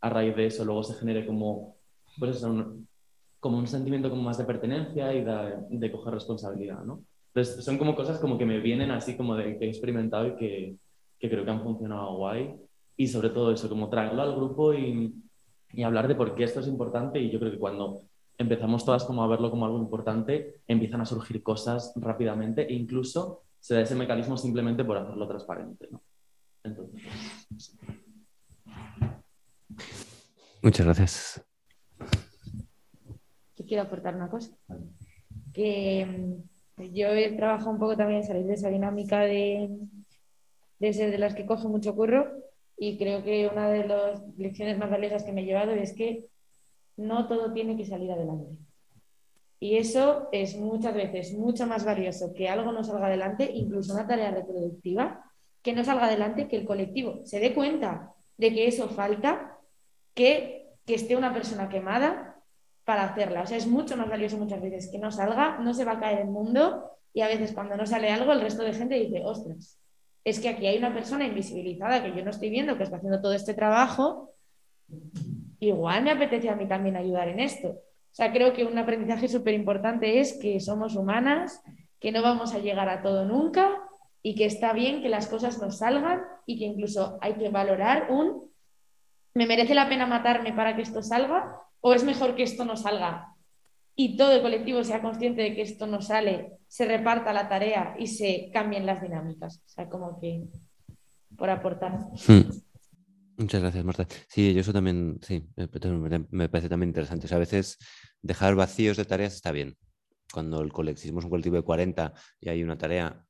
a 0.01 0.11
raíz 0.11 0.35
de 0.35 0.47
eso 0.47 0.65
luego 0.65 0.83
se 0.83 0.95
genere 0.95 1.25
como, 1.25 1.77
pues 2.19 2.43
un, 2.43 2.89
como 3.39 3.59
un 3.59 3.67
sentimiento 3.69 4.11
como 4.11 4.23
más 4.23 4.39
de 4.39 4.45
pertenencia 4.45 5.15
y 5.15 5.23
de, 5.23 5.55
de 5.71 5.93
coger 5.93 6.15
responsabilidad, 6.15 6.83
¿no? 6.83 7.05
Entonces, 7.29 7.65
son 7.65 7.77
como 7.79 7.95
cosas 7.95 8.19
como 8.19 8.39
que 8.39 8.47
me 8.47 8.61
vienen 8.61 8.91
así 8.91 9.15
como 9.17 9.37
de 9.37 9.59
que 9.59 9.67
he 9.67 9.69
experimentado 9.69 10.27
y 10.27 10.37
que, 10.37 10.77
que 11.19 11.31
creo 11.31 11.45
que 11.45 11.51
han 11.51 11.63
funcionado 11.63 12.17
guay. 12.17 12.57
Y 12.97 13.09
sobre 13.09 13.29
todo 13.29 13.53
eso, 13.53 13.69
como 13.69 13.91
traerlo 13.91 14.23
al 14.23 14.35
grupo 14.35 14.73
y, 14.73 15.15
y 15.73 15.83
hablar 15.83 16.09
de 16.09 16.15
por 16.15 16.35
qué 16.35 16.45
esto 16.45 16.61
es 16.61 16.67
importante. 16.67 17.21
Y 17.21 17.31
yo 17.31 17.39
creo 17.39 17.53
que 17.53 17.59
cuando 17.59 18.03
empezamos 18.39 18.85
todas 18.85 19.05
como 19.05 19.23
a 19.23 19.29
verlo 19.29 19.51
como 19.51 19.67
algo 19.67 19.79
importante, 19.79 20.61
empiezan 20.67 21.01
a 21.01 21.07
surgir 21.07 21.43
cosas 21.43 21.93
rápidamente 21.97 22.67
e 22.67 22.75
incluso 22.75 23.43
se 23.59 23.75
da 23.75 23.81
ese 23.81 23.95
mecanismo 23.95 24.37
simplemente 24.37 24.85
por 24.85 24.97
hacerlo 24.97 25.27
transparente. 25.27 25.89
¿no? 25.91 26.03
Entonces, 26.63 27.03
Muchas 30.63 30.87
gracias. 30.87 31.47
Yo 33.57 33.65
quiero 33.67 33.85
aportar 33.85 34.17
una 34.17 34.29
cosa. 34.29 34.57
Que 35.53 36.39
yo 36.93 37.09
he 37.09 37.33
trabajado 37.37 37.71
un 37.71 37.79
poco 37.79 37.97
también 37.97 38.21
en 38.21 38.27
salir 38.27 38.47
de 38.47 38.55
esa 38.55 38.69
dinámica 38.69 39.21
de, 39.21 39.71
de 40.79 40.93
ser 40.93 41.11
de 41.11 41.19
las 41.19 41.35
que 41.35 41.47
coge 41.47 41.69
mucho 41.69 41.95
curro 41.95 42.33
y 42.77 42.99
creo 42.99 43.23
que 43.23 43.49
una 43.49 43.71
de 43.71 43.87
las 43.87 44.23
lecciones 44.37 44.77
más 44.77 44.91
valiosas 44.91 45.25
que 45.25 45.33
me 45.33 45.43
he 45.43 45.47
llevado 45.47 45.73
es 45.73 45.95
que 45.95 46.27
no 46.97 47.27
todo 47.27 47.52
tiene 47.52 47.77
que 47.77 47.85
salir 47.85 48.10
adelante. 48.10 48.56
Y 49.59 49.77
eso 49.77 50.28
es 50.32 50.56
muchas 50.56 50.94
veces 50.94 51.32
mucho 51.32 51.66
más 51.66 51.85
valioso 51.85 52.32
que 52.35 52.48
algo 52.48 52.73
no 52.73 52.85
salga 52.85 53.06
adelante, 53.06 53.51
incluso 53.52 53.94
una 53.94 54.06
tarea 54.06 54.31
reproductiva, 54.31 55.24
que 55.62 55.73
no 55.73 55.82
salga 55.82 56.06
adelante, 56.06 56.47
que 56.48 56.56
el 56.56 56.66
colectivo 56.66 57.20
se 57.24 57.40
dé 57.40 57.55
cuenta 57.55 58.12
de 58.36 58.52
que 58.52 58.68
eso 58.68 58.89
falta, 58.89 59.59
que, 60.14 60.74
que 60.85 60.94
esté 60.94 61.16
una 61.16 61.32
persona 61.32 61.68
quemada 61.68 62.36
para 62.85 63.05
hacerla. 63.05 63.43
O 63.43 63.47
sea, 63.47 63.56
es 63.56 63.66
mucho 63.66 63.97
más 63.97 64.09
valioso 64.09 64.36
muchas 64.36 64.60
veces 64.60 64.89
que 64.90 64.98
no 64.98 65.10
salga, 65.10 65.59
no 65.59 65.74
se 65.74 65.85
va 65.85 65.93
a 65.93 66.01
caer 66.01 66.20
el 66.20 66.28
mundo 66.28 66.93
y 67.12 67.23
a 67.23 67.28
veces 67.28 67.52
cuando 67.52 67.77
no 67.77 67.86
sale 67.86 68.10
algo 68.10 68.32
el 68.32 68.43
resto 68.43 68.62
de 68.62 68.74
gente 68.74 68.94
dice, 68.94 69.23
ostras, 69.24 69.78
es 70.23 70.39
que 70.39 70.48
aquí 70.48 70.66
hay 70.66 70.77
una 70.77 70.93
persona 70.93 71.27
invisibilizada 71.27 72.02
que 72.02 72.14
yo 72.14 72.23
no 72.23 72.31
estoy 72.31 72.51
viendo 72.51 72.77
que 72.77 72.82
está 72.82 72.97
haciendo 72.97 73.20
todo 73.20 73.32
este 73.32 73.55
trabajo, 73.55 74.35
igual 75.61 76.03
me 76.03 76.11
apetece 76.11 76.49
a 76.49 76.57
mí 76.57 76.66
también 76.66 76.97
ayudar 76.97 77.28
en 77.28 77.41
esto. 77.41 77.69
O 77.69 78.15
sea, 78.16 78.33
creo 78.33 78.53
que 78.53 78.65
un 78.65 78.78
aprendizaje 78.78 79.28
súper 79.28 79.55
importante 79.55 80.20
es 80.20 80.39
que 80.41 80.59
somos 80.61 80.97
humanas, 80.97 81.62
que 82.01 82.12
no 82.12 82.23
vamos 82.23 82.55
a 82.55 82.59
llegar 82.59 82.89
a 82.89 83.03
todo 83.03 83.24
nunca 83.24 83.70
y 84.23 84.35
que 84.35 84.47
está 84.47 84.73
bien 84.73 85.03
que 85.03 85.09
las 85.09 85.27
cosas 85.27 85.61
nos 85.61 85.78
salgan 85.78 86.23
y 86.47 86.59
que 86.59 86.65
incluso 86.65 87.19
hay 87.20 87.35
que 87.35 87.49
valorar 87.49 88.11
un 88.11 88.47
¿me 89.37 89.47
merece 89.47 89.74
la 89.74 89.89
pena 89.89 90.07
matarme 90.07 90.55
para 90.55 90.74
que 90.74 90.83
esto 90.83 91.03
salga? 91.03 91.61
¿O 91.81 91.93
es 91.93 92.05
mejor 92.05 92.35
que 92.35 92.43
esto 92.43 92.65
no 92.65 92.74
salga? 92.74 93.35
Y 93.95 94.16
todo 94.16 94.33
el 94.33 94.41
colectivo 94.41 94.83
sea 94.83 95.03
consciente 95.03 95.43
de 95.43 95.55
que 95.55 95.61
esto 95.61 95.87
no 95.87 96.01
sale, 96.01 96.53
se 96.69 96.87
reparta 96.87 97.35
la 97.35 97.47
tarea 97.47 97.97
y 97.99 98.07
se 98.07 98.51
cambien 98.51 98.87
las 98.87 99.03
dinámicas. 99.03 99.62
O 99.66 99.69
sea, 99.69 99.91
como 99.91 100.19
que 100.19 100.45
por 101.37 101.51
aportar. 101.51 101.99
Hmm. 102.27 102.51
Muchas 103.39 103.61
gracias, 103.61 103.85
Marta. 103.85 104.07
Sí, 104.29 104.55
yo 104.55 104.61
eso 104.61 104.73
también, 104.73 105.19
sí, 105.23 105.47
me, 105.57 106.49
parece 106.49 106.69
también 106.69 106.89
interesante. 106.89 107.33
A 107.35 107.39
veces 107.39 107.77
dejar 108.23 108.55
vacíos 108.55 108.97
de 108.97 109.05
tareas 109.05 109.35
está 109.35 109.53
bien. 109.53 109.77
Cuando 110.33 110.61
el 110.63 110.73
colectivismo 110.73 111.19
es 111.19 111.25
un 111.27 111.31
colectivo 111.31 111.57
de 111.57 111.63
40 111.63 112.15
y 112.41 112.49
hay 112.49 112.63
una 112.63 112.79
tarea, 112.79 113.27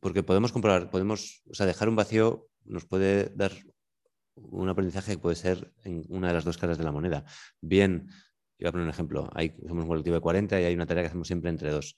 porque 0.00 0.22
podemos 0.22 0.52
comprobar, 0.52 0.90
podemos, 0.90 1.42
o 1.50 1.54
sea, 1.54 1.66
dejar 1.66 1.88
un 1.88 1.96
vacío 1.96 2.48
nos 2.64 2.86
puede 2.86 3.30
dar 3.34 3.52
un 4.34 4.68
aprendizaje 4.68 5.12
que 5.12 5.18
puede 5.18 5.36
ser 5.36 5.72
en 5.84 6.04
una 6.08 6.28
de 6.28 6.34
las 6.34 6.44
dos 6.44 6.56
caras 6.56 6.78
de 6.78 6.84
la 6.84 6.92
moneda. 6.92 7.24
Bien, 7.60 8.08
iba 8.58 8.70
a 8.70 8.72
poner 8.72 8.84
un 8.86 8.90
ejemplo, 8.90 9.28
hay, 9.34 9.54
somos 9.66 9.82
un 9.82 9.88
colectivo 9.88 10.16
de 10.16 10.22
40 10.22 10.60
y 10.60 10.64
hay 10.64 10.74
una 10.74 10.86
tarea 10.86 11.02
que 11.02 11.08
hacemos 11.08 11.26
siempre 11.26 11.50
entre 11.50 11.70
dos. 11.70 11.96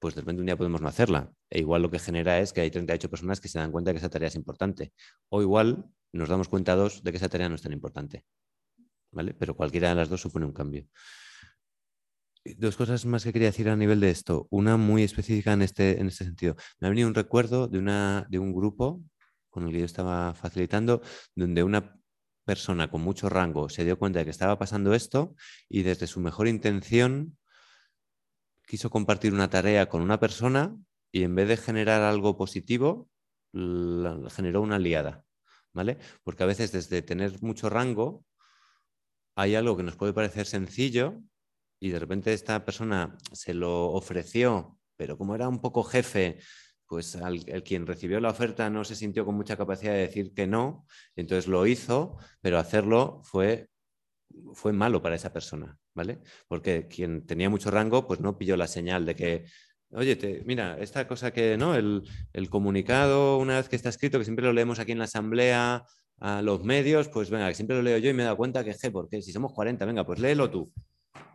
Pues 0.00 0.14
de 0.14 0.22
repente 0.22 0.40
un 0.40 0.46
día 0.46 0.56
podemos 0.56 0.80
no 0.80 0.88
hacerla. 0.88 1.30
E 1.50 1.60
igual 1.60 1.82
lo 1.82 1.90
que 1.90 1.98
genera 1.98 2.40
es 2.40 2.52
que 2.52 2.62
hay 2.62 2.70
38 2.70 3.10
personas 3.10 3.40
que 3.40 3.48
se 3.48 3.58
dan 3.58 3.70
cuenta 3.70 3.90
de 3.90 3.94
que 3.94 3.98
esa 3.98 4.08
tarea 4.08 4.28
es 4.28 4.34
importante. 4.34 4.92
O 5.28 5.42
igual 5.42 5.84
nos 6.12 6.28
damos 6.28 6.48
cuenta 6.48 6.74
dos 6.74 7.04
de 7.04 7.12
que 7.12 7.18
esa 7.18 7.28
tarea 7.28 7.48
no 7.48 7.54
es 7.54 7.62
tan 7.62 7.72
importante. 7.72 8.24
¿Vale? 9.12 9.34
Pero 9.34 9.54
cualquiera 9.54 9.90
de 9.90 9.96
las 9.96 10.08
dos 10.08 10.22
supone 10.22 10.46
un 10.46 10.52
cambio. 10.52 10.88
Dos 12.56 12.76
cosas 12.76 13.04
más 13.04 13.24
que 13.24 13.32
quería 13.32 13.48
decir 13.48 13.68
a 13.68 13.76
nivel 13.76 14.00
de 14.00 14.10
esto. 14.10 14.48
Una 14.50 14.78
muy 14.78 15.02
específica 15.02 15.52
en 15.52 15.60
este, 15.62 16.00
en 16.00 16.08
este 16.08 16.24
sentido. 16.24 16.56
Me 16.78 16.86
ha 16.86 16.90
venido 16.90 17.06
un 17.06 17.14
recuerdo 17.14 17.68
de, 17.68 17.78
una, 17.78 18.26
de 18.30 18.38
un 18.38 18.54
grupo 18.54 19.04
con 19.50 19.66
el 19.66 19.72
que 19.72 19.80
yo 19.80 19.84
estaba 19.84 20.32
facilitando, 20.34 21.02
donde 21.34 21.62
una 21.62 22.00
persona 22.46 22.90
con 22.90 23.02
mucho 23.02 23.28
rango 23.28 23.68
se 23.68 23.84
dio 23.84 23.98
cuenta 23.98 24.20
de 24.20 24.24
que 24.24 24.30
estaba 24.30 24.58
pasando 24.58 24.94
esto 24.94 25.34
y 25.68 25.82
desde 25.82 26.06
su 26.06 26.20
mejor 26.20 26.48
intención 26.48 27.36
quiso 28.70 28.88
compartir 28.88 29.34
una 29.34 29.50
tarea 29.50 29.88
con 29.88 30.00
una 30.00 30.20
persona 30.20 30.76
y 31.10 31.24
en 31.24 31.34
vez 31.34 31.48
de 31.48 31.56
generar 31.56 32.02
algo 32.02 32.36
positivo, 32.36 33.08
generó 33.52 34.62
una 34.62 34.78
liada, 34.78 35.24
¿vale? 35.72 35.98
Porque 36.22 36.44
a 36.44 36.46
veces 36.46 36.70
desde 36.70 37.02
tener 37.02 37.42
mucho 37.42 37.68
rango 37.68 38.24
hay 39.34 39.56
algo 39.56 39.76
que 39.76 39.82
nos 39.82 39.96
puede 39.96 40.12
parecer 40.12 40.46
sencillo 40.46 41.20
y 41.80 41.88
de 41.88 41.98
repente 41.98 42.32
esta 42.32 42.64
persona 42.64 43.18
se 43.32 43.54
lo 43.54 43.90
ofreció, 43.90 44.78
pero 44.96 45.18
como 45.18 45.34
era 45.34 45.48
un 45.48 45.60
poco 45.60 45.82
jefe, 45.82 46.38
pues 46.86 47.16
el 47.16 47.64
quien 47.64 47.88
recibió 47.88 48.20
la 48.20 48.30
oferta 48.30 48.70
no 48.70 48.84
se 48.84 48.94
sintió 48.94 49.24
con 49.24 49.34
mucha 49.34 49.56
capacidad 49.56 49.94
de 49.94 50.06
decir 50.06 50.32
que 50.32 50.46
no, 50.46 50.86
entonces 51.16 51.48
lo 51.48 51.66
hizo, 51.66 52.18
pero 52.40 52.56
hacerlo 52.56 53.20
fue, 53.24 53.68
fue 54.54 54.72
malo 54.72 55.02
para 55.02 55.14
esa 55.14 55.32
persona, 55.32 55.78
¿vale? 55.94 56.20
Porque 56.48 56.86
quien 56.88 57.26
tenía 57.26 57.50
mucho 57.50 57.70
rango, 57.70 58.06
pues 58.06 58.20
no 58.20 58.38
pilló 58.38 58.56
la 58.56 58.66
señal 58.66 59.06
de 59.06 59.16
que, 59.16 59.44
oye, 59.90 60.42
mira, 60.44 60.78
esta 60.78 61.06
cosa 61.06 61.32
que, 61.32 61.56
¿no? 61.56 61.74
El, 61.74 62.02
el, 62.32 62.50
comunicado, 62.50 63.38
una 63.38 63.56
vez 63.56 63.68
que 63.68 63.76
está 63.76 63.88
escrito, 63.88 64.18
que 64.18 64.24
siempre 64.24 64.44
lo 64.44 64.52
leemos 64.52 64.78
aquí 64.78 64.92
en 64.92 64.98
la 64.98 65.04
asamblea, 65.04 65.84
a 66.20 66.42
los 66.42 66.62
medios, 66.62 67.08
pues 67.08 67.30
venga, 67.30 67.48
que 67.48 67.54
siempre 67.54 67.76
lo 67.76 67.82
leo 67.82 67.98
yo 67.98 68.10
y 68.10 68.12
me 68.12 68.22
he 68.22 68.24
dado 68.24 68.36
cuenta 68.36 68.62
que, 68.62 68.74
je, 68.74 68.90
porque 68.90 69.22
si 69.22 69.32
somos 69.32 69.52
40, 69.52 69.84
venga, 69.86 70.04
pues 70.04 70.20
léelo 70.20 70.50
tú. 70.50 70.70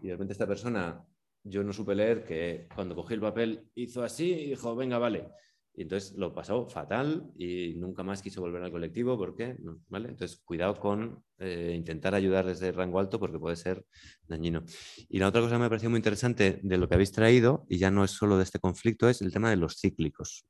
Y 0.02 0.08
de 0.08 0.14
repente 0.14 0.34
esta 0.34 0.48
persona 0.48 1.04
yo 1.44 1.64
no 1.64 1.74
supe 1.74 1.96
leer 1.96 2.24
que 2.24 2.68
cuando 2.74 2.96
cogí 2.96 3.16
el 3.16 3.20
papel 3.20 3.68
hizo 3.76 4.04
así 4.04 4.32
y 4.32 4.50
dijo, 4.52 4.76
venga, 4.76 4.98
vale. 5.00 5.28
Y 5.78 5.82
entonces 5.82 6.14
lo 6.14 6.34
pasó 6.34 6.68
fatal 6.68 7.32
y 7.38 7.74
nunca 7.76 8.02
más 8.02 8.22
quiso 8.22 8.40
volver 8.40 8.64
al 8.64 8.72
colectivo. 8.72 9.18
¿Por 9.18 9.36
qué? 9.36 9.58
¿Vale? 9.90 10.10
Entonces, 10.10 10.42
cuidado 10.46 10.80
con 10.80 11.24
eh, 11.38 11.74
intentar 11.76 12.16
ayudar 12.16 12.46
desde 12.46 12.70
el 12.70 12.76
rango 12.76 13.00
alto 13.00 13.20
porque 13.20 13.38
puede 13.38 13.58
ser 13.58 13.86
dañino. 14.26 14.64
Y 15.10 15.20
la 15.20 15.28
otra 15.28 15.42
cosa 15.42 15.56
que 15.56 15.62
me 15.62 15.70
pareció 15.70 15.90
muy 15.90 15.98
interesante 15.98 16.60
de 16.64 16.78
lo 16.78 16.88
que 16.88 16.96
habéis 16.96 17.12
traído, 17.12 17.66
y 17.70 17.78
ya 17.78 17.92
no 17.92 18.06
es 18.06 18.12
solo 18.12 18.38
de 18.38 18.44
este 18.44 18.60
conflicto, 18.60 19.10
es 19.10 19.22
el 19.22 19.34
tema 19.34 19.50
de 19.50 19.58
los 19.58 19.78
cíclicos. 19.78 20.46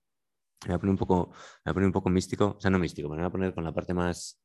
Voy 0.66 0.76
a 0.76 0.80
poner 0.80 0.92
un 0.92 0.98
poco, 0.98 1.30
me 1.30 1.36
voy 1.66 1.72
a 1.72 1.74
poner 1.74 1.88
un 1.88 1.94
poco 1.94 2.10
místico, 2.10 2.56
o 2.58 2.62
sea, 2.62 2.70
no 2.70 2.78
místico, 2.78 3.10
me 3.10 3.16
voy 3.16 3.26
a 3.26 3.30
poner 3.32 3.54
con 3.54 3.64
la 3.64 3.74
parte 3.74 3.94
más 3.96 4.40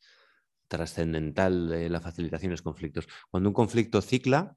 trascendental 0.66 1.68
de 1.68 1.90
la 1.90 2.00
facilitación 2.00 2.50
de 2.50 2.54
los 2.54 2.62
conflictos. 2.62 3.06
Cuando 3.30 3.50
un 3.50 3.54
conflicto 3.54 4.00
cicla, 4.00 4.56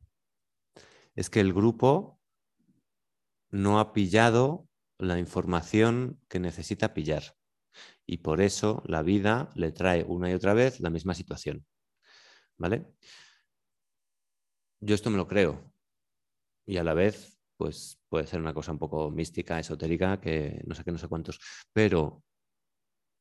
es 1.15 1.29
que 1.29 1.41
el 1.41 1.53
grupo 1.53 2.19
no 3.51 3.79
ha 3.79 3.93
pillado 3.93 4.67
la 4.97 5.19
información 5.19 6.19
que 6.29 6.39
necesita 6.39 6.93
pillar. 6.93 7.35
Y 8.05 8.17
por 8.17 8.41
eso 8.41 8.83
la 8.85 9.01
vida 9.03 9.49
le 9.55 9.71
trae 9.71 10.03
una 10.03 10.29
y 10.29 10.33
otra 10.33 10.53
vez 10.53 10.79
la 10.79 10.89
misma 10.89 11.13
situación. 11.13 11.65
¿Vale? 12.57 12.85
Yo 14.79 14.95
esto 14.95 15.09
me 15.09 15.17
lo 15.17 15.27
creo. 15.27 15.71
Y 16.65 16.77
a 16.77 16.83
la 16.83 16.93
vez, 16.93 17.39
pues 17.57 17.99
puede 18.09 18.27
ser 18.27 18.39
una 18.41 18.53
cosa 18.53 18.71
un 18.71 18.79
poco 18.79 19.09
mística, 19.11 19.59
esotérica, 19.59 20.19
que 20.19 20.61
no 20.65 20.75
sé 20.75 20.83
qué, 20.83 20.91
no 20.91 20.97
sé 20.97 21.07
cuántos. 21.07 21.39
Pero 21.73 22.23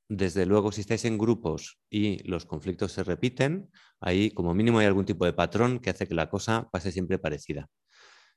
desde 0.09 0.45
luego, 0.47 0.73
si 0.73 0.83
estáis 0.83 1.05
en 1.07 1.17
grupos 1.17 1.79
y 1.89 2.23
los 2.29 2.45
conflictos 2.45 2.93
se 2.93 3.05
repiten, 3.05 3.71
ahí 4.01 4.31
como 4.31 4.55
mínimo 4.55 4.79
hay 4.79 4.87
algún 4.87 5.07
tipo 5.07 5.25
de 5.25 5.33
patrón 5.33 5.79
que 5.79 5.91
hace 5.91 6.07
que 6.07 6.15
la 6.15 6.29
cosa 6.29 6.69
pase 6.71 6.93
siempre 6.93 7.19
parecida. 7.19 7.69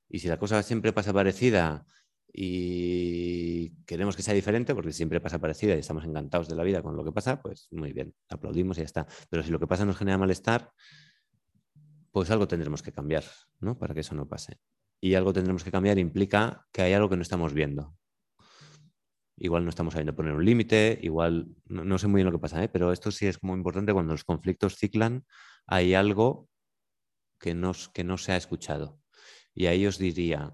Y 0.09 0.19
si 0.19 0.27
la 0.27 0.39
cosa 0.39 0.63
siempre 0.63 0.93
pasa 0.93 1.11
parecida 1.13 1.85
y 2.37 3.69
queremos 3.85 4.17
que 4.17 4.21
sea 4.21 4.33
diferente, 4.33 4.75
porque 4.75 4.91
siempre 4.91 5.21
pasa 5.21 5.39
parecida 5.39 5.73
y 5.73 5.79
estamos 5.79 6.03
encantados 6.03 6.49
de 6.49 6.55
la 6.55 6.63
vida 6.63 6.81
con 6.81 6.97
lo 6.97 7.05
que 7.05 7.13
pasa, 7.13 7.41
pues 7.41 7.69
muy 7.71 7.93
bien, 7.93 8.13
aplaudimos 8.27 8.77
y 8.77 8.81
ya 8.81 8.85
está. 8.85 9.07
Pero 9.29 9.41
si 9.41 9.51
lo 9.51 9.59
que 9.59 9.67
pasa 9.67 9.85
nos 9.85 9.95
genera 9.95 10.17
malestar, 10.17 10.71
pues 12.11 12.29
algo 12.31 12.45
tendremos 12.45 12.83
que 12.83 12.91
cambiar, 12.91 13.23
¿no? 13.61 13.77
Para 13.77 13.93
que 13.93 14.01
eso 14.01 14.15
no 14.15 14.27
pase. 14.27 14.59
Y 14.99 15.15
algo 15.15 15.31
tendremos 15.31 15.63
que 15.63 15.71
cambiar 15.71 15.97
implica 15.97 16.67
que 16.73 16.81
hay 16.81 16.91
algo 16.91 17.07
que 17.07 17.15
no 17.15 17.21
estamos 17.21 17.53
viendo. 17.53 17.95
Igual 19.37 19.63
no 19.63 19.69
estamos 19.69 19.93
sabiendo 19.93 20.15
poner 20.15 20.33
un 20.33 20.43
límite, 20.43 20.99
igual 21.03 21.47
no, 21.67 21.97
sé 21.97 22.07
muy 22.07 22.19
bien 22.19 22.25
lo 22.25 22.31
que 22.33 22.41
pasa, 22.41 22.61
¿eh? 22.63 22.69
pero 22.69 22.91
esto 22.91 23.11
sí 23.11 23.27
es 23.27 23.37
como 23.37 23.55
importante 23.55 23.93
cuando 23.93 24.13
los 24.13 24.25
conflictos 24.25 24.75
ciclan, 24.75 25.25
hay 25.67 25.93
algo 25.93 26.49
que, 27.39 27.53
nos, 27.53 27.89
que 27.89 28.03
no 28.03 28.17
se 28.17 28.33
ha 28.33 28.37
escuchado. 28.37 28.99
Y 29.53 29.67
ahí 29.67 29.85
os 29.87 29.97
diría, 29.97 30.53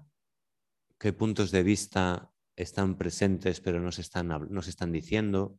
¿qué 1.02 1.12
puntos 1.12 1.50
de 1.50 1.64
vista 1.64 2.32
están 2.54 2.96
presentes 2.96 3.60
pero 3.60 3.80
no 3.80 3.90
se 3.90 4.02
están, 4.02 4.28
no 4.28 4.62
se 4.62 4.70
están 4.70 4.92
diciendo? 4.92 5.58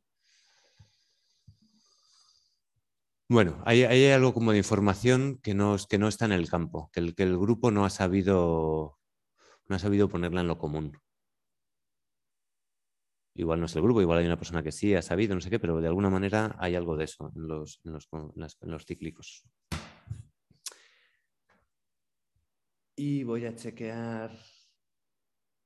Bueno, 3.28 3.62
hay, 3.66 3.84
hay, 3.84 4.06
algo 4.12 4.34
como 4.34 4.54
de 4.54 4.60
información 4.60 5.40
que 5.44 5.54
no, 5.54 5.76
que 5.90 5.98
no 5.98 6.08
está 6.08 6.24
en 6.24 6.32
el 6.32 6.50
campo, 6.50 6.90
que 6.94 7.02
el, 7.02 7.14
que 7.14 7.24
el 7.24 7.38
grupo 7.38 7.72
no 7.72 7.84
ha 7.84 7.90
sabido 7.90 8.98
no 9.68 9.76
ha 9.76 9.80
sabido 9.80 10.08
ponerla 10.08 10.42
en 10.42 10.48
lo 10.48 10.58
común. 10.58 10.98
Igual 13.36 13.60
no 13.60 13.66
es 13.66 13.76
el 13.76 13.82
grupo, 13.82 14.02
igual 14.02 14.20
hay 14.20 14.26
una 14.26 14.38
persona 14.38 14.64
que 14.64 14.72
sí 14.72 14.96
ha 14.96 15.02
sabido, 15.02 15.36
no 15.36 15.42
sé 15.42 15.50
qué, 15.50 15.60
pero 15.60 15.82
de 15.82 15.88
alguna 15.88 16.10
manera 16.10 16.56
hay 16.58 16.76
algo 16.76 16.96
de 16.96 17.04
eso 17.04 17.34
en 17.36 17.48
los, 17.50 17.82
en 17.84 17.92
los, 17.92 18.08
en 18.62 18.72
los 18.72 18.86
cíclicos. 18.86 19.44
Y 22.96 23.24
voy 23.24 23.46
a 23.46 23.56
chequear. 23.56 24.32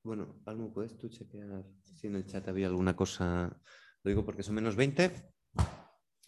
Bueno, 0.08 0.40
Almo, 0.46 0.72
¿puedes 0.72 0.96
tú 0.96 1.10
chequear 1.10 1.66
si 1.82 2.06
en 2.06 2.16
el 2.16 2.24
chat 2.24 2.48
había 2.48 2.68
alguna 2.68 2.96
cosa? 2.96 3.54
Lo 4.02 4.08
digo 4.08 4.24
porque 4.24 4.42
son 4.42 4.54
menos 4.54 4.74
20. 4.74 5.12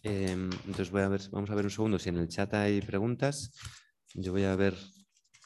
Em, 0.03 0.51
entonces 0.67 0.91
voy 0.91 1.01
a 1.01 1.07
ver, 1.07 1.21
vamos 1.31 1.49
a 1.49 1.55
ver 1.55 1.65
un 1.65 1.71
segundo 1.71 1.97
si 1.97 2.09
en 2.09 2.17
el 2.17 2.27
chat 2.27 2.53
hay 2.53 2.79
preguntas. 2.81 3.51
Yo 4.13 4.33
voy 4.33 4.43
a 4.43 4.55
ver 4.55 4.77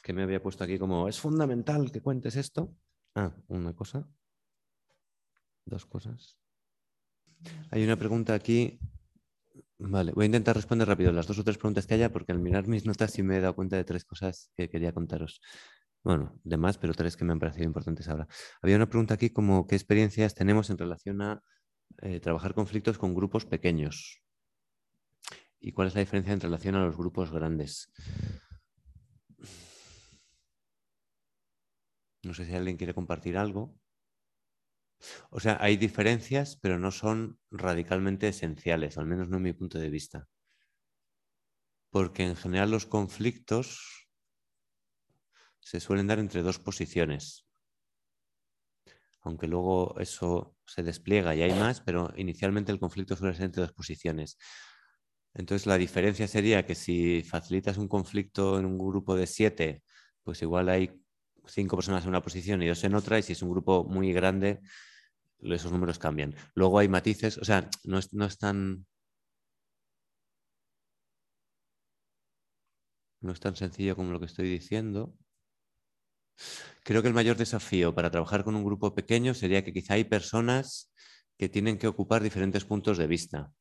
que 0.02 0.12
me 0.12 0.22
había 0.22 0.42
puesto 0.42 0.64
aquí 0.64 0.78
como 0.78 1.08
es 1.08 1.18
fundamental 1.18 1.90
que 1.90 2.02
cuentes 2.02 2.36
esto. 2.36 2.76
Ah, 3.14 3.34
una 3.48 3.74
cosa. 3.74 4.06
Dos 5.64 5.86
cosas. 5.86 6.36
Hay 7.70 7.84
una 7.84 7.96
pregunta 7.96 8.34
aquí 8.34 8.78
Vale, 9.78 10.12
voy 10.12 10.24
a 10.24 10.26
intentar 10.26 10.56
responder 10.56 10.88
rápido 10.88 11.12
las 11.12 11.26
dos 11.26 11.38
o 11.38 11.44
tres 11.44 11.58
preguntas 11.58 11.86
que 11.86 11.94
haya, 11.94 12.10
porque 12.10 12.32
al 12.32 12.38
mirar 12.38 12.66
mis 12.66 12.86
notas 12.86 13.12
sí 13.12 13.22
me 13.22 13.36
he 13.36 13.40
dado 13.40 13.54
cuenta 13.54 13.76
de 13.76 13.84
tres 13.84 14.06
cosas 14.06 14.50
que 14.56 14.70
quería 14.70 14.92
contaros. 14.92 15.40
Bueno, 16.06 16.38
de 16.44 16.56
más, 16.56 16.78
pero 16.78 16.94
tres 16.94 17.16
que 17.16 17.24
me 17.24 17.32
han 17.32 17.40
parecido 17.40 17.64
importantes 17.64 18.08
ahora. 18.08 18.28
Había 18.62 18.76
una 18.76 18.88
pregunta 18.88 19.14
aquí 19.14 19.30
como 19.30 19.66
qué 19.66 19.74
experiencias 19.74 20.36
tenemos 20.36 20.70
en 20.70 20.78
relación 20.78 21.20
a 21.20 21.42
eh, 22.00 22.20
trabajar 22.20 22.54
conflictos 22.54 22.96
con 22.96 23.12
grupos 23.12 23.44
pequeños 23.44 24.22
y 25.58 25.72
cuál 25.72 25.88
es 25.88 25.96
la 25.96 26.02
diferencia 26.02 26.32
en 26.32 26.40
relación 26.40 26.76
a 26.76 26.84
los 26.84 26.96
grupos 26.96 27.32
grandes. 27.32 27.92
No 32.22 32.34
sé 32.34 32.44
si 32.46 32.54
alguien 32.54 32.76
quiere 32.76 32.94
compartir 32.94 33.36
algo. 33.36 33.74
O 35.30 35.40
sea, 35.40 35.58
hay 35.60 35.76
diferencias, 35.76 36.56
pero 36.62 36.78
no 36.78 36.92
son 36.92 37.40
radicalmente 37.50 38.28
esenciales, 38.28 38.96
al 38.96 39.06
menos 39.06 39.28
no 39.28 39.38
en 39.38 39.42
mi 39.42 39.52
punto 39.54 39.80
de 39.80 39.90
vista. 39.90 40.28
Porque 41.90 42.22
en 42.22 42.36
general 42.36 42.70
los 42.70 42.86
conflictos 42.86 44.05
se 45.66 45.80
suelen 45.80 46.06
dar 46.06 46.20
entre 46.20 46.42
dos 46.42 46.60
posiciones. 46.60 47.44
Aunque 49.22 49.48
luego 49.48 49.98
eso 49.98 50.54
se 50.64 50.84
despliega 50.84 51.34
y 51.34 51.42
hay 51.42 51.52
más, 51.58 51.80
pero 51.80 52.12
inicialmente 52.16 52.70
el 52.70 52.78
conflicto 52.78 53.16
suele 53.16 53.34
ser 53.34 53.46
entre 53.46 53.62
dos 53.62 53.72
posiciones. 53.72 54.38
Entonces 55.34 55.66
la 55.66 55.76
diferencia 55.76 56.28
sería 56.28 56.64
que 56.64 56.76
si 56.76 57.24
facilitas 57.24 57.78
un 57.78 57.88
conflicto 57.88 58.60
en 58.60 58.64
un 58.64 58.78
grupo 58.78 59.16
de 59.16 59.26
siete, 59.26 59.82
pues 60.22 60.40
igual 60.42 60.68
hay 60.68 61.02
cinco 61.46 61.74
personas 61.76 62.04
en 62.04 62.10
una 62.10 62.22
posición 62.22 62.62
y 62.62 62.68
dos 62.68 62.84
en 62.84 62.94
otra, 62.94 63.18
y 63.18 63.22
si 63.24 63.32
es 63.32 63.42
un 63.42 63.50
grupo 63.50 63.82
muy 63.84 64.12
grande, 64.12 64.60
esos 65.40 65.72
números 65.72 65.98
cambian. 65.98 66.36
Luego 66.54 66.78
hay 66.78 66.88
matices, 66.88 67.38
o 67.38 67.44
sea, 67.44 67.68
no 67.84 67.98
es, 67.98 68.12
no 68.14 68.24
es 68.26 68.38
tan... 68.38 68.86
No 73.20 73.32
es 73.32 73.40
tan 73.40 73.56
sencillo 73.56 73.94
como 73.94 74.12
lo 74.12 74.20
que 74.20 74.26
estoy 74.26 74.48
diciendo. 74.48 75.14
Creo 76.82 77.02
que 77.02 77.08
el 77.08 77.14
mayor 77.14 77.36
desafío 77.36 77.94
para 77.94 78.10
trabajar 78.10 78.44
con 78.44 78.54
un 78.56 78.64
grupo 78.64 78.94
pequeño 78.94 79.34
sería 79.34 79.64
que 79.64 79.72
quizá 79.72 79.94
hay 79.94 80.04
personas 80.04 80.92
que 81.36 81.48
tienen 81.48 81.78
que 81.78 81.88
ocupar 81.88 82.22
diferentes 82.22 82.64
puntos 82.64 82.98
de 82.98 83.06
vista. 83.06 83.52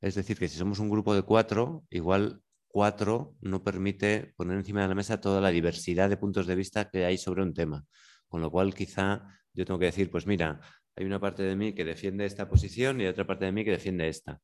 Es 0.00 0.14
decir, 0.14 0.38
que 0.38 0.48
si 0.48 0.58
somos 0.58 0.78
un 0.78 0.90
grupo 0.90 1.14
de 1.14 1.22
cuatro, 1.22 1.84
igual 1.90 2.42
cuatro 2.68 3.34
no 3.40 3.64
permite 3.64 4.34
poner 4.36 4.58
encima 4.58 4.82
de 4.82 4.88
la 4.88 4.94
mesa 4.94 5.20
toda 5.20 5.40
la 5.40 5.50
diversidad 5.50 6.10
de 6.10 6.18
puntos 6.18 6.46
de 6.46 6.54
vista 6.54 6.90
que 6.90 7.04
hay 7.04 7.18
sobre 7.18 7.42
un 7.42 7.54
tema. 7.54 7.86
Con 8.28 8.42
lo 8.42 8.50
cual, 8.50 8.74
quizá 8.74 9.22
yo 9.54 9.64
tengo 9.64 9.78
que 9.78 9.86
decir, 9.86 10.10
pues 10.10 10.26
mira, 10.26 10.60
hay 10.94 11.04
una 11.06 11.18
parte 11.18 11.42
de 11.42 11.56
mí 11.56 11.74
que 11.74 11.84
defiende 11.84 12.26
esta 12.26 12.48
posición 12.48 13.00
y 13.00 13.06
otra 13.06 13.26
parte 13.26 13.46
de 13.46 13.52
mí 13.52 13.64
que 13.64 13.70
defiende 13.70 14.08
esta. 14.08 14.40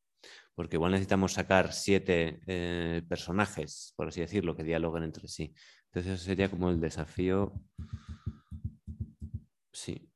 Porque 0.54 0.76
igual 0.76 0.92
necesitamos 0.92 1.32
sacar 1.32 1.72
siete 1.72 2.40
eh, 2.46 3.02
personajes, 3.08 3.92
por 3.96 4.08
así 4.08 4.20
decirlo, 4.20 4.56
que 4.56 4.64
dialoguen 4.64 5.02
entre 5.04 5.28
sí. 5.28 5.54
Entonces, 5.92 6.14
eso 6.14 6.24
sería 6.24 6.50
como 6.50 6.70
el 6.70 6.80
desafío. 6.80 7.52
Sí. 9.72 10.10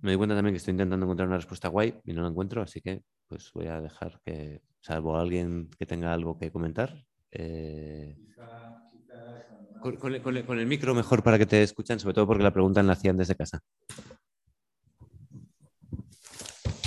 Me 0.00 0.12
doy 0.12 0.16
cuenta 0.16 0.34
también 0.34 0.54
que 0.54 0.58
estoy 0.58 0.72
intentando 0.72 1.04
encontrar 1.04 1.28
una 1.28 1.36
respuesta 1.36 1.68
guay 1.68 2.00
y 2.04 2.14
no 2.14 2.22
la 2.22 2.28
encuentro, 2.28 2.62
así 2.62 2.80
que 2.80 3.02
pues 3.28 3.50
voy 3.52 3.66
a 3.66 3.80
dejar 3.80 4.20
que, 4.24 4.62
salvo 4.80 5.16
alguien 5.16 5.70
que 5.78 5.86
tenga 5.86 6.12
algo 6.12 6.38
que 6.38 6.50
comentar. 6.50 7.06
Eh, 7.30 8.16
con, 9.78 10.14
el, 10.58 10.66
micro 10.66 10.94
mejor 10.94 11.22
para 11.22 11.38
que 11.38 11.46
te 11.46 11.62
escuchen, 11.62 11.98
sobre 11.98 12.14
todo 12.14 12.26
porque 12.26 12.42
la 12.42 12.52
pregunta 12.52 12.82
la 12.82 12.94
hacían 12.94 13.18
desde 13.18 13.34
casa. 13.34 13.60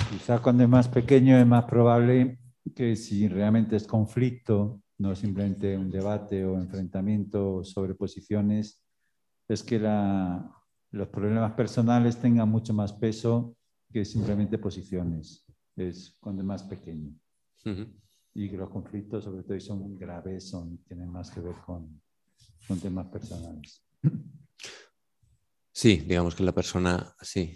Quizá 0.10 0.40
cuando 0.42 0.64
es 0.64 0.70
más 0.70 0.88
pequeño 0.88 1.38
es 1.38 1.46
más 1.46 1.66
probable 1.66 2.40
que 2.76 2.96
si 2.96 3.28
realmente 3.28 3.76
es 3.76 3.86
conflicto, 3.86 4.82
no 5.00 5.16
simplemente 5.16 5.78
un 5.78 5.90
debate 5.90 6.46
o 6.46 6.58
enfrentamiento 6.58 7.64
sobre 7.64 7.96
posiciones, 7.96 8.84
es 9.48 9.64
que 9.64 9.80
los 9.80 11.08
problemas 11.10 11.54
personales 11.54 12.18
tengan 12.18 12.50
mucho 12.50 12.74
más 12.74 12.94
peso 12.94 13.56
que 13.92 14.04
simplemente 14.04 14.58
posiciones. 14.58 15.46
Es 15.76 16.18
cuando 16.20 16.42
es 16.42 16.48
más 16.48 16.64
pequeño. 16.64 17.14
Y 18.34 18.50
que 18.50 18.58
los 18.58 18.70
conflictos, 18.70 19.24
sobre 19.24 19.44
todo, 19.44 19.60
son 19.60 19.98
graves, 19.98 20.50
son, 20.50 20.78
tienen 20.84 21.10
más 21.10 21.30
que 21.32 21.42
ver 21.42 21.56
con, 21.66 22.02
con 22.68 22.80
temas 22.80 23.08
personales. 23.08 23.84
Sí, 25.72 25.98
digamos 25.98 26.34
que 26.34 26.44
la 26.44 26.54
persona, 26.54 27.16
sí. 27.22 27.56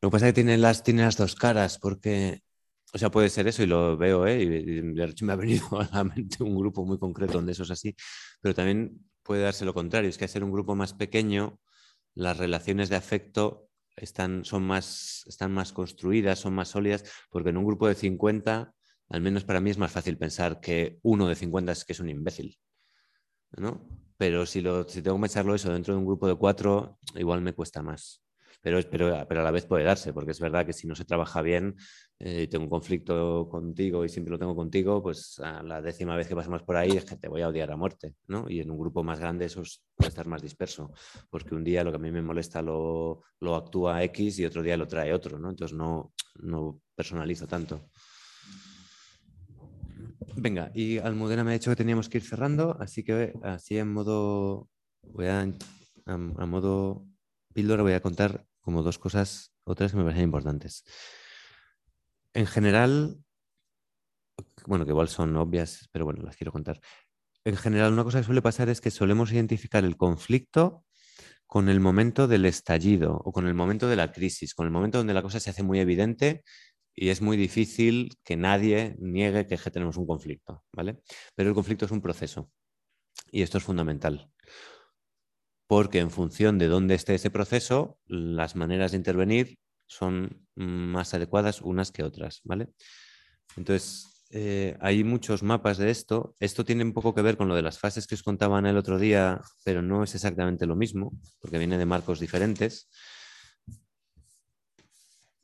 Lo 0.00 0.08
que 0.08 0.12
pasa 0.12 0.26
es 0.26 0.34
que 0.34 0.42
tiene 0.42 0.58
las, 0.58 0.82
tiene 0.82 1.02
las 1.02 1.16
dos 1.16 1.34
caras, 1.34 1.78
porque, 1.78 2.42
o 2.92 2.98
sea, 2.98 3.10
puede 3.10 3.28
ser 3.28 3.46
eso 3.48 3.62
y 3.62 3.66
lo 3.66 3.96
veo, 3.96 4.26
¿eh? 4.26 4.42
y, 4.42 4.80
de 4.80 5.04
hecho 5.04 5.24
me 5.24 5.32
ha 5.32 5.36
venido 5.36 5.66
a 5.80 5.88
la 5.92 6.04
mente 6.04 6.42
un 6.42 6.56
grupo 6.56 6.84
muy 6.84 6.98
concreto 6.98 7.34
donde 7.34 7.52
eso 7.52 7.64
es 7.64 7.70
así, 7.70 7.94
pero 8.40 8.54
también 8.54 9.00
puede 9.22 9.42
darse 9.42 9.64
lo 9.64 9.74
contrario, 9.74 10.08
es 10.08 10.18
que 10.18 10.24
al 10.24 10.30
ser 10.30 10.44
un 10.44 10.52
grupo 10.52 10.74
más 10.74 10.94
pequeño, 10.94 11.60
las 12.14 12.36
relaciones 12.38 12.88
de 12.88 12.96
afecto 12.96 13.68
están, 13.96 14.44
son 14.44 14.62
más, 14.64 15.24
están 15.26 15.52
más 15.52 15.72
construidas, 15.72 16.38
son 16.38 16.54
más 16.54 16.68
sólidas, 16.68 17.04
porque 17.30 17.50
en 17.50 17.56
un 17.56 17.64
grupo 17.64 17.88
de 17.88 17.94
50, 17.94 18.72
al 19.08 19.20
menos 19.20 19.44
para 19.44 19.60
mí 19.60 19.70
es 19.70 19.78
más 19.78 19.92
fácil 19.92 20.16
pensar 20.16 20.60
que 20.60 20.98
uno 21.02 21.28
de 21.28 21.34
50 21.34 21.72
es 21.72 21.84
que 21.84 21.92
es 21.92 22.00
un 22.00 22.10
imbécil. 22.10 22.58
¿no? 23.56 23.88
pero 24.16 24.46
si, 24.46 24.60
lo, 24.60 24.88
si 24.88 25.02
tengo 25.02 25.20
que 25.20 25.26
echarlo 25.26 25.54
eso 25.54 25.72
dentro 25.72 25.94
de 25.94 25.98
un 25.98 26.06
grupo 26.06 26.26
de 26.26 26.34
cuatro, 26.36 26.98
igual 27.14 27.42
me 27.42 27.52
cuesta 27.52 27.82
más. 27.82 28.22
Pero, 28.62 28.80
pero, 28.90 29.26
pero 29.28 29.40
a 29.40 29.44
la 29.44 29.50
vez 29.50 29.66
puede 29.66 29.84
darse, 29.84 30.12
porque 30.12 30.32
es 30.32 30.40
verdad 30.40 30.66
que 30.66 30.72
si 30.72 30.86
no 30.86 30.94
se 30.94 31.04
trabaja 31.04 31.42
bien 31.42 31.76
eh, 32.18 32.48
tengo 32.48 32.64
un 32.64 32.70
conflicto 32.70 33.48
contigo 33.48 34.04
y 34.04 34.08
siempre 34.08 34.32
lo 34.32 34.38
tengo 34.38 34.56
contigo, 34.56 35.02
pues 35.02 35.38
a 35.40 35.62
la 35.62 35.82
décima 35.82 36.16
vez 36.16 36.26
que 36.28 36.34
pasamos 36.34 36.62
por 36.62 36.76
ahí 36.76 36.90
es 36.90 37.04
que 37.04 37.16
te 37.16 37.28
voy 37.28 37.42
a 37.42 37.48
odiar 37.48 37.70
a 37.70 37.76
muerte, 37.76 38.14
¿no? 38.26 38.48
Y 38.48 38.60
en 38.60 38.70
un 38.70 38.78
grupo 38.78 39.02
más 39.02 39.20
grande 39.20 39.44
eso 39.44 39.62
puede 39.94 40.08
estar 40.08 40.26
más 40.26 40.42
disperso, 40.42 40.92
porque 41.30 41.54
un 41.54 41.62
día 41.62 41.84
lo 41.84 41.90
que 41.90 41.96
a 41.96 42.00
mí 42.00 42.10
me 42.10 42.22
molesta 42.22 42.62
lo, 42.62 43.22
lo 43.40 43.54
actúa 43.54 44.02
X 44.04 44.38
y 44.38 44.46
otro 44.46 44.62
día 44.62 44.76
lo 44.76 44.86
trae 44.86 45.12
otro, 45.12 45.38
¿no? 45.38 45.50
Entonces 45.50 45.76
no, 45.76 46.12
no 46.40 46.80
personalizo 46.94 47.46
tanto. 47.46 47.88
Venga, 50.36 50.70
y 50.74 50.98
Almudena 50.98 51.44
me 51.44 51.50
ha 51.50 51.54
dicho 51.54 51.70
que 51.70 51.76
teníamos 51.76 52.08
que 52.08 52.18
ir 52.18 52.24
cerrando, 52.24 52.76
así 52.80 53.02
que 53.02 53.32
así 53.42 53.78
en 53.78 53.92
modo, 53.92 54.68
voy 55.02 55.26
a, 55.26 55.46
a, 56.06 56.16
modo 56.46 57.06
píldora 57.56 57.82
voy 57.82 57.94
a 57.94 58.02
contar 58.02 58.46
como 58.60 58.82
dos 58.82 58.98
cosas, 58.98 59.50
otras 59.64 59.90
que 59.90 59.96
me 59.96 60.04
parecen 60.04 60.24
importantes. 60.24 60.84
En 62.34 62.46
general, 62.46 63.16
bueno, 64.66 64.84
que 64.84 64.90
igual 64.90 65.08
son 65.08 65.34
obvias, 65.38 65.88
pero 65.90 66.04
bueno, 66.04 66.22
las 66.22 66.36
quiero 66.36 66.52
contar. 66.52 66.80
En 67.44 67.56
general, 67.56 67.94
una 67.94 68.04
cosa 68.04 68.18
que 68.18 68.26
suele 68.26 68.42
pasar 68.42 68.68
es 68.68 68.82
que 68.82 68.90
solemos 68.90 69.32
identificar 69.32 69.86
el 69.86 69.96
conflicto 69.96 70.84
con 71.46 71.70
el 71.70 71.80
momento 71.80 72.28
del 72.28 72.44
estallido 72.44 73.22
o 73.24 73.32
con 73.32 73.46
el 73.46 73.54
momento 73.54 73.88
de 73.88 73.96
la 73.96 74.12
crisis, 74.12 74.54
con 74.54 74.66
el 74.66 74.72
momento 74.72 74.98
donde 74.98 75.14
la 75.14 75.22
cosa 75.22 75.40
se 75.40 75.48
hace 75.48 75.62
muy 75.62 75.80
evidente 75.80 76.42
y 76.94 77.08
es 77.08 77.22
muy 77.22 77.38
difícil 77.38 78.18
que 78.22 78.36
nadie 78.36 78.96
niegue 78.98 79.46
que 79.46 79.56
tenemos 79.70 79.96
un 79.96 80.06
conflicto, 80.06 80.62
¿vale? 80.74 81.00
Pero 81.34 81.48
el 81.48 81.54
conflicto 81.54 81.86
es 81.86 81.90
un 81.90 82.02
proceso 82.02 82.50
y 83.30 83.40
esto 83.40 83.56
es 83.56 83.64
fundamental. 83.64 84.30
Porque 85.66 85.98
en 85.98 86.10
función 86.10 86.58
de 86.58 86.68
dónde 86.68 86.94
esté 86.94 87.14
ese 87.14 87.30
proceso, 87.30 87.98
las 88.06 88.56
maneras 88.56 88.92
de 88.92 88.98
intervenir 88.98 89.58
son 89.86 90.46
más 90.54 91.14
adecuadas 91.14 91.60
unas 91.60 91.92
que 91.92 92.02
otras, 92.02 92.40
¿vale? 92.44 92.68
Entonces, 93.56 94.26
eh, 94.30 94.76
hay 94.80 95.04
muchos 95.04 95.42
mapas 95.42 95.78
de 95.78 95.90
esto. 95.90 96.34
Esto 96.40 96.64
tiene 96.64 96.84
un 96.84 96.92
poco 96.92 97.14
que 97.14 97.22
ver 97.22 97.36
con 97.36 97.48
lo 97.48 97.54
de 97.54 97.62
las 97.62 97.78
fases 97.78 98.06
que 98.06 98.14
os 98.14 98.22
contaban 98.22 98.66
el 98.66 98.76
otro 98.76 98.98
día, 98.98 99.40
pero 99.64 99.82
no 99.82 100.04
es 100.04 100.14
exactamente 100.14 100.66
lo 100.66 100.76
mismo, 100.76 101.12
porque 101.40 101.58
viene 101.58 101.78
de 101.78 101.86
marcos 101.86 102.20
diferentes 102.20 102.88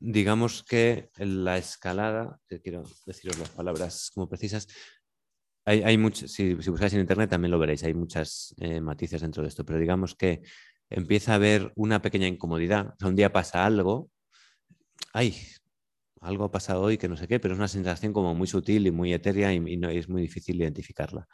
digamos 0.03 0.65
que 0.65 1.11
la 1.17 1.59
escalada, 1.59 2.41
quiero 2.63 2.83
deciros 3.07 3.39
las 3.39 3.51
palabras 3.51 4.11
como 4.13 4.29
precisas, 4.29 4.67
hay, 5.65 5.83
hay 5.83 6.13
si, 6.13 6.55
buscáis 6.55 6.93
en 6.95 7.01
internet 7.01 7.31
también 7.31 7.51
lo 7.51 7.59
veréis, 7.59 7.85
hay 7.85 7.95
muchas 7.95 8.55
eh, 8.59 8.81
matices 8.81 9.21
dentro 9.23 9.43
de 9.43 9.49
esto, 9.49 9.65
pero 9.65 9.79
digamos 9.79 10.15
que 10.15 10.43
empieza 10.91 11.33
a 11.33 11.35
haber 11.37 11.73
una 11.77 12.03
pequeña 12.03 12.27
incomodidad, 12.27 12.95
un 13.03 13.17
día 13.17 13.33
pasa 13.33 13.65
algo, 13.65 14.11
ay, 15.13 15.37
algo 16.21 16.45
ha 16.45 16.51
pasado 16.51 16.83
hoy 16.83 16.99
que 16.99 17.09
no 17.09 17.17
sé 17.17 17.29
qué, 17.29 17.41
pero 17.41 17.55
es 17.55 17.59
una 17.59 17.69
sensación 17.69 18.13
como 18.13 18.35
muy 18.35 18.47
sutil 18.47 18.87
y 18.87 18.91
muy 18.91 19.13
etérea 19.13 19.53
y, 19.53 19.81
es 19.97 20.09
muy 20.09 20.23
difícil 20.23 20.61
identificarla. 20.61 21.27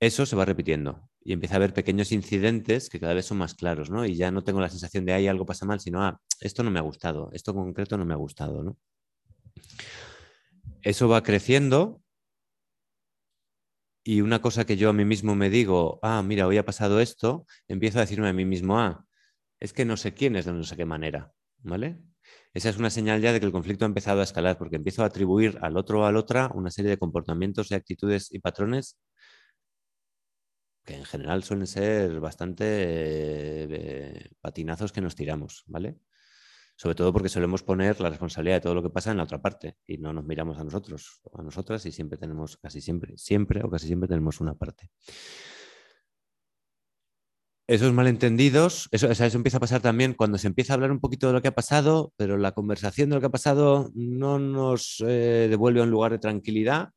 Eso 0.00 0.26
se 0.26 0.36
va 0.36 0.44
repitiendo 0.44 1.08
y 1.24 1.32
empieza 1.32 1.54
a 1.54 1.56
haber 1.56 1.72
pequeños 1.72 2.12
incidentes 2.12 2.90
que 2.90 3.00
cada 3.00 3.14
vez 3.14 3.26
son 3.26 3.38
más 3.38 3.54
claros, 3.54 3.90
¿no? 3.90 4.04
Y 4.04 4.14
ya 4.16 4.30
no 4.30 4.44
tengo 4.44 4.60
la 4.60 4.68
sensación 4.68 5.04
de, 5.04 5.14
ahí 5.14 5.26
algo 5.26 5.46
pasa 5.46 5.64
mal, 5.64 5.80
sino, 5.80 6.02
ah, 6.02 6.20
esto 6.40 6.62
no 6.62 6.70
me 6.70 6.78
ha 6.78 6.82
gustado, 6.82 7.30
esto 7.32 7.54
concreto 7.54 7.96
no 7.96 8.04
me 8.04 8.12
ha 8.12 8.18
gustado, 8.18 8.62
¿no? 8.62 8.76
Eso 10.82 11.08
va 11.08 11.22
creciendo 11.22 12.03
y 14.04 14.20
una 14.20 14.40
cosa 14.42 14.66
que 14.66 14.76
yo 14.76 14.90
a 14.90 14.92
mí 14.92 15.04
mismo 15.04 15.34
me 15.34 15.50
digo, 15.50 15.98
ah, 16.02 16.22
mira, 16.22 16.46
hoy 16.46 16.58
ha 16.58 16.64
pasado 16.64 17.00
esto, 17.00 17.46
empiezo 17.68 17.98
a 17.98 18.02
decirme 18.02 18.28
a 18.28 18.32
mí 18.34 18.44
mismo, 18.44 18.78
ah, 18.78 19.06
es 19.60 19.72
que 19.72 19.84
no 19.86 19.96
sé 19.96 20.14
quién 20.14 20.36
es 20.36 20.44
de 20.46 20.52
no 20.52 20.64
sé 20.64 20.76
qué 20.76 20.84
manera, 20.86 21.32
¿vale? 21.58 22.00
Esa 22.54 22.68
es 22.70 22.78
una 22.78 22.90
señal 22.90 23.20
ya 23.22 23.32
de 23.32 23.40
que 23.40 23.46
el 23.46 23.52
conflicto 23.52 23.84
ha 23.84 23.88
empezado 23.88 24.20
a 24.20 24.24
escalar, 24.24 24.58
porque 24.58 24.76
empiezo 24.76 25.02
a 25.02 25.06
atribuir 25.06 25.58
al 25.62 25.76
otro 25.76 26.02
o 26.02 26.04
a 26.06 26.12
la 26.12 26.20
otra 26.20 26.50
una 26.54 26.70
serie 26.70 26.90
de 26.90 26.98
comportamientos 26.98 27.70
y 27.70 27.74
actitudes 27.74 28.32
y 28.32 28.40
patrones 28.40 28.98
que 30.84 30.94
en 30.96 31.04
general 31.04 31.42
suelen 31.42 31.66
ser 31.66 32.20
bastante 32.20 32.64
eh, 32.68 34.30
patinazos 34.40 34.92
que 34.92 35.00
nos 35.00 35.14
tiramos, 35.14 35.64
¿vale? 35.66 35.96
Sobre 36.76 36.96
todo 36.96 37.12
porque 37.12 37.28
solemos 37.28 37.62
poner 37.62 38.00
la 38.00 38.10
responsabilidad 38.10 38.56
de 38.56 38.60
todo 38.62 38.74
lo 38.74 38.82
que 38.82 38.90
pasa 38.90 39.10
en 39.12 39.18
la 39.18 39.22
otra 39.22 39.40
parte 39.40 39.76
y 39.86 39.98
no 39.98 40.12
nos 40.12 40.24
miramos 40.24 40.58
a 40.58 40.64
nosotros 40.64 41.20
o 41.22 41.40
a 41.40 41.42
nosotras 41.42 41.86
y 41.86 41.92
siempre 41.92 42.18
tenemos, 42.18 42.56
casi 42.56 42.80
siempre, 42.80 43.16
siempre 43.16 43.62
o 43.62 43.70
casi 43.70 43.86
siempre 43.86 44.08
tenemos 44.08 44.40
una 44.40 44.54
parte. 44.54 44.90
Esos 47.66 47.94
malentendidos, 47.94 48.88
eso, 48.90 49.10
eso 49.10 49.24
empieza 49.36 49.56
a 49.56 49.60
pasar 49.60 49.80
también 49.80 50.12
cuando 50.12 50.36
se 50.36 50.48
empieza 50.48 50.72
a 50.72 50.74
hablar 50.74 50.90
un 50.90 51.00
poquito 51.00 51.28
de 51.28 51.32
lo 51.32 51.40
que 51.40 51.48
ha 51.48 51.54
pasado, 51.54 52.12
pero 52.16 52.36
la 52.36 52.52
conversación 52.52 53.08
de 53.08 53.14
lo 53.14 53.20
que 53.20 53.28
ha 53.28 53.30
pasado 53.30 53.90
no 53.94 54.38
nos 54.38 55.02
eh, 55.06 55.46
devuelve 55.48 55.80
a 55.80 55.84
un 55.84 55.90
lugar 55.90 56.12
de 56.12 56.18
tranquilidad 56.18 56.90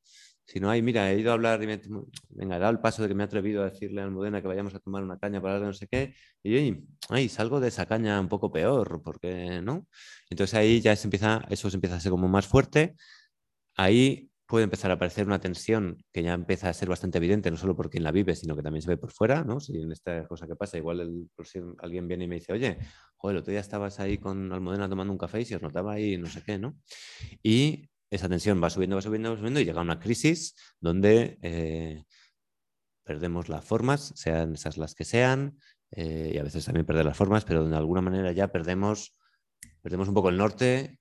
si 0.47 0.61
no 0.61 0.69
hay, 0.69 0.81
mira, 0.81 1.11
he 1.11 1.19
ido 1.19 1.31
a 1.31 1.33
hablar 1.33 1.61
y 1.61 1.67
me, 1.67 1.81
venga, 2.29 2.55
he 2.55 2.59
dado 2.59 2.71
el 2.71 2.79
paso 2.79 3.01
de 3.01 3.09
que 3.09 3.13
me 3.13 3.23
he 3.23 3.25
atrevido 3.25 3.63
a 3.63 3.69
decirle 3.69 3.99
a 3.99 4.05
Almudena 4.05 4.41
que 4.41 4.47
vayamos 4.47 4.73
a 4.73 4.79
tomar 4.79 5.03
una 5.03 5.19
caña 5.19 5.41
para 5.41 5.55
hablar 5.55 5.61
de 5.61 5.67
no 5.67 5.73
sé 5.73 5.87
qué, 5.87 6.15
y 6.41 6.85
ay, 7.09 7.27
salgo 7.27 7.59
de 7.59 7.67
esa 7.67 7.85
caña 7.85 8.19
un 8.21 8.29
poco 8.29 8.49
peor, 8.49 9.01
porque 9.03 9.61
no. 9.61 9.87
Entonces 10.29 10.53
ahí 10.53 10.79
ya 10.79 10.95
se 10.95 11.07
empieza, 11.07 11.45
eso 11.49 11.69
se 11.69 11.75
empieza 11.75 11.97
a 11.97 11.99
ser 11.99 12.11
como 12.11 12.29
más 12.29 12.47
fuerte. 12.47 12.95
Ahí 13.75 14.31
puede 14.47 14.63
empezar 14.63 14.89
a 14.91 14.93
aparecer 14.93 15.27
una 15.27 15.39
tensión 15.39 16.03
que 16.13 16.23
ya 16.23 16.33
empieza 16.33 16.69
a 16.69 16.73
ser 16.73 16.87
bastante 16.87 17.17
evidente, 17.17 17.51
no 17.51 17.57
solo 17.57 17.75
por 17.75 17.89
quien 17.89 18.03
la 18.03 18.11
vive, 18.13 18.33
sino 18.33 18.55
que 18.55 18.63
también 18.63 18.81
se 18.81 18.89
ve 18.89 18.97
por 18.97 19.11
fuera, 19.11 19.43
¿no? 19.43 19.59
Si 19.59 19.77
en 19.77 19.91
esta 19.91 20.25
cosa 20.27 20.47
que 20.47 20.55
pasa, 20.55 20.77
igual 20.77 21.01
el, 21.01 21.29
alguien 21.79 22.07
viene 22.07 22.23
y 22.23 22.27
me 22.29 22.35
dice, 22.35 22.53
oye, 22.53 22.77
joder, 23.17 23.35
el 23.35 23.41
otro 23.41 23.51
día 23.51 23.59
estabas 23.59 23.99
ahí 23.99 24.17
con 24.17 24.53
Almudena 24.53 24.87
tomando 24.87 25.11
un 25.11 25.19
café 25.19 25.41
y 25.41 25.45
se 25.45 25.57
os 25.57 25.61
notaba 25.61 25.93
ahí 25.93 26.17
no 26.17 26.27
sé 26.27 26.41
qué, 26.45 26.57
¿no? 26.57 26.77
Y 27.43 27.89
esa 28.09 28.29
tensión 28.29 28.61
va 28.63 28.69
subiendo, 28.69 28.95
va 28.95 29.01
subiendo, 29.01 29.31
va 29.31 29.37
subiendo 29.37 29.59
y 29.59 29.65
llega 29.65 29.81
una 29.81 29.99
crisis 29.99 30.55
donde 30.79 31.37
eh, 31.41 32.05
perdemos 33.03 33.49
las 33.49 33.65
formas, 33.65 34.13
sean 34.15 34.53
esas 34.53 34.77
las 34.77 34.95
que 34.95 35.05
sean, 35.05 35.57
eh, 35.91 36.31
y 36.35 36.37
a 36.37 36.43
veces 36.43 36.65
también 36.65 36.85
perder 36.85 37.05
las 37.05 37.17
formas, 37.17 37.45
pero 37.45 37.67
de 37.67 37.75
alguna 37.75 38.01
manera 38.01 38.31
ya 38.31 38.49
perdemos, 38.49 39.15
perdemos 39.81 40.07
un 40.07 40.13
poco 40.13 40.29
el 40.29 40.37
norte 40.37 40.99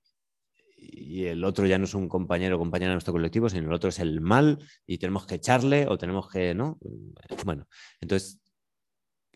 y 0.77 1.25
el 1.25 1.43
otro 1.43 1.65
ya 1.65 1.77
no 1.77 1.85
es 1.85 1.93
un 1.93 2.07
compañero 2.07 2.55
o 2.55 2.59
compañera 2.59 2.91
de 2.91 2.95
nuestro 2.95 3.13
colectivo, 3.13 3.49
sino 3.49 3.67
el 3.67 3.73
otro 3.73 3.89
es 3.89 3.99
el 3.99 4.21
mal 4.21 4.59
y 4.85 4.97
tenemos 4.97 5.25
que 5.25 5.35
echarle 5.35 5.87
o 5.87 5.97
tenemos 5.97 6.29
que, 6.29 6.53
¿no? 6.53 6.77
Bueno, 7.43 7.67
entonces, 7.99 8.39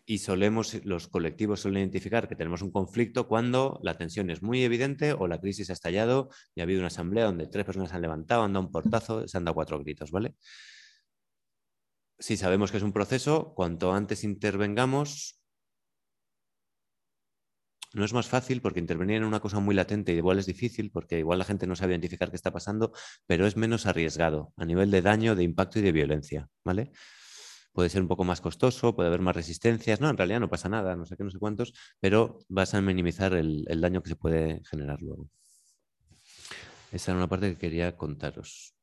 y 0.04 0.18
solemos, 0.18 0.84
los 0.84 1.08
colectivos 1.08 1.60
suelen 1.60 1.82
identificar 1.82 2.28
que 2.28 2.34
tenemos 2.34 2.62
un 2.62 2.72
conflicto 2.72 3.28
cuando 3.28 3.78
la 3.82 3.96
tensión 3.96 4.30
es 4.30 4.42
muy 4.42 4.64
evidente 4.64 5.12
o 5.12 5.28
la 5.28 5.40
crisis 5.40 5.70
ha 5.70 5.74
estallado 5.74 6.28
y 6.54 6.60
ha 6.60 6.64
habido 6.64 6.80
una 6.80 6.88
asamblea 6.88 7.26
donde 7.26 7.46
tres 7.46 7.64
personas 7.64 7.92
han 7.92 8.02
levantado, 8.02 8.42
han 8.42 8.52
dado 8.52 8.66
un 8.66 8.72
portazo, 8.72 9.28
se 9.28 9.36
han 9.36 9.44
dado 9.44 9.54
cuatro 9.54 9.78
gritos, 9.78 10.10
¿vale? 10.10 10.34
Si 12.18 12.36
sabemos 12.36 12.70
que 12.70 12.78
es 12.78 12.82
un 12.82 12.92
proceso, 12.92 13.52
cuanto 13.54 13.92
antes 13.92 14.24
intervengamos, 14.24 15.40
no 17.94 18.04
es 18.04 18.12
más 18.12 18.26
fácil 18.26 18.60
porque 18.60 18.80
intervenir 18.80 19.16
en 19.16 19.24
una 19.24 19.40
cosa 19.40 19.60
muy 19.60 19.74
latente 19.74 20.12
igual 20.12 20.38
es 20.38 20.46
difícil 20.46 20.90
porque 20.90 21.18
igual 21.18 21.38
la 21.38 21.44
gente 21.44 21.66
no 21.66 21.76
sabe 21.76 21.92
identificar 21.92 22.30
qué 22.30 22.36
está 22.36 22.50
pasando, 22.50 22.92
pero 23.26 23.46
es 23.46 23.56
menos 23.56 23.86
arriesgado 23.86 24.52
a 24.56 24.64
nivel 24.64 24.90
de 24.90 25.02
daño, 25.02 25.36
de 25.36 25.44
impacto 25.44 25.78
y 25.78 25.82
de 25.82 25.92
violencia, 25.92 26.48
¿vale? 26.64 26.92
Puede 27.72 27.88
ser 27.88 28.02
un 28.02 28.08
poco 28.08 28.24
más 28.24 28.40
costoso, 28.40 28.94
puede 28.94 29.08
haber 29.08 29.20
más 29.20 29.34
resistencias, 29.34 30.00
no, 30.00 30.10
en 30.10 30.16
realidad 30.16 30.40
no 30.40 30.50
pasa 30.50 30.68
nada, 30.68 30.94
no 30.94 31.06
sé 31.06 31.16
qué, 31.16 31.24
no 31.24 31.30
sé 31.30 31.38
cuántos, 31.38 31.72
pero 32.00 32.38
vas 32.48 32.74
a 32.74 32.82
minimizar 32.82 33.32
el, 33.34 33.64
daño 33.80 34.02
que 34.02 34.10
se 34.10 34.16
puede 34.16 34.62
generar 34.64 35.00
luego. 35.00 35.30
Esa 36.90 37.12
era 37.12 37.18
una 37.18 37.28
parte 37.28 37.50
que 37.52 37.58
quería 37.58 37.96
contaros. 37.96 38.74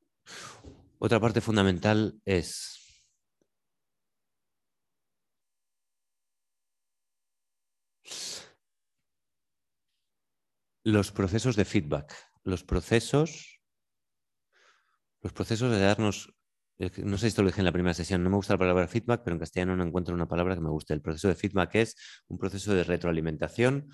Otra 0.97 1.19
parte 1.19 1.39
fundamental 1.41 2.19
es 2.25 2.79
los 10.83 11.11
procesos 11.11 11.55
de 11.55 11.65
feedback, 11.65 12.13
los 12.43 12.63
procesos, 12.63 13.61
los 15.21 15.31
procesos 15.33 15.71
de 15.71 15.79
darnos, 15.79 16.33
no 16.79 17.17
sé 17.17 17.21
si 17.23 17.27
esto 17.27 17.41
lo 17.41 17.49
dije 17.49 17.61
en 17.61 17.65
la 17.65 17.71
primera 17.71 17.93
sesión, 17.93 18.23
no 18.23 18.29
me 18.29 18.37
gusta 18.37 18.53
la 18.53 18.59
palabra 18.59 18.87
feedback, 18.87 19.21
pero 19.23 19.35
en 19.35 19.39
castellano 19.39 19.75
no 19.75 19.83
encuentro 19.83 20.15
una 20.15 20.27
palabra 20.27 20.55
que 20.55 20.61
me 20.61 20.69
guste. 20.69 20.93
El 20.93 21.01
proceso 21.01 21.27
de 21.27 21.35
feedback 21.35 21.75
es 21.75 21.95
un 22.27 22.37
proceso 22.37 22.73
de 22.73 22.83
retroalimentación, 22.85 23.89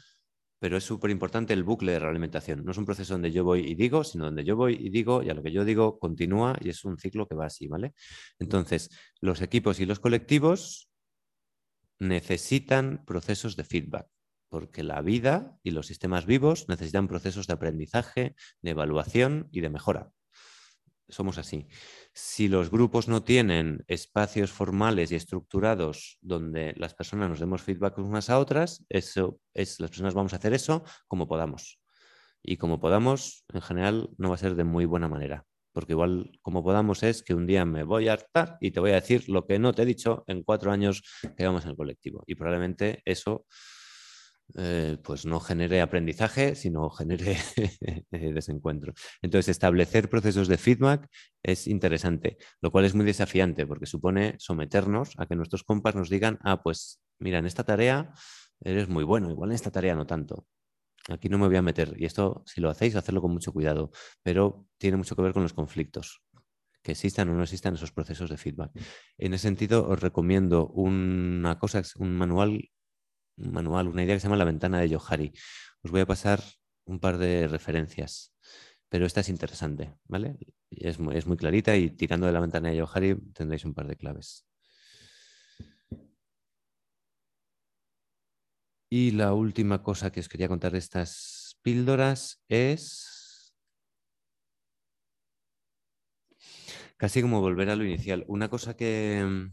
pero 0.60 0.78
es 0.78 0.84
súper 0.84 1.10
importante 1.10 1.54
el 1.54 1.64
bucle 1.64 1.94
de 1.94 2.00
retroalimentación. 2.00 2.64
No 2.64 2.72
es 2.72 2.78
un 2.78 2.86
proceso 2.86 3.14
donde 3.16 3.32
yo 3.32 3.44
voy 3.44 3.62
y 3.62 3.76
digo, 3.76 4.04
sino 4.04 4.26
donde 4.26 4.44
yo 4.44 4.56
voy 4.56 4.76
y 4.80 4.90
digo 4.90 5.24
y 5.24 5.30
a 5.30 5.34
lo 5.34 5.42
que 5.42 5.52
yo 5.52 5.66
digo 5.66 6.00
continúa 6.00 6.58
y 6.62 6.70
es 6.70 6.86
un 6.86 6.98
ciclo 6.98 7.28
que 7.28 7.36
va 7.36 7.48
así, 7.48 7.68
¿vale? 7.68 7.94
Entonces, 8.40 8.90
los 9.20 9.42
equipos 9.42 9.80
y 9.80 9.86
los 9.86 10.00
colectivos 10.00 10.90
necesitan 12.00 13.04
procesos 13.06 13.56
de 13.56 13.64
feedback 13.64 14.08
porque 14.50 14.84
la 14.84 15.02
vida 15.02 15.58
y 15.64 15.72
los 15.72 15.88
sistemas 15.88 16.26
vivos 16.26 16.70
necesitan 16.70 17.08
procesos 17.08 17.48
de 17.48 17.54
aprendizaje, 17.54 18.36
de 18.62 18.72
evaluación 18.72 19.50
y 19.52 19.62
de 19.62 19.70
mejora. 19.70 20.12
Somos 21.08 21.38
así. 21.38 21.68
Si 22.14 22.48
los 22.48 22.72
grupos 22.72 23.08
no 23.08 23.24
tienen 23.24 23.84
espacios 23.88 24.52
formales 24.52 25.12
y 25.12 25.16
estructurados 25.16 26.18
donde 26.22 26.74
las 26.78 26.96
personas 26.96 27.30
nos 27.30 27.40
demos 27.40 27.62
feedback 27.62 27.98
unas 28.00 28.30
a 28.30 28.40
otras, 28.40 28.84
eso 28.90 29.40
es, 29.54 29.80
las 29.80 29.92
personas 29.92 30.16
vamos 30.16 30.34
a 30.34 30.38
hacer 30.38 30.54
eso 30.54 30.84
como 31.08 31.28
podamos. 31.28 31.80
Y 32.42 32.58
como 32.58 32.80
podamos, 32.80 33.46
en 33.54 33.62
general, 33.62 34.10
no 34.18 34.30
va 34.30 34.36
a 34.36 34.40
ser 34.40 34.56
de 34.56 34.64
muy 34.64 34.86
buena 34.86 35.08
manera. 35.08 35.46
Porque 35.74 35.94
igual 35.94 36.32
como 36.42 36.64
podamos 36.64 37.04
es 37.04 37.22
que 37.22 37.34
un 37.34 37.46
día 37.46 37.66
me 37.66 37.84
voy 37.84 38.08
a 38.08 38.14
hartar 38.14 38.58
y 38.62 38.72
te 38.72 38.80
voy 38.80 38.92
a 38.92 38.96
decir 38.96 39.28
lo 39.30 39.46
que 39.46 39.60
no 39.60 39.74
te 39.74 39.82
he 39.82 39.86
dicho 39.86 40.24
en 40.28 40.42
cuatro 40.42 40.72
años 40.72 41.04
que 41.36 41.46
vamos 41.46 41.66
en 41.66 41.72
el 41.72 41.76
colectivo. 41.76 42.24
Y 42.26 42.36
probablemente 42.36 43.02
eso 43.04 43.46
eh, 44.54 44.98
pues 45.04 45.26
no 45.26 45.40
genere 45.40 45.82
aprendizaje, 45.82 46.56
sino 46.56 46.90
genere 46.90 47.38
desencuentro. 48.12 48.94
Entonces, 49.22 49.50
establecer 49.50 50.10
procesos 50.10 50.48
de 50.48 50.58
feedback 50.58 51.10
es 51.44 51.68
interesante, 51.68 52.38
lo 52.62 52.72
cual 52.72 52.86
es 52.86 52.94
muy 52.94 53.06
desafiante 53.06 53.66
porque 53.66 53.88
supone 53.88 54.36
someternos 54.38 55.14
a 55.18 55.26
que 55.26 55.36
nuestros 55.36 55.64
compas 55.64 55.96
nos 55.96 56.10
digan, 56.10 56.38
ah, 56.44 56.62
pues 56.62 57.02
mira, 57.20 57.40
en 57.40 57.46
esta 57.46 57.64
tarea 57.64 58.14
eres 58.62 58.88
muy 58.88 59.04
bueno, 59.04 59.30
igual 59.32 59.50
en 59.50 59.56
esta 59.56 59.72
tarea 59.72 59.96
no 59.96 60.06
tanto. 60.06 60.46
Aquí 61.10 61.30
no 61.30 61.38
me 61.38 61.48
voy 61.48 61.56
a 61.56 61.62
meter. 61.62 61.96
Y 61.98 62.06
esto, 62.06 62.44
si 62.46 62.62
lo 62.62 62.70
hacéis, 62.70 62.96
hacerlo 62.96 63.22
con 63.22 63.32
mucho 63.32 63.54
cuidado, 63.54 63.92
pero 64.24 64.68
tiene 64.78 64.98
mucho 64.98 65.16
que 65.16 65.22
ver 65.22 65.34
con 65.34 65.44
los 65.44 65.54
conflictos 65.54 66.24
que 66.82 66.92
existan 66.92 67.30
o 67.30 67.34
no 67.34 67.42
existan 67.42 67.74
esos 67.74 67.92
procesos 67.92 68.30
de 68.30 68.38
feedback. 68.38 68.72
En 69.18 69.34
ese 69.34 69.44
sentido, 69.44 69.88
os 69.90 70.00
recomiendo 70.00 70.68
una 70.68 71.58
cosa, 71.58 71.82
un 71.98 72.16
manual 72.16 72.70
un 73.38 73.52
manual, 73.52 73.88
una 73.88 74.04
idea 74.04 74.16
que 74.16 74.20
se 74.20 74.28
llama 74.28 74.38
La 74.38 74.46
ventana 74.46 74.80
de 74.80 74.90
Johari. 74.94 75.34
Os 75.84 75.92
voy 75.92 76.02
a 76.02 76.06
pasar 76.06 76.42
un 76.86 77.00
par 77.00 77.18
de 77.18 77.48
referencias, 77.48 78.34
pero 78.90 79.06
esta 79.06 79.22
es 79.22 79.30
interesante, 79.30 79.96
¿vale? 80.06 80.38
Es 80.72 81.00
muy, 81.00 81.16
es 81.18 81.28
muy 81.28 81.38
clarita 81.38 81.76
y 81.76 81.90
tirando 81.92 82.28
de 82.28 82.34
la 82.34 82.40
ventana 82.40 82.70
de 82.70 82.80
Johari 82.82 83.16
tendréis 83.34 83.66
un 83.66 83.74
par 83.74 83.88
de 83.88 83.96
claves. 83.96 84.46
Y 88.90 89.12
la 89.12 89.34
última 89.34 89.84
cosa 89.84 90.12
que 90.12 90.20
os 90.20 90.30
quería 90.30 90.48
contar 90.48 90.72
de 90.72 90.78
estas 90.78 91.58
píldoras 91.62 92.44
es 92.48 93.16
casi 96.98 97.22
como 97.22 97.42
volver 97.42 97.70
a 97.70 97.76
lo 97.76 97.84
inicial. 97.84 98.24
Una 98.28 98.50
cosa 98.50 98.76
que, 98.76 99.50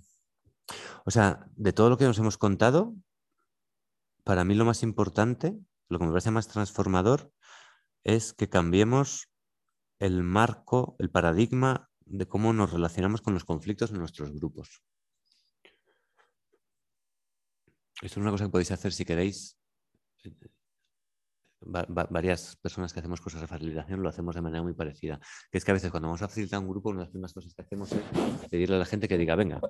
o 1.05 1.11
sea, 1.11 1.47
de 1.57 1.73
todo 1.73 1.91
lo 1.91 1.99
que 1.99 2.05
nos 2.05 2.19
hemos 2.19 2.39
contado, 2.39 2.95
para 4.25 4.45
mí 4.45 4.55
lo 4.55 4.65
más 4.65 4.83
importante, 4.83 5.59
lo 5.89 5.99
que 5.99 6.05
me 6.05 6.11
parece 6.11 6.31
más 6.31 6.49
transformador, 6.49 7.33
es 8.05 8.33
que 8.33 8.49
cambiemos 8.49 9.29
el 9.99 10.23
marco, 10.23 10.97
el 10.99 11.11
paradigma 11.11 11.91
de 12.01 12.27
cómo 12.27 12.53
nos 12.53 12.73
relacionamos 12.73 13.23
con 13.23 13.35
los 13.35 13.45
conflictos 13.45 13.91
en 13.91 13.99
nuestros 13.99 14.33
grupos. 14.33 14.83
Esto 18.03 18.19
es 18.19 18.23
una 18.23 18.31
cosa 18.33 18.47
que 18.47 18.51
podéis 18.51 18.73
hacer 18.73 18.93
si 18.93 19.05
queréis 19.05 19.57
varias 21.65 22.57
personas 22.57 22.93
que 22.93 23.01
hacemos 23.01 23.21
cosas 23.21 23.41
de 23.41 23.47
facilitación 23.47 24.03
lo 24.03 24.09
hacemos 24.09 24.35
de 24.35 24.43
manera 24.43 24.63
muy 24.63 24.75
parecida. 24.75 25.21
Que 25.51 25.59
es 25.59 25.65
que 25.65 25.71
a 25.71 25.75
veces 25.75 25.91
cuando 25.91 26.09
vamos 26.09 26.23
a 26.23 26.29
facilitar 26.29 26.61
un 26.61 26.69
grupo, 26.69 26.91
una 26.91 27.01
de 27.01 27.05
las 27.05 27.11
primeras 27.11 27.33
cosas 27.33 27.55
que 27.55 27.63
hacemos 27.63 27.93
es 27.93 28.49
pedirle 28.51 28.77
a 28.77 28.79
la 28.79 28.85
gente 28.85 29.09
que 29.09 29.19
diga, 29.19 29.35
venga, 29.35 29.61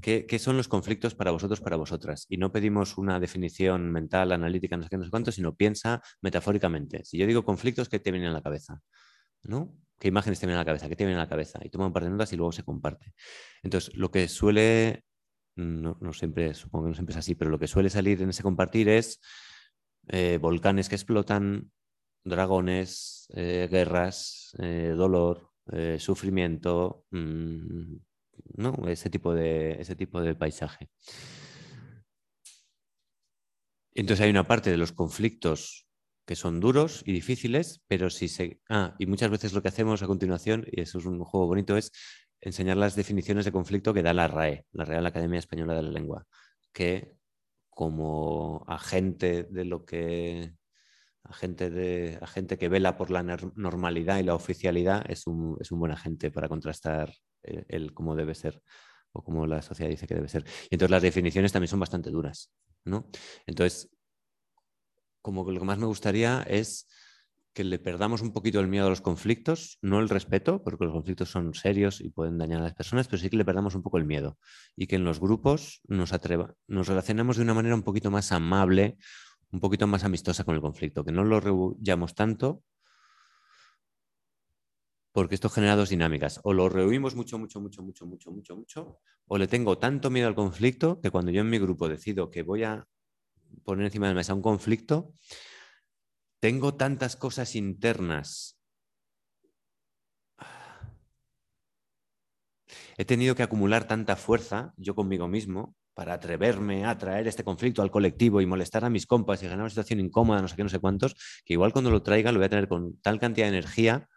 ¿qué, 0.00 0.38
son 0.38 0.56
los 0.56 0.68
conflictos 0.68 1.14
para 1.14 1.30
vosotros, 1.30 1.60
para 1.60 1.76
vosotras? 1.76 2.26
Y 2.28 2.36
no 2.36 2.52
pedimos 2.52 2.98
una 2.98 3.20
definición 3.20 3.90
mental, 3.90 4.32
analítica, 4.32 4.76
no 4.76 4.82
sé 4.82 4.88
qué, 4.88 4.98
no 4.98 5.04
sé 5.04 5.10
cuánto, 5.10 5.32
sino 5.32 5.54
piensa 5.54 6.02
metafóricamente. 6.22 7.04
Si 7.04 7.18
yo 7.18 7.26
digo 7.26 7.44
conflictos, 7.44 7.88
¿qué 7.88 7.98
te 7.98 8.10
viene 8.10 8.28
a 8.28 8.32
la 8.32 8.42
cabeza? 8.42 8.80
¿No? 9.42 9.76
¿Qué 9.98 10.08
imágenes 10.08 10.40
te 10.40 10.46
vienen 10.46 10.58
a 10.58 10.62
la 10.62 10.66
cabeza? 10.66 10.88
¿Qué 10.88 10.96
te 10.96 11.04
viene 11.04 11.20
a 11.20 11.24
la 11.24 11.28
cabeza? 11.28 11.58
Y 11.62 11.68
toma 11.68 11.86
un 11.86 11.92
par 11.92 12.04
de 12.04 12.10
notas 12.10 12.32
y 12.32 12.36
luego 12.36 12.52
se 12.52 12.62
comparte. 12.62 13.12
Entonces, 13.62 13.94
lo 13.94 14.10
que 14.10 14.28
suele, 14.28 15.04
no, 15.56 15.98
no 16.00 16.12
siempre, 16.12 16.54
supongo 16.54 16.84
que 16.84 16.88
no 16.90 16.94
siempre 16.94 17.12
es 17.12 17.18
así, 17.18 17.34
pero 17.34 17.50
lo 17.50 17.58
que 17.58 17.66
suele 17.66 17.90
salir 17.90 18.22
en 18.22 18.30
ese 18.30 18.42
compartir 18.42 18.88
es 18.88 19.20
eh, 20.12 20.38
volcanes 20.40 20.88
que 20.88 20.96
explotan, 20.96 21.70
dragones, 22.24 23.28
eh, 23.34 23.68
guerras, 23.70 24.56
eh, 24.58 24.94
dolor, 24.96 25.48
sufrimiento, 25.98 27.04
mm, 27.12 27.94
¿no? 28.56 28.88
ese, 28.88 29.08
tipo 29.08 29.32
de, 29.32 29.80
ese 29.80 29.94
tipo 29.94 30.20
de 30.20 30.34
paisaje. 30.34 30.90
Entonces 33.94 34.24
hay 34.24 34.30
una 34.30 34.48
parte 34.48 34.70
de 34.70 34.76
los 34.76 34.90
conflictos 34.90 35.86
que 36.26 36.34
son 36.34 36.58
duros 36.58 37.04
y 37.06 37.12
difíciles, 37.12 37.84
pero 37.86 38.10
si 38.10 38.26
se... 38.26 38.60
Ah, 38.68 38.96
y 38.98 39.06
muchas 39.06 39.30
veces 39.30 39.52
lo 39.52 39.62
que 39.62 39.68
hacemos 39.68 40.02
a 40.02 40.08
continuación, 40.08 40.66
y 40.72 40.80
eso 40.80 40.98
es 40.98 41.06
un 41.06 41.22
juego 41.22 41.46
bonito, 41.46 41.76
es 41.76 41.92
enseñar 42.40 42.76
las 42.76 42.96
definiciones 42.96 43.44
de 43.44 43.52
conflicto 43.52 43.94
que 43.94 44.02
da 44.02 44.12
la 44.12 44.26
RAE, 44.26 44.66
la 44.72 44.84
Real 44.84 45.06
Academia 45.06 45.38
Española 45.38 45.74
de 45.74 45.82
la 45.82 45.90
Lengua, 45.90 46.26
que 46.72 47.19
como 47.70 48.64
agente 48.66 49.44
de 49.44 49.64
lo 49.64 49.84
que 49.84 50.54
agente 51.24 51.70
de 51.70 52.18
agente 52.20 52.58
que 52.58 52.68
vela 52.68 52.96
por 52.96 53.10
la 53.10 53.22
normalidad 53.22 54.18
y 54.18 54.22
la 54.22 54.34
oficialidad 54.34 55.08
es 55.08 55.26
un, 55.26 55.56
es 55.60 55.70
un 55.70 55.78
buen 55.78 55.92
agente 55.92 56.30
para 56.30 56.48
contrastar 56.48 57.12
el, 57.42 57.94
cómo 57.94 58.16
debe 58.16 58.34
ser 58.34 58.62
o 59.12 59.22
cómo 59.22 59.46
la 59.46 59.62
sociedad 59.62 59.90
dice 59.90 60.06
que 60.06 60.14
debe 60.14 60.28
ser. 60.28 60.44
Y 60.70 60.74
entonces 60.74 60.90
las 60.90 61.02
definiciones 61.02 61.52
también 61.52 61.68
son 61.68 61.80
bastante 61.80 62.10
duras, 62.10 62.52
¿no? 62.84 63.08
Entonces, 63.46 63.90
como 65.22 65.50
lo 65.50 65.58
que 65.58 65.66
más 65.66 65.78
me 65.78 65.86
gustaría 65.86 66.42
es 66.42 66.88
que 67.52 67.64
le 67.64 67.78
perdamos 67.78 68.22
un 68.22 68.32
poquito 68.32 68.60
el 68.60 68.68
miedo 68.68 68.86
a 68.86 68.90
los 68.90 69.00
conflictos, 69.00 69.78
no 69.82 69.98
el 70.00 70.08
respeto, 70.08 70.62
porque 70.62 70.84
los 70.84 70.92
conflictos 70.92 71.30
son 71.30 71.52
serios 71.54 72.00
y 72.00 72.10
pueden 72.10 72.38
dañar 72.38 72.60
a 72.60 72.64
las 72.64 72.74
personas, 72.74 73.08
pero 73.08 73.20
sí 73.20 73.28
que 73.28 73.36
le 73.36 73.44
perdamos 73.44 73.74
un 73.74 73.82
poco 73.82 73.98
el 73.98 74.04
miedo 74.04 74.38
y 74.76 74.86
que 74.86 74.96
en 74.96 75.04
los 75.04 75.20
grupos 75.20 75.80
nos, 75.88 76.12
atreva, 76.12 76.54
relacionemos 76.68 77.36
de 77.36 77.42
una 77.42 77.54
manera 77.54 77.74
un 77.74 77.82
poquito 77.82 78.10
más 78.10 78.30
amable, 78.30 78.98
un 79.50 79.60
poquito 79.60 79.86
más 79.86 80.04
amistosa 80.04 80.44
con 80.44 80.54
el 80.54 80.60
conflicto, 80.60 81.04
que 81.04 81.12
no 81.12 81.24
lo 81.24 81.40
rehuyamos 81.40 82.14
tanto, 82.14 82.62
porque 85.12 85.34
esto 85.34 85.48
genera 85.48 85.74
dos 85.74 85.88
dinámicas. 85.88 86.40
O 86.44 86.52
lo 86.52 86.68
rehuimos 86.68 87.16
mucho, 87.16 87.36
mucho, 87.36 87.60
mucho, 87.60 87.82
mucho, 87.82 88.06
mucho, 88.06 88.30
mucho, 88.30 88.56
mucho, 88.56 88.98
o 89.26 89.38
le 89.38 89.48
tengo 89.48 89.76
tanto 89.76 90.08
miedo 90.08 90.28
al 90.28 90.36
conflicto 90.36 91.00
que 91.00 91.10
cuando 91.10 91.32
yo 91.32 91.40
en 91.40 91.50
mi 91.50 91.58
grupo 91.58 91.88
decido 91.88 92.30
que 92.30 92.42
voy 92.42 92.62
a 92.62 92.86
poner 93.64 93.86
encima 93.86 94.06
de 94.06 94.14
la 94.14 94.18
mesa 94.18 94.34
un 94.34 94.42
conflicto, 94.42 95.14
tengo 96.40 96.74
tantas 96.74 97.16
cosas 97.16 97.54
internas. 97.54 98.58
He 102.96 103.04
tenido 103.04 103.34
que 103.34 103.42
acumular 103.42 103.86
tanta 103.86 104.16
fuerza 104.16 104.74
yo 104.76 104.94
conmigo 104.94 105.28
mismo 105.28 105.74
para 105.94 106.14
atreverme 106.14 106.86
a 106.86 106.96
traer 106.96 107.28
este 107.28 107.44
conflicto 107.44 107.82
al 107.82 107.90
colectivo 107.90 108.40
y 108.40 108.46
molestar 108.46 108.84
a 108.84 108.90
mis 108.90 109.06
compas 109.06 109.42
y 109.42 109.46
ganar 109.46 109.60
una 109.60 109.70
situación 109.70 110.00
incómoda, 110.00 110.40
no 110.40 110.48
sé 110.48 110.56
qué, 110.56 110.62
no 110.62 110.68
sé 110.68 110.78
cuántos, 110.78 111.14
que 111.44 111.54
igual 111.54 111.72
cuando 111.72 111.90
lo 111.90 112.02
traiga 112.02 112.32
lo 112.32 112.38
voy 112.38 112.46
a 112.46 112.50
tener 112.50 112.68
con 112.68 112.98
tal 113.00 113.18
cantidad 113.18 113.46
de 113.46 113.56
energía 113.56 114.08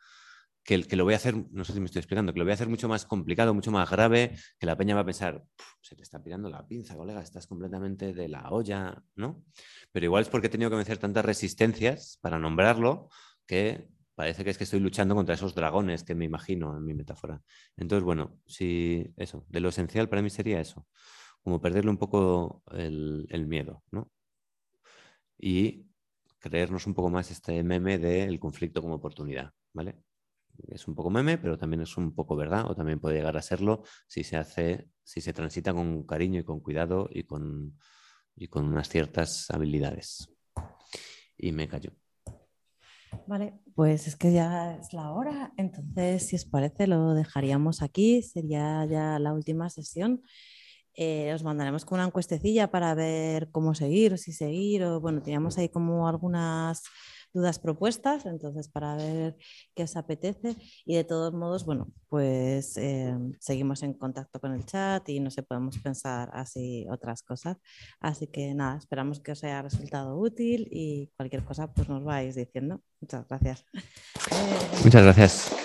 que, 0.64 0.84
que 0.84 0.96
lo 0.96 1.04
voy 1.04 1.14
a 1.14 1.18
hacer, 1.18 1.36
no 1.52 1.64
sé 1.66 1.74
si 1.74 1.80
me 1.80 1.86
estoy 1.86 2.00
explicando, 2.00 2.34
que 2.34 2.40
lo 2.40 2.46
voy 2.46 2.52
a 2.52 2.56
hacer 2.56 2.70
mucho 2.70 2.88
más 2.88 3.06
complicado, 3.06 3.54
mucho 3.54 3.72
más 3.72 3.90
grave, 3.90 4.36
que 4.58 4.66
la 4.66 4.78
peña 4.78 4.96
va 4.96 5.02
a 5.02 5.06
pensar, 5.06 5.44
se 5.82 5.96
te 5.96 6.04
está 6.04 6.24
pirando 6.24 6.50
la 6.50 6.66
pinza, 6.66 6.96
colega, 6.96 7.22
estás 7.22 7.48
completamente 7.48 8.14
de 8.14 8.30
la 8.30 8.50
olla, 8.50 9.04
¿no? 9.16 9.44
Pero 9.92 10.06
igual 10.06 10.24
es 10.24 10.30
porque 10.30 10.48
he 10.48 10.50
tenido 10.50 10.70
que 10.70 10.78
vencer 10.78 10.98
tantas 10.98 11.26
resistencias 11.26 12.18
para 12.22 12.40
nombrarlo 12.40 13.10
que 13.46 13.90
parece 14.16 14.44
que 14.44 14.52
es 14.52 14.58
que 14.58 14.64
estoy 14.64 14.80
luchando 14.80 15.16
contra 15.16 15.36
esos 15.36 15.56
dragones 15.56 16.04
que 16.04 16.16
me 16.16 16.26
imagino 16.26 16.78
en 16.78 16.86
mi 16.86 16.94
metáfora. 16.94 17.42
Entonces, 17.76 18.04
bueno, 18.04 18.40
sí, 18.46 19.12
eso, 19.18 19.46
de 19.50 19.60
lo 19.60 19.70
esencial 19.70 20.08
para 20.08 20.22
mí 20.22 20.30
sería 20.30 20.62
eso, 20.62 20.88
como 21.42 21.60
perderle 21.62 21.92
un 21.92 21.98
poco 21.98 22.64
el, 22.72 23.28
el 23.30 23.48
miedo, 23.48 23.84
¿no? 23.92 24.12
Y 25.38 25.88
creernos 26.40 26.88
un 26.88 26.94
poco 26.94 27.10
más 27.10 27.32
este 27.32 27.64
meme 27.64 27.98
del 27.98 28.40
conflicto 28.40 28.82
como 28.82 28.96
oportunidad, 28.96 29.52
¿vale? 29.74 29.98
Es 30.68 30.88
un 30.88 30.96
poco 30.96 31.10
meme, 31.10 31.38
pero 31.38 31.58
también 31.58 31.82
es 31.82 31.98
un 31.98 32.14
poco 32.14 32.36
verdad, 32.36 32.70
o 32.70 32.76
también 32.76 33.00
puede 33.00 33.16
llegar 33.16 33.38
a 33.38 33.42
serlo 33.42 33.84
si 34.08 34.24
se 34.24 34.38
hace, 34.38 34.90
si 35.04 35.22
se 35.22 35.34
transita 35.34 35.74
con 35.74 36.04
cariño 36.04 36.40
y 36.40 36.44
con 36.44 36.60
cuidado 36.60 37.10
y 37.12 37.24
con, 37.24 37.78
y 38.36 38.48
con 38.48 38.66
unas 38.66 38.90
ciertas 38.90 39.50
habilidades. 39.52 40.30
Y 41.38 41.52
me 41.52 41.68
callo. 41.68 41.92
Vale, 43.28 43.60
pues 43.76 44.08
es 44.08 44.16
que 44.16 44.34
ya 44.34 44.76
es 44.76 44.94
la 44.94 45.12
hora, 45.12 45.54
entonces 45.58 46.28
si 46.28 46.36
os 46.36 46.46
parece 46.46 46.88
lo 46.88 47.14
dejaríamos 47.14 47.82
aquí, 47.82 48.22
sería 48.22 48.86
ya 48.86 49.20
la 49.20 49.34
última 49.34 49.70
sesión. 49.70 50.24
Eh, 50.96 51.34
os 51.34 51.44
mandaremos 51.44 51.86
con 51.86 51.98
una 51.98 52.08
encuestecilla 52.08 52.70
para 52.70 52.94
ver 52.94 53.50
cómo 53.52 53.74
seguir, 53.74 54.18
si 54.18 54.32
seguir, 54.32 54.84
o 54.84 55.00
bueno, 55.00 55.22
teníamos 55.22 55.58
ahí 55.58 55.70
como 55.70 56.08
algunas 56.08 56.84
dudas 57.34 57.60
propuestas, 57.60 58.26
entonces 58.26 58.70
para 58.70 58.96
ver 58.96 59.38
qué 59.76 59.84
os 59.84 59.96
apetece 59.96 60.56
y 60.86 60.96
de 60.96 61.04
todos 61.04 61.34
modos, 61.34 61.66
bueno, 61.66 61.88
pues 62.10 62.78
eh, 62.78 63.16
seguimos 63.40 63.84
en 63.84 63.94
contacto 63.94 64.40
con 64.40 64.54
el 64.54 64.66
chat 64.66 65.08
y 65.10 65.20
no 65.20 65.32
sé, 65.32 65.44
podemos 65.44 65.78
pensar 65.80 66.30
así 66.34 66.86
otras 66.90 67.24
cosas. 67.24 67.58
Así 68.00 68.28
que 68.28 68.54
nada, 68.54 68.78
esperamos 68.78 69.20
que 69.20 69.32
os 69.32 69.44
haya 69.44 69.62
resultado 69.62 70.18
útil 70.18 70.68
y 70.72 71.12
cualquier 71.18 71.44
cosa 71.44 71.74
pues 71.74 71.90
nos 71.90 72.04
vais 72.04 72.36
diciendo. 72.36 72.82
Muchas 73.02 73.28
gracias. 73.28 73.66
Muchas 74.84 75.04
gracias. 75.04 75.63